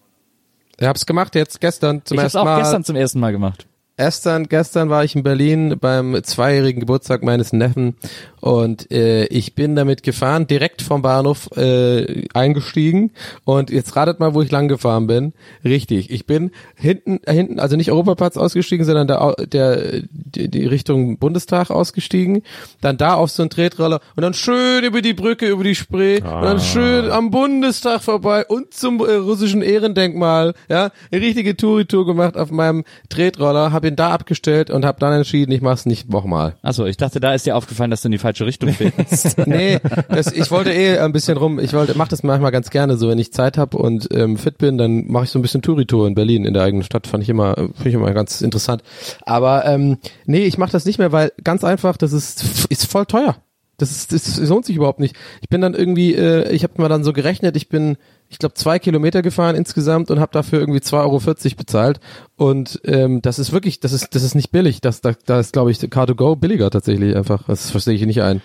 Ich 0.79 0.87
hab's 0.87 1.05
gemacht 1.05 1.35
jetzt 1.35 1.59
gestern 1.59 2.05
zum 2.05 2.17
ich 2.17 2.23
ersten 2.23 2.37
auch 2.37 2.45
Mal. 2.45 2.59
gestern 2.59 2.85
zum 2.85 2.95
ersten 2.95 3.19
Mal 3.19 3.33
gemacht. 3.33 3.67
Gestern, 3.99 4.47
gestern 4.47 4.89
war 4.89 5.03
ich 5.03 5.13
in 5.13 5.23
Berlin 5.23 5.75
beim 5.77 6.23
zweijährigen 6.23 6.79
Geburtstag 6.79 7.21
meines 7.21 7.51
Neffen 7.51 7.95
und 8.39 8.89
äh, 8.93 9.25
ich 9.25 9.55
bin 9.55 9.75
damit 9.75 10.03
gefahren, 10.03 10.47
direkt 10.47 10.81
vom 10.81 11.01
Bahnhof 11.01 11.49
äh, 11.57 12.23
eingestiegen 12.33 13.11
und 13.43 13.69
jetzt 13.69 13.97
ratet 13.97 14.21
mal, 14.21 14.33
wo 14.33 14.41
ich 14.41 14.51
lang 14.51 14.69
gefahren 14.69 15.07
bin. 15.07 15.33
Richtig, 15.65 16.11
ich 16.11 16.25
bin 16.25 16.51
hinten, 16.75 17.19
äh, 17.25 17.33
hinten, 17.33 17.59
also 17.59 17.75
nicht 17.75 17.91
Europaplatz 17.91 18.37
ausgestiegen, 18.37 18.85
sondern 18.85 19.07
der, 19.09 19.21
Au- 19.21 19.33
der 19.33 20.03
die, 20.11 20.47
die 20.49 20.65
Richtung 20.65 21.17
Bundestag 21.17 21.69
ausgestiegen, 21.69 22.43
dann 22.79 22.95
da 22.95 23.15
auf 23.15 23.31
so 23.31 23.43
einen 23.43 23.49
Tretroller 23.49 23.99
und 24.15 24.21
dann 24.21 24.33
schön 24.33 24.85
über 24.85 25.01
die 25.01 25.13
Brücke, 25.13 25.49
über 25.49 25.65
die 25.65 25.75
Spree 25.75 26.21
und 26.21 26.23
dann 26.43 26.61
schön 26.61 27.11
am 27.11 27.31
Bundestag 27.31 28.01
vorbei 28.01 28.45
und 28.45 28.73
zum 28.73 29.01
äh, 29.01 29.15
russischen 29.15 29.61
Ehrendenkmal, 29.61 30.53
ja, 30.69 30.91
eine 31.11 31.21
richtige 31.21 31.57
Touri-Tour 31.57 32.05
gemacht 32.05 32.37
auf 32.37 32.49
meinem 32.49 32.85
Tretroller, 33.09 33.73
habe 33.73 33.88
ihn 33.89 33.95
da 33.95 34.11
abgestellt 34.11 34.69
und 34.69 34.85
habe 34.85 34.99
dann 34.99 35.13
entschieden, 35.13 35.51
ich 35.51 35.61
mach's 35.61 35.85
nicht 35.85 36.09
nochmal. 36.09 36.55
Achso, 36.61 36.85
ich 36.85 36.97
dachte, 36.97 37.19
da 37.19 37.33
ist 37.33 37.45
dir 37.45 37.55
aufgefallen, 37.55 37.91
dass 37.91 38.01
du 38.01 38.07
in 38.07 38.13
die 38.13 38.17
falsche 38.17 38.45
Richtung 38.45 38.69
fährst. 38.73 39.37
Nee, 39.49 39.79
das, 40.09 40.31
ich 40.31 40.51
wollte 40.51 40.71
eh 40.71 40.99
ein 40.99 41.11
bisschen 41.11 41.37
rum, 41.37 41.59
ich 41.59 41.73
wollte, 41.73 41.97
mach 41.97 42.07
das 42.07 42.23
manchmal 42.23 42.51
ganz 42.51 42.69
gerne 42.69 42.97
so, 42.97 43.09
wenn 43.09 43.17
ich 43.17 43.33
Zeit 43.33 43.57
habe 43.57 43.77
und 43.77 44.07
ähm, 44.13 44.37
fit 44.37 44.57
bin, 44.57 44.77
dann 44.77 45.07
mache 45.07 45.23
ich 45.23 45.29
so 45.31 45.39
ein 45.39 45.41
bisschen 45.41 45.61
Touri-Tour 45.61 46.07
in 46.07 46.13
Berlin, 46.13 46.45
in 46.45 46.53
der 46.53 46.63
eigenen 46.63 46.83
Stadt, 46.83 47.07
fand 47.07 47.23
ich 47.23 47.29
immer, 47.29 47.55
finde 47.55 47.89
ich 47.89 47.95
immer 47.95 48.11
ganz 48.13 48.41
interessant. 48.41 48.83
Aber 49.25 49.65
ähm, 49.65 49.97
nee, 50.25 50.43
ich 50.43 50.57
mache 50.57 50.71
das 50.71 50.85
nicht 50.85 50.99
mehr, 50.99 51.11
weil 51.11 51.31
ganz 51.43 51.63
einfach, 51.63 51.97
das 51.97 52.13
ist, 52.13 52.67
ist 52.69 52.85
voll 52.85 53.05
teuer. 53.05 53.37
Das, 53.81 53.91
ist, 53.91 54.13
das 54.13 54.37
lohnt 54.49 54.65
sich 54.65 54.75
überhaupt 54.75 54.99
nicht. 54.99 55.15
Ich 55.41 55.49
bin 55.49 55.61
dann 55.61 55.73
irgendwie, 55.73 56.13
äh, 56.15 56.51
ich 56.51 56.63
habe 56.63 56.73
mal 56.77 56.89
dann 56.89 57.03
so 57.03 57.13
gerechnet, 57.13 57.55
ich 57.55 57.69
bin, 57.69 57.97
ich 58.29 58.39
glaube, 58.39 58.55
zwei 58.55 58.79
Kilometer 58.79 59.21
gefahren 59.21 59.55
insgesamt 59.55 60.11
und 60.11 60.19
habe 60.19 60.31
dafür 60.31 60.59
irgendwie 60.59 60.79
2,40 60.79 60.95
Euro 61.03 61.55
bezahlt. 61.57 61.99
Und 62.35 62.81
ähm, 62.85 63.21
das 63.21 63.39
ist 63.39 63.51
wirklich, 63.51 63.79
das 63.79 63.91
ist, 63.91 64.13
das 64.15 64.23
ist 64.23 64.35
nicht 64.35 64.51
billig. 64.51 64.81
Das, 64.81 65.01
da, 65.01 65.13
da 65.25 65.39
ist, 65.39 65.53
glaube 65.53 65.71
ich, 65.71 65.79
Car2Go 65.79 66.35
billiger 66.35 66.69
tatsächlich 66.69 67.15
einfach. 67.15 67.43
Das 67.47 67.71
verstehe 67.71 67.95
ich 67.95 68.05
nicht 68.05 68.21
ein. 68.21 68.41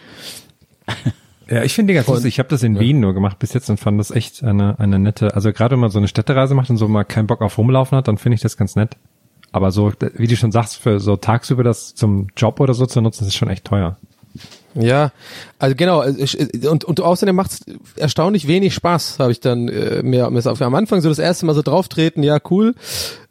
Ja, 1.46 1.62
ich 1.62 1.74
finde 1.74 1.92
die 1.92 1.96
ganz 1.96 2.08
lustig. 2.08 2.34
Ich 2.34 2.38
habe 2.38 2.48
das 2.48 2.62
in 2.62 2.78
Wien 2.78 3.00
nur 3.00 3.12
gemacht 3.12 3.38
bis 3.38 3.52
jetzt 3.52 3.68
und 3.68 3.78
fand 3.78 4.00
das 4.00 4.10
echt 4.10 4.42
eine, 4.42 4.78
eine 4.78 4.98
nette, 4.98 5.34
also 5.34 5.52
gerade 5.52 5.72
wenn 5.72 5.80
man 5.80 5.90
so 5.90 5.98
eine 5.98 6.08
Städtereise 6.08 6.54
macht 6.54 6.70
und 6.70 6.78
so 6.78 6.88
mal 6.88 7.04
keinen 7.04 7.26
Bock 7.26 7.42
auf 7.42 7.58
rumlaufen 7.58 7.98
hat, 7.98 8.08
dann 8.08 8.16
finde 8.16 8.36
ich 8.36 8.40
das 8.40 8.56
ganz 8.56 8.76
nett. 8.76 8.96
Aber 9.52 9.70
so, 9.70 9.92
wie 10.14 10.26
du 10.26 10.36
schon 10.36 10.52
sagst, 10.52 10.76
für 10.78 10.98
so 10.98 11.16
tagsüber 11.16 11.62
das 11.62 11.94
zum 11.94 12.28
Job 12.36 12.60
oder 12.60 12.74
so 12.74 12.86
zu 12.86 13.00
nutzen, 13.00 13.26
ist 13.26 13.36
schon 13.36 13.50
echt 13.50 13.64
teuer. 13.64 13.98
Ja, 14.74 15.12
also 15.60 15.76
genau, 15.76 16.02
und, 16.02 16.84
und 16.84 17.00
außerdem 17.00 17.36
macht's 17.36 17.60
erstaunlich 17.96 18.48
wenig 18.48 18.74
Spaß, 18.74 19.20
habe 19.20 19.30
ich 19.30 19.38
dann 19.38 19.68
äh, 19.68 20.02
mir, 20.02 20.28
mir 20.30 20.44
am 20.44 20.74
Anfang 20.74 21.00
so 21.00 21.08
das 21.08 21.20
erste 21.20 21.46
Mal 21.46 21.54
so 21.54 21.62
drauftreten, 21.62 22.24
ja 22.24 22.38
cool 22.50 22.74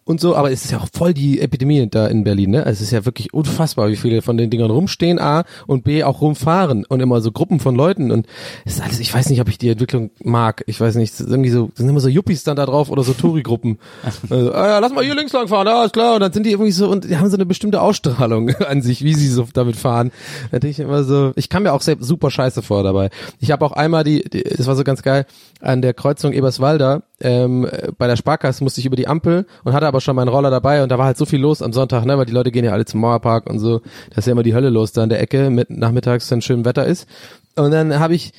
und 0.06 0.20
so, 0.20 0.36
aber 0.36 0.51
es 0.51 0.66
ist 0.66 0.72
ja 0.72 0.80
auch 0.80 0.88
voll 0.93 1.14
die 1.14 1.39
Epidemie 1.39 1.88
da 1.89 2.08
in 2.08 2.24
Berlin, 2.24 2.51
ne? 2.51 2.66
Es 2.66 2.82
ist 2.82 2.91
ja 2.91 3.06
wirklich 3.06 3.34
unfassbar, 3.34 3.89
wie 3.89 3.95
viele 3.95 4.22
von 4.22 4.38
den 4.38 4.49
Dingern 4.49 4.70
rumstehen, 4.70 5.20
A 5.20 5.45
und 5.66 5.84
B 5.84 6.04
auch 6.04 6.22
rumfahren 6.22 6.86
und 6.86 6.99
immer 6.99 7.22
so 7.22 7.32
Gruppen 7.32 7.60
von 7.60 7.76
Leuten 7.76 8.12
und 8.12 8.28
es 8.66 8.76
ist 8.76 8.84
alles, 8.84 8.99
ich 8.99 9.14
weiß 9.14 9.30
nicht, 9.30 9.39
ob 9.39 9.47
ich 9.47 9.58
die 9.58 9.70
Entwicklung 9.70 10.12
mag, 10.24 10.64
ich 10.68 10.80
weiß 10.80 10.95
nicht, 10.95 11.14
es 11.14 11.22
irgendwie 11.22 11.49
so, 11.49 11.70
sind 11.76 11.88
immer 11.88 12.01
so 12.01 12.10
Yuppies 12.10 12.43
dann 12.43 12.58
da 12.58 12.66
drauf 12.66 12.89
oder 12.89 13.04
so 13.04 13.14
Touri-Gruppen. 13.14 13.80
also, 14.30 14.54
ah 14.54 14.68
ja, 14.68 14.80
lass 14.80 14.93
mal 14.93 15.04
hier 15.04 15.16
links 15.16 15.32
lang 15.32 15.47
fahren, 15.47 15.68
ja, 15.68 15.86
ist 15.86 15.93
klar, 15.93 16.16
und 16.16 16.20
dann 16.20 16.34
sind 16.34 16.45
die 16.45 16.51
irgendwie 16.51 16.72
so 16.72 16.89
und 16.89 17.06
die 17.06 17.18
haben 17.18 17.30
so 17.30 17.38
eine 17.38 17.45
bestimmte 17.45 17.82
Ausstrahlung 17.82 18.49
an 18.68 18.82
sich, 18.82 19.04
wie 19.04 19.14
sie 19.14 19.28
so 19.28 19.47
damit 19.54 19.76
fahren. 19.76 20.12
Da 20.51 20.60
denke 20.60 20.72
ich 20.72 20.80
immer 20.80 21.04
so, 21.04 21.32
ich 21.36 21.49
kam 21.49 21.64
mir 21.64 21.74
auch 21.74 21.82
selbst 21.82 22.06
super 22.06 22.30
scheiße 22.30 22.62
vor 22.62 22.84
dabei. 22.84 23.10
Ich 23.39 23.51
habe 23.51 23.66
auch 23.66 23.72
einmal 23.72 24.04
die, 24.04 24.24
die, 24.24 24.43
das 24.43 24.68
war 24.68 24.76
so 24.76 24.84
ganz 24.84 25.01
geil, 25.01 25.26
an 25.62 25.82
der 25.82 25.93
Kreuzung 25.93 26.34
Eberswalder, 26.34 27.04
ähm, 27.24 27.68
bei 27.97 28.08
der 28.08 28.18
Sparkasse 28.18 28.64
musste 28.64 28.82
ich 28.82 28.86
über 28.86 28.97
die 28.97 29.08
Ampel 29.08 29.45
und 29.64 29.74
hatte 29.74 29.88
aber 29.94 30.02
schon 30.02 30.16
meinen 30.16 30.30
Roller 30.30 30.50
dabei 30.50 30.82
und 30.82 30.89
da 30.89 30.98
war 30.98 31.06
halt 31.06 31.18
so 31.18 31.26
viel 31.26 31.39
los 31.39 31.62
am 31.62 31.72
Sonntag, 31.72 32.06
ne, 32.06 32.18
weil 32.18 32.26
die 32.26 32.34
Leute 32.34 32.52
gehen 32.52 32.66
ja 32.66 32.72
alle 32.72 32.86
zum 32.86 33.00
Mauerpark 33.00 33.48
und 33.50 33.60
so. 33.60 33.82
Da 34.16 34.22
ja 34.26 34.32
immer 34.32 34.44
die 34.44 34.56
Hölle 34.56 34.70
los 34.70 34.91
da 34.91 35.04
in 35.04 35.10
der 35.10 35.22
Ecke, 35.22 35.50
mit 35.50 35.70
nachmittags, 35.70 36.30
wenn 36.32 36.41
schön 36.41 36.66
Wetter 36.66 36.86
ist. 36.86 37.08
Und 37.56 37.72
dann 37.72 38.00
habe 38.00 38.16
ich 38.16 38.34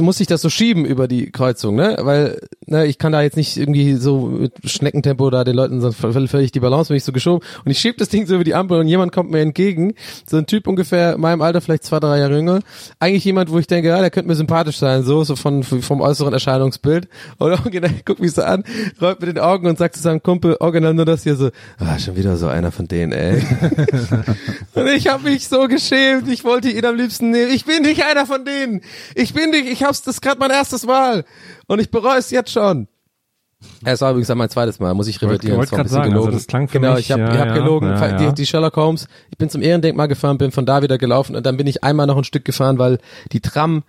musste 0.00 0.22
ich 0.22 0.26
das 0.26 0.42
so 0.42 0.50
schieben 0.50 0.84
über 0.84 1.06
die 1.06 1.30
Kreuzung, 1.30 1.76
ne? 1.76 1.96
Weil 2.00 2.40
ne, 2.66 2.86
ich 2.86 2.98
kann 2.98 3.12
da 3.12 3.22
jetzt 3.22 3.36
nicht 3.36 3.56
irgendwie 3.56 3.94
so 3.94 4.26
mit 4.26 4.52
Schneckentempo 4.64 5.30
da 5.30 5.44
den 5.44 5.54
Leuten 5.54 5.80
so 5.80 5.92
völlig, 5.92 6.52
die 6.52 6.60
Balance 6.60 6.88
bin 6.88 6.96
ich 6.96 7.04
so 7.04 7.12
geschoben 7.12 7.46
und 7.64 7.70
ich 7.70 7.78
schieb 7.78 7.96
das 7.98 8.08
Ding 8.08 8.26
so 8.26 8.34
über 8.34 8.44
die 8.44 8.54
Ampel 8.54 8.80
und 8.80 8.88
jemand 8.88 9.12
kommt 9.12 9.30
mir 9.30 9.40
entgegen, 9.40 9.94
so 10.28 10.38
ein 10.38 10.46
Typ 10.46 10.66
ungefähr 10.66 11.14
in 11.14 11.20
meinem 11.20 11.40
Alter, 11.40 11.60
vielleicht 11.60 11.84
zwei, 11.84 12.00
drei 12.00 12.18
Jahre 12.18 12.36
jünger, 12.36 12.60
eigentlich 12.98 13.24
jemand, 13.24 13.50
wo 13.50 13.58
ich 13.58 13.66
denke, 13.66 13.88
ja, 13.88 14.00
der 14.00 14.10
könnte 14.10 14.28
mir 14.28 14.34
sympathisch 14.34 14.78
sein, 14.78 15.04
so 15.04 15.22
so 15.22 15.36
von 15.36 15.62
vom 15.62 16.00
äußeren 16.00 16.32
Erscheinungsbild 16.32 17.08
und 17.38 17.52
original 17.60 17.92
guckt 18.04 18.20
mich 18.20 18.32
so 18.32 18.42
an, 18.42 18.64
rollt 19.00 19.20
mit 19.20 19.28
den 19.28 19.38
Augen 19.38 19.68
und 19.68 19.78
sagt 19.78 19.94
zu 19.94 20.02
seinem 20.02 20.22
Kumpel 20.22 20.56
original 20.58 20.94
nur 20.94 21.04
das 21.04 21.22
hier 21.22 21.36
so, 21.36 21.50
ah, 21.78 21.98
schon 21.98 22.16
wieder 22.16 22.36
so 22.36 22.48
einer 22.48 22.72
von 22.72 22.88
denen, 22.88 23.12
ey. 23.12 23.40
Und 24.74 24.86
ich 24.88 25.08
habe 25.08 25.24
mich 25.24 25.48
so 25.48 25.68
geschämt. 25.68 26.28
Ich 26.28 26.44
wollte 26.44 26.70
ihn 26.70 26.84
am 26.84 26.96
liebsten 26.96 27.30
nehmen. 27.30 27.50
Ich 27.52 27.64
bin 27.64 27.82
nicht 27.82 28.04
einer 28.04 28.24
von 28.26 28.44
denen. 28.44 28.82
Ich 29.14 29.34
bin 29.34 29.50
nicht. 29.50 29.59
Ich 29.66 29.82
hab's. 29.82 30.02
Das 30.02 30.16
ist 30.16 30.20
gerade 30.20 30.38
mein 30.38 30.50
erstes 30.50 30.86
Mal 30.86 31.24
und 31.66 31.80
ich 31.80 31.90
bereue 31.90 32.18
es 32.18 32.30
jetzt 32.30 32.50
schon. 32.50 32.88
Es 33.84 34.00
war 34.00 34.10
übrigens 34.10 34.28
dann 34.28 34.38
mein 34.38 34.48
zweites 34.48 34.80
Mal. 34.80 34.94
Muss 34.94 35.06
ich 35.06 35.20
revidieren. 35.20 35.56
grad 35.60 35.70
bisschen 35.70 35.88
sagen, 35.88 36.12
also 36.12 36.12
gelogen. 36.12 36.32
das 36.32 36.46
klang 36.46 36.68
für 36.68 36.80
genau. 36.80 36.94
mich, 36.94 37.00
ich 37.00 37.12
habe 37.12 37.22
ja, 37.22 37.38
hab 37.38 37.48
ja, 37.48 37.54
gelogen. 37.54 37.88
ja, 37.88 38.12
Die, 38.16 38.24
ja. 38.24 38.32
die 38.32 38.46
Sherlock 38.46 38.76
Holmes. 38.76 39.06
Ich 39.30 39.36
bin 39.36 39.50
zum 39.50 39.60
Ehrendenkmal 39.60 40.08
gefahren, 40.08 40.38
bin 40.38 40.50
von 40.50 40.64
da 40.64 40.82
wieder 40.82 40.96
gelaufen 40.96 41.36
und 41.36 41.44
dann 41.44 41.56
bin 41.56 41.66
ich 41.66 41.84
einmal 41.84 42.06
noch 42.06 42.16
ein 42.16 42.24
Stück 42.24 42.44
gefahren, 42.44 42.78
weil 42.78 42.98
die 43.32 43.40
Tram 43.40 43.82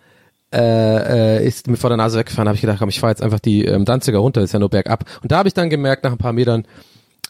äh, 0.53 1.37
äh, 1.39 1.47
ist 1.47 1.67
mir 1.67 1.77
vor 1.77 1.89
der 1.89 1.97
Nase 1.97 2.19
weggefahren. 2.19 2.49
Habe 2.49 2.55
ich 2.55 2.61
gedacht, 2.61 2.79
komm, 2.79 2.89
ich 2.89 2.99
fahre 2.99 3.11
jetzt 3.11 3.23
einfach 3.23 3.39
die 3.39 3.63
ähm, 3.63 3.85
Danziger 3.85 4.19
runter. 4.19 4.41
Ist 4.41 4.51
ja 4.51 4.59
nur 4.59 4.69
bergab. 4.69 5.05
Und 5.21 5.31
da 5.31 5.37
habe 5.37 5.47
ich 5.47 5.53
dann 5.53 5.69
gemerkt 5.69 6.03
nach 6.03 6.11
ein 6.11 6.17
paar 6.17 6.33
Metern 6.33 6.65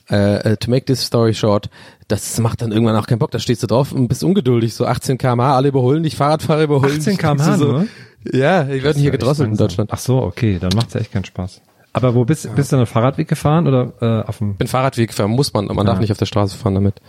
äh, 0.09 0.53
äh, 0.53 0.57
to 0.57 0.69
make 0.69 0.85
this 0.85 1.01
story 1.05 1.33
short, 1.33 1.69
das 2.07 2.37
macht 2.39 2.61
dann 2.61 2.71
irgendwann 2.71 2.95
auch 2.95 3.07
keinen 3.07 3.19
Bock. 3.19 3.31
Da 3.31 3.39
stehst 3.39 3.63
du 3.63 3.67
drauf 3.67 3.91
und 3.91 4.07
bist 4.07 4.23
ungeduldig. 4.23 4.73
So 4.73 4.85
18 4.85 5.17
km/h, 5.17 5.55
alle 5.55 5.69
überholen 5.69 6.03
dich, 6.03 6.15
Fahrradfahrer 6.15 6.63
überholen 6.63 6.97
18 6.97 7.13
dich. 7.13 7.17
km/h 7.19 7.57
so, 7.57 7.65
nur? 7.65 7.87
Ja, 8.31 8.63
die 8.63 8.83
werden 8.83 8.97
hier 8.97 9.05
Ja, 9.05 9.11
gedrosselt 9.11 9.49
in. 9.49 9.57
Deutschland. 9.57 9.89
Ach 9.93 9.97
so, 9.99 10.21
okay, 10.21 10.57
dann 10.59 10.71
macht's 10.75 10.93
ja 10.93 10.99
echt 10.99 11.11
keinen 11.11 11.25
Spaß. 11.25 11.61
Aber 11.93 12.15
wo 12.15 12.23
bist, 12.23 12.53
bist 12.55 12.71
du 12.71 12.77
dann 12.77 12.85
Fahrradweg 12.85 13.27
gefahren 13.27 13.67
oder 13.67 13.91
äh, 14.01 14.27
auf 14.27 14.37
dem? 14.37 14.51
Ich 14.51 14.57
bin 14.57 14.67
Fahrradweg 14.67 15.09
gefahren, 15.09 15.31
muss 15.31 15.53
man, 15.53 15.65
man 15.65 15.85
darf 15.85 15.99
nicht 15.99 16.11
auf 16.11 16.17
der 16.17 16.25
Straße 16.25 16.55
fahren 16.57 16.75
damit. 16.75 17.01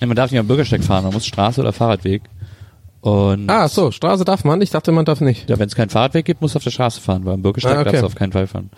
Nee, 0.00 0.06
man 0.06 0.16
darf 0.16 0.30
nicht 0.30 0.40
am 0.40 0.46
Bürgersteig 0.48 0.82
fahren, 0.82 1.04
man 1.04 1.12
muss 1.12 1.26
Straße 1.26 1.60
oder 1.60 1.72
Fahrradweg. 1.72 2.22
Und 3.00 3.48
Ah, 3.48 3.68
so, 3.68 3.92
Straße 3.92 4.24
darf 4.24 4.42
man, 4.44 4.60
ich 4.60 4.70
dachte, 4.70 4.90
man 4.90 5.04
darf 5.04 5.20
nicht. 5.20 5.48
ja, 5.48 5.58
wenn 5.58 5.68
es 5.68 5.76
keinen 5.76 5.90
Fahrradweg 5.90 6.24
gibt, 6.24 6.40
musst 6.40 6.54
du 6.54 6.58
auf 6.58 6.64
der 6.64 6.72
Straße 6.72 7.00
fahren, 7.00 7.24
weil 7.24 7.34
am 7.34 7.42
Bürgersteig 7.42 7.76
Ah, 7.76 7.80
okay. 7.82 7.84
darfst 7.90 8.02
du 8.02 8.06
auf 8.06 8.14
keinen 8.16 8.32
Fall 8.32 8.46
fahren. 8.48 8.70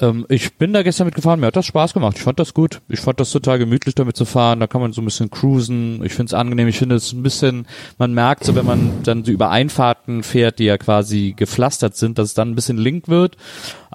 Ähm, 0.00 0.26
ich 0.28 0.56
bin 0.56 0.72
da 0.72 0.82
gestern 0.82 1.06
mitgefahren, 1.06 1.40
mir 1.40 1.46
hat 1.46 1.56
das 1.56 1.66
Spaß 1.66 1.94
gemacht. 1.94 2.16
Ich 2.16 2.22
fand 2.22 2.38
das 2.38 2.54
gut. 2.54 2.80
Ich 2.88 3.00
fand 3.00 3.20
das 3.20 3.30
total 3.30 3.58
gemütlich 3.58 3.94
damit 3.94 4.16
zu 4.16 4.24
fahren. 4.24 4.60
Da 4.60 4.66
kann 4.66 4.80
man 4.80 4.92
so 4.92 5.00
ein 5.00 5.04
bisschen 5.04 5.30
cruisen. 5.30 6.04
Ich 6.04 6.14
finde 6.14 6.30
es 6.30 6.34
angenehm. 6.34 6.68
Ich 6.68 6.78
finde 6.78 6.96
es 6.96 7.12
ein 7.12 7.22
bisschen, 7.22 7.66
man 7.98 8.12
merkt 8.12 8.44
so, 8.44 8.54
wenn 8.54 8.66
man 8.66 9.02
dann 9.04 9.24
so 9.24 9.30
über 9.30 9.50
Einfahrten 9.50 10.22
fährt, 10.22 10.58
die 10.58 10.64
ja 10.64 10.78
quasi 10.78 11.34
gepflastert 11.36 11.96
sind, 11.96 12.18
dass 12.18 12.28
es 12.28 12.34
dann 12.34 12.50
ein 12.50 12.54
bisschen 12.54 12.78
link 12.78 13.08
wird. 13.08 13.36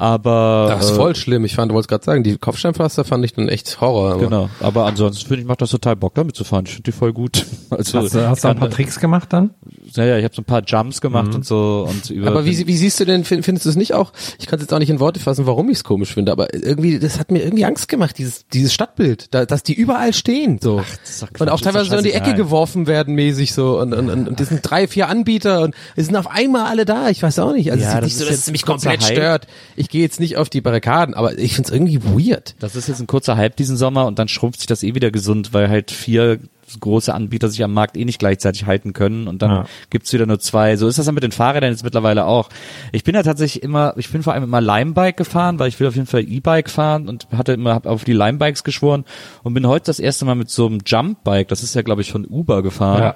Aber 0.02 0.68
Das 0.70 0.86
ist 0.86 0.92
äh, 0.92 0.96
voll 0.96 1.14
schlimm. 1.14 1.44
Ich 1.44 1.56
fand, 1.56 1.74
wollte 1.74 1.90
gerade 1.90 2.06
sagen, 2.06 2.24
die 2.24 2.38
Kopfsteinpflaster 2.38 3.04
fand 3.04 3.26
ich 3.26 3.34
dann 3.34 3.50
echt 3.50 3.82
Horror. 3.82 4.14
Aber 4.14 4.20
Genau, 4.24 4.50
aber 4.62 4.86
ansonsten 4.86 5.28
finde 5.28 5.42
ich, 5.42 5.48
macht 5.48 5.62
das 5.62 5.72
total 5.72 5.98
Bock 5.98 6.16
damit 6.16 6.38
zu 6.38 6.46
fahren. 6.46 6.64
Ich 6.68 6.72
finde 6.72 6.84
die 6.92 6.98
voll 6.98 7.12
gut. 7.14 7.46
Also, 7.72 8.00
Hast, 8.00 8.16
du- 8.16 8.28
hast 8.28 8.44
du 8.44 8.48
ein 8.48 8.58
paar 8.58 8.70
Tricks 8.72 9.00
gemacht 9.00 9.32
dann? 9.32 9.52
Ja, 9.94 10.04
ja, 10.04 10.18
ich 10.18 10.24
habe 10.24 10.34
so 10.34 10.42
ein 10.42 10.46
paar 10.46 10.64
Jumps 10.66 11.02
gemacht 11.02 11.36
und 11.36 11.46
so 11.46 11.86
und 11.88 12.10
über 12.10 12.28
Aber 12.28 12.44
wie, 12.44 12.66
wie 12.66 12.76
siehst 12.76 13.00
du 13.00 13.06
denn, 13.06 13.24
find- 13.26 13.46
findest 13.46 13.66
du 13.66 13.70
es 13.70 13.76
nicht 13.76 13.94
auch, 13.94 14.12
ich 14.40 14.48
kann 14.48 14.58
es 14.58 14.64
jetzt 14.64 14.74
auch 14.74 14.80
nicht 14.80 14.90
in 14.90 15.00
Worte 15.00 15.20
fassen, 15.20 15.46
warum 15.46 15.70
ich 15.70 15.78
es 15.78 15.84
komisch 15.84 16.12
finde, 16.16 16.32
aber 16.32 16.52
irgendwie, 16.54 16.98
das 16.98 17.20
hat 17.20 17.30
mir 17.32 17.44
irgendwie 17.44 17.66
Angst 17.66 17.88
gemacht, 17.88 18.18
dieses, 18.18 18.48
dieses 18.48 18.74
Stadtbild, 18.74 19.28
da, 19.36 19.46
dass 19.46 19.62
die 19.62 19.74
überall 19.76 20.14
stehen, 20.14 20.58
so. 20.60 20.78
doch 20.78 20.86
Quatsch, 21.34 21.42
und 21.42 21.50
auch 21.50 21.62
teilweise 21.62 21.92
so 21.92 21.98
in 21.98 22.04
die 22.04 22.10
Ecke 22.14 22.26
scheißegal. 22.26 22.44
geworfen 22.44 22.88
werden, 22.88 23.14
mäßig 23.14 23.54
so, 23.54 23.80
und, 23.80 23.94
und, 23.94 24.10
und, 24.10 24.28
und 24.30 24.40
das 24.40 24.50
sind 24.50 24.62
drei, 24.64 24.88
vier 24.88 25.08
Anbieter 25.10 25.62
und 25.62 25.76
es 25.96 26.08
sind 26.08 26.16
auf 26.16 26.28
einmal 26.28 26.66
alle 26.66 26.86
da, 26.86 27.10
ich 27.10 27.22
weiß 27.22 27.38
auch 27.40 27.54
nicht, 27.54 27.72
also 27.72 27.84
Ja, 27.84 27.90
es 27.90 27.96
ist 27.98 28.02
nicht 28.04 28.16
das 28.16 28.18
so, 28.20 28.24
ist 28.26 28.32
dass 28.32 28.48
es 28.48 28.52
mich 28.52 28.66
komplett 28.66 29.02
Hype. 29.04 29.12
stört. 29.12 29.48
Ich 29.76 29.89
gehe 29.90 30.02
jetzt 30.02 30.20
nicht 30.20 30.38
auf 30.38 30.50
die 30.50 30.62
Barrikaden, 30.62 31.14
aber 31.16 31.38
ich 31.38 31.56
finde 31.56 31.68
es 31.70 31.74
irgendwie 31.74 32.02
weird. 32.04 32.56
Das 32.60 32.76
ist 32.76 32.88
jetzt 32.88 33.00
ein 33.00 33.08
kurzer 33.08 33.36
Hype 33.36 33.56
diesen 33.56 33.76
Sommer 33.76 34.06
und 34.06 34.18
dann 34.18 34.28
schrumpft 34.28 34.60
sich 34.60 34.68
das 34.68 34.84
eh 34.84 34.96
wieder 34.96 35.12
gesund, 35.12 35.54
weil 35.54 35.70
halt 35.70 35.92
vier 35.92 36.40
große 36.80 37.14
Anbieter 37.14 37.50
sich 37.50 37.64
am 37.64 37.74
Markt 37.74 37.98
eh 37.98 38.06
nicht 38.06 38.20
gleichzeitig 38.20 38.66
halten 38.66 38.94
können 38.94 39.28
und 39.28 39.42
dann 39.42 39.50
Ja. 39.52 39.66
gibt's 39.90 40.12
wieder 40.14 40.26
nur 40.26 40.40
zwei. 40.40 40.76
So 40.76 40.88
ist 40.88 40.98
das 41.00 41.06
dann 41.06 41.16
mit 41.16 41.24
den 41.24 41.32
Fahrrädern 41.32 41.72
jetzt 41.72 41.84
mittlerweile 41.84 42.26
auch. 42.26 42.50
Ich 42.92 43.04
bin 43.04 43.16
ja 43.16 43.24
tatsächlich 43.24 43.64
immer, 43.64 43.94
ich 43.98 44.10
bin 44.12 44.24
vor 44.24 44.34
allem 44.34 44.44
immer 44.44 44.62
Limebike 44.62 45.18
gefahren, 45.18 45.60
weil 45.60 45.70
ich 45.70 45.80
will 45.80 45.88
auf 45.88 45.96
jeden 45.96 46.08
Fall 46.08 46.22
E-Bike 46.22 46.70
fahren 46.70 47.08
und 47.10 47.28
hatte 47.36 47.54
immer 47.54 47.74
hab 47.74 47.86
auf 47.86 48.04
die 48.04 48.14
Limebikes 48.14 48.64
geschworen 48.64 49.06
und 49.44 49.54
bin 49.54 49.68
heute 49.68 49.86
das 49.88 50.00
erste 50.00 50.26
Mal 50.26 50.36
mit 50.36 50.50
so 50.50 50.66
einem 50.68 50.80
Jumpbike, 50.86 51.48
das 51.48 51.64
ist 51.64 51.76
ja 51.76 51.82
glaube 51.82 52.02
ich 52.02 52.12
von 52.12 52.26
Uber 52.26 52.62
gefahren 52.64 53.02
Ja. 53.02 53.16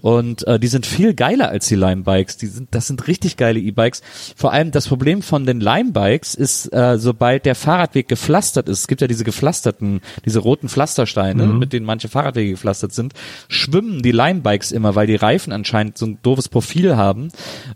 und 0.00 0.46
äh, 0.46 0.58
die 0.58 0.68
sind 0.68 0.86
viel 0.86 1.14
geiler 1.14 1.48
als 1.48 1.68
die 1.68 1.74
Limebikes. 1.76 2.36
Die 2.36 2.46
sind, 2.46 2.74
das 2.74 2.86
sind 2.86 3.06
richtig 3.08 3.36
geile 3.36 3.58
E-Bikes. 3.60 4.02
Vor 4.36 4.52
allem 4.52 4.70
das 4.70 4.88
Problem 4.88 5.22
von 5.22 5.46
den 5.46 5.60
Limebikes 5.60 6.34
ist, 6.34 6.72
äh, 6.72 6.98
sobald 6.98 7.44
der 7.46 7.54
Fahrradweg 7.54 8.08
gepflastert 8.08 8.68
ist, 8.68 8.80
es 8.80 8.86
gibt 8.88 9.00
ja 9.00 9.06
diese 9.06 9.24
gepflasterten, 9.24 10.00
diese 10.24 10.38
roten 10.38 10.68
Pflastersteine, 10.68 11.46
mit 11.46 11.72
denen 11.72 11.86
manche 11.86 12.08
Fahrradwege 12.08 12.52
gepflastert 12.52 12.92
sind, 12.94 13.12
schwimmen 13.48 14.02
die 14.02 14.12
Limebikes 14.12 14.72
immer, 14.72 14.94
weil 14.94 15.06
die 15.06 15.16
Reifen 15.16 15.52
anscheinend 15.52 15.98
so 15.98 16.06
ein 16.06 16.18
doofes 16.22 16.48
Profil 16.48 16.96
haben 16.96 17.28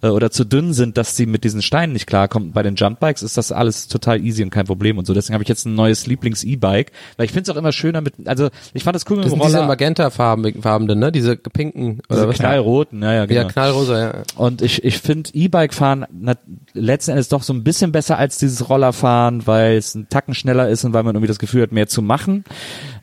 äh, 0.03 0.09
oder 0.09 0.31
zu 0.31 0.45
dünn 0.45 0.73
sind, 0.73 0.97
dass 0.97 1.17
sie 1.17 1.27
mit 1.27 1.45
diesen 1.45 1.63
Steinen 1.63 1.93
nicht 1.93 2.07
klarkommen. 2.07 2.53
Bei 2.53 2.63
den 2.63 2.75
Jumpbikes 2.77 3.23
ist 3.23 3.37
das 3.37 3.53
alles 3.53 3.89
total 3.89 4.25
easy 4.25 4.43
und 4.43 4.51
kein 4.51 4.67
Problem 4.67 4.99
und 4.99 5.07
so. 5.07 5.15
Deswegen 5.15 5.35
habe 5.35 5.43
ich 5.43 5.49
jetzt 5.49 5.65
ein 5.67 5.75
neues 5.75 6.07
Lieblings-E-Bike, 6.07 6.93
weil 7.17 7.27
ich 7.27 7.33
finde 7.33 7.51
es 7.51 7.55
auch 7.55 7.59
immer 7.59 7.73
schöner 7.73 8.01
mit, 8.01 8.15
also 8.27 8.49
ich 8.75 8.85
fand 8.85 8.95
das 8.95 9.05
cool 9.11 9.17
mit 9.17 9.27
Das 9.27 9.33
dem 9.33 9.39
sind 9.41 9.47
diese 9.49 9.57
Roller. 9.59 9.69
magenta-farbenen, 9.69 10.99
ne, 10.99 11.13
diese 11.13 11.37
pinken, 11.37 12.01
oder 12.09 12.17
Diese 12.21 12.29
was? 12.29 12.37
knallroten, 12.37 13.03
ja, 13.03 13.13
ja, 13.15 13.27
genau. 13.27 13.41
Ja, 13.43 13.49
knallrosa, 13.49 13.99
ja. 14.01 14.23
Und 14.37 14.63
ich, 14.63 14.85
ich 14.85 14.99
finde 14.99 15.31
E-Bike 15.33 15.75
fahren 15.75 16.07
na, 16.13 16.35
letzten 16.75 17.13
Endes 17.13 17.29
doch 17.29 17.43
so 17.43 17.53
ein 17.53 17.65
bisschen 17.65 17.93
besser 17.93 18.19
als 18.19 18.39
dieses 18.39 18.69
Rollerfahren, 18.69 19.47
weil 19.47 19.77
es 19.77 19.95
ein 19.95 20.09
Tacken 20.09 20.35
schneller 20.35 20.69
ist 20.69 20.85
und 20.85 20.93
weil 20.93 21.03
man 21.03 21.15
irgendwie 21.15 21.29
das 21.29 21.39
Gefühl 21.39 21.63
hat, 21.63 21.73
mehr 21.73 21.89
zu 21.89 22.03
machen. 22.03 22.45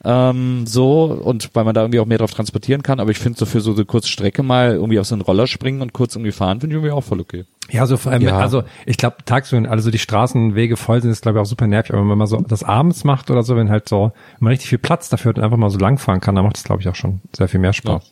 Ähm, 0.04 0.68
so, 0.68 1.04
und 1.06 1.50
weil 1.54 1.64
man 1.64 1.74
da 1.74 1.82
irgendwie 1.82 2.00
auch 2.00 2.06
mehr 2.06 2.18
drauf 2.18 2.32
transportieren 2.32 2.84
kann. 2.84 3.00
Aber 3.00 3.12
ich 3.12 3.18
finde 3.20 3.40
so 3.40 3.46
für 3.46 3.62
so 3.62 3.74
eine 3.74 3.86
kurze 3.86 4.10
Strecke 4.10 4.44
mal 4.44 4.74
irgendwie 4.74 5.00
auf 5.00 5.08
so 5.08 5.16
einen 5.16 5.22
Roller 5.22 5.48
springen 5.48 5.82
und 5.82 5.94
kurz 5.94 6.16
irgendwie 6.16 6.32
fahren, 6.32 6.60
finde 6.60 6.76
ich 6.76 6.78
irgendwie 6.78 6.92
auch 6.92 7.04
voll 7.04 7.20
okay. 7.20 7.46
Ja, 7.72 7.88
so 7.88 7.98
vor 7.98 8.12
allem, 8.12 8.22
Ja. 8.22 8.38
also 8.38 8.64
ich 8.86 8.98
glaube, 8.98 9.18
tagsüber, 9.26 9.64
wenn 9.64 9.70
also 9.70 9.90
die 9.90 9.98
Straßenwege 9.98 10.78
voll 10.78 11.02
sind, 11.02 11.10
ist 11.10 11.24
glaube 11.24 11.40
ich 11.40 11.42
auch 11.42 11.48
super 11.48 11.66
nervig, 11.66 11.94
aber 11.96 12.08
wenn 12.08 12.18
man 12.18 12.28
so 12.28 12.38
das 12.48 12.64
abends 12.64 13.04
macht 13.04 13.32
oder 13.32 13.42
so, 13.42 13.56
wenn 13.56 13.70
halt 13.72 13.90
so 13.90 14.12
wenn 14.38 14.46
man 14.46 14.52
richtig 14.52 14.70
viel 14.70 14.78
Platz 14.78 15.10
dafür 15.10 15.30
hat 15.30 15.38
und 15.40 15.44
einfach 15.44 15.58
mal 15.58 15.72
so 15.72 15.80
lang 15.80 15.98
fahren 15.98 16.22
kann, 16.22 16.36
dann 16.36 16.44
macht 16.46 16.58
das 16.58 16.64
glaube 16.64 16.82
ich 16.84 16.90
auch 16.90 16.96
schon 16.96 17.22
sehr 17.36 17.48
viel 17.48 17.60
mehr 17.60 17.74
Spaß. 17.74 18.04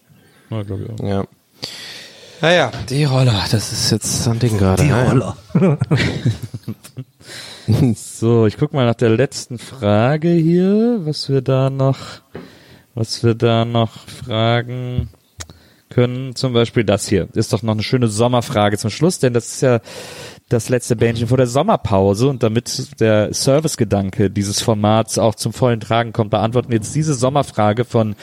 Ja, 0.49 0.63
glaube 0.63 0.83
ich 0.83 0.89
auch. 0.99 1.07
Ja. 1.07 1.23
Naja, 2.41 2.71
die 2.89 3.03
Roller, 3.05 3.41
das 3.51 3.71
ist 3.71 3.91
jetzt 3.91 4.23
so 4.23 4.31
ein 4.31 4.39
Ding 4.39 4.57
gerade. 4.57 4.83
ne? 4.83 5.33
So, 7.95 8.45
ich 8.45 8.57
guck 8.57 8.73
mal 8.73 8.85
nach 8.85 8.95
der 8.95 9.09
letzten 9.09 9.57
Frage 9.57 10.29
hier, 10.29 11.01
was 11.05 11.29
wir 11.29 11.41
da 11.41 11.69
noch, 11.69 11.97
was 12.93 13.23
wir 13.23 13.35
da 13.35 13.65
noch 13.65 14.07
fragen 14.07 15.09
können. 15.89 16.35
Zum 16.35 16.53
Beispiel 16.53 16.83
das 16.83 17.07
hier. 17.07 17.27
Ist 17.33 17.53
doch 17.53 17.63
noch 17.63 17.73
eine 17.73 17.83
schöne 17.83 18.07
Sommerfrage 18.07 18.77
zum 18.77 18.89
Schluss, 18.89 19.19
denn 19.19 19.33
das 19.33 19.53
ist 19.53 19.61
ja 19.61 19.79
das 20.49 20.69
letzte 20.69 20.95
Bändchen 20.95 21.27
vor 21.27 21.37
der 21.37 21.47
Sommerpause 21.47 22.27
und 22.27 22.43
damit 22.43 22.99
der 22.99 23.33
Servicegedanke 23.33 24.29
dieses 24.29 24.61
Formats 24.61 25.17
auch 25.17 25.35
zum 25.35 25.53
vollen 25.53 25.79
Tragen 25.79 26.13
kommt, 26.13 26.31
beantworten 26.31 26.69
wir 26.69 26.77
jetzt 26.77 26.95
diese 26.95 27.13
Sommerfrage 27.13 27.85
von 27.85 28.15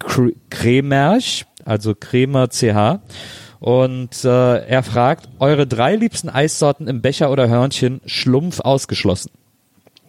Kr- 0.00 0.34
Kremerch, 0.50 1.46
also 1.64 1.94
Kremer 1.94 2.48
CH. 2.48 3.00
Und 3.60 4.24
äh, 4.24 4.64
er 4.66 4.82
fragt, 4.82 5.28
eure 5.38 5.66
drei 5.66 5.94
liebsten 5.94 6.30
Eissorten 6.30 6.88
im 6.88 7.02
Becher 7.02 7.30
oder 7.30 7.48
Hörnchen, 7.48 8.00
Schlumpf 8.06 8.60
ausgeschlossen. 8.60 9.30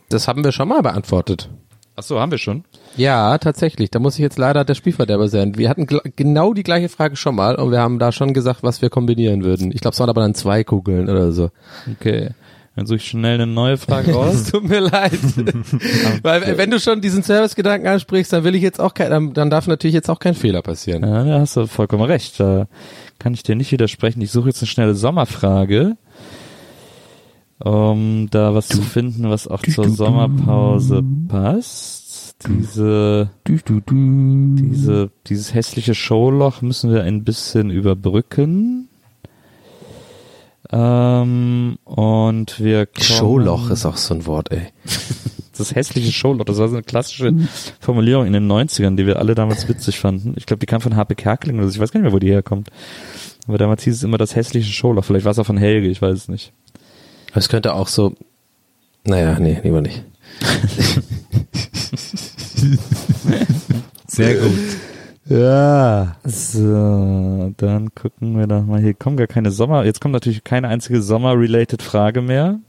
Das 0.10 0.28
haben 0.28 0.44
wir 0.44 0.52
schon 0.52 0.70
mal 0.70 0.82
beantwortet. 0.82 1.50
Ach 1.98 2.04
so, 2.04 2.20
haben 2.20 2.32
wir 2.32 2.38
schon. 2.38 2.64
Ja, 2.96 3.38
tatsächlich. 3.38 3.92
Da 3.92 4.00
muss 4.00 4.16
ich 4.16 4.22
jetzt 4.22 4.38
leider 4.38 4.64
der 4.64 4.76
Spielverderber 4.76 5.28
sein. 5.28 5.58
Wir 5.58 5.70
hatten 5.70 5.88
genau 6.16 6.54
die 6.54 6.64
gleiche 6.64 6.90
Frage 6.90 7.18
schon 7.18 7.36
mal 7.36 7.56
und 7.56 7.72
wir 7.72 7.80
haben 7.80 8.00
da 8.00 8.12
schon 8.12 8.34
gesagt, 8.34 8.64
was 8.64 8.82
wir 8.82 8.90
kombinieren 8.90 9.44
würden. 9.44 9.72
Ich 9.74 9.82
glaube, 9.82 9.94
es 9.94 10.00
waren 10.00 10.10
aber 10.10 10.22
dann 10.22 10.34
zwei 10.34 10.64
Kugeln 10.64 11.10
oder 11.10 11.32
so. 11.34 11.52
Okay. 11.92 12.32
Dann 12.76 12.86
suche 12.86 12.98
ich 12.98 13.06
schnell 13.08 13.36
eine 13.36 13.48
neue 13.48 13.78
Frage 13.78 14.12
Es 14.12 14.16
raus. 14.18 14.44
tut 14.52 14.64
mir 14.68 14.80
leid. 14.80 15.12
Weil 16.24 16.58
wenn 16.58 16.72
du 16.72 16.80
schon 16.80 17.02
diesen 17.02 17.22
Servicegedanken 17.22 17.88
ansprichst, 17.90 18.32
dann 18.32 18.44
will 18.46 18.56
ich 18.56 18.62
jetzt 18.64 18.80
auch 18.80 18.94
kein, 18.94 19.10
dann, 19.10 19.34
dann 19.34 19.50
darf 19.50 19.68
natürlich 19.68 19.94
jetzt 19.94 20.10
auch 20.10 20.20
kein 20.20 20.36
Fehler 20.36 20.62
passieren. 20.62 21.04
ja, 21.04 21.24
da 21.26 21.40
hast 21.42 21.58
du 21.58 21.68
vollkommen 21.68 22.04
recht. 22.04 22.40
Da 22.40 22.68
kann 23.20 23.34
ich 23.34 23.44
dir 23.44 23.56
nicht 23.56 23.72
widersprechen. 23.74 24.22
Ich 24.22 24.32
suche 24.32 24.48
jetzt 24.50 24.62
eine 24.62 24.68
schnelle 24.68 24.96
Sommerfrage, 24.96 25.98
um 27.60 28.28
da 28.32 28.56
was 28.56 28.70
zu 28.70 28.82
finden, 28.82 29.30
was 29.30 29.48
auch 29.48 29.62
zur 29.64 29.90
Sommerpause 29.90 31.04
passt. 31.28 32.00
Diese, 32.48 33.30
diese, 34.72 35.12
dieses 35.28 35.54
hässliche 35.54 35.94
Showloch 35.94 36.62
müssen 36.64 36.92
wir 36.92 37.04
ein 37.04 37.24
bisschen 37.24 37.70
überbrücken. 37.70 38.88
Ähm, 40.72 41.78
und 41.84 42.60
wir 42.60 42.86
kommen, 42.86 43.04
Showloch 43.04 43.70
ist 43.72 43.86
auch 43.86 43.98
so 43.98 44.14
ein 44.14 44.26
Wort, 44.26 44.52
ey. 44.52 44.68
das 45.58 45.76
hässliche 45.76 46.12
Showloch, 46.12 46.46
das 46.46 46.58
war 46.58 46.70
so 46.70 46.76
eine 46.76 46.84
klassische 46.84 47.34
Formulierung 47.80 48.26
in 48.26 48.34
den 48.34 48.50
90ern, 48.50 48.96
die 48.96 49.06
wir 49.06 49.20
alle 49.20 49.36
damals 49.36 49.68
witzig 49.68 50.00
fanden. 50.00 50.34
Ich 50.38 50.46
glaube, 50.46 50.60
die 50.60 50.66
kam 50.66 50.82
von 50.82 50.96
H.P. 50.96 51.16
Kerkeling 51.16 51.58
oder 51.58 51.68
so, 51.68 51.74
ich 51.76 51.80
weiß 51.80 51.92
gar 51.92 52.00
nicht 52.00 52.06
mehr, 52.06 52.14
wo 52.14 52.20
die 52.20 52.32
herkommt. 52.32 52.70
Aber 53.48 53.58
damals 53.58 53.84
hieß 53.84 53.96
es 53.96 54.04
immer 54.04 54.18
das 54.18 54.36
hässliche 54.36 54.72
Showloch. 54.72 55.04
Vielleicht 55.04 55.26
war 55.26 55.32
es 55.32 55.40
auch 55.40 55.46
von 55.46 55.58
Helge, 55.58 55.88
ich 55.88 56.02
weiß 56.02 56.16
es 56.16 56.28
nicht. 56.30 56.54
Es 57.34 57.50
könnte 57.50 57.74
auch 57.74 57.88
so, 57.88 58.14
naja, 59.04 59.40
nee, 59.40 59.60
lieber 59.64 59.82
nicht. 59.82 60.04
Sehr 64.08 64.36
gut. 64.36 64.52
Ja. 65.32 66.16
So, 66.26 67.54
dann 67.58 67.94
gucken 67.96 68.38
wir 68.38 68.46
doch 68.48 68.64
mal. 68.66 68.82
Hier 68.82 68.94
kommen 68.94 69.16
gar 69.18 69.28
keine 69.28 69.52
Sommer, 69.52 69.86
jetzt 69.86 70.02
kommt 70.02 70.12
natürlich 70.14 70.44
keine 70.44 70.68
einzige 70.68 71.02
Sommer-related 71.02 71.82
Frage 71.82 72.22
mehr. 72.22 72.60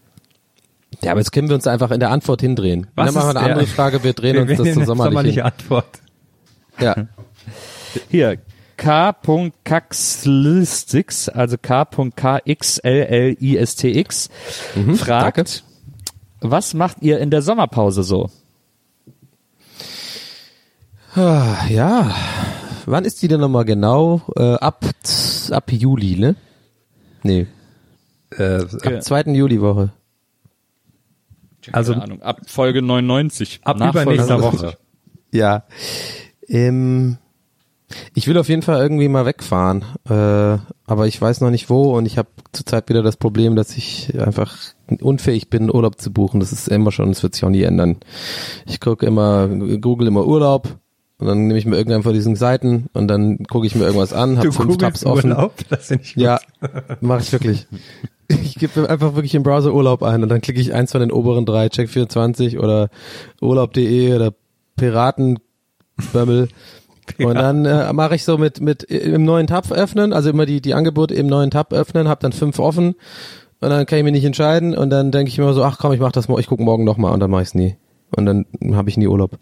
Ja, 1.03 1.11
aber 1.13 1.21
jetzt 1.21 1.33
können 1.33 1.49
wir 1.49 1.55
uns 1.57 1.67
einfach 1.67 1.91
in 1.91 1.99
der 2.01 2.11
Antwort 2.11 2.41
hindrehen. 2.43 2.87
Was 2.95 3.07
dann 3.07 3.15
machen 3.15 3.35
wir 3.35 3.41
eine 3.41 3.49
der- 3.49 3.53
andere 3.57 3.67
Frage, 3.67 4.05
wir 4.05 4.13
drehen 4.13 4.35
Wir 4.49 4.53
uns 4.59 4.59
das 4.59 4.77
eine 4.77 4.85
sommerlich 4.87 5.13
sommerliche 5.13 5.43
hin. 5.43 5.53
Antwort. 5.53 5.87
Ja. 6.79 6.95
Hier, 8.11 8.39
K.Kaxlistix, 8.77 11.29
also 11.29 11.57
K.KXLLISTX, 11.61 14.29
fragt, 14.97 15.37
danke. 15.39 15.51
was 16.41 16.75
macht 16.75 16.97
ihr 17.01 17.19
in 17.21 17.31
der 17.31 17.43
Sommerpause 17.43 18.03
so? 18.03 18.29
Ah, 21.15 21.67
Ja. 21.69 22.15
Wann 22.85 23.05
ist 23.05 23.23
die 23.23 23.29
denn 23.29 23.41
nochmal 23.41 23.65
genau? 23.65 24.23
Äh, 24.35 24.55
ab, 24.55 24.85
ab 25.51 25.71
Juli, 25.73 26.17
ne? 26.19 26.35
Nee. 27.23 27.47
Äh, 28.37 28.59
Ja. 28.65 28.97
Ab 28.97 29.03
zweiten 29.05 29.35
Juliwoche. 29.37 29.91
Also- 31.71 31.93
Keine 31.93 32.05
Ahnung, 32.05 32.23
ab 32.23 32.41
Folge 32.47 32.83
99. 32.83 33.61
ab 33.63 33.77
übernächster 33.77 34.37
99. 34.39 34.43
Woche. 34.63 34.77
Ja. 35.35 35.65
Ähm, 36.49 37.17
ich 38.15 38.27
will 38.27 38.37
auf 38.37 38.49
jeden 38.51 38.61
Fall 38.63 38.83
irgendwie 38.83 39.09
mal 39.09 39.25
wegfahren, 39.25 39.83
äh, 40.11 40.59
aber 40.87 41.07
ich 41.07 41.19
weiß 41.23 41.41
noch 41.41 41.49
nicht 41.51 41.71
wo 41.71 41.97
und 41.97 42.05
ich 42.05 42.19
habe 42.19 42.29
zurzeit 42.53 42.89
wieder 42.91 43.03
das 43.03 43.17
Problem, 43.17 43.57
dass 43.57 43.75
ich 43.77 44.13
einfach 44.21 44.55
unfähig 45.01 45.49
bin, 45.49 45.71
Urlaub 45.75 45.99
zu 46.01 46.13
buchen. 46.13 46.41
Das 46.41 46.53
ist 46.53 46.69
immer 46.69 46.91
schon, 46.93 47.09
das 47.11 47.23
wird 47.23 47.35
sich 47.35 47.45
auch 47.45 47.49
nie 47.51 47.63
ändern. 47.63 47.97
Ich 48.67 48.81
gucke 48.81 49.07
immer, 49.07 49.49
google 49.49 50.09
immer 50.09 50.27
Urlaub 50.27 50.79
und 51.23 51.29
dann 51.29 51.47
nehme 51.47 51.57
ich 51.57 51.67
mir 51.67 51.77
irgendeinen 51.77 52.03
von 52.03 52.13
diesen 52.13 52.35
Seiten 52.35 52.87
und 52.95 53.07
dann 53.07 53.45
gucke 53.45 53.65
ich 53.65 53.77
mir 53.77 53.85
irgendwas 53.85 54.13
an, 54.13 54.39
habe 54.39 54.51
fünf 54.51 54.77
Tabs 54.77 55.07
offen. 55.07 55.31
Urlaub? 55.31 55.55
Das 55.71 55.87
finde 55.87 56.03
ich 56.03 56.15
gut. 56.15 56.25
Ja, 56.25 56.41
mache 57.01 57.21
ich 57.21 57.31
wirklich. 57.31 57.69
ich 58.27 58.57
gebe 58.57 58.91
einfach 58.91 59.15
wirklich 59.15 59.37
im 59.37 59.45
Browser 59.45 59.73
Urlaub 59.73 60.03
ein 60.03 60.25
und 60.25 60.29
dann 60.29 60.41
klicke 60.41 60.61
ich 60.61 60.75
eins 60.75 60.91
von 60.91 61.01
den 61.01 61.13
oberen 61.13 61.47
drei, 61.47 61.67
Check24 61.67 62.59
oder 62.59 62.89
Urlaub.de 63.41 64.15
oder 64.17 64.35
Piratenbömmel. 64.77 66.49
Und 67.19 67.35
dann 67.35 67.67
äh, 67.67 67.93
mache 67.93 68.15
ich 68.15 68.25
so 68.25 68.39
mit 68.39 68.61
mit 68.61 68.85
im 68.85 69.25
neuen 69.25 69.49
Tab 69.49 69.71
öffnen, 69.73 70.13
also 70.13 70.31
immer 70.31 70.47
die 70.47 70.61
die 70.61 70.73
Angebote 70.73 71.15
im 71.15 71.27
neuen 71.27 71.51
Tab 71.51 71.73
öffnen, 71.73 72.09
habe 72.09 72.21
dann 72.23 72.33
fünf 72.33 72.61
offen 72.61 72.95
und 73.61 73.71
dann 73.71 73.87
kann 73.87 73.99
ich 73.99 74.05
mich 74.05 74.13
nicht 74.13 74.25
entscheiden 74.25 74.77
und 74.77 74.91
dann 74.91 75.13
denke 75.13 75.29
ich 75.29 75.39
mir 75.39 75.53
so, 75.53 75.63
ach 75.63 75.79
komm, 75.79 75.93
ich 75.93 76.01
mach 76.01 76.11
das 76.11 76.29
mal, 76.29 76.41
ich 76.41 76.49
gucke 76.49 76.63
morgen 76.63 76.85
nochmal 76.85 77.13
und 77.13 77.21
dann 77.21 77.31
mache 77.31 77.43
ich 77.43 77.49
es 77.49 77.55
nie. 77.55 77.77
Und 78.17 78.27
dann 78.27 78.47
habe 78.73 78.89
ich 78.89 78.97
nie 78.97 79.07
Urlaub. 79.07 79.39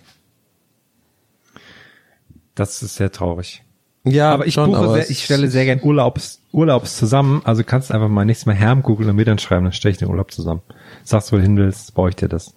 Das 2.60 2.82
ist 2.82 2.96
sehr 2.96 3.10
traurig. 3.10 3.62
Ja, 4.04 4.32
aber 4.32 4.46
ich 4.46 4.52
schon, 4.54 4.66
buche 4.70 4.78
aber 4.80 4.92
sehr, 4.94 5.08
ich 5.10 5.24
stelle 5.24 5.48
sehr 5.48 5.64
gern 5.64 5.80
Urlaubs, 5.82 6.40
Urlaubs 6.52 6.98
zusammen. 6.98 7.40
Also 7.44 7.64
kannst 7.64 7.88
du 7.88 7.94
einfach 7.94 8.08
mal 8.08 8.26
nächstes 8.26 8.44
Mal 8.44 8.54
Herm 8.54 8.82
googeln 8.82 9.08
und 9.08 9.16
mir 9.16 9.24
dann 9.24 9.38
schreiben, 9.38 9.64
dann 9.64 9.72
stelle 9.72 9.92
ich 9.92 9.98
den 9.98 10.08
Urlaub 10.08 10.30
zusammen. 10.30 10.60
Sagst, 11.02 11.32
wo 11.32 11.36
du 11.36 11.42
hin 11.42 11.56
willst, 11.56 11.94
baue 11.94 12.10
ich 12.10 12.16
dir 12.16 12.28
das. 12.28 12.54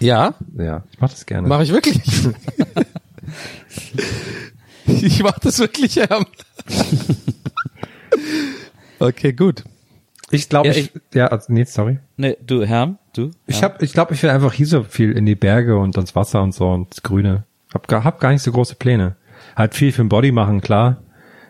Ja, 0.00 0.34
Ja, 0.56 0.82
ich 0.90 1.00
mach 1.00 1.08
das 1.10 1.24
gerne. 1.26 1.46
mache 1.46 1.62
ich 1.62 1.72
wirklich. 1.72 2.00
ich 4.86 5.22
mache 5.22 5.40
das 5.42 5.58
wirklich, 5.60 5.94
ja. 5.94 6.06
okay, 8.98 9.32
gut. 9.32 9.64
ich 10.30 10.48
glaube, 10.48 10.68
Ja, 10.68 10.74
ich, 10.74 10.92
ja, 11.14 11.26
also, 11.28 11.52
nee, 11.52 11.64
sorry. 11.64 11.98
Nee, 12.16 12.36
du, 12.44 12.64
Herm, 12.64 12.98
du? 13.14 13.30
Ich 13.46 13.56
Ja. 13.60 13.62
hab, 13.68 13.82
ich 13.82 13.92
glaube, 13.92 14.14
ich 14.14 14.22
will 14.22 14.30
einfach 14.30 14.52
hier 14.52 14.66
so 14.66 14.82
viel 14.82 15.12
in 15.12 15.26
die 15.26 15.34
Berge 15.36 15.76
und 15.78 15.96
ans 15.96 16.14
Wasser 16.16 16.42
und 16.42 16.54
so 16.54 16.68
und 16.70 16.90
das 16.90 17.02
Grüne. 17.02 17.44
Hab 17.74 17.88
gar, 17.88 18.04
hab 18.04 18.20
gar 18.20 18.30
nicht 18.32 18.42
so 18.42 18.50
große 18.52 18.74
Pläne. 18.76 19.16
Halt 19.56 19.74
viel 19.74 19.92
für 19.92 20.02
den 20.02 20.08
Body 20.08 20.32
machen, 20.32 20.60
klar. 20.60 20.98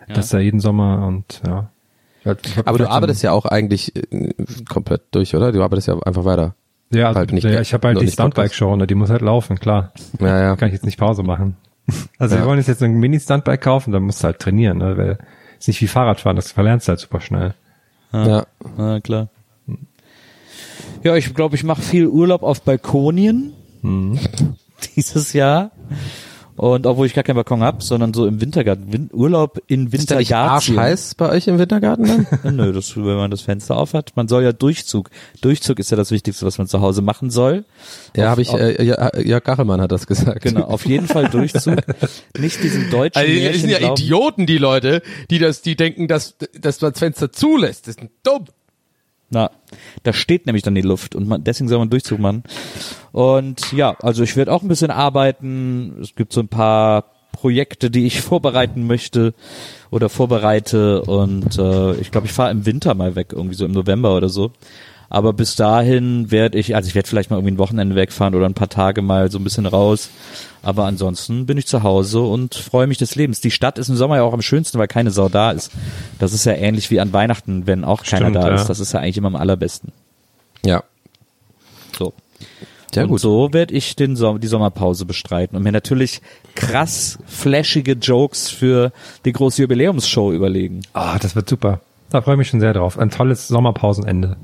Das 0.07 0.25
ist 0.25 0.33
ja 0.33 0.39
jeden 0.39 0.59
Sommer 0.59 1.05
und 1.07 1.41
ja. 1.47 1.69
Aber 2.65 2.77
du 2.77 2.89
arbeitest 2.89 3.23
ja 3.23 3.31
auch 3.31 3.45
eigentlich 3.45 3.95
äh, 3.95 4.33
komplett 4.69 5.01
durch, 5.11 5.35
oder? 5.35 5.51
Du 5.51 5.63
arbeitest 5.63 5.87
ja 5.87 5.97
einfach 5.99 6.25
weiter. 6.25 6.53
Ja, 6.91 7.07
also, 7.07 7.19
halt 7.19 7.31
nicht- 7.31 7.45
ja 7.45 7.61
ich 7.61 7.73
habe 7.73 7.87
halt 7.87 8.01
die. 8.01 8.07
Stuntbike-Show 8.11 8.73
und 8.73 8.89
die 8.89 8.95
muss 8.95 9.09
halt 9.09 9.21
laufen, 9.21 9.57
klar. 9.57 9.93
Ja, 10.19 10.39
ja. 10.41 10.55
Kann 10.57 10.67
ich 10.67 10.73
jetzt 10.73 10.85
nicht 10.85 10.99
Pause 10.99 11.23
machen. 11.23 11.55
Also 12.19 12.35
Ja. 12.35 12.41
wir 12.41 12.47
wollen 12.47 12.57
uns 12.59 12.67
jetzt 12.67 12.83
ein 12.83 12.93
Mini-Stuntbike 12.99 13.61
kaufen, 13.61 13.91
dann 13.91 14.03
musst 14.03 14.21
du 14.21 14.25
halt 14.25 14.39
trainieren, 14.39 14.77
ne? 14.77 14.97
weil 14.97 15.17
ist 15.59 15.67
nicht 15.67 15.81
wie 15.81 15.87
Fahrradfahren, 15.87 16.35
das 16.35 16.51
verlernst 16.51 16.87
du 16.87 16.89
halt 16.89 16.99
super 16.99 17.19
schnell. 17.21 17.53
Ja. 18.13 18.45
Ja, 18.77 18.99
klar. 18.99 19.29
Ja, 21.03 21.15
ich 21.15 21.33
glaube, 21.33 21.55
ich 21.55 21.63
mache 21.63 21.81
viel 21.81 22.07
Urlaub 22.07 22.43
auf 22.43 22.61
Balkonien 22.61 23.53
dieses 24.95 25.33
Jahr. 25.33 25.71
Und 26.57 26.85
obwohl 26.85 27.07
ich 27.07 27.15
gar 27.15 27.23
keinen 27.23 27.37
Balkon 27.37 27.63
hab, 27.63 27.81
sondern 27.81 28.13
so 28.13 28.27
im 28.27 28.39
Wintergarten. 28.39 28.91
Win 28.93 29.09
Urlaub 29.11 29.57
in 29.67 29.87
Ist 29.87 30.11
da 30.11 30.17
nicht 30.17 30.29
Wintergarten. 30.29 30.77
arschheiß 30.77 31.15
bei 31.15 31.29
euch 31.29 31.47
im 31.47 31.57
Wintergarten 31.57 32.27
dann? 32.43 32.55
Nö, 32.55 32.71
das, 32.71 32.95
wenn 32.95 33.03
man 33.15 33.31
das 33.31 33.41
Fenster 33.41 33.77
auf 33.77 33.93
hat. 33.95 34.11
Man 34.15 34.27
soll 34.27 34.43
ja 34.43 34.51
Durchzug. 34.51 35.09
Durchzug 35.39 35.79
ist 35.79 35.89
ja 35.89 35.97
das 35.97 36.11
Wichtigste, 36.11 36.45
was 36.45 36.59
man 36.59 36.67
zu 36.67 36.81
Hause 36.81 37.01
machen 37.01 37.31
soll. 37.31 37.65
ja, 38.15 38.29
habe 38.29 38.43
ich, 38.43 38.53
äh, 38.53 38.83
ja, 38.83 39.17
Jörg 39.17 39.43
Kachelmann 39.43 39.81
hat 39.81 39.91
das 39.91 40.05
gesagt. 40.05 40.41
Genau, 40.43 40.65
auf 40.65 40.85
jeden 40.85 41.07
Fall 41.07 41.29
Durchzug. 41.29 41.77
Nicht 42.37 42.61
diesen 42.61 42.91
deutschen 42.91 43.17
Also, 43.19 43.33
Märchen 43.33 43.61
sind 43.61 43.69
ja 43.71 43.77
glauben. 43.79 44.01
Idioten, 44.01 44.45
die 44.45 44.57
Leute, 44.59 45.01
die 45.31 45.39
das, 45.39 45.61
die 45.63 45.75
denken, 45.75 46.07
dass, 46.07 46.35
dass 46.59 46.79
man 46.81 46.91
das 46.91 46.99
Fenster 46.99 47.31
zulässt. 47.31 47.87
Das 47.87 47.95
ist 47.95 48.07
dumm. 48.23 48.45
Na, 49.31 49.49
da 50.03 50.11
steht 50.11 50.45
nämlich 50.45 50.63
dann 50.63 50.75
die 50.75 50.81
Luft 50.81 51.15
und 51.15 51.27
man, 51.27 51.43
deswegen 51.43 51.69
soll 51.69 51.79
man 51.79 51.89
Durchzug 51.89 52.19
machen. 52.19 52.43
Und 53.13 53.71
ja, 53.71 53.95
also 54.01 54.23
ich 54.23 54.35
werde 54.35 54.51
auch 54.51 54.61
ein 54.61 54.67
bisschen 54.67 54.91
arbeiten. 54.91 55.97
Es 56.01 56.15
gibt 56.15 56.33
so 56.33 56.41
ein 56.41 56.49
paar 56.49 57.05
Projekte, 57.31 57.89
die 57.89 58.05
ich 58.05 58.21
vorbereiten 58.21 58.85
möchte 58.85 59.33
oder 59.89 60.09
vorbereite 60.09 61.01
und 61.01 61.57
äh, 61.57 61.93
ich 61.95 62.11
glaube, 62.11 62.27
ich 62.27 62.33
fahre 62.33 62.51
im 62.51 62.65
Winter 62.65 62.93
mal 62.93 63.15
weg, 63.15 63.29
irgendwie 63.31 63.55
so 63.55 63.65
im 63.65 63.71
November 63.71 64.15
oder 64.15 64.29
so. 64.29 64.51
Aber 65.11 65.33
bis 65.33 65.57
dahin 65.57 66.31
werde 66.31 66.57
ich, 66.57 66.73
also 66.73 66.87
ich 66.87 66.95
werde 66.95 67.07
vielleicht 67.07 67.29
mal 67.29 67.35
irgendwie 67.35 67.55
ein 67.55 67.57
Wochenende 67.57 67.97
wegfahren 67.97 68.33
oder 68.33 68.45
ein 68.45 68.53
paar 68.53 68.69
Tage 68.69 69.01
mal 69.01 69.29
so 69.29 69.39
ein 69.39 69.43
bisschen 69.43 69.65
raus. 69.65 70.09
Aber 70.63 70.85
ansonsten 70.85 71.45
bin 71.45 71.57
ich 71.57 71.67
zu 71.67 71.83
Hause 71.83 72.21
und 72.21 72.55
freue 72.55 72.87
mich 72.87 72.97
des 72.97 73.15
Lebens. 73.15 73.41
Die 73.41 73.51
Stadt 73.51 73.77
ist 73.77 73.89
im 73.89 73.97
Sommer 73.97 74.15
ja 74.15 74.23
auch 74.23 74.31
am 74.31 74.41
schönsten, 74.41 74.79
weil 74.79 74.87
keine 74.87 75.11
Sau 75.11 75.27
da 75.27 75.51
ist. 75.51 75.69
Das 76.17 76.31
ist 76.31 76.45
ja 76.45 76.53
ähnlich 76.53 76.91
wie 76.91 77.01
an 77.01 77.11
Weihnachten, 77.11 77.67
wenn 77.67 77.83
auch 77.83 78.03
keiner 78.03 78.29
Stimmt, 78.29 78.35
da 78.37 78.47
ja. 78.47 78.55
ist. 78.55 78.67
Das 78.67 78.79
ist 78.79 78.93
ja 78.93 79.01
eigentlich 79.01 79.17
immer 79.17 79.27
am 79.27 79.35
allerbesten. 79.35 79.91
Ja. 80.65 80.81
So. 81.99 82.13
Sehr 82.93 83.03
und 83.03 83.09
gut. 83.09 83.19
so 83.19 83.51
werde 83.51 83.73
ich 83.73 83.97
den 83.97 84.15
Som 84.15 84.39
die 84.39 84.47
Sommerpause 84.47 85.05
bestreiten 85.05 85.57
und 85.57 85.63
mir 85.63 85.73
natürlich 85.73 86.21
krass 86.55 87.19
flashige 87.25 87.93
Jokes 87.93 88.49
für 88.49 88.93
die 89.25 89.33
große 89.33 89.61
Jubiläumsshow 89.61 90.31
überlegen. 90.31 90.83
Ah, 90.93 91.19
das 91.19 91.35
wird 91.35 91.49
super. 91.49 91.81
Da 92.11 92.21
freue 92.21 92.35
ich 92.35 92.39
mich 92.39 92.47
schon 92.47 92.61
sehr 92.61 92.73
drauf. 92.73 92.97
Ein 92.97 93.09
tolles 93.09 93.49
Sommerpausenende. 93.49 94.37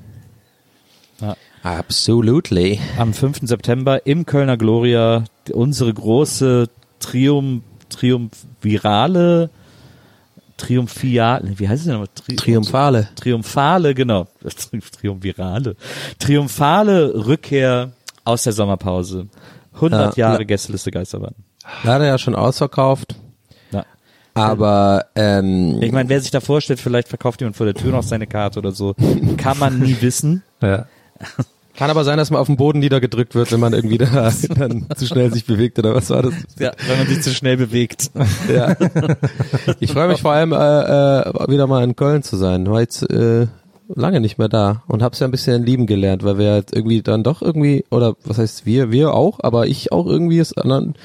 Absolutely. 1.64 2.80
Am 2.98 3.14
5. 3.14 3.40
September 3.44 4.06
im 4.06 4.26
Kölner 4.26 4.58
Gloria 4.58 5.24
unsere 5.52 5.94
große 5.94 6.70
Triumph, 7.00 7.64
Triumphvirale, 7.90 9.50
Triumphial, 10.58 11.42
wie 11.58 11.68
heißt 11.68 11.82
es 11.82 11.84
denn 11.86 11.94
nochmal? 11.94 12.10
Tri 12.16 12.36
Triumphale. 12.36 13.10
Triumphale, 13.16 13.94
genau. 13.94 14.28
Triumphvirale. 15.00 15.76
Triumphale 16.20 17.26
Rückkehr 17.28 17.92
aus 18.24 18.44
der 18.44 18.54
Sommerpause. 18.54 19.28
100 19.76 20.18
Ja. 20.18 20.30
Jahre 20.32 20.46
Gästeliste 20.46 20.90
Geisterbahn. 20.92 21.36
Leider 21.84 22.06
ja 22.08 22.18
schon 22.18 22.36
ausverkauft. 22.36 23.16
Ja. 23.72 23.86
Aber 24.34 25.06
ähm, 25.16 25.82
Ich 25.82 25.92
meine, 25.92 26.10
wer 26.10 26.20
sich 26.22 26.32
da 26.32 26.40
vorstellt, 26.40 26.80
vielleicht 26.80 27.08
verkauft 27.08 27.42
jemand 27.42 27.56
vor 27.58 27.66
der 27.66 27.76
Tür 27.76 27.92
noch 27.92 28.04
seine 28.04 28.26
Karte 28.26 28.60
oder 28.60 28.72
so. 28.72 28.96
Kann 29.38 29.60
man 29.60 29.80
nie 29.80 29.98
wissen. 30.02 30.44
Ja. 30.62 30.88
Kann 31.78 31.92
aber 31.92 32.04
sein, 32.04 32.18
dass 32.18 32.32
man 32.32 32.42
auf 32.42 32.48
den 32.48 32.58
Boden 32.58 32.80
niedergedrückt 32.80 33.36
wird, 33.36 33.52
wenn 33.52 33.60
man 33.60 33.74
irgendwie 33.74 34.00
da 34.00 34.32
dann 34.56 34.88
zu 34.96 35.06
schnell 35.06 35.32
sich 35.32 35.46
bewegt 35.46 35.78
oder 35.78 35.94
was 35.94 36.10
war 36.10 36.24
das? 36.24 36.34
Ja, 36.58 36.72
wenn 36.88 36.98
man 36.98 37.08
sich 37.08 37.22
zu 37.22 37.34
schnell 37.34 37.56
bewegt. 37.56 38.12
Ja. 38.52 38.76
Ich 39.80 39.92
freue 39.92 40.08
mich 40.08 40.22
vor 40.22 40.32
allem 40.32 40.54
äh, 40.54 40.56
äh, 40.56 41.50
wieder 41.50 41.68
mal 41.68 41.84
in 41.84 41.96
Köln 41.96 42.24
zu 42.24 42.38
sein. 42.38 42.68
War 42.70 42.80
jetzt 42.80 43.04
äh, 43.10 43.48
lange 43.94 44.22
nicht 44.22 44.38
mehr 44.38 44.48
da 44.48 44.84
und 44.88 45.04
hab's 45.04 45.20
ja 45.20 45.28
ein 45.28 45.32
bisschen 45.32 45.64
lieben 45.64 45.86
gelernt, 45.86 46.24
weil 46.24 46.38
wir 46.38 46.52
halt 46.52 46.74
irgendwie 46.74 47.02
dann 47.02 47.24
doch 47.24 47.42
irgendwie 47.42 47.86
oder 47.92 48.16
was 48.24 48.38
heißt 48.38 48.66
wir, 48.66 48.92
wir 48.92 49.14
auch, 49.14 49.40
aber 49.42 49.68
ich 49.68 49.92
auch 49.92 50.06
irgendwie 50.06 50.42
aus 50.42 50.58
anderen 50.58 50.96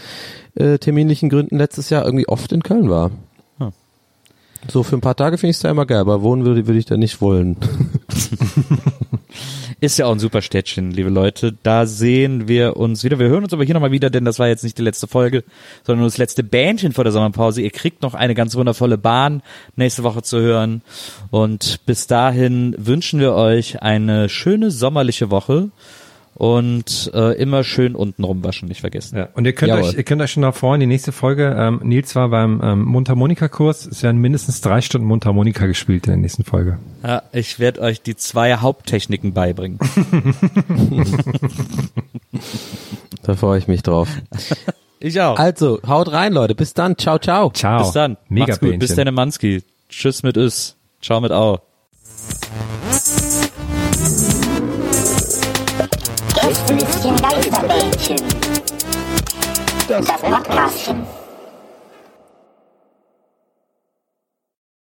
äh, 0.54 0.78
terminlichen 0.78 1.28
Gründen 1.28 1.58
letztes 1.58 1.90
Jahr 1.90 2.04
irgendwie 2.04 2.28
oft 2.28 2.52
in 2.52 2.62
Köln 2.62 2.88
war. 2.88 3.10
Hm. 3.58 3.72
So 4.70 4.82
für 4.82 4.96
ein 4.96 5.02
paar 5.02 5.16
Tage 5.16 5.36
finde 5.36 5.50
ich 5.50 5.56
es 5.56 5.62
da 5.62 5.70
immer 5.70 5.86
geil, 5.86 5.98
aber 5.98 6.22
wohnen 6.22 6.44
würde, 6.44 6.66
würde 6.66 6.78
ich 6.78 6.86
da 6.86 6.96
nicht 6.96 7.20
wollen. 7.20 7.56
Ist 9.82 9.98
ja 9.98 10.06
auch 10.06 10.12
ein 10.12 10.20
super 10.20 10.42
Städtchen, 10.42 10.92
liebe 10.92 11.10
Leute. 11.10 11.56
Da 11.64 11.86
sehen 11.86 12.46
wir 12.46 12.76
uns 12.76 13.02
wieder. 13.02 13.18
Wir 13.18 13.26
hören 13.26 13.42
uns 13.42 13.52
aber 13.52 13.64
hier 13.64 13.74
nochmal 13.74 13.90
wieder, 13.90 14.10
denn 14.10 14.24
das 14.24 14.38
war 14.38 14.46
jetzt 14.46 14.62
nicht 14.62 14.78
die 14.78 14.82
letzte 14.82 15.08
Folge, 15.08 15.42
sondern 15.82 16.02
nur 16.02 16.06
das 16.06 16.18
letzte 16.18 16.44
Bändchen 16.44 16.92
vor 16.92 17.02
der 17.02 17.12
Sommerpause. 17.12 17.62
Ihr 17.62 17.72
kriegt 17.72 18.00
noch 18.00 18.14
eine 18.14 18.36
ganz 18.36 18.54
wundervolle 18.54 18.96
Bahn 18.96 19.42
nächste 19.74 20.04
Woche 20.04 20.22
zu 20.22 20.38
hören. 20.38 20.82
Und 21.32 21.84
bis 21.84 22.06
dahin 22.06 22.76
wünschen 22.78 23.18
wir 23.18 23.32
euch 23.32 23.82
eine 23.82 24.28
schöne 24.28 24.70
sommerliche 24.70 25.32
Woche 25.32 25.70
und 26.34 27.10
äh, 27.14 27.32
immer 27.40 27.62
schön 27.64 27.94
unten 27.94 28.24
rumwaschen, 28.24 28.68
nicht 28.68 28.80
vergessen. 28.80 29.16
Ja. 29.18 29.28
Und 29.34 29.44
ihr 29.44 29.52
könnt 29.52 29.70
Jawohl. 29.70 29.90
euch, 29.90 29.94
ihr 29.94 30.02
könnt 30.02 30.22
euch 30.22 30.32
schon 30.32 30.40
nach 30.40 30.54
vorne 30.54 30.80
die 30.80 30.86
nächste 30.86 31.12
Folge. 31.12 31.54
Ähm, 31.58 31.80
Nils 31.82 32.14
war 32.14 32.28
beim 32.28 32.60
ähm, 32.62 32.84
Mundharmonika-Kurs. 32.84 33.86
Es 33.86 34.02
werden 34.02 34.20
mindestens 34.20 34.60
drei 34.60 34.80
Stunden 34.80 35.06
Mundharmonika 35.06 35.66
gespielt 35.66 36.06
in 36.06 36.12
der 36.12 36.20
nächsten 36.20 36.44
Folge. 36.44 36.78
Ja, 37.02 37.22
ich 37.32 37.58
werde 37.58 37.80
euch 37.80 38.02
die 38.02 38.16
zwei 38.16 38.56
Haupttechniken 38.56 39.32
beibringen. 39.32 39.78
Da 43.22 43.34
freue 43.34 43.58
ich 43.58 43.68
mich 43.68 43.82
drauf. 43.82 44.08
Ich 45.04 45.20
auch. 45.20 45.36
Also, 45.36 45.80
haut 45.84 46.12
rein, 46.12 46.32
Leute. 46.32 46.54
Bis 46.54 46.74
dann. 46.74 46.96
Ciao, 46.96 47.18
ciao. 47.18 47.50
Ciao. 47.50 47.82
Bis 47.82 47.90
dann. 47.90 48.18
Mega 48.28 48.46
Macht's 48.46 48.60
gut. 48.60 48.78
Bis 48.78 48.94
dann, 48.94 49.12
Manski. 49.12 49.64
Tschüss 49.88 50.22
mit 50.22 50.36
Üs. 50.36 50.76
Ciao 51.00 51.20
mit 51.20 51.32
Au. 51.32 51.58
Geisterbällchen. 57.22 58.16
Das 59.88 60.06
Podcastchen. 60.06 61.06